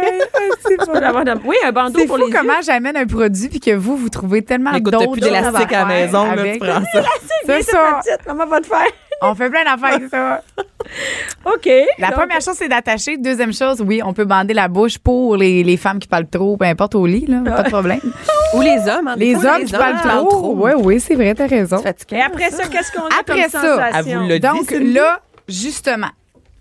Oui, 1.46 1.56
un 1.66 1.72
bandeau 1.72 2.00
C'est 2.00 2.06
pour 2.08 2.18
fou 2.18 2.26
les 2.28 2.32
comment 2.32 2.54
yeux. 2.58 2.64
j'amène 2.66 2.98
un 2.98 3.06
produit 3.06 3.50
puis 3.50 3.60
que 3.60 3.72
vous, 3.76 3.96
vous 3.98 4.10
trouvez 4.10 4.42
tellement 4.42 4.72
Écoute, 4.74 4.94
d'autres 4.94 5.12
plus 5.12 5.22
d'élastique 5.22 5.72
à 5.74 5.80
la 5.80 5.86
maison, 5.86 6.26
là, 6.26 6.34
tu 6.36 6.40
avec. 6.40 6.60
prends 6.60 6.82
ça. 6.94 7.04
C'est 7.46 7.62
ça. 7.64 8.02
Petite, 8.04 8.28
Maman 8.28 8.46
va 8.48 8.62
te 8.62 8.68
faire. 8.68 8.86
On 9.24 9.36
fait 9.36 9.50
plein 9.52 9.64
d'affaires 9.64 9.96
avec 9.98 10.10
ça. 10.10 10.42
OK. 11.46 11.70
La 12.00 12.08
Donc, 12.08 12.18
première 12.18 12.42
chose, 12.42 12.56
c'est 12.56 12.68
d'attacher. 12.68 13.18
Deuxième 13.18 13.54
chose, 13.54 13.82
oui, 13.86 14.02
on 14.04 14.14
peut 14.14 14.26
bander 14.26 14.54
la 14.56 14.68
bouche 14.68 14.98
pour 14.98 15.38
les, 15.38 15.64
les 15.64 15.78
femmes 15.78 16.00
qui 16.00 16.08
parlent 16.08 16.28
trop, 16.28 16.58
peu 16.58 16.66
importe 16.66 16.96
au 16.96 17.06
lit, 17.06 17.26
là, 17.28 17.40
pas 17.56 17.64
de 17.64 17.70
problème. 17.70 18.00
Ou 18.56 18.62
les 18.62 18.78
hommes. 18.88 19.08
hein, 19.08 19.18
des 19.18 19.34
Les 19.34 19.36
fois, 19.36 19.58
hommes 19.58 19.66
qui 19.66 19.74
parlent 19.74 20.00
trop. 20.00 20.56
Oui, 20.58 20.72
oui, 20.78 21.00
c'est 21.00 21.16
vrai, 21.16 21.36
t'as 21.36 21.46
raison. 21.48 21.78
Et 22.12 22.22
après 22.22 22.50
ça, 22.50 22.68
qu'est-ce 22.68 22.92
qu'on 22.92 23.04
a 23.04 23.20
Après 23.20 23.42
comme 23.44 23.52
ça, 23.52 23.62
sensation? 23.92 24.22
vous 24.24 24.28
l'a 24.28 24.40
dit, 24.40 24.48
Donc 24.48 24.72
là, 24.72 25.20
justement, 25.48 26.10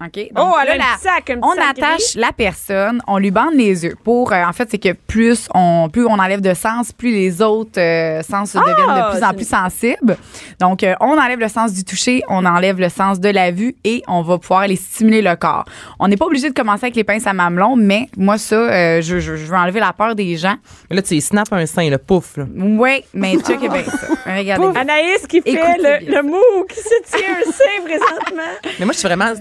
OK? 0.03 0.29
Donc, 0.35 0.47
Oh, 0.53 0.57
elle 0.63 0.69
a 0.71 0.77
là, 0.77 0.85
un 0.85 0.89
la- 0.89 0.95
petit 0.97 1.03
sac, 1.03 1.31
un 1.31 1.35
petit 1.35 1.41
on 1.43 1.55
sac 1.55 1.79
attache 1.79 2.15
la 2.15 2.33
personne, 2.33 3.03
on 3.07 3.19
lui 3.19 3.31
bande 3.31 3.55
les 3.55 3.85
yeux. 3.85 3.97
Pour, 4.03 4.33
euh, 4.33 4.43
en 4.45 4.53
fait, 4.53 4.69
c'est 4.71 4.79
que 4.79 4.93
plus 4.93 5.49
on, 5.55 5.89
plus 5.93 6.07
on 6.07 6.19
enlève 6.19 6.41
de 6.41 6.55
sens, 6.55 6.93
plus 6.93 7.11
les 7.13 7.43
autres 7.43 7.79
euh, 7.79 8.23
sens 8.23 8.55
deviennent 8.55 8.77
de 8.77 9.11
plus 9.17 9.25
en 9.25 9.35
plus 9.35 9.49
sensibles. 9.49 10.17
Donc, 10.59 10.83
euh, 10.83 10.95
on 11.01 11.19
enlève 11.19 11.39
le 11.39 11.49
sens 11.49 11.73
du 11.73 11.85
toucher, 11.85 12.23
on 12.29 12.45
enlève 12.47 12.79
le 12.81 12.89
sens 12.89 13.21
de 13.21 13.29
la 13.29 13.51
vue 13.51 13.75
et 13.85 14.03
on 14.09 14.23
va 14.23 14.39
pouvoir 14.39 14.61
aller 14.61 14.77
stimuler 14.77 15.23
le 15.23 15.37
corps. 15.37 15.65
On 15.99 16.09
n'est 16.09 16.17
pas 16.17 16.27
obligé 16.27 16.49
de 16.49 16.55
commencer 16.55 16.85
avec 16.87 16.97
les 16.97 17.05
pinces 17.05 17.27
à 17.27 17.33
mamelon, 17.33 17.77
mais 17.77 18.09
moi, 18.17 18.39
ça, 18.39 18.55
euh, 18.57 19.03
je, 19.03 19.19
je, 19.21 19.37
je 19.37 19.45
veux 19.47 19.57
enlever 19.57 19.81
la 19.81 19.93
peur 19.93 20.15
des 20.15 20.37
gens. 20.37 20.57
Mais 20.89 20.97
Là, 20.97 21.03
tu 21.03 21.15
y 21.15 21.21
snaps 21.21 21.53
un 21.53 21.67
sein, 21.67 21.89
le 21.91 21.99
pouf. 21.99 22.37
Là. 22.37 22.45
Oui, 22.57 23.05
mais 23.13 23.35
check 23.39 23.61
bien 23.61 23.85
ça. 23.85 24.07
Regardez. 24.37 24.69
bien. 24.73 24.81
Anaïs 24.81 25.27
qui 25.29 25.41
fait 25.43 25.51
Écoutez 25.53 25.73
le, 25.79 26.05
bien. 26.07 26.23
le 26.23 26.29
mou 26.29 26.65
qui 26.69 26.77
se 26.81 27.17
tient 27.17 27.29
un 27.47 27.51
sein 27.51 27.83
présentement. 27.85 28.43
Mais 28.79 28.85
moi, 28.87 28.93
je 28.93 28.99
suis 28.99 29.09
vraiment. 29.09 29.33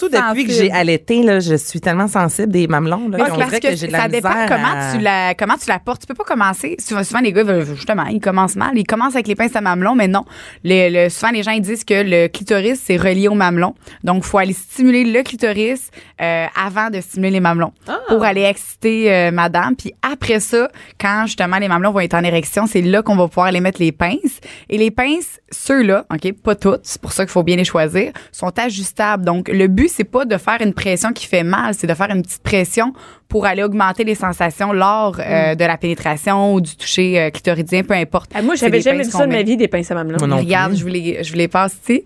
Surtout 0.00 0.16
depuis 0.32 0.44
que 0.46 0.52
j'ai 0.52 0.70
allaité, 0.72 1.22
là, 1.22 1.40
je 1.40 1.54
suis 1.54 1.80
tellement 1.80 2.08
sensible 2.08 2.50
des 2.52 2.66
mamelons. 2.66 3.08
Là, 3.08 3.18
parce 3.18 3.36
dirait 3.48 3.60
que, 3.60 3.68
que 3.68 3.76
j'ai 3.76 3.86
de 3.88 3.92
la 3.92 3.98
ça 4.02 4.08
dépend 4.08 4.28
comment 4.48 4.72
à- 4.74 4.92
tu 4.94 5.00
la 5.00 5.34
comment 5.34 5.56
tu 5.56 5.68
la 5.68 5.78
portes. 5.78 6.00
Tu 6.02 6.06
peux 6.06 6.14
pas 6.14 6.24
commencer. 6.24 6.76
Souvent, 6.78 7.04
souvent, 7.04 7.20
les 7.20 7.32
gars 7.32 7.44
justement 7.74 8.04
ils 8.06 8.20
commencent 8.20 8.56
mal. 8.56 8.72
Ils 8.76 8.84
commencent 8.86 9.14
avec 9.14 9.28
les 9.28 9.34
pinces 9.34 9.54
à 9.56 9.60
mamelon, 9.60 9.94
mais 9.94 10.08
non. 10.08 10.24
Le, 10.64 10.88
le- 11.04 11.08
souvent 11.10 11.30
les 11.32 11.42
gens 11.42 11.50
ils 11.52 11.60
disent 11.60 11.84
que 11.84 12.02
le 12.02 12.28
clitoris 12.28 12.80
c'est 12.84 12.96
relié 12.96 13.28
au 13.28 13.34
mamelon. 13.34 13.74
Donc 14.04 14.24
faut 14.24 14.38
aller 14.38 14.52
stimuler 14.54 15.04
le 15.04 15.22
clitoris 15.22 15.90
euh, 16.20 16.46
avant 16.64 16.88
de 16.90 17.00
stimuler 17.00 17.32
les 17.32 17.40
mamelons 17.40 17.72
pour 18.08 18.24
aller 18.24 18.42
exciter 18.42 19.12
euh, 19.12 19.30
madame. 19.30 19.76
Puis 19.76 19.92
après 20.02 20.40
ça, 20.40 20.70
quand 21.00 21.24
justement 21.26 21.58
les 21.58 21.68
mamelons 21.68 21.90
vont 21.92 22.00
être 22.00 22.14
en 22.14 22.24
érection, 22.24 22.66
c'est 22.66 22.82
là 22.82 23.02
qu'on 23.02 23.16
va 23.16 23.28
pouvoir 23.28 23.46
aller 23.46 23.60
mettre 23.60 23.80
les 23.80 23.92
pinces. 23.92 24.40
Et 24.68 24.78
les 24.78 24.90
pinces, 24.90 25.40
ceux-là, 25.50 26.06
ok, 26.12 26.32
pas 26.42 26.54
toutes, 26.54 26.80
c'est 26.84 27.00
pour 27.00 27.12
ça 27.12 27.24
qu'il 27.24 27.32
faut 27.32 27.42
bien 27.42 27.56
les 27.56 27.64
choisir, 27.64 28.12
sont 28.32 28.56
ajustables. 28.58 29.24
Donc 29.24 29.48
le 29.48 29.66
but 29.66 29.89
c'est 29.90 30.04
pas 30.04 30.24
de 30.24 30.36
faire 30.36 30.58
une 30.60 30.74
pression 30.74 31.12
qui 31.12 31.26
fait 31.26 31.44
mal, 31.44 31.74
c'est 31.74 31.86
de 31.86 31.94
faire 31.94 32.10
une 32.10 32.22
petite 32.22 32.42
pression 32.42 32.92
pour 33.28 33.46
aller 33.46 33.62
augmenter 33.62 34.04
les 34.04 34.14
sensations 34.14 34.72
lors 34.72 35.16
euh, 35.20 35.54
de 35.54 35.64
la 35.64 35.76
pénétration 35.76 36.54
ou 36.54 36.60
du 36.60 36.76
toucher 36.76 37.20
euh, 37.20 37.30
clitoridien, 37.30 37.82
peu 37.82 37.94
importe. 37.94 38.30
Ah, 38.34 38.42
moi, 38.42 38.54
j'avais 38.54 38.80
jamais 38.80 39.04
vu 39.04 39.10
ça 39.10 39.26
de 39.26 39.32
ma 39.32 39.42
vie, 39.42 39.56
des 39.56 39.68
pinces 39.68 39.90
à 39.90 39.94
mamelon. 39.94 40.18
Regarde, 40.36 40.72
plus. 40.72 40.78
je 40.78 40.82
vous 40.82 40.90
les, 40.90 41.24
je 41.24 41.30
vous 41.30 41.38
les 41.38 41.48
passe 41.48 41.76
ici. 41.82 42.04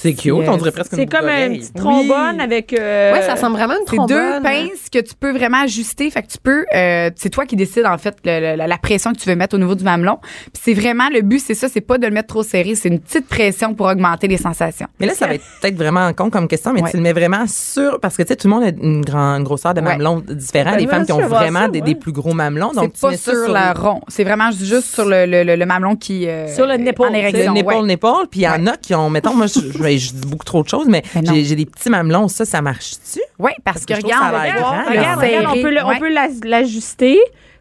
C'est 0.00 0.14
cute, 0.14 0.32
on 0.32 0.56
dirait 0.56 0.70
presque 0.72 0.92
C'est 0.94 1.02
une 1.02 1.08
comme 1.08 1.22
d'oreille. 1.22 1.58
petite 1.58 1.74
trombone 1.74 2.40
avec. 2.40 2.72
euh, 2.72 3.12
Ouais, 3.12 3.22
ça 3.22 3.34
ressemble 3.34 3.56
vraiment 3.56 3.74
à 3.74 3.76
une 3.78 3.82
C'est 3.88 3.96
trombone. 3.96 4.16
deux 4.16 4.42
pinces 4.42 4.88
que 4.92 4.98
tu 5.00 5.14
peux 5.18 5.32
vraiment 5.32 5.62
ajuster. 5.62 6.10
Fait 6.10 6.22
que 6.22 6.28
tu 6.28 6.38
peux, 6.42 6.64
euh, 6.74 7.10
c'est 7.16 7.30
toi 7.30 7.46
qui 7.46 7.56
décides 7.56 7.86
en 7.86 7.98
fait 7.98 8.16
le- 8.24 8.40
le- 8.52 8.56
la, 8.56 8.66
la 8.66 8.78
pression 8.78 9.12
que 9.12 9.18
tu 9.18 9.28
veux 9.28 9.34
mettre 9.36 9.56
au 9.56 9.58
niveau 9.58 9.74
du 9.74 9.84
mamelon. 9.84 10.18
Puis 10.20 10.62
c'est 10.62 10.74
vraiment 10.74 11.08
le 11.12 11.22
but, 11.22 11.40
c'est 11.40 11.54
ça, 11.54 11.68
c'est 11.68 11.80
pas 11.80 11.98
de 11.98 12.06
le 12.06 12.12
mettre 12.12 12.28
trop 12.28 12.42
serré, 12.42 12.74
c'est 12.74 12.88
une 12.88 13.00
petite 13.00 13.26
pression 13.28 13.74
pour 13.74 13.86
augmenter 13.86 14.28
les 14.28 14.36
sensations. 14.36 14.86
Mais 15.00 15.06
là, 15.06 15.14
ça 15.14 15.26
va 15.26 15.34
être 15.34 15.44
peut-être 15.60 15.76
vraiment 15.76 16.12
con 16.12 16.30
comme 16.30 16.46
question, 16.48 16.72
mais 16.72 16.82
Ouais. 16.82 16.90
tu 16.90 16.96
le 16.96 17.02
mets 17.02 17.12
vraiment 17.12 17.44
sur. 17.48 17.98
Parce 18.00 18.16
que, 18.16 18.22
tu 18.22 18.28
sais, 18.28 18.36
tout 18.36 18.46
le 18.48 18.54
monde 18.54 18.64
a 18.64 18.68
une, 18.68 19.00
grande, 19.04 19.38
une 19.40 19.44
grosseur 19.44 19.74
de 19.74 19.80
Ouais. 19.80 19.86
mamelon 19.86 20.22
différente. 20.28 20.74
Ben, 20.74 20.80
les 20.80 20.86
femmes 20.86 21.04
qui 21.06 21.12
ont 21.12 21.26
vraiment 21.26 21.62
ça, 21.62 21.68
des, 21.68 21.80
ouais. 21.80 21.84
des 21.86 21.94
plus 21.96 22.12
gros 22.12 22.34
mamelons. 22.34 22.72
Donc, 22.72 22.84
C'est 22.84 22.92
tu 22.92 23.00
pas 23.00 23.10
mets 23.10 23.16
sur, 23.16 23.48
la 23.52 23.72
rond, 23.72 24.00
c'est 24.08 24.24
vraiment 24.24 24.50
juste 24.52 24.94
sur 24.94 25.04
le, 25.06 25.26
le, 25.26 25.42
le, 25.42 25.56
le 25.56 25.66
mamelon 25.66 25.96
qui 25.96 26.28
euh, 26.28 26.46
Sur 26.54 26.66
le 26.66 26.74
nipple, 26.76 27.02
en 27.02 27.10
Le 27.10 27.16
érection. 27.16 27.52
ouais. 27.52 27.82
nipple. 27.82 28.06
Puis 28.30 28.40
il 28.40 28.44
y 28.44 28.48
en 28.48 28.66
a 28.66 28.76
qui 28.76 28.94
ont, 28.94 29.10
mettons, 29.10 29.34
moi, 29.34 29.46
je, 29.46 29.60
je, 29.96 30.08
je 30.08 30.12
dis 30.12 30.26
beaucoup 30.26 30.44
trop 30.44 30.62
de 30.62 30.68
choses, 30.68 30.88
mais 30.88 31.02
j'ai 31.32 31.56
des 31.56 31.66
petits 31.66 31.88
mamelons. 31.88 32.28
Ça, 32.28 32.44
ça 32.44 32.60
marche-tu? 32.60 33.20
Oui, 33.38 33.52
parce, 33.64 33.84
Parce 33.84 33.86
que 33.86 33.94
que 33.94 34.06
regarde, 34.06 34.32
ça 34.34 34.38
a 34.40 34.44
l'air 34.44 34.54
regarde, 34.56 34.88
Regarde, 35.20 35.46
on 35.48 35.62
peut, 35.62 35.68
Ouais. 35.68 35.98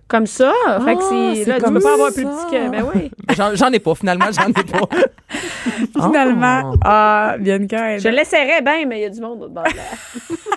Comme 0.07 0.25
ça. 0.27 0.51
fait 0.85 0.95
que 0.95 0.99
Ah, 1.01 1.07
c'est. 1.35 1.43
c'est 1.43 1.49
Là, 1.49 1.55
tu 1.59 1.73
peux 1.73 1.79
pas 1.79 1.93
avoir 1.93 2.13
plus 2.13 2.23
petit 2.25 2.45
que. 2.51 2.69
Ben 2.69 2.83
oui. 2.95 3.11
J'en 3.37 3.55
j'en 3.55 3.71
ai 3.71 3.79
pas, 3.79 3.93
finalement, 3.95 4.25
j'en 4.31 4.47
ai 4.47 4.53
pas. 4.53 4.87
Finalement, 6.07 6.71
Oh. 6.73 6.77
ah, 6.85 7.35
Bianca, 7.39 7.91
elle- 7.91 7.99
Je 7.99 8.07
l'essaierais 8.07 8.61
bien, 8.61 8.85
mais 8.87 8.99
il 8.99 9.01
y 9.03 9.05
a 9.05 9.09
du 9.09 9.19
monde 9.19 9.43
au 9.43 9.49
bord 9.49 9.63
de 9.65 9.69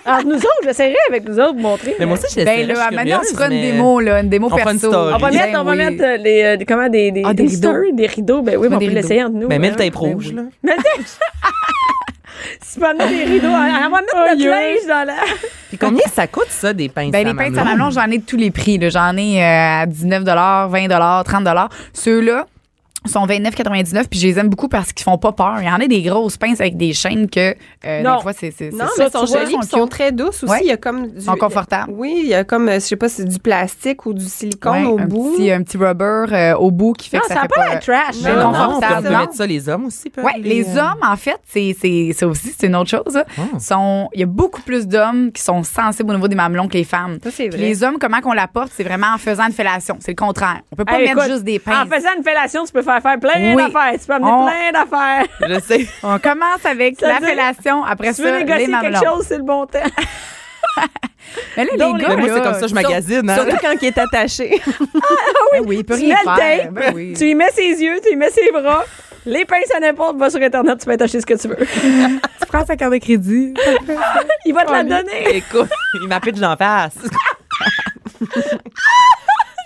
Alors, 0.09 0.23
nous 0.25 0.35
autres, 0.35 0.61
j'essaierais 0.63 0.95
avec 1.09 1.27
nous 1.27 1.37
autres 1.39 1.55
montrer. 1.59 1.95
Mais 1.99 2.05
moi 2.05 2.17
aussi, 2.17 2.39
je 2.39 2.45
Ben 2.45 2.65
là, 2.67 2.89
maintenant, 2.91 3.19
on 3.21 3.23
se 3.27 3.33
fera 3.33 3.47
une 3.47 3.53
mais- 3.55 3.71
démo, 3.73 3.99
là, 3.99 4.21
une 4.21 4.29
démo 4.29 4.47
On 4.47 4.49
fera 4.57 4.71
une 4.71 4.79
perso. 4.79 4.89
story. 4.89 5.13
on 5.13 5.17
va 5.17 5.29
Ben 5.29 5.37
mettre, 5.37 5.59
on 5.59 5.63
va 5.63 5.71
oui. 5.71 5.77
mettre 5.77 6.03
euh, 6.03 6.17
les, 6.17 6.43
euh, 6.43 6.57
des- 6.57 6.65
comment, 6.65 6.89
des, 6.89 7.11
des, 7.11 7.23
Ah, 7.25 7.33
des 7.33 7.43
des 7.43 7.49
rideaux. 7.49 7.91
des 7.93 8.05
rideaux. 8.07 8.41
Ben 8.41 8.57
oui, 8.57 8.67
mais 8.69 8.75
on 8.75 8.79
peut 8.79 8.85
l'essayer 8.87 9.23
entre 9.23 9.35
nous. 9.35 9.47
Ben, 9.47 9.59
mets 9.61 9.69
le 9.71 9.75
tape 9.75 9.95
rouge, 9.95 10.33
là. 10.33 10.43
Si 12.61 12.73
tu 12.73 12.79
peux 12.79 12.87
amener 12.87 13.07
des 13.09 13.23
rideaux, 13.23 13.47
on 13.47 13.51
va 13.51 13.89
mettre 13.89 14.15
notre 14.15 14.49
linge 14.49 14.87
dans 14.87 15.07
la. 15.07 15.15
Puis 15.69 15.77
combien 15.77 16.05
ça 16.13 16.27
coûte, 16.27 16.49
ça, 16.49 16.73
des 16.73 16.89
pinces 16.89 17.11
Ben, 17.11 17.25
à 17.25 17.29
les 17.31 17.35
pinces 17.35 17.57
à 17.57 17.63
mamelon, 17.63 17.89
j'en 17.91 18.09
ai 18.09 18.17
de 18.17 18.25
tous 18.25 18.37
les 18.37 18.51
prix. 18.51 18.77
là. 18.77 18.89
J'en 18.89 19.15
ai 19.17 19.41
euh, 19.43 19.81
à 19.83 19.85
19 19.85 20.23
20 20.23 21.23
30 21.23 21.71
Ceux-là 21.93 22.47
sont 23.05 23.25
29,99 23.25 24.07
puis 24.09 24.19
je 24.19 24.27
les 24.27 24.37
aime 24.39 24.49
beaucoup 24.49 24.67
parce 24.67 24.93
qu'ils 24.93 25.03
font 25.03 25.17
pas 25.17 25.31
peur. 25.31 25.55
Il 25.59 25.65
y 25.65 25.69
en 25.69 25.75
a 25.79 25.87
des 25.87 26.01
grosses 26.03 26.37
pinces 26.37 26.61
avec 26.61 26.77
des 26.77 26.93
chaînes 26.93 27.29
que 27.29 27.55
euh, 27.85 28.01
Non. 28.03 28.17
des 28.17 28.21
fois 28.21 28.33
c'est 28.33 28.51
c'est 28.51 28.71
Non, 28.71 28.85
mais 28.85 28.85
ça, 28.95 29.05
elles 29.05 29.11
sont 29.11 29.25
jolies, 29.25 29.51
sont 29.53 29.59
puis 29.59 29.67
sont 29.69 29.87
très 29.87 30.11
douces 30.11 30.43
aussi. 30.43 30.51
Ouais. 30.51 30.59
Il 30.61 30.67
y 30.67 30.71
a 30.71 30.77
comme 30.77 31.07
du, 31.07 31.21
sont 31.21 31.35
confortables. 31.35 31.91
Oui, 31.95 32.21
il 32.23 32.29
y 32.29 32.33
a 32.33 32.43
comme, 32.43 32.69
je 32.71 32.79
sais 32.79 32.95
pas, 32.95 33.09
c'est 33.09 33.25
du 33.25 33.39
plastique 33.39 34.05
ou 34.05 34.13
du 34.13 34.25
silicone 34.25 34.71
Ouais, 34.71 34.85
au 34.85 34.99
un 34.99 35.05
bout. 35.05 35.33
petit 35.35 35.51
un 35.51 35.63
petit 35.63 35.77
rubber 35.77 36.25
euh, 36.31 36.55
au 36.55 36.69
bout 36.71 36.93
qui 36.93 37.09
fait 37.09 37.17
Non, 37.17 37.23
que 37.23 37.27
ça 37.29 37.33
ça 37.35 37.41
n'a 37.41 37.41
fait 37.43 37.47
pas 37.55 37.61
pas 37.65 37.69
l'air 37.71 37.79
trash. 37.79 38.21
Non, 38.21 38.35
là. 38.35 38.43
non, 38.43 38.49
on 38.49 38.53
confortable, 38.75 39.07
peut, 39.07 39.15
on 39.15 39.27
peut 39.27 39.33
ça, 39.33 39.47
les 39.47 39.69
hommes 39.69 39.85
aussi. 39.85 40.09
peuvent 40.09 40.25
Ouais, 40.25 40.33
les 40.39 40.77
euh, 40.77 40.81
hommes, 40.81 40.99
en 41.03 41.15
fait, 41.15 41.39
c'est 41.47 41.75
c'est 41.79 42.11
ça 42.13 42.27
aussi, 42.27 42.53
c'est 42.57 42.67
une 42.67 42.75
autre 42.75 42.89
chose. 42.89 43.15
là. 43.15 43.25
Sont, 43.59 44.09
il 44.13 44.19
y 44.19 44.23
a 44.23 44.27
beaucoup 44.27 44.61
plus 44.61 44.87
d'hommes 44.87 45.31
qui 45.31 45.41
sont 45.41 45.63
sensibles 45.63 46.11
au 46.11 46.15
niveau 46.15 46.27
des 46.27 46.35
mamelons 46.35 46.67
que 46.67 46.73
les 46.77 46.83
femmes. 46.83 47.17
Ça, 47.23 47.29
vrai. 47.29 47.49
les 47.57 47.83
hommes, 47.83 47.97
comment 47.99 48.21
qu'on 48.21 48.33
l'apporte, 48.33 48.71
c'est 48.75 48.83
vraiment 48.83 49.07
en 49.15 49.17
faisant 49.17 49.47
une 49.47 49.53
fellation. 49.53 49.97
C'est 49.99 50.11
le 50.11 50.15
contraire. 50.15 50.61
On 50.71 50.75
peut 50.75 50.85
pas 50.85 50.99
mettre 50.99 51.23
juste 51.25 51.43
des 51.43 51.59
En 51.65 51.71
pinces. 51.71 51.87
faisant 51.93 52.09
une 52.17 52.23
fellation, 52.23 52.63
tu 52.65 52.71
peux 52.71 52.81
faire 52.81 52.90
faire 52.99 53.19
plein 53.19 53.55
Oui. 53.55 53.55
d'affaires. 53.55 53.93
Tu 53.93 54.05
peux 54.07 54.13
amener 54.13 54.31
On- 54.31 54.45
plein 54.47 54.71
d'affaires. 54.73 55.25
Je 55.47 55.59
sais. 55.61 55.87
On 56.03 56.19
commence 56.19 56.65
avec 56.65 56.99
Ça 56.99 57.07
la 57.07 57.13
veut 57.15 57.19
dire- 57.21 57.29
fellation, 57.29 57.83
après 57.85 58.13
tu 58.13 58.21
veux 58.23 58.29
ça, 58.29 58.37
négocier 58.39 58.67
quelque 58.81 59.05
chose, 59.05 59.25
c'est 59.27 59.37
le 59.37 59.43
bon 59.43 59.65
temps. 59.65 59.79
Mais 61.55 61.63
là, 61.63 61.71
Donc, 61.77 61.97
les 61.99 62.03
gars, 62.05 62.15
Mais 62.15 62.21
moi, 62.27 62.29
c'est 62.35 62.43
comme 62.43 62.59
ça, 62.59 62.67
je 62.67 62.73
magasine. 62.73 63.29
hein. 63.29 63.35
Surtout 63.35 63.57
quand 63.61 63.73
il 63.81 63.85
est 63.87 63.97
attaché. 63.97 64.61
Ben 65.53 65.61
oui, 65.65 65.77
il 65.79 65.83
peut 65.85 65.95
Tu 65.97 66.05
rien 66.05 66.15
mets 66.15 66.31
le 66.31 66.35
faire. 66.41 66.63
tape, 66.65 66.73
Ben 66.73 66.93
oui. 66.95 67.13
Tu 67.17 67.29
y 67.29 67.35
mets 67.35 67.51
ses 67.51 67.81
yeux, 67.81 67.99
tu 68.05 68.11
y 68.11 68.15
mets 68.15 68.29
ses 68.29 68.51
bras. 68.51 68.83
Les 69.25 69.45
pinces 69.45 69.71
à 69.75 69.79
n'importe, 69.79 70.17
va 70.17 70.29
sur 70.29 70.41
Internet, 70.41 70.79
tu 70.79 70.85
peux 70.85 71.03
acheter 71.03 71.21
ce 71.21 71.25
que 71.25 71.33
tu 71.35 71.47
veux. 71.47 71.57
Tu 71.57 72.45
prends 72.47 72.65
sa 72.65 72.75
carte 72.75 72.91
de 72.93 72.97
crédit. 72.97 73.53
Il 74.45 74.53
va 74.53 74.65
te 74.65 74.71
la 74.71 74.83
donner. 74.83 75.35
Écoute, 75.35 75.69
il 76.01 76.07
m'a 76.07 76.19
pitch 76.19 76.37
d'en 76.39 76.55
face. 76.57 76.95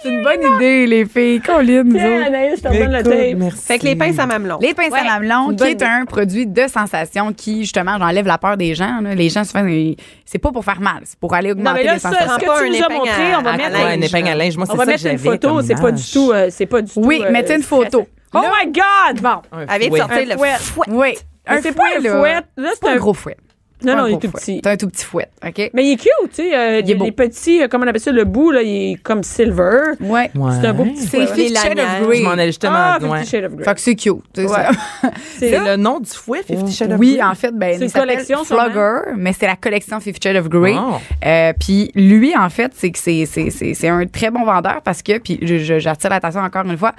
C'est 0.05 0.11
une 0.13 0.21
bonne 0.23 0.55
idée, 0.55 0.85
les 0.85 1.05
filles. 1.05 1.41
Colline, 1.41 1.91
Tiens. 1.91 2.23
Anaïs, 2.27 2.57
je 2.57 2.61
te 2.61 2.67
redonne 2.67 2.91
le 2.91 3.01
tape. 3.03 3.37
merci. 3.39 3.65
fait 3.65 3.79
que 3.79 3.85
les 3.85 3.95
pinces 3.95 4.19
à 4.19 4.25
mamelon. 4.27 4.59
Les 4.61 4.73
pinces 4.75 4.91
Ouais, 4.91 4.99
à 4.99 5.03
mamelon, 5.19 5.55
qui 5.55 5.63
est 5.63 5.81
un 5.81 6.05
produit 6.05 6.45
de 6.45 6.67
sensation 6.67 7.33
qui, 7.33 7.61
justement, 7.63 7.97
j'enlève 7.97 8.27
la 8.27 8.37
peur 8.37 8.55
des 8.55 8.75
gens. 8.75 8.99
là. 9.01 9.15
Les 9.15 9.29
gens, 9.29 9.43
souvent, 9.43 9.65
ils- 9.65 9.95
c'est 10.25 10.37
pas 10.37 10.51
pour 10.51 10.63
faire 10.63 10.79
mal, 10.79 11.01
c'est 11.05 11.17
pour 11.19 11.33
aller 11.33 11.49
Non, 11.49 11.53
augmenter 11.55 11.79
mais 11.79 11.83
là, 11.85 11.93
les 11.95 11.99
ça, 11.99 12.09
sensations. 12.11 12.29
ce 12.29 12.35
que 12.61 12.63
tu 12.65 12.69
nous 12.79 12.85
as 12.85 12.89
montré, 12.89 13.31
à- 13.33 13.39
on 13.39 13.41
va 13.41 13.57
mettre. 13.57 13.83
Ouais, 13.83 13.95
une 13.95 14.03
épingle 14.03 14.27
à 14.27 14.35
linge. 14.35 14.57
Moi, 14.57 14.65
On 14.69 14.71
c'est 14.73 14.77
va 14.77 14.85
ça 14.85 14.91
mettre 14.91 15.03
que 15.03 15.09
une 15.09 15.17
photo, 15.17 15.47
comme 15.47 15.61
c'est 15.63 15.81
pas 15.81 15.91
du 15.91 16.03
tout, 16.11 16.31
euh, 16.31 16.47
c'est 16.51 16.65
pas 16.67 16.81
du 16.83 16.91
tout. 16.93 17.01
Oui, 17.03 17.23
euh, 17.25 17.31
mettez 17.31 17.55
une 17.55 17.63
photo. 17.63 18.07
Oh 18.33 18.39
my 18.39 18.71
God! 18.71 19.21
Bon. 19.21 19.41
Fouet. 19.87 19.97
sortir 19.99 20.17
Un 20.17 20.25
le 20.25 20.37
fouet. 20.37 20.49
fouet? 20.59 20.85
Oui. 20.89 21.13
Un 21.47 21.61
c'est 21.61 21.71
pas 21.71 21.83
fouet, 21.97 22.09
un 22.09 22.19
fouet. 22.19 22.35
C'est 22.57 22.79
pas 22.81 22.89
un 22.91 22.93
un 22.93 22.97
gros 22.97 23.13
fouet. 23.13 23.37
Non, 23.83 23.93
Pas 23.93 23.97
non, 23.99 24.03
un 24.05 24.09
il 24.09 24.13
est 24.13 24.19
tout 24.19 24.27
fouet. 24.29 24.39
petit. 24.39 24.61
C'est 24.63 24.69
un 24.71 24.77
tout 24.77 24.87
petit 24.87 25.03
fouet, 25.05 25.27
OK? 25.45 25.69
Mais 25.73 25.85
il 25.85 25.91
est 25.91 25.95
cute, 25.97 26.09
tu 26.29 26.35
sais. 26.35 26.55
euh, 26.57 26.79
Il 26.83 26.91
est 26.91 26.95
beau. 26.95 27.03
les 27.05 27.11
petits, 27.11 27.61
euh, 27.61 27.67
comment 27.69 27.83
on 27.85 27.87
appelle 27.89 27.99
ça, 28.01 28.11
le 28.11 28.23
bout, 28.23 28.51
là, 28.51 28.61
il 28.61 28.93
est 28.93 28.95
comme 29.03 29.21
silver. 29.21 29.91
Ouais. 29.99 30.31
C'est 30.33 30.67
un 30.67 30.73
beau 30.73 30.85
petit 30.85 31.01
C'est 31.01 31.25
fouet. 31.25 31.27
Fifty 31.27 31.55
Shades 31.55 31.79
of. 31.79 32.07
Grey. 32.07 32.17
Je 32.19 32.23
m'en 32.23 32.45
justement. 32.45 32.73
Ah, 32.73 32.97
ouais. 33.01 33.19
Fifty 33.19 33.31
Shades 33.31 33.45
of 33.45 33.55
Grey. 33.55 33.65
Fait 33.65 33.73
que 33.75 33.81
c'est 33.81 33.95
cute. 33.95 34.15
c'est 34.33 34.45
Ouais. 34.45 35.11
C'est 35.37 35.59
le 35.59 35.75
nom 35.75 35.99
du 35.99 36.09
fouet, 36.09 36.41
Fifty 36.43 36.71
Shades 36.71 36.93
of 36.93 36.99
Oui, 36.99 37.15
Grey? 37.17 37.23
en 37.27 37.35
fait, 37.35 37.51
ben, 37.53 37.77
C'est 37.77 37.91
collection. 37.99 38.43
Flogger, 38.45 39.11
mais 39.17 39.33
c'est 39.33 39.45
la 39.47 39.57
collection 39.57 39.99
Fifty 39.99 40.29
Shades 40.29 40.37
of 40.39 40.47
Grey. 40.49 40.75
Oh. 40.77 40.95
Euh, 41.25 41.51
puis 41.59 41.91
lui, 41.95 42.33
en 42.35 42.49
fait, 42.49 42.71
c'est 42.75 42.91
que 42.91 42.97
c'est, 42.97 43.25
c'est, 43.25 43.49
c'est, 43.49 43.73
c'est 43.73 43.89
un 43.89 44.05
très 44.07 44.31
bon 44.31 44.45
vendeur 44.45 44.81
parce 44.85 45.01
que, 45.01 45.17
puis 45.17 45.37
j'attire 45.41 46.09
l'attention 46.09 46.41
encore 46.41 46.63
une 46.65 46.77
fois, 46.77 46.93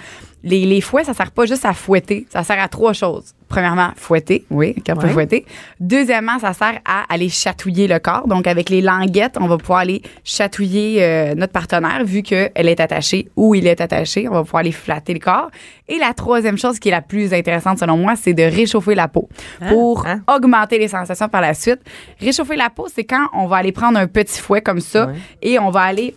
les, 0.47 0.65
les 0.65 0.81
fouets, 0.81 1.05
ça 1.05 1.13
sert 1.13 1.33
pas 1.33 1.45
juste 1.45 1.65
à 1.67 1.75
fouetter, 1.75 2.27
ça 2.31 2.43
sert 2.45 2.59
à 2.63 2.69
trois 2.69 2.93
choses. 2.95 3.35
Premièrement, 3.49 3.91
fouetter, 3.97 4.45
oui, 4.51 4.75
qu'on 4.85 4.97
peut 4.97 5.07
Ouais. 5.07 5.13
fouetter. 5.13 5.47
Deuxièmement, 5.79 6.39
ça 6.41 6.53
sert 6.53 6.81
à 6.85 7.05
aller 7.13 7.29
chatouiller 7.29 7.87
le 7.87 7.99
corps. 8.01 8.27
Donc, 8.27 8.47
avec 8.49 8.71
les 8.71 8.81
languettes, 8.81 9.37
on 9.41 9.47
va 9.47 9.57
pouvoir 9.57 9.81
aller 9.81 10.03
chatouiller 10.25 11.03
euh, 11.05 11.35
notre 11.37 11.53
partenaire 11.53 12.05
vu 12.05 12.23
qu'elle 12.23 12.51
est 12.55 12.81
attachée 12.81 13.29
ou 13.37 13.55
il 13.55 13.67
est 13.69 13.81
attaché. 13.81 14.29
On 14.29 14.33
va 14.33 14.43
pouvoir 14.43 14.61
aller 14.63 14.73
flatter 14.73 15.15
le 15.15 15.21
corps. 15.21 15.49
Et 15.89 15.99
la 15.99 16.13
troisième 16.13 16.59
chose 16.59 16.81
qui 16.81 16.89
est 16.89 16.93
la 16.93 17.03
plus 17.03 17.33
intéressante 17.33 17.79
selon 17.79 17.97
moi, 17.99 18.15
c'est 18.17 18.35
de 18.35 18.43
réchauffer 18.43 18.95
la 18.97 19.07
peau 19.07 19.29
pour 19.69 20.05
Hein? 20.07 20.23
augmenter 20.27 20.79
les 20.79 20.89
sensations 20.89 21.29
par 21.29 21.41
la 21.41 21.55
suite. 21.55 21.81
Réchauffer 22.21 22.57
la 22.57 22.71
peau, 22.71 22.89
c'est 22.93 23.05
quand 23.05 23.29
on 23.33 23.47
va 23.47 23.57
aller 23.59 23.73
prendre 23.73 23.97
un 23.99 24.09
petit 24.09 24.41
fouet 24.41 24.61
comme 24.61 24.81
ça 24.81 25.07
Ouais. 25.07 25.15
et 25.43 25.59
on 25.61 25.71
va 25.71 25.83
aller 25.83 26.17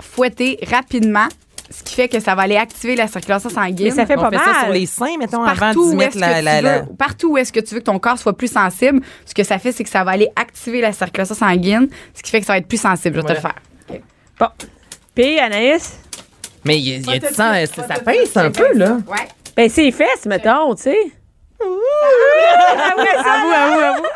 fouetter 0.00 0.58
rapidement, 0.70 1.26
ce 1.70 1.82
qui 1.84 1.94
fait 1.94 2.08
que 2.08 2.18
ça 2.20 2.34
va 2.34 2.42
aller 2.42 2.56
activer 2.56 2.96
la 2.96 3.06
circulation 3.06 3.48
sanguine. 3.48 3.86
Mais 3.88 3.90
ça 3.94 4.06
fait 4.06 4.16
On 4.18 4.22
pas 4.22 4.30
fait 4.30 4.36
mal. 4.44 4.54
ça 4.54 4.60
sur 4.64 4.72
les 4.72 4.86
seins, 4.86 5.16
mettons, 5.18 5.42
avant 5.42 5.54
Partout 5.56 5.90
d'y 5.90 5.96
mettre 5.96 6.18
la... 6.18 6.42
la, 6.42 6.60
la- 6.60 6.78
veux, 6.80 6.86
partout 6.98 7.32
où 7.32 7.38
est-ce 7.38 7.52
que 7.52 7.60
tu 7.60 7.74
veux 7.74 7.80
que 7.80 7.84
ton 7.86 7.98
corps 7.98 8.18
soit 8.18 8.36
plus 8.36 8.50
sensible, 8.52 9.00
ce 9.24 9.34
que 9.34 9.44
ça 9.44 9.58
fait, 9.58 9.70
c'est 9.72 9.84
que 9.84 9.90
ça 9.90 10.02
va 10.04 10.10
aller 10.12 10.28
activer 10.36 10.80
la 10.80 10.92
circulation 10.92 11.34
sanguine, 11.34 11.88
ce 12.14 12.22
qui 12.22 12.30
fait 12.30 12.40
que 12.40 12.46
ça 12.46 12.54
va 12.54 12.58
être 12.58 12.68
plus 12.68 12.80
sensible. 12.80 13.16
Je 13.16 13.20
vais 13.22 13.28
te 13.28 13.32
le 13.34 13.40
faire. 13.40 13.54
Bon. 14.38 14.48
Puis, 15.14 15.38
Anaïs, 15.38 15.98
Mais 16.64 16.78
il 16.78 16.88
y 16.88 16.94
a, 17.08 17.12
y 17.14 17.16
a 17.16 17.18
du 17.20 17.26
sang, 17.34 17.52
ça 17.84 17.86
ça 17.94 18.00
pince 18.00 18.36
un 18.36 18.50
peu, 18.50 18.72
là. 18.74 18.98
Ouais. 19.06 19.28
ben, 19.56 19.68
ses 19.68 19.92
fesses, 19.92 20.26
mettons, 20.26 20.74
tu 20.74 20.82
sais. 20.82 20.96
Avoue, 21.62 23.00
avoue, 23.00 23.52
avoue, 23.52 23.80
avoue. 23.80 24.06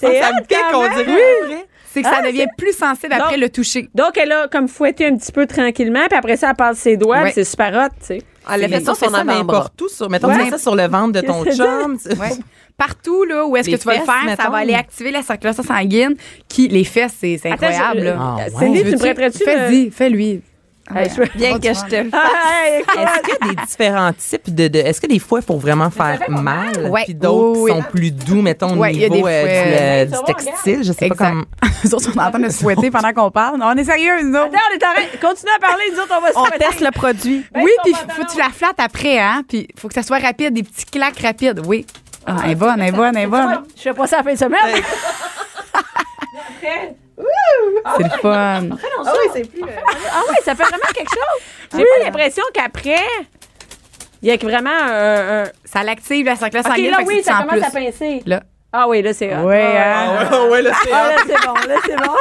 C'est 0.00 0.20
Ça 0.20 0.32
me 0.32 0.40
pique, 0.40 0.56
quand 0.70 0.78
on 0.78 0.82
même. 0.88 1.04
dirait. 1.04 1.66
C'est 1.92 2.02
que 2.02 2.08
Ah, 2.08 2.16
ça 2.16 2.22
devient 2.22 2.46
plus 2.56 2.72
sensible 2.72 3.12
après 3.14 3.36
le 3.36 3.48
toucher. 3.50 3.88
Donc, 3.94 4.16
elle 4.16 4.30
a 4.32 4.46
comme 4.48 4.68
fouetté 4.68 5.06
un 5.06 5.16
petit 5.16 5.32
peu 5.32 5.46
tranquillement, 5.46 6.06
puis 6.08 6.16
après 6.18 6.36
ça, 6.36 6.50
elle 6.50 6.56
passe 6.56 6.78
ses 6.78 6.96
doigts, 6.96 7.22
Ouais. 7.22 7.32
c'est 7.34 7.44
super 7.44 7.72
hot, 7.74 7.94
tu 8.00 8.06
sais. 8.06 8.22
Elle 8.52 8.64
a 8.64 8.68
fait 8.68 8.80
ça 8.80 8.94
sur 8.94 9.10
n'importe 9.10 9.80
où. 9.82 9.88
Sur, 9.88 10.08
mettons, 10.08 10.28
Ouais. 10.28 10.44
tu 10.44 10.50
ça 10.50 10.58
sur 10.58 10.74
le 10.76 10.86
ventre 10.86 11.12
de 11.12 11.20
ton 11.20 11.44
chum. 11.44 11.98
Ouais. 12.18 12.30
Partout 12.76 13.24
là 13.24 13.44
où 13.44 13.56
est-ce 13.56 13.68
que 13.68 13.76
tu 13.76 13.84
vas 13.84 13.96
le 13.98 14.04
faire, 14.04 14.36
ça 14.42 14.48
va 14.48 14.58
aller 14.58 14.74
activer 14.74 15.10
la 15.10 15.22
circulation 15.22 15.62
sanguine. 15.62 16.14
Qui 16.48 16.68
les 16.68 16.84
fesses, 16.84 17.14
c'est 17.20 17.38
c'est 17.42 17.50
Attends, 17.52 17.66
incroyable. 17.66 18.00
je- 18.00 18.04
là. 18.04 18.16
Ah, 18.18 18.36
ouais. 18.36 18.50
Cindy, 18.58 18.84
tu 18.84 18.90
me 18.92 18.96
prêterais-tu 18.98 19.38
le- 19.40 19.44
Fais-y, 19.44 19.90
fais-lui. 19.90 20.42
Hey, 20.94 21.08
je- 21.08 21.38
Bien 21.38 21.58
que 21.58 21.68
je 21.72 21.84
te 21.88 22.02
le 22.04 22.10
fasse. 22.10 22.20
Ah, 22.24 22.78
écoute. 22.78 22.96
Est-ce 22.98 23.20
qu'il 23.22 23.30
y 23.30 23.50
a 23.50 23.54
des 23.54 23.66
différents 23.66 24.12
types 24.12 24.54
de. 24.54 24.68
de- 24.68 24.78
Est-ce 24.80 25.00
que 25.00 25.06
des 25.06 25.18
fois, 25.18 25.40
il 25.40 25.44
faut 25.44 25.56
vraiment 25.56 25.90
faire 25.90 26.18
mal? 26.28 26.88
Ouais. 26.90 27.04
Puis 27.04 27.14
d'autres 27.14 27.60
Oui, 27.60 27.70
qui 27.70 27.76
oui. 27.76 27.82
sont 27.82 27.90
plus 27.90 28.10
doux, 28.10 28.42
mettons, 28.42 28.72
au 28.74 28.76
Ouais, 28.78 28.92
niveau 28.92 29.14
des 29.14 29.20
euh, 29.22 29.22
fouets. 29.22 30.06
du, 30.06 30.12
le- 30.12 30.18
du 30.18 30.24
textile? 30.34 30.78
Je 30.84 30.92
sais 30.92 31.04
Exact. 31.06 31.16
pas 31.18 31.28
comment. 31.30 31.44
Nous 31.84 31.94
autres, 31.94 32.10
on 32.14 32.18
est 32.18 32.22
en 32.24 32.30
train 32.30 32.38
de 32.40 32.48
se 32.48 32.58
souhaiter 32.58 32.90
pendant 32.92 33.12
qu'on 33.12 33.30
parle. 33.30 33.58
Non, 33.58 33.66
on 33.66 33.76
est 33.76 33.84
sérieux, 33.84 34.22
nous 34.22 34.34
autres. 34.36 34.48
Attends, 34.48 34.58
on 34.70 34.74
est 34.74 34.84
en 34.84 34.92
train- 35.20 35.28
Continue 35.28 35.52
à 35.56 35.60
parler, 35.60 35.84
nous 35.92 35.98
autres, 36.00 36.14
on 36.16 36.20
va 36.20 36.32
se 36.32 36.38
On 36.38 36.58
teste 36.58 36.80
le 36.80 36.90
produit. 36.90 37.44
Ben, 37.52 37.62
oui, 37.64 37.70
puis 37.84 37.94
faut 37.94 38.24
que 38.24 38.32
tu 38.32 38.38
la 38.38 38.50
flattes 38.50 38.78
après, 38.80 39.18
hein. 39.18 39.42
Puis 39.48 39.68
faut 39.78 39.88
que 39.88 39.94
ça 39.94 40.02
soit 40.02 40.18
rapide, 40.18 40.54
des 40.54 40.62
petits 40.62 40.86
claques 40.86 41.18
rapides. 41.20 41.60
Oui. 41.66 41.86
Ah, 42.26 42.36
elle 42.44 42.50
est 42.50 42.54
bonne, 42.54 42.80
elle 42.80 42.88
est 42.88 42.92
bonne, 42.92 43.16
elle 43.16 43.24
est 43.24 43.26
bonne. 43.26 43.62
Je 43.76 43.82
fais 43.82 43.92
pas 43.94 44.06
ça 44.06 44.16
à 44.16 44.18
la 44.18 44.24
fin 44.24 44.32
de 44.34 44.38
semaine. 44.38 44.82
C'est 47.96 48.02
le 48.04 48.08
fun. 48.20 48.62
Ah 49.04 49.12
oui, 49.14 49.30
c'est 49.32 49.50
plus. 49.50 49.62
Ah 49.62 50.22
oui, 50.28 50.34
ça 50.44 50.54
fait 50.54 50.62
vraiment 50.64 50.92
quelque 50.94 51.10
chose. 51.10 51.78
J'ai 51.78 51.84
pas 51.84 52.04
l'impression 52.04 52.42
qu'après, 52.52 53.00
il 54.22 54.28
y 54.28 54.32
a 54.32 54.38
que 54.38 54.46
vraiment 54.46 54.70
un... 54.70 55.44
Ça 55.64 55.82
l'active, 55.82 56.26
la 56.26 56.36
circulation 56.36 56.70
OK, 56.70 56.76
sanguine. 56.76 56.90
là, 56.90 56.98
oui, 57.06 57.22
ça 57.22 57.44
commence 57.48 57.66
à 57.66 57.70
pincer. 57.70 58.22
Là. 58.26 58.42
Ah 58.72 58.86
oui, 58.88 59.02
là, 59.02 59.12
c'est. 59.12 59.34
Ouais, 59.36 59.74
Ah, 59.76 60.28
hein. 60.30 60.48
ouais, 60.48 60.62
là, 60.62 60.70
c'est. 60.82 60.90
Ah, 60.92 61.08
là, 61.08 61.16
c'est 61.26 61.46
bon, 61.46 61.54
là, 61.54 61.74
c'est 61.84 61.96
bon. 61.96 62.12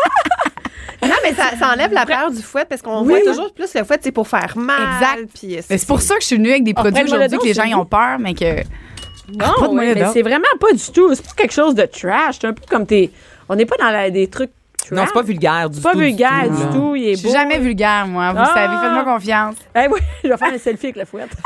Non, 1.02 1.16
mais 1.24 1.34
ça, 1.34 1.52
ça 1.58 1.70
enlève 1.72 1.94
la 1.94 2.06
peur 2.06 2.30
du 2.30 2.42
fouet 2.42 2.66
parce 2.66 2.82
qu'on 2.82 3.04
voit 3.04 3.22
toujours 3.22 3.54
plus 3.54 3.74
le 3.74 3.86
fouet, 3.86 3.98
c'est 4.02 4.12
pour 4.12 4.28
faire 4.28 4.52
mal. 4.58 4.82
Exact. 4.96 5.30
Puis 5.34 5.58
euh, 5.58 5.62
c'est 5.66 5.88
pour 5.88 6.02
ça 6.02 6.16
que 6.16 6.22
je 6.22 6.28
suis 6.28 6.36
venue 6.36 6.50
avec 6.50 6.66
des 6.66 6.74
Ah, 6.76 6.82
produits 6.82 7.04
aujourd'hui 7.04 7.40
que 7.40 7.46
les 7.46 7.54
gens 7.54 7.80
ont 7.80 7.86
peur, 7.86 8.18
mais 8.20 8.34
que 8.34 8.64
Non, 9.34 9.74
ouais, 9.76 9.96
mais 9.96 10.06
c'est 10.12 10.22
vraiment 10.24 10.44
pas 10.60 10.74
du 10.74 10.92
tout. 10.92 11.16
C'est 11.16 11.26
pas 11.26 11.32
quelque 11.38 11.54
chose 11.54 11.74
de 11.74 11.84
trash. 11.86 12.36
C'est 12.42 12.48
un 12.48 12.54
peu 12.54 12.64
comme 12.70 12.86
t'es. 12.86 13.12
On 13.48 13.56
n'est 13.56 13.66
pas 13.66 13.78
dans 13.78 13.92
la- 13.92 14.10
des 14.10 14.28
trucs 14.30 14.52
trash. 14.82 14.92
Non, 14.98 15.04
c'est 15.08 15.14
pas 15.14 15.22
vulgaire 15.22 15.70
du 15.70 15.78
C'est 15.78 15.84
pas 15.84 15.92
tout. 15.94 16.00
vulgaire 16.00 16.50
du 16.50 16.58
du 16.58 16.70
tout, 16.72 16.94
là. 16.94 17.00
Il 17.00 17.08
est 17.08 17.12
Je 17.14 17.18
suis 17.20 17.28
beau. 17.28 17.34
jamais 17.34 17.60
vulgaire, 17.60 18.08
moi. 18.08 18.32
Vous 18.32 18.40
Ah! 18.40 18.52
savez, 18.54 18.76
faites-moi 18.82 19.04
confiance. 19.04 19.56
Eh 19.76 19.88
oui, 19.88 20.00
je 20.24 20.30
vais 20.30 20.38
faire 20.38 20.54
un 20.54 20.58
selfie 20.58 20.88
avec 20.88 20.96
la 20.98 21.06
fouette. 21.06 21.30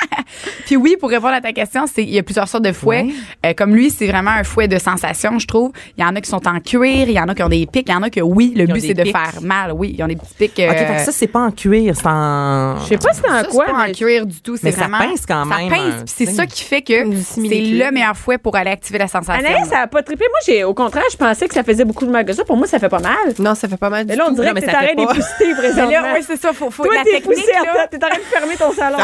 Puis 0.66 0.76
oui, 0.76 0.96
pour 0.98 1.10
répondre 1.10 1.34
à 1.34 1.40
ta 1.40 1.52
question, 1.52 1.84
c'est 1.92 2.02
il 2.02 2.10
y 2.10 2.18
a 2.18 2.22
plusieurs 2.22 2.48
sortes 2.48 2.64
de 2.64 2.72
fouets. 2.72 3.02
Ouais. 3.02 3.14
Euh, 3.46 3.54
comme 3.56 3.74
lui, 3.74 3.90
c'est 3.90 4.06
vraiment 4.06 4.30
un 4.32 4.44
fouet 4.44 4.68
de 4.68 4.78
sensation, 4.78 5.38
je 5.38 5.46
trouve. 5.46 5.72
Il 5.96 6.02
y 6.02 6.06
en 6.06 6.14
a 6.16 6.20
qui 6.20 6.28
sont 6.28 6.46
en 6.48 6.58
cuir, 6.60 7.08
il 7.08 7.12
y 7.12 7.20
en 7.20 7.28
a 7.28 7.34
qui 7.34 7.42
ont 7.42 7.48
des 7.48 7.66
pics, 7.66 7.86
il 7.88 7.92
y 7.92 7.94
en 7.94 8.02
a 8.02 8.10
que 8.10 8.20
oui, 8.20 8.52
le 8.56 8.64
Ils 8.64 8.72
but 8.72 8.80
c'est 8.80 8.94
de 8.94 9.04
faire 9.04 9.34
mal. 9.42 9.72
Oui, 9.72 9.94
ils 9.96 10.02
ont 10.02 10.08
des 10.08 10.16
petits 10.16 10.34
pics. 10.36 10.58
euh, 10.60 10.70
OK, 10.70 10.76
fait 10.76 10.94
que 10.96 11.00
ça, 11.04 11.12
c'est 11.12 11.26
pas 11.28 11.40
en 11.40 11.50
cuir, 11.50 11.94
c'est 11.96 12.06
en. 12.06 12.78
Je 12.80 12.86
sais 12.88 12.98
pas 12.98 13.12
si 13.12 13.20
c'est 13.22 13.30
en 13.30 13.38
ça, 13.40 13.44
quoi. 13.44 13.64
c'est 13.66 13.72
pas 13.72 13.78
en 13.88 13.92
cuir 13.92 14.26
du 14.26 14.40
tout, 14.40 14.56
c'est 14.56 14.64
Mais 14.64 14.72
ça 14.72 14.80
vraiment 14.86 14.98
pince 14.98 15.24
quand 15.26 15.44
même, 15.46 15.70
Ça 15.70 15.76
pince, 15.76 15.94
euh, 15.94 16.04
puis 16.04 16.14
c'est 16.16 16.26
ça 16.26 16.46
qui 16.46 16.62
fait 16.64 16.82
que 16.82 16.92
c'est 17.22 17.40
le 17.40 17.90
meilleur 17.92 18.16
fouet 18.16 18.38
pour 18.38 18.56
aller 18.56 18.70
activer 18.70 18.98
la 18.98 19.08
sensation. 19.08 19.46
Anaïs, 19.46 19.68
ça 19.68 19.80
a 19.80 19.86
pas 19.86 20.02
trippé. 20.02 20.24
Moi, 20.28 20.38
j'ai, 20.46 20.64
au 20.64 20.74
contraire, 20.74 21.04
je 21.10 21.16
pensais 21.16 21.46
que 21.48 21.54
ça 21.54 21.62
faisait 21.62 21.84
beaucoup 21.84 22.04
de 22.06 22.10
mal 22.10 22.24
que 22.24 22.32
ça. 22.32 22.44
Pour 22.44 22.56
moi, 22.56 22.66
ça 22.66 22.78
fait 22.78 22.88
pas 22.88 22.98
mal. 23.00 23.16
Non, 23.38 23.54
ça 23.54 23.68
fait 23.68 23.76
pas 23.76 23.90
mal 23.90 24.04
du 24.04 24.10
Mais 24.10 24.16
là, 24.16 24.26
on 24.28 24.32
dirait 24.32 24.48
Non, 24.48 24.54
que 24.54 24.60
mais 24.60 24.66
t'es 24.66 24.72
ça 24.72 24.78
en 24.78 24.80
fait 24.80 24.94
train 24.94 25.06
d'épousseter 25.06 25.54
présentement. 25.56 26.08
oui, 26.14 26.20
c'est 26.26 26.40
ça, 26.40 26.52
faut, 26.52 26.70
faut 26.70 26.84
Toi, 26.84 26.94
la 26.96 27.04
t'es 27.04 27.10
technique 27.12 27.36
poussé, 27.38 27.52
là, 27.52 27.86
t'es 27.90 27.96
en 27.96 28.08
train 28.08 28.18
de 28.18 28.22
fermer 28.24 28.56
ton 28.56 28.72
salon. 28.72 28.98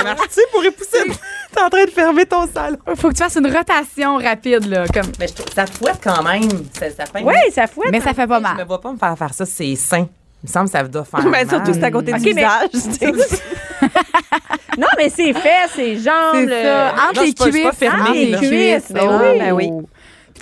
Pour 0.52 0.62
épousser? 0.82 1.20
T'es 1.54 1.60
en 1.62 1.68
train 1.68 1.84
de 1.84 1.90
fermer 1.90 2.26
ton 2.26 2.46
salon. 2.52 2.78
faut 2.96 3.08
que 3.08 3.14
tu 3.14 3.22
fasses 3.22 3.36
une 3.36 3.46
rotation 3.54 4.16
rapide 4.16 4.66
là, 4.66 4.86
comme 4.88 5.10
Mais 5.18 5.28
je 5.28 5.34
trouve 5.34 5.52
ça 5.54 5.66
fouette 5.66 6.00
quand 6.02 6.22
même. 6.22 6.48
Ça, 6.78 6.90
ça 6.90 7.04
pince. 7.12 7.22
Oui, 7.24 7.34
ça 7.52 7.66
fouette. 7.66 7.90
mais 7.90 8.00
ça 8.00 8.14
fait 8.14 8.26
pas 8.26 8.38
Je 8.38 8.42
me 8.48 8.54
mal. 8.56 8.66
vois 8.66 8.80
pas 8.80 8.92
me 8.92 8.98
faire 8.98 9.16
faire 9.18 9.34
ça, 9.34 9.44
c'est 9.46 9.74
sain. 9.76 10.08
Il 10.44 10.48
me 10.48 10.52
semble 10.52 10.66
que 10.66 10.72
ça 10.72 10.82
doit 10.82 11.04
faire 11.04 11.22
Mais 11.24 11.44
mal. 11.44 11.48
surtout, 11.48 11.72
c'est 11.74 11.84
à 11.84 11.90
côté 11.90 12.12
du 12.14 12.20
mais- 12.20 12.42
visage. 12.42 13.20
Non, 14.78 14.86
mais 14.96 15.10
c'est 15.10 15.34
fait, 15.34 15.68
c'est 15.74 15.96
jambes. 15.96 16.46
C'est 16.48 16.62
ça. 16.62 16.94
Entre 17.10 17.22
les 17.22 17.34
cuisses, 17.34 17.66
entre 17.66 18.12
les 18.14 18.32
cuisses. 18.38 18.90
Ben 18.92 19.52
oui. 19.52 19.70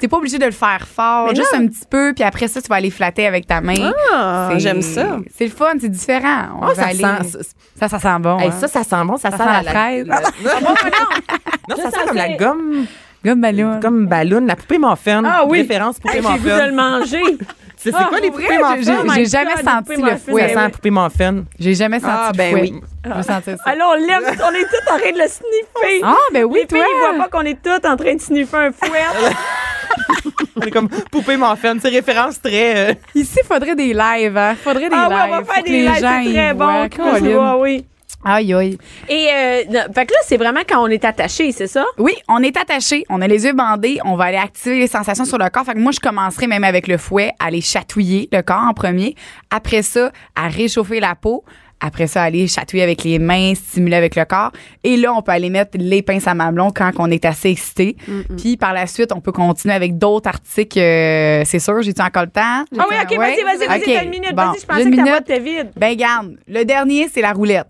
Ben 0.00 0.06
t'es 0.06 0.08
pas 0.08 0.16
obligé 0.16 0.38
de 0.38 0.44
le 0.46 0.50
faire 0.50 0.86
fort, 0.88 1.26
Mais 1.28 1.34
juste 1.34 1.52
non. 1.54 1.60
un 1.60 1.66
petit 1.66 1.84
peu, 1.88 2.12
puis 2.14 2.24
après 2.24 2.48
ça, 2.48 2.62
tu 2.62 2.68
vas 2.68 2.76
aller 2.76 2.90
flatter 2.90 3.26
avec 3.26 3.46
ta 3.46 3.60
main. 3.60 3.92
Ah, 4.14 4.50
j'aime 4.56 4.80
ça. 4.82 5.18
C'est 5.36 5.44
le 5.44 5.50
fun, 5.50 5.72
c'est 5.80 5.90
différent. 5.90 6.46
On 6.60 6.64
Oh, 6.64 6.66
va 6.68 6.74
ça, 6.74 6.86
aller- 6.86 6.94
sent, 7.24 7.38
ça, 7.78 7.88
ça, 7.88 7.98
sent 7.98 8.18
bon. 8.20 8.38
hey, 8.38 8.48
hein. 8.48 8.52
ça, 8.58 8.68
ça 8.68 8.82
sent 8.82 9.04
bon. 9.04 9.16
Ça, 9.18 9.30
Ça 9.30 9.36
sent 9.36 9.42
sent 9.44 9.48
la, 9.64 9.70
fraise. 9.70 10.06
la- 10.06 10.20
non, 11.68 11.76
ça 11.76 11.90
sent 11.90 12.06
comme 12.06 12.16
la 12.16 12.36
gomme, 12.36 12.86
Gomme 13.24 13.40
ballon. 13.42 13.80
comme 13.82 14.06
ballon, 14.06 14.44
la 14.46 14.56
poupée 14.56 14.78
muffin. 14.78 15.22
Ah 15.26 15.44
oui. 15.46 15.58
Référence 15.60 15.98
poupée 15.98 16.16
Hey, 16.18 16.22
J'ai 16.22 16.38
goût 16.38 16.48
de 16.48 16.66
le 16.70 16.74
manger. 16.74 17.22
C'est 17.82 17.92
Ah, 17.94 18.06
quoi 18.10 18.20
les 18.20 18.30
poupées 18.30 18.44
vrai, 18.58 18.76
muffin? 18.76 19.12
j'ai- 19.14 19.24
jamais 19.26 19.54
God, 19.54 19.64
senti 19.64 19.90
le 20.02 20.16
fouet. 20.16 20.42
muffins. 20.42 20.42
Ça 20.42 20.48
sent 20.48 20.54
la 20.54 20.68
poupée 20.70 20.90
muffin. 20.90 21.44
J'ai 21.58 21.74
jamais 21.74 22.00
senti 22.00 22.12
Ah, 22.14 22.28
le 22.32 22.36
ben 22.36 22.50
fouet. 22.50 22.60
oui. 22.60 22.80
Sentir 23.22 23.56
ça. 23.56 23.70
Alors, 23.70 23.94
on 23.96 24.06
l'aime, 24.06 24.22
on 24.26 24.50
est 24.54 24.64
tous 24.64 24.92
en 24.92 24.98
train 24.98 25.12
de 25.12 25.18
le 25.18 25.28
sniffer. 25.28 26.00
Ah, 26.04 26.14
ben 26.32 26.44
oui, 26.44 26.58
Les 26.60 26.66
toi. 26.66 26.78
ils 26.78 26.98
voient 27.16 27.24
pas 27.24 27.30
qu'on 27.30 27.44
est 27.46 27.58
tous 27.62 27.88
en 27.88 27.96
train 27.96 28.14
de 28.14 28.20
sniffer 28.20 28.56
un 28.58 28.72
fouet. 28.72 29.34
On 30.56 30.60
est 30.62 30.70
comme 30.70 30.88
poupée 31.10 31.36
muffin. 31.38 31.74
C'est 31.80 31.88
référence 31.88 32.40
très. 32.40 32.90
euh, 32.90 32.94
Ici, 33.14 33.38
il 33.42 33.46
faudrait 33.46 33.74
des 33.74 33.94
lives. 33.94 34.36
Hein? 34.36 34.54
faudrait 34.62 34.88
des 34.90 34.94
ah 34.94 35.08
lives. 35.08 35.18
oui, 35.18 35.24
on 35.24 35.40
va 35.40 35.44
faire 35.54 35.62
des 35.64 35.70
lives, 35.70 35.94
c'est 35.94 36.32
très 36.34 36.54
bon. 36.54 37.60
oui. 37.60 37.86
Aïe, 38.24 38.52
aïe. 38.52 38.76
Et, 39.08 39.28
euh, 39.34 39.62
non, 39.70 39.80
fait 39.94 40.04
que 40.06 40.12
là, 40.12 40.18
c'est 40.24 40.36
vraiment 40.36 40.60
quand 40.68 40.82
on 40.82 40.88
est 40.88 41.04
attaché, 41.04 41.52
c'est 41.52 41.66
ça? 41.66 41.84
Oui, 41.98 42.12
on 42.28 42.42
est 42.42 42.56
attaché, 42.56 43.04
on 43.08 43.22
a 43.22 43.26
les 43.26 43.44
yeux 43.44 43.54
bandés, 43.54 43.98
on 44.04 44.14
va 44.16 44.24
aller 44.24 44.36
activer 44.36 44.78
les 44.78 44.86
sensations 44.88 45.24
sur 45.24 45.38
le 45.38 45.48
corps. 45.48 45.64
Fait 45.64 45.72
que 45.74 45.78
moi, 45.78 45.92
je 45.92 46.00
commencerai 46.00 46.46
même 46.46 46.64
avec 46.64 46.86
le 46.86 46.98
fouet, 46.98 47.32
à 47.38 47.46
aller 47.46 47.60
chatouiller 47.62 48.28
le 48.30 48.42
corps 48.42 48.64
en 48.68 48.74
premier. 48.74 49.14
Après 49.50 49.82
ça, 49.82 50.12
à 50.36 50.48
réchauffer 50.48 51.00
la 51.00 51.14
peau. 51.14 51.44
Après 51.82 52.06
ça, 52.08 52.22
aller 52.22 52.46
chatouiller 52.46 52.82
avec 52.82 53.04
les 53.04 53.18
mains, 53.18 53.54
stimuler 53.54 53.96
avec 53.96 54.14
le 54.14 54.26
corps. 54.26 54.52
Et 54.84 54.98
là, 54.98 55.14
on 55.14 55.22
peut 55.22 55.32
aller 55.32 55.48
mettre 55.48 55.78
les 55.78 56.02
pinces 56.02 56.26
à 56.26 56.34
mamelon 56.34 56.72
quand 56.76 56.90
on 56.98 57.10
est 57.10 57.24
assez 57.24 57.48
excité. 57.48 57.96
Puis 58.36 58.58
par 58.58 58.74
la 58.74 58.86
suite, 58.86 59.12
on 59.16 59.22
peut 59.22 59.32
continuer 59.32 59.74
avec 59.74 59.96
d'autres 59.96 60.28
articles. 60.28 60.78
euh, 60.78 61.42
c'est 61.46 61.58
sûr, 61.58 61.80
j'ai-tu 61.80 62.02
encore 62.02 62.24
le 62.24 62.28
temps? 62.30 62.42
Ah 62.42 62.64
oui, 62.90 62.96
OK, 63.02 63.16
vas-y, 63.16 63.42
vas-y, 63.42 63.66
vas-y, 63.66 63.80
t'as 63.82 64.04
une 64.04 64.10
minute. 64.10 64.34
Vas-y, 64.34 64.60
je 64.60 64.66
pensais 64.66 64.90
que 64.90 64.96
ta 64.96 65.02
boîte 65.04 65.30
était 65.30 65.40
vide. 65.40 65.70
Ben, 65.74 65.96
garde, 65.96 66.36
le 66.46 66.64
dernier, 66.66 67.08
c'est 67.10 67.22
la 67.22 67.32
roulette. 67.32 67.66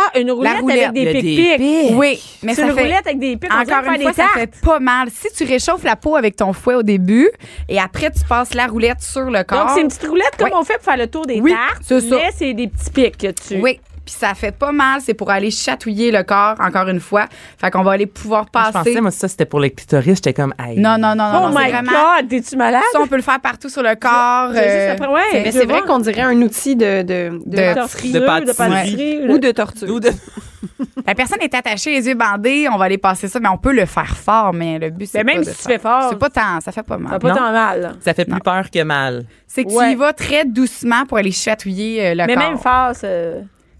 Ah, 0.00 0.18
une 0.20 0.30
roulette, 0.30 0.60
roulette, 0.60 0.88
avec 0.90 0.94
des 0.94 1.12
pics-pics. 1.20 1.96
Oui, 1.96 2.22
mais 2.44 2.54
C'est 2.54 2.60
ça 2.60 2.68
une 2.68 2.74
fait... 2.74 2.82
roulette 2.82 3.06
avec 3.06 3.18
des 3.18 3.36
pics. 3.36 3.50
Encore 3.52 3.92
une 3.92 4.02
fois, 4.02 4.12
ça 4.12 4.26
fait 4.34 4.50
pas 4.62 4.78
mal. 4.78 5.08
Si 5.10 5.26
tu 5.36 5.44
réchauffes 5.44 5.82
la 5.82 5.96
peau 5.96 6.14
avec 6.14 6.36
ton 6.36 6.52
fouet 6.52 6.76
au 6.76 6.82
début 6.84 7.28
et 7.68 7.80
après 7.80 8.10
tu 8.12 8.20
passes 8.28 8.54
la 8.54 8.66
roulette 8.66 9.00
sur 9.00 9.24
le 9.30 9.42
corps. 9.42 9.66
Donc, 9.66 9.70
c'est 9.74 9.80
une 9.80 9.88
petite 9.88 10.06
roulette 10.06 10.36
comme 10.38 10.48
Oui. 10.48 10.54
on 10.56 10.62
fait 10.62 10.74
pour 10.74 10.84
faire 10.84 10.96
le 10.98 11.08
tour 11.08 11.26
des 11.26 11.40
Oui, 11.40 11.50
tartes, 11.52 11.82
c'est 11.82 12.00
ça. 12.00 12.16
mais 12.16 12.30
c'est 12.36 12.54
des 12.54 12.68
petits 12.68 12.90
pics 12.90 13.16
que 13.18 13.32
tu... 13.32 13.60
Oui. 13.60 13.80
Puis 14.08 14.16
ça 14.18 14.32
fait 14.32 14.52
pas 14.52 14.72
mal, 14.72 15.02
c'est 15.02 15.12
pour 15.12 15.30
aller 15.30 15.50
chatouiller 15.50 16.10
le 16.10 16.22
corps, 16.22 16.54
encore 16.60 16.88
une 16.88 16.98
fois. 16.98 17.26
Fait 17.58 17.70
qu'on 17.70 17.82
va 17.82 17.92
aller 17.92 18.06
pouvoir 18.06 18.46
Je 18.46 18.50
passer. 18.52 18.72
pensais, 18.72 19.00
moi, 19.02 19.10
ça, 19.10 19.28
c'était 19.28 19.44
pour 19.44 19.60
les 19.60 19.70
clitoris. 19.70 20.14
J'étais 20.16 20.32
comme, 20.32 20.54
aïe. 20.56 20.78
non, 20.80 20.96
non, 20.96 21.14
non, 21.14 21.30
non, 21.30 21.42
Oh 21.44 21.48
non, 21.50 21.58
my 21.60 21.70
vraiment. 21.70 21.92
God, 21.92 22.28
t'es-tu 22.30 22.56
malade? 22.56 22.80
Ça, 22.90 23.00
on 23.02 23.06
peut 23.06 23.16
le 23.16 23.22
faire 23.22 23.38
partout 23.40 23.68
sur 23.68 23.82
le 23.82 23.94
corps. 23.96 24.50
Euh, 24.54 24.96
ouais, 25.12 25.20
Mais 25.34 25.44
je 25.46 25.50
c'est 25.58 25.66
vrai 25.66 25.82
qu'on 25.82 25.98
dirait 25.98 26.22
un 26.22 26.40
outil 26.40 26.74
de, 26.74 27.02
de, 27.02 27.38
de, 27.44 27.56
De- 27.56 27.74
torture 27.74 28.12
de 28.14 28.20
pâtisserie. 28.20 29.28
ou 29.28 29.36
de 29.38 29.50
torture. 29.50 29.90
Ou 29.90 30.00
de- 30.00 30.08
La 31.06 31.14
personne 31.14 31.40
est 31.42 31.54
attachée, 31.54 31.90
les 31.90 32.06
yeux 32.08 32.14
bandés, 32.14 32.66
on 32.72 32.78
va 32.78 32.86
aller 32.86 32.98
passer 32.98 33.28
ça, 33.28 33.40
mais 33.40 33.48
on 33.48 33.58
peut 33.58 33.72
le 33.72 33.84
faire 33.86 34.16
fort, 34.16 34.52
mais 34.54 34.78
le 34.78 34.88
but, 34.90 35.06
c'est 35.06 35.18
Mais 35.22 35.34
même 35.34 35.44
pas 35.44 35.50
de 35.50 35.54
si 35.54 35.62
tu 35.62 35.68
faire- 35.68 35.72
fais 35.76 35.78
fort, 35.82 36.06
C'est 36.10 36.18
pas 36.18 36.30
tant, 36.30 36.60
ça 36.62 36.72
fait 36.72 36.82
pas 36.82 36.96
mal. 36.98 37.12
t'as 37.12 37.18
pas 37.18 37.28
Non. 37.28 37.34
tant 37.36 37.52
mal. 37.52 37.96
Ça 38.00 38.14
fait 38.14 38.24
plus 38.24 38.32
Non. 38.34 38.40
peur 38.40 38.70
que 38.70 38.82
mal. 38.82 39.24
C'est 39.46 39.64
que 39.64 39.70
tu 39.70 39.76
Ouais. 39.76 39.92
y 39.92 39.94
vas 39.96 40.12
très 40.14 40.44
doucement 40.46 41.04
pour 41.06 41.18
aller 41.18 41.30
chatouiller 41.30 42.06
euh, 42.08 42.14
le 42.14 42.26
Mais 42.26 42.34
corps. 42.34 42.42
même 42.48 42.58
fort, 42.58 42.94
ça... 42.94 43.08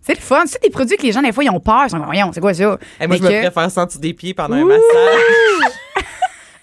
C'est 0.08 0.14
le 0.14 0.20
fun. 0.22 0.44
C'est 0.46 0.62
des 0.62 0.70
produits 0.70 0.96
que 0.96 1.02
les 1.02 1.12
gens, 1.12 1.20
des 1.20 1.32
fois, 1.32 1.44
ils 1.44 1.50
ont 1.50 1.60
peur. 1.60 1.82
Ils 1.84 1.90
sont 1.90 1.98
comme, 1.98 2.06
voyons, 2.06 2.30
c'est 2.32 2.40
quoi 2.40 2.54
ça? 2.54 2.62
Hey, 2.62 2.68
moi, 2.68 2.78
Mais 3.10 3.16
je 3.18 3.22
me 3.22 3.28
que- 3.28 3.78
en 3.80 3.84
dessous 3.86 3.98
des 3.98 4.14
pieds 4.14 4.32
pendant 4.32 4.54
un 4.56 4.64
massage. 4.64 4.82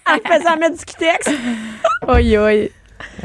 En 0.08 0.18
te 0.18 0.28
faisant 0.28 0.56
mettre 0.56 0.78
du 0.78 0.84
Kitex. 0.84 1.28
Oi, 2.08 2.38
oi. 2.38 2.70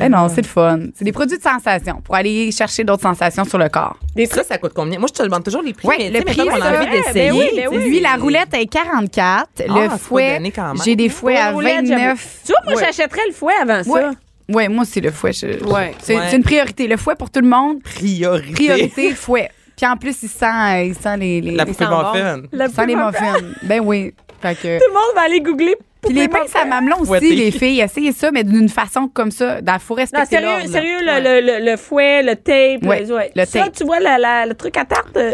Eh 0.01 0.09
non, 0.09 0.29
c'est 0.29 0.41
le 0.41 0.47
fun. 0.47 0.79
C'est 0.95 1.05
des 1.05 1.11
produits 1.11 1.37
de 1.37 1.43
sensation 1.43 2.01
pour 2.03 2.15
aller 2.15 2.51
chercher 2.51 2.83
d'autres 2.83 3.03
sensations 3.03 3.45
sur 3.45 3.57
le 3.59 3.69
corps. 3.69 3.97
Des 4.15 4.25
Ça, 4.25 4.43
ça 4.43 4.57
coûte 4.57 4.73
combien? 4.75 4.97
Moi, 4.99 5.07
je 5.07 5.13
te 5.17 5.23
demande 5.23 5.43
toujours 5.43 5.61
les 5.61 5.73
prix. 5.73 5.87
Ouais, 5.87 5.97
mais 5.99 6.09
le 6.19 6.21
prix, 6.25 6.37
qu'on 6.37 6.49
a 6.59 6.77
envie 6.79 6.87
eh, 6.91 6.97
d'essayer. 7.03 7.29
ben 7.29 7.37
oui, 7.37 7.49
ben 7.55 7.67
oui. 7.71 7.77
Lui, 7.89 7.99
la 7.99 8.15
roulette 8.15 8.53
est 8.53 8.65
44. 8.65 9.47
Ah, 9.59 9.63
le 9.67 9.89
fouet, 9.97 10.41
j'ai 10.83 10.95
des 10.95 11.09
fouets 11.09 11.37
à 11.37 11.51
Pour 11.51 11.61
la 11.61 11.69
roulette, 11.69 11.85
j'avoue. 11.87 12.01
29. 12.01 12.37
Tu 12.45 12.51
vois, 12.51 12.61
moi, 12.65 12.73
Ouais. 12.75 12.83
j'achèterais 12.85 13.27
le 13.27 13.33
fouet 13.33 13.53
avant 13.61 13.83
Ouais. 13.91 14.01
ça. 14.01 14.11
Ouais, 14.49 14.67
moi, 14.67 14.83
c'est 14.85 15.01
le 15.01 15.11
fouet. 15.11 15.33
je- 15.33 15.63
Ouais. 15.63 15.93
C'est 16.01 16.15
Ouais. 16.17 16.23
c'est 16.29 16.35
une 16.37 16.43
priorité. 16.43 16.87
Le 16.87 16.97
fouet 16.97 17.15
pour 17.15 17.29
tout 17.29 17.41
le 17.41 17.47
monde, 17.47 17.81
Priorité. 17.83 18.53
priorité, 18.53 19.13
fouet. 19.13 19.49
Puis 19.81 19.89
en 19.89 19.97
plus, 19.97 20.15
il 20.21 20.29
sent, 20.29 20.45
euh, 20.45 20.83
il 20.83 20.93
sent 20.95 21.17
les, 21.17 21.41
les, 21.41 21.51
La 21.55 21.63
il 21.63 21.71
poupée 21.71 21.83
sent 21.85 21.89
bon. 21.89 22.11
muffin. 22.13 22.41
La 22.51 22.65
Il 22.67 22.71
sent 22.71 22.85
les 22.85 22.95
muffins. 22.95 23.33
Ben 23.63 23.79
oui. 23.83 24.13
Fait 24.39 24.53
que... 24.53 24.77
Tout 24.77 24.85
le 24.87 24.93
monde 24.93 25.15
va 25.15 25.21
aller 25.23 25.41
googler. 25.41 25.75
Puis 26.03 26.13
les 26.13 26.27
pinces 26.27 26.55
à 26.55 26.65
mamelon 26.65 26.97
aussi, 27.01 27.35
les 27.35 27.49
filles, 27.51 27.79
essayez 27.81 28.11
ça, 28.11 28.29
mais 28.31 28.43
d'une 28.43 28.69
façon 28.69 29.07
comme 29.07 29.31
ça. 29.31 29.59
Dans, 29.61 29.77
faut 29.79 29.95
Non, 29.95 30.01
respecter 30.01 30.35
sérieux, 30.35 30.47
l'ordre, 30.49 30.65
là. 30.65 30.71
sérieux, 30.71 30.99
le, 31.01 31.11
Ouais. 31.11 31.41
le, 31.41 31.59
le, 31.59 31.71
le 31.71 31.77
fouet, 31.77 32.21
le 32.23 32.35
tape. 32.35 32.87
Ouais, 32.89 33.11
ouais. 33.11 33.31
le 33.35 33.45
ça, 33.45 33.59
tape. 33.63 33.73
tu 33.75 33.83
vois, 33.85 33.99
la, 33.99 34.17
la- 34.19 34.45
le 34.47 34.53
truc 34.55 34.77
à 34.77 34.85
tarte, 34.85 35.15
euh, 35.17 35.33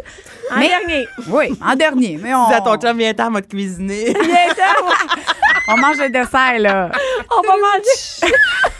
en 0.54 0.60
Mais- 0.60 0.68
dernier. 0.70 1.08
Oui, 1.30 1.58
en 1.66 1.76
dernier. 1.76 2.18
Mais 2.22 2.34
on, 2.34 2.48
Dis 2.48 2.54
à 2.54 2.62
ton 2.62 2.76
chum, 2.78 2.98
viens 2.98 3.14
t'en, 3.14 3.30
m'a 3.32 3.42
cuisiner. 3.42 4.06
Viens, 4.14 4.48
t'en, 4.56 5.74
on 5.74 5.78
mange 5.78 5.98
le 6.00 6.10
dessert, 6.10 6.60
là. 6.60 6.90
on 7.38 7.42
va 7.48 7.54
manger. 7.54 8.34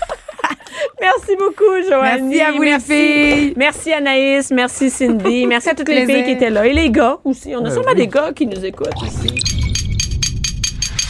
Merci 1.02 1.36
beaucoup, 1.38 1.82
Joanne. 1.88 2.28
Merci 2.30 2.42
à 2.42 2.52
vous, 2.52 2.62
les 2.62 2.80
filles. 2.80 3.54
Merci 3.56 3.94
Anaïs, 3.94 4.52
merci 4.52 4.90
Cindy, 4.90 5.46
merci 5.48 5.70
à 5.70 5.76
toutes 5.76 5.90
les 5.90 6.06
filles 6.06 6.24
qui 6.24 6.32
étaient 6.32 6.50
là. 6.50 6.66
Et 6.66 6.74
les 6.74 6.90
gars 6.90 7.18
aussi. 7.24 7.56
On 7.56 7.60
a 7.60 7.64
Ben 7.64 7.72
sûrement 7.72 7.90
oui. 7.90 7.96
des 7.96 8.08
gars 8.08 8.32
qui 8.34 8.46
nous 8.46 8.64
écoutent 8.64 8.90
aussi. 9.02 9.42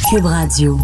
Cube 0.10 0.26
Radio. 0.26 0.78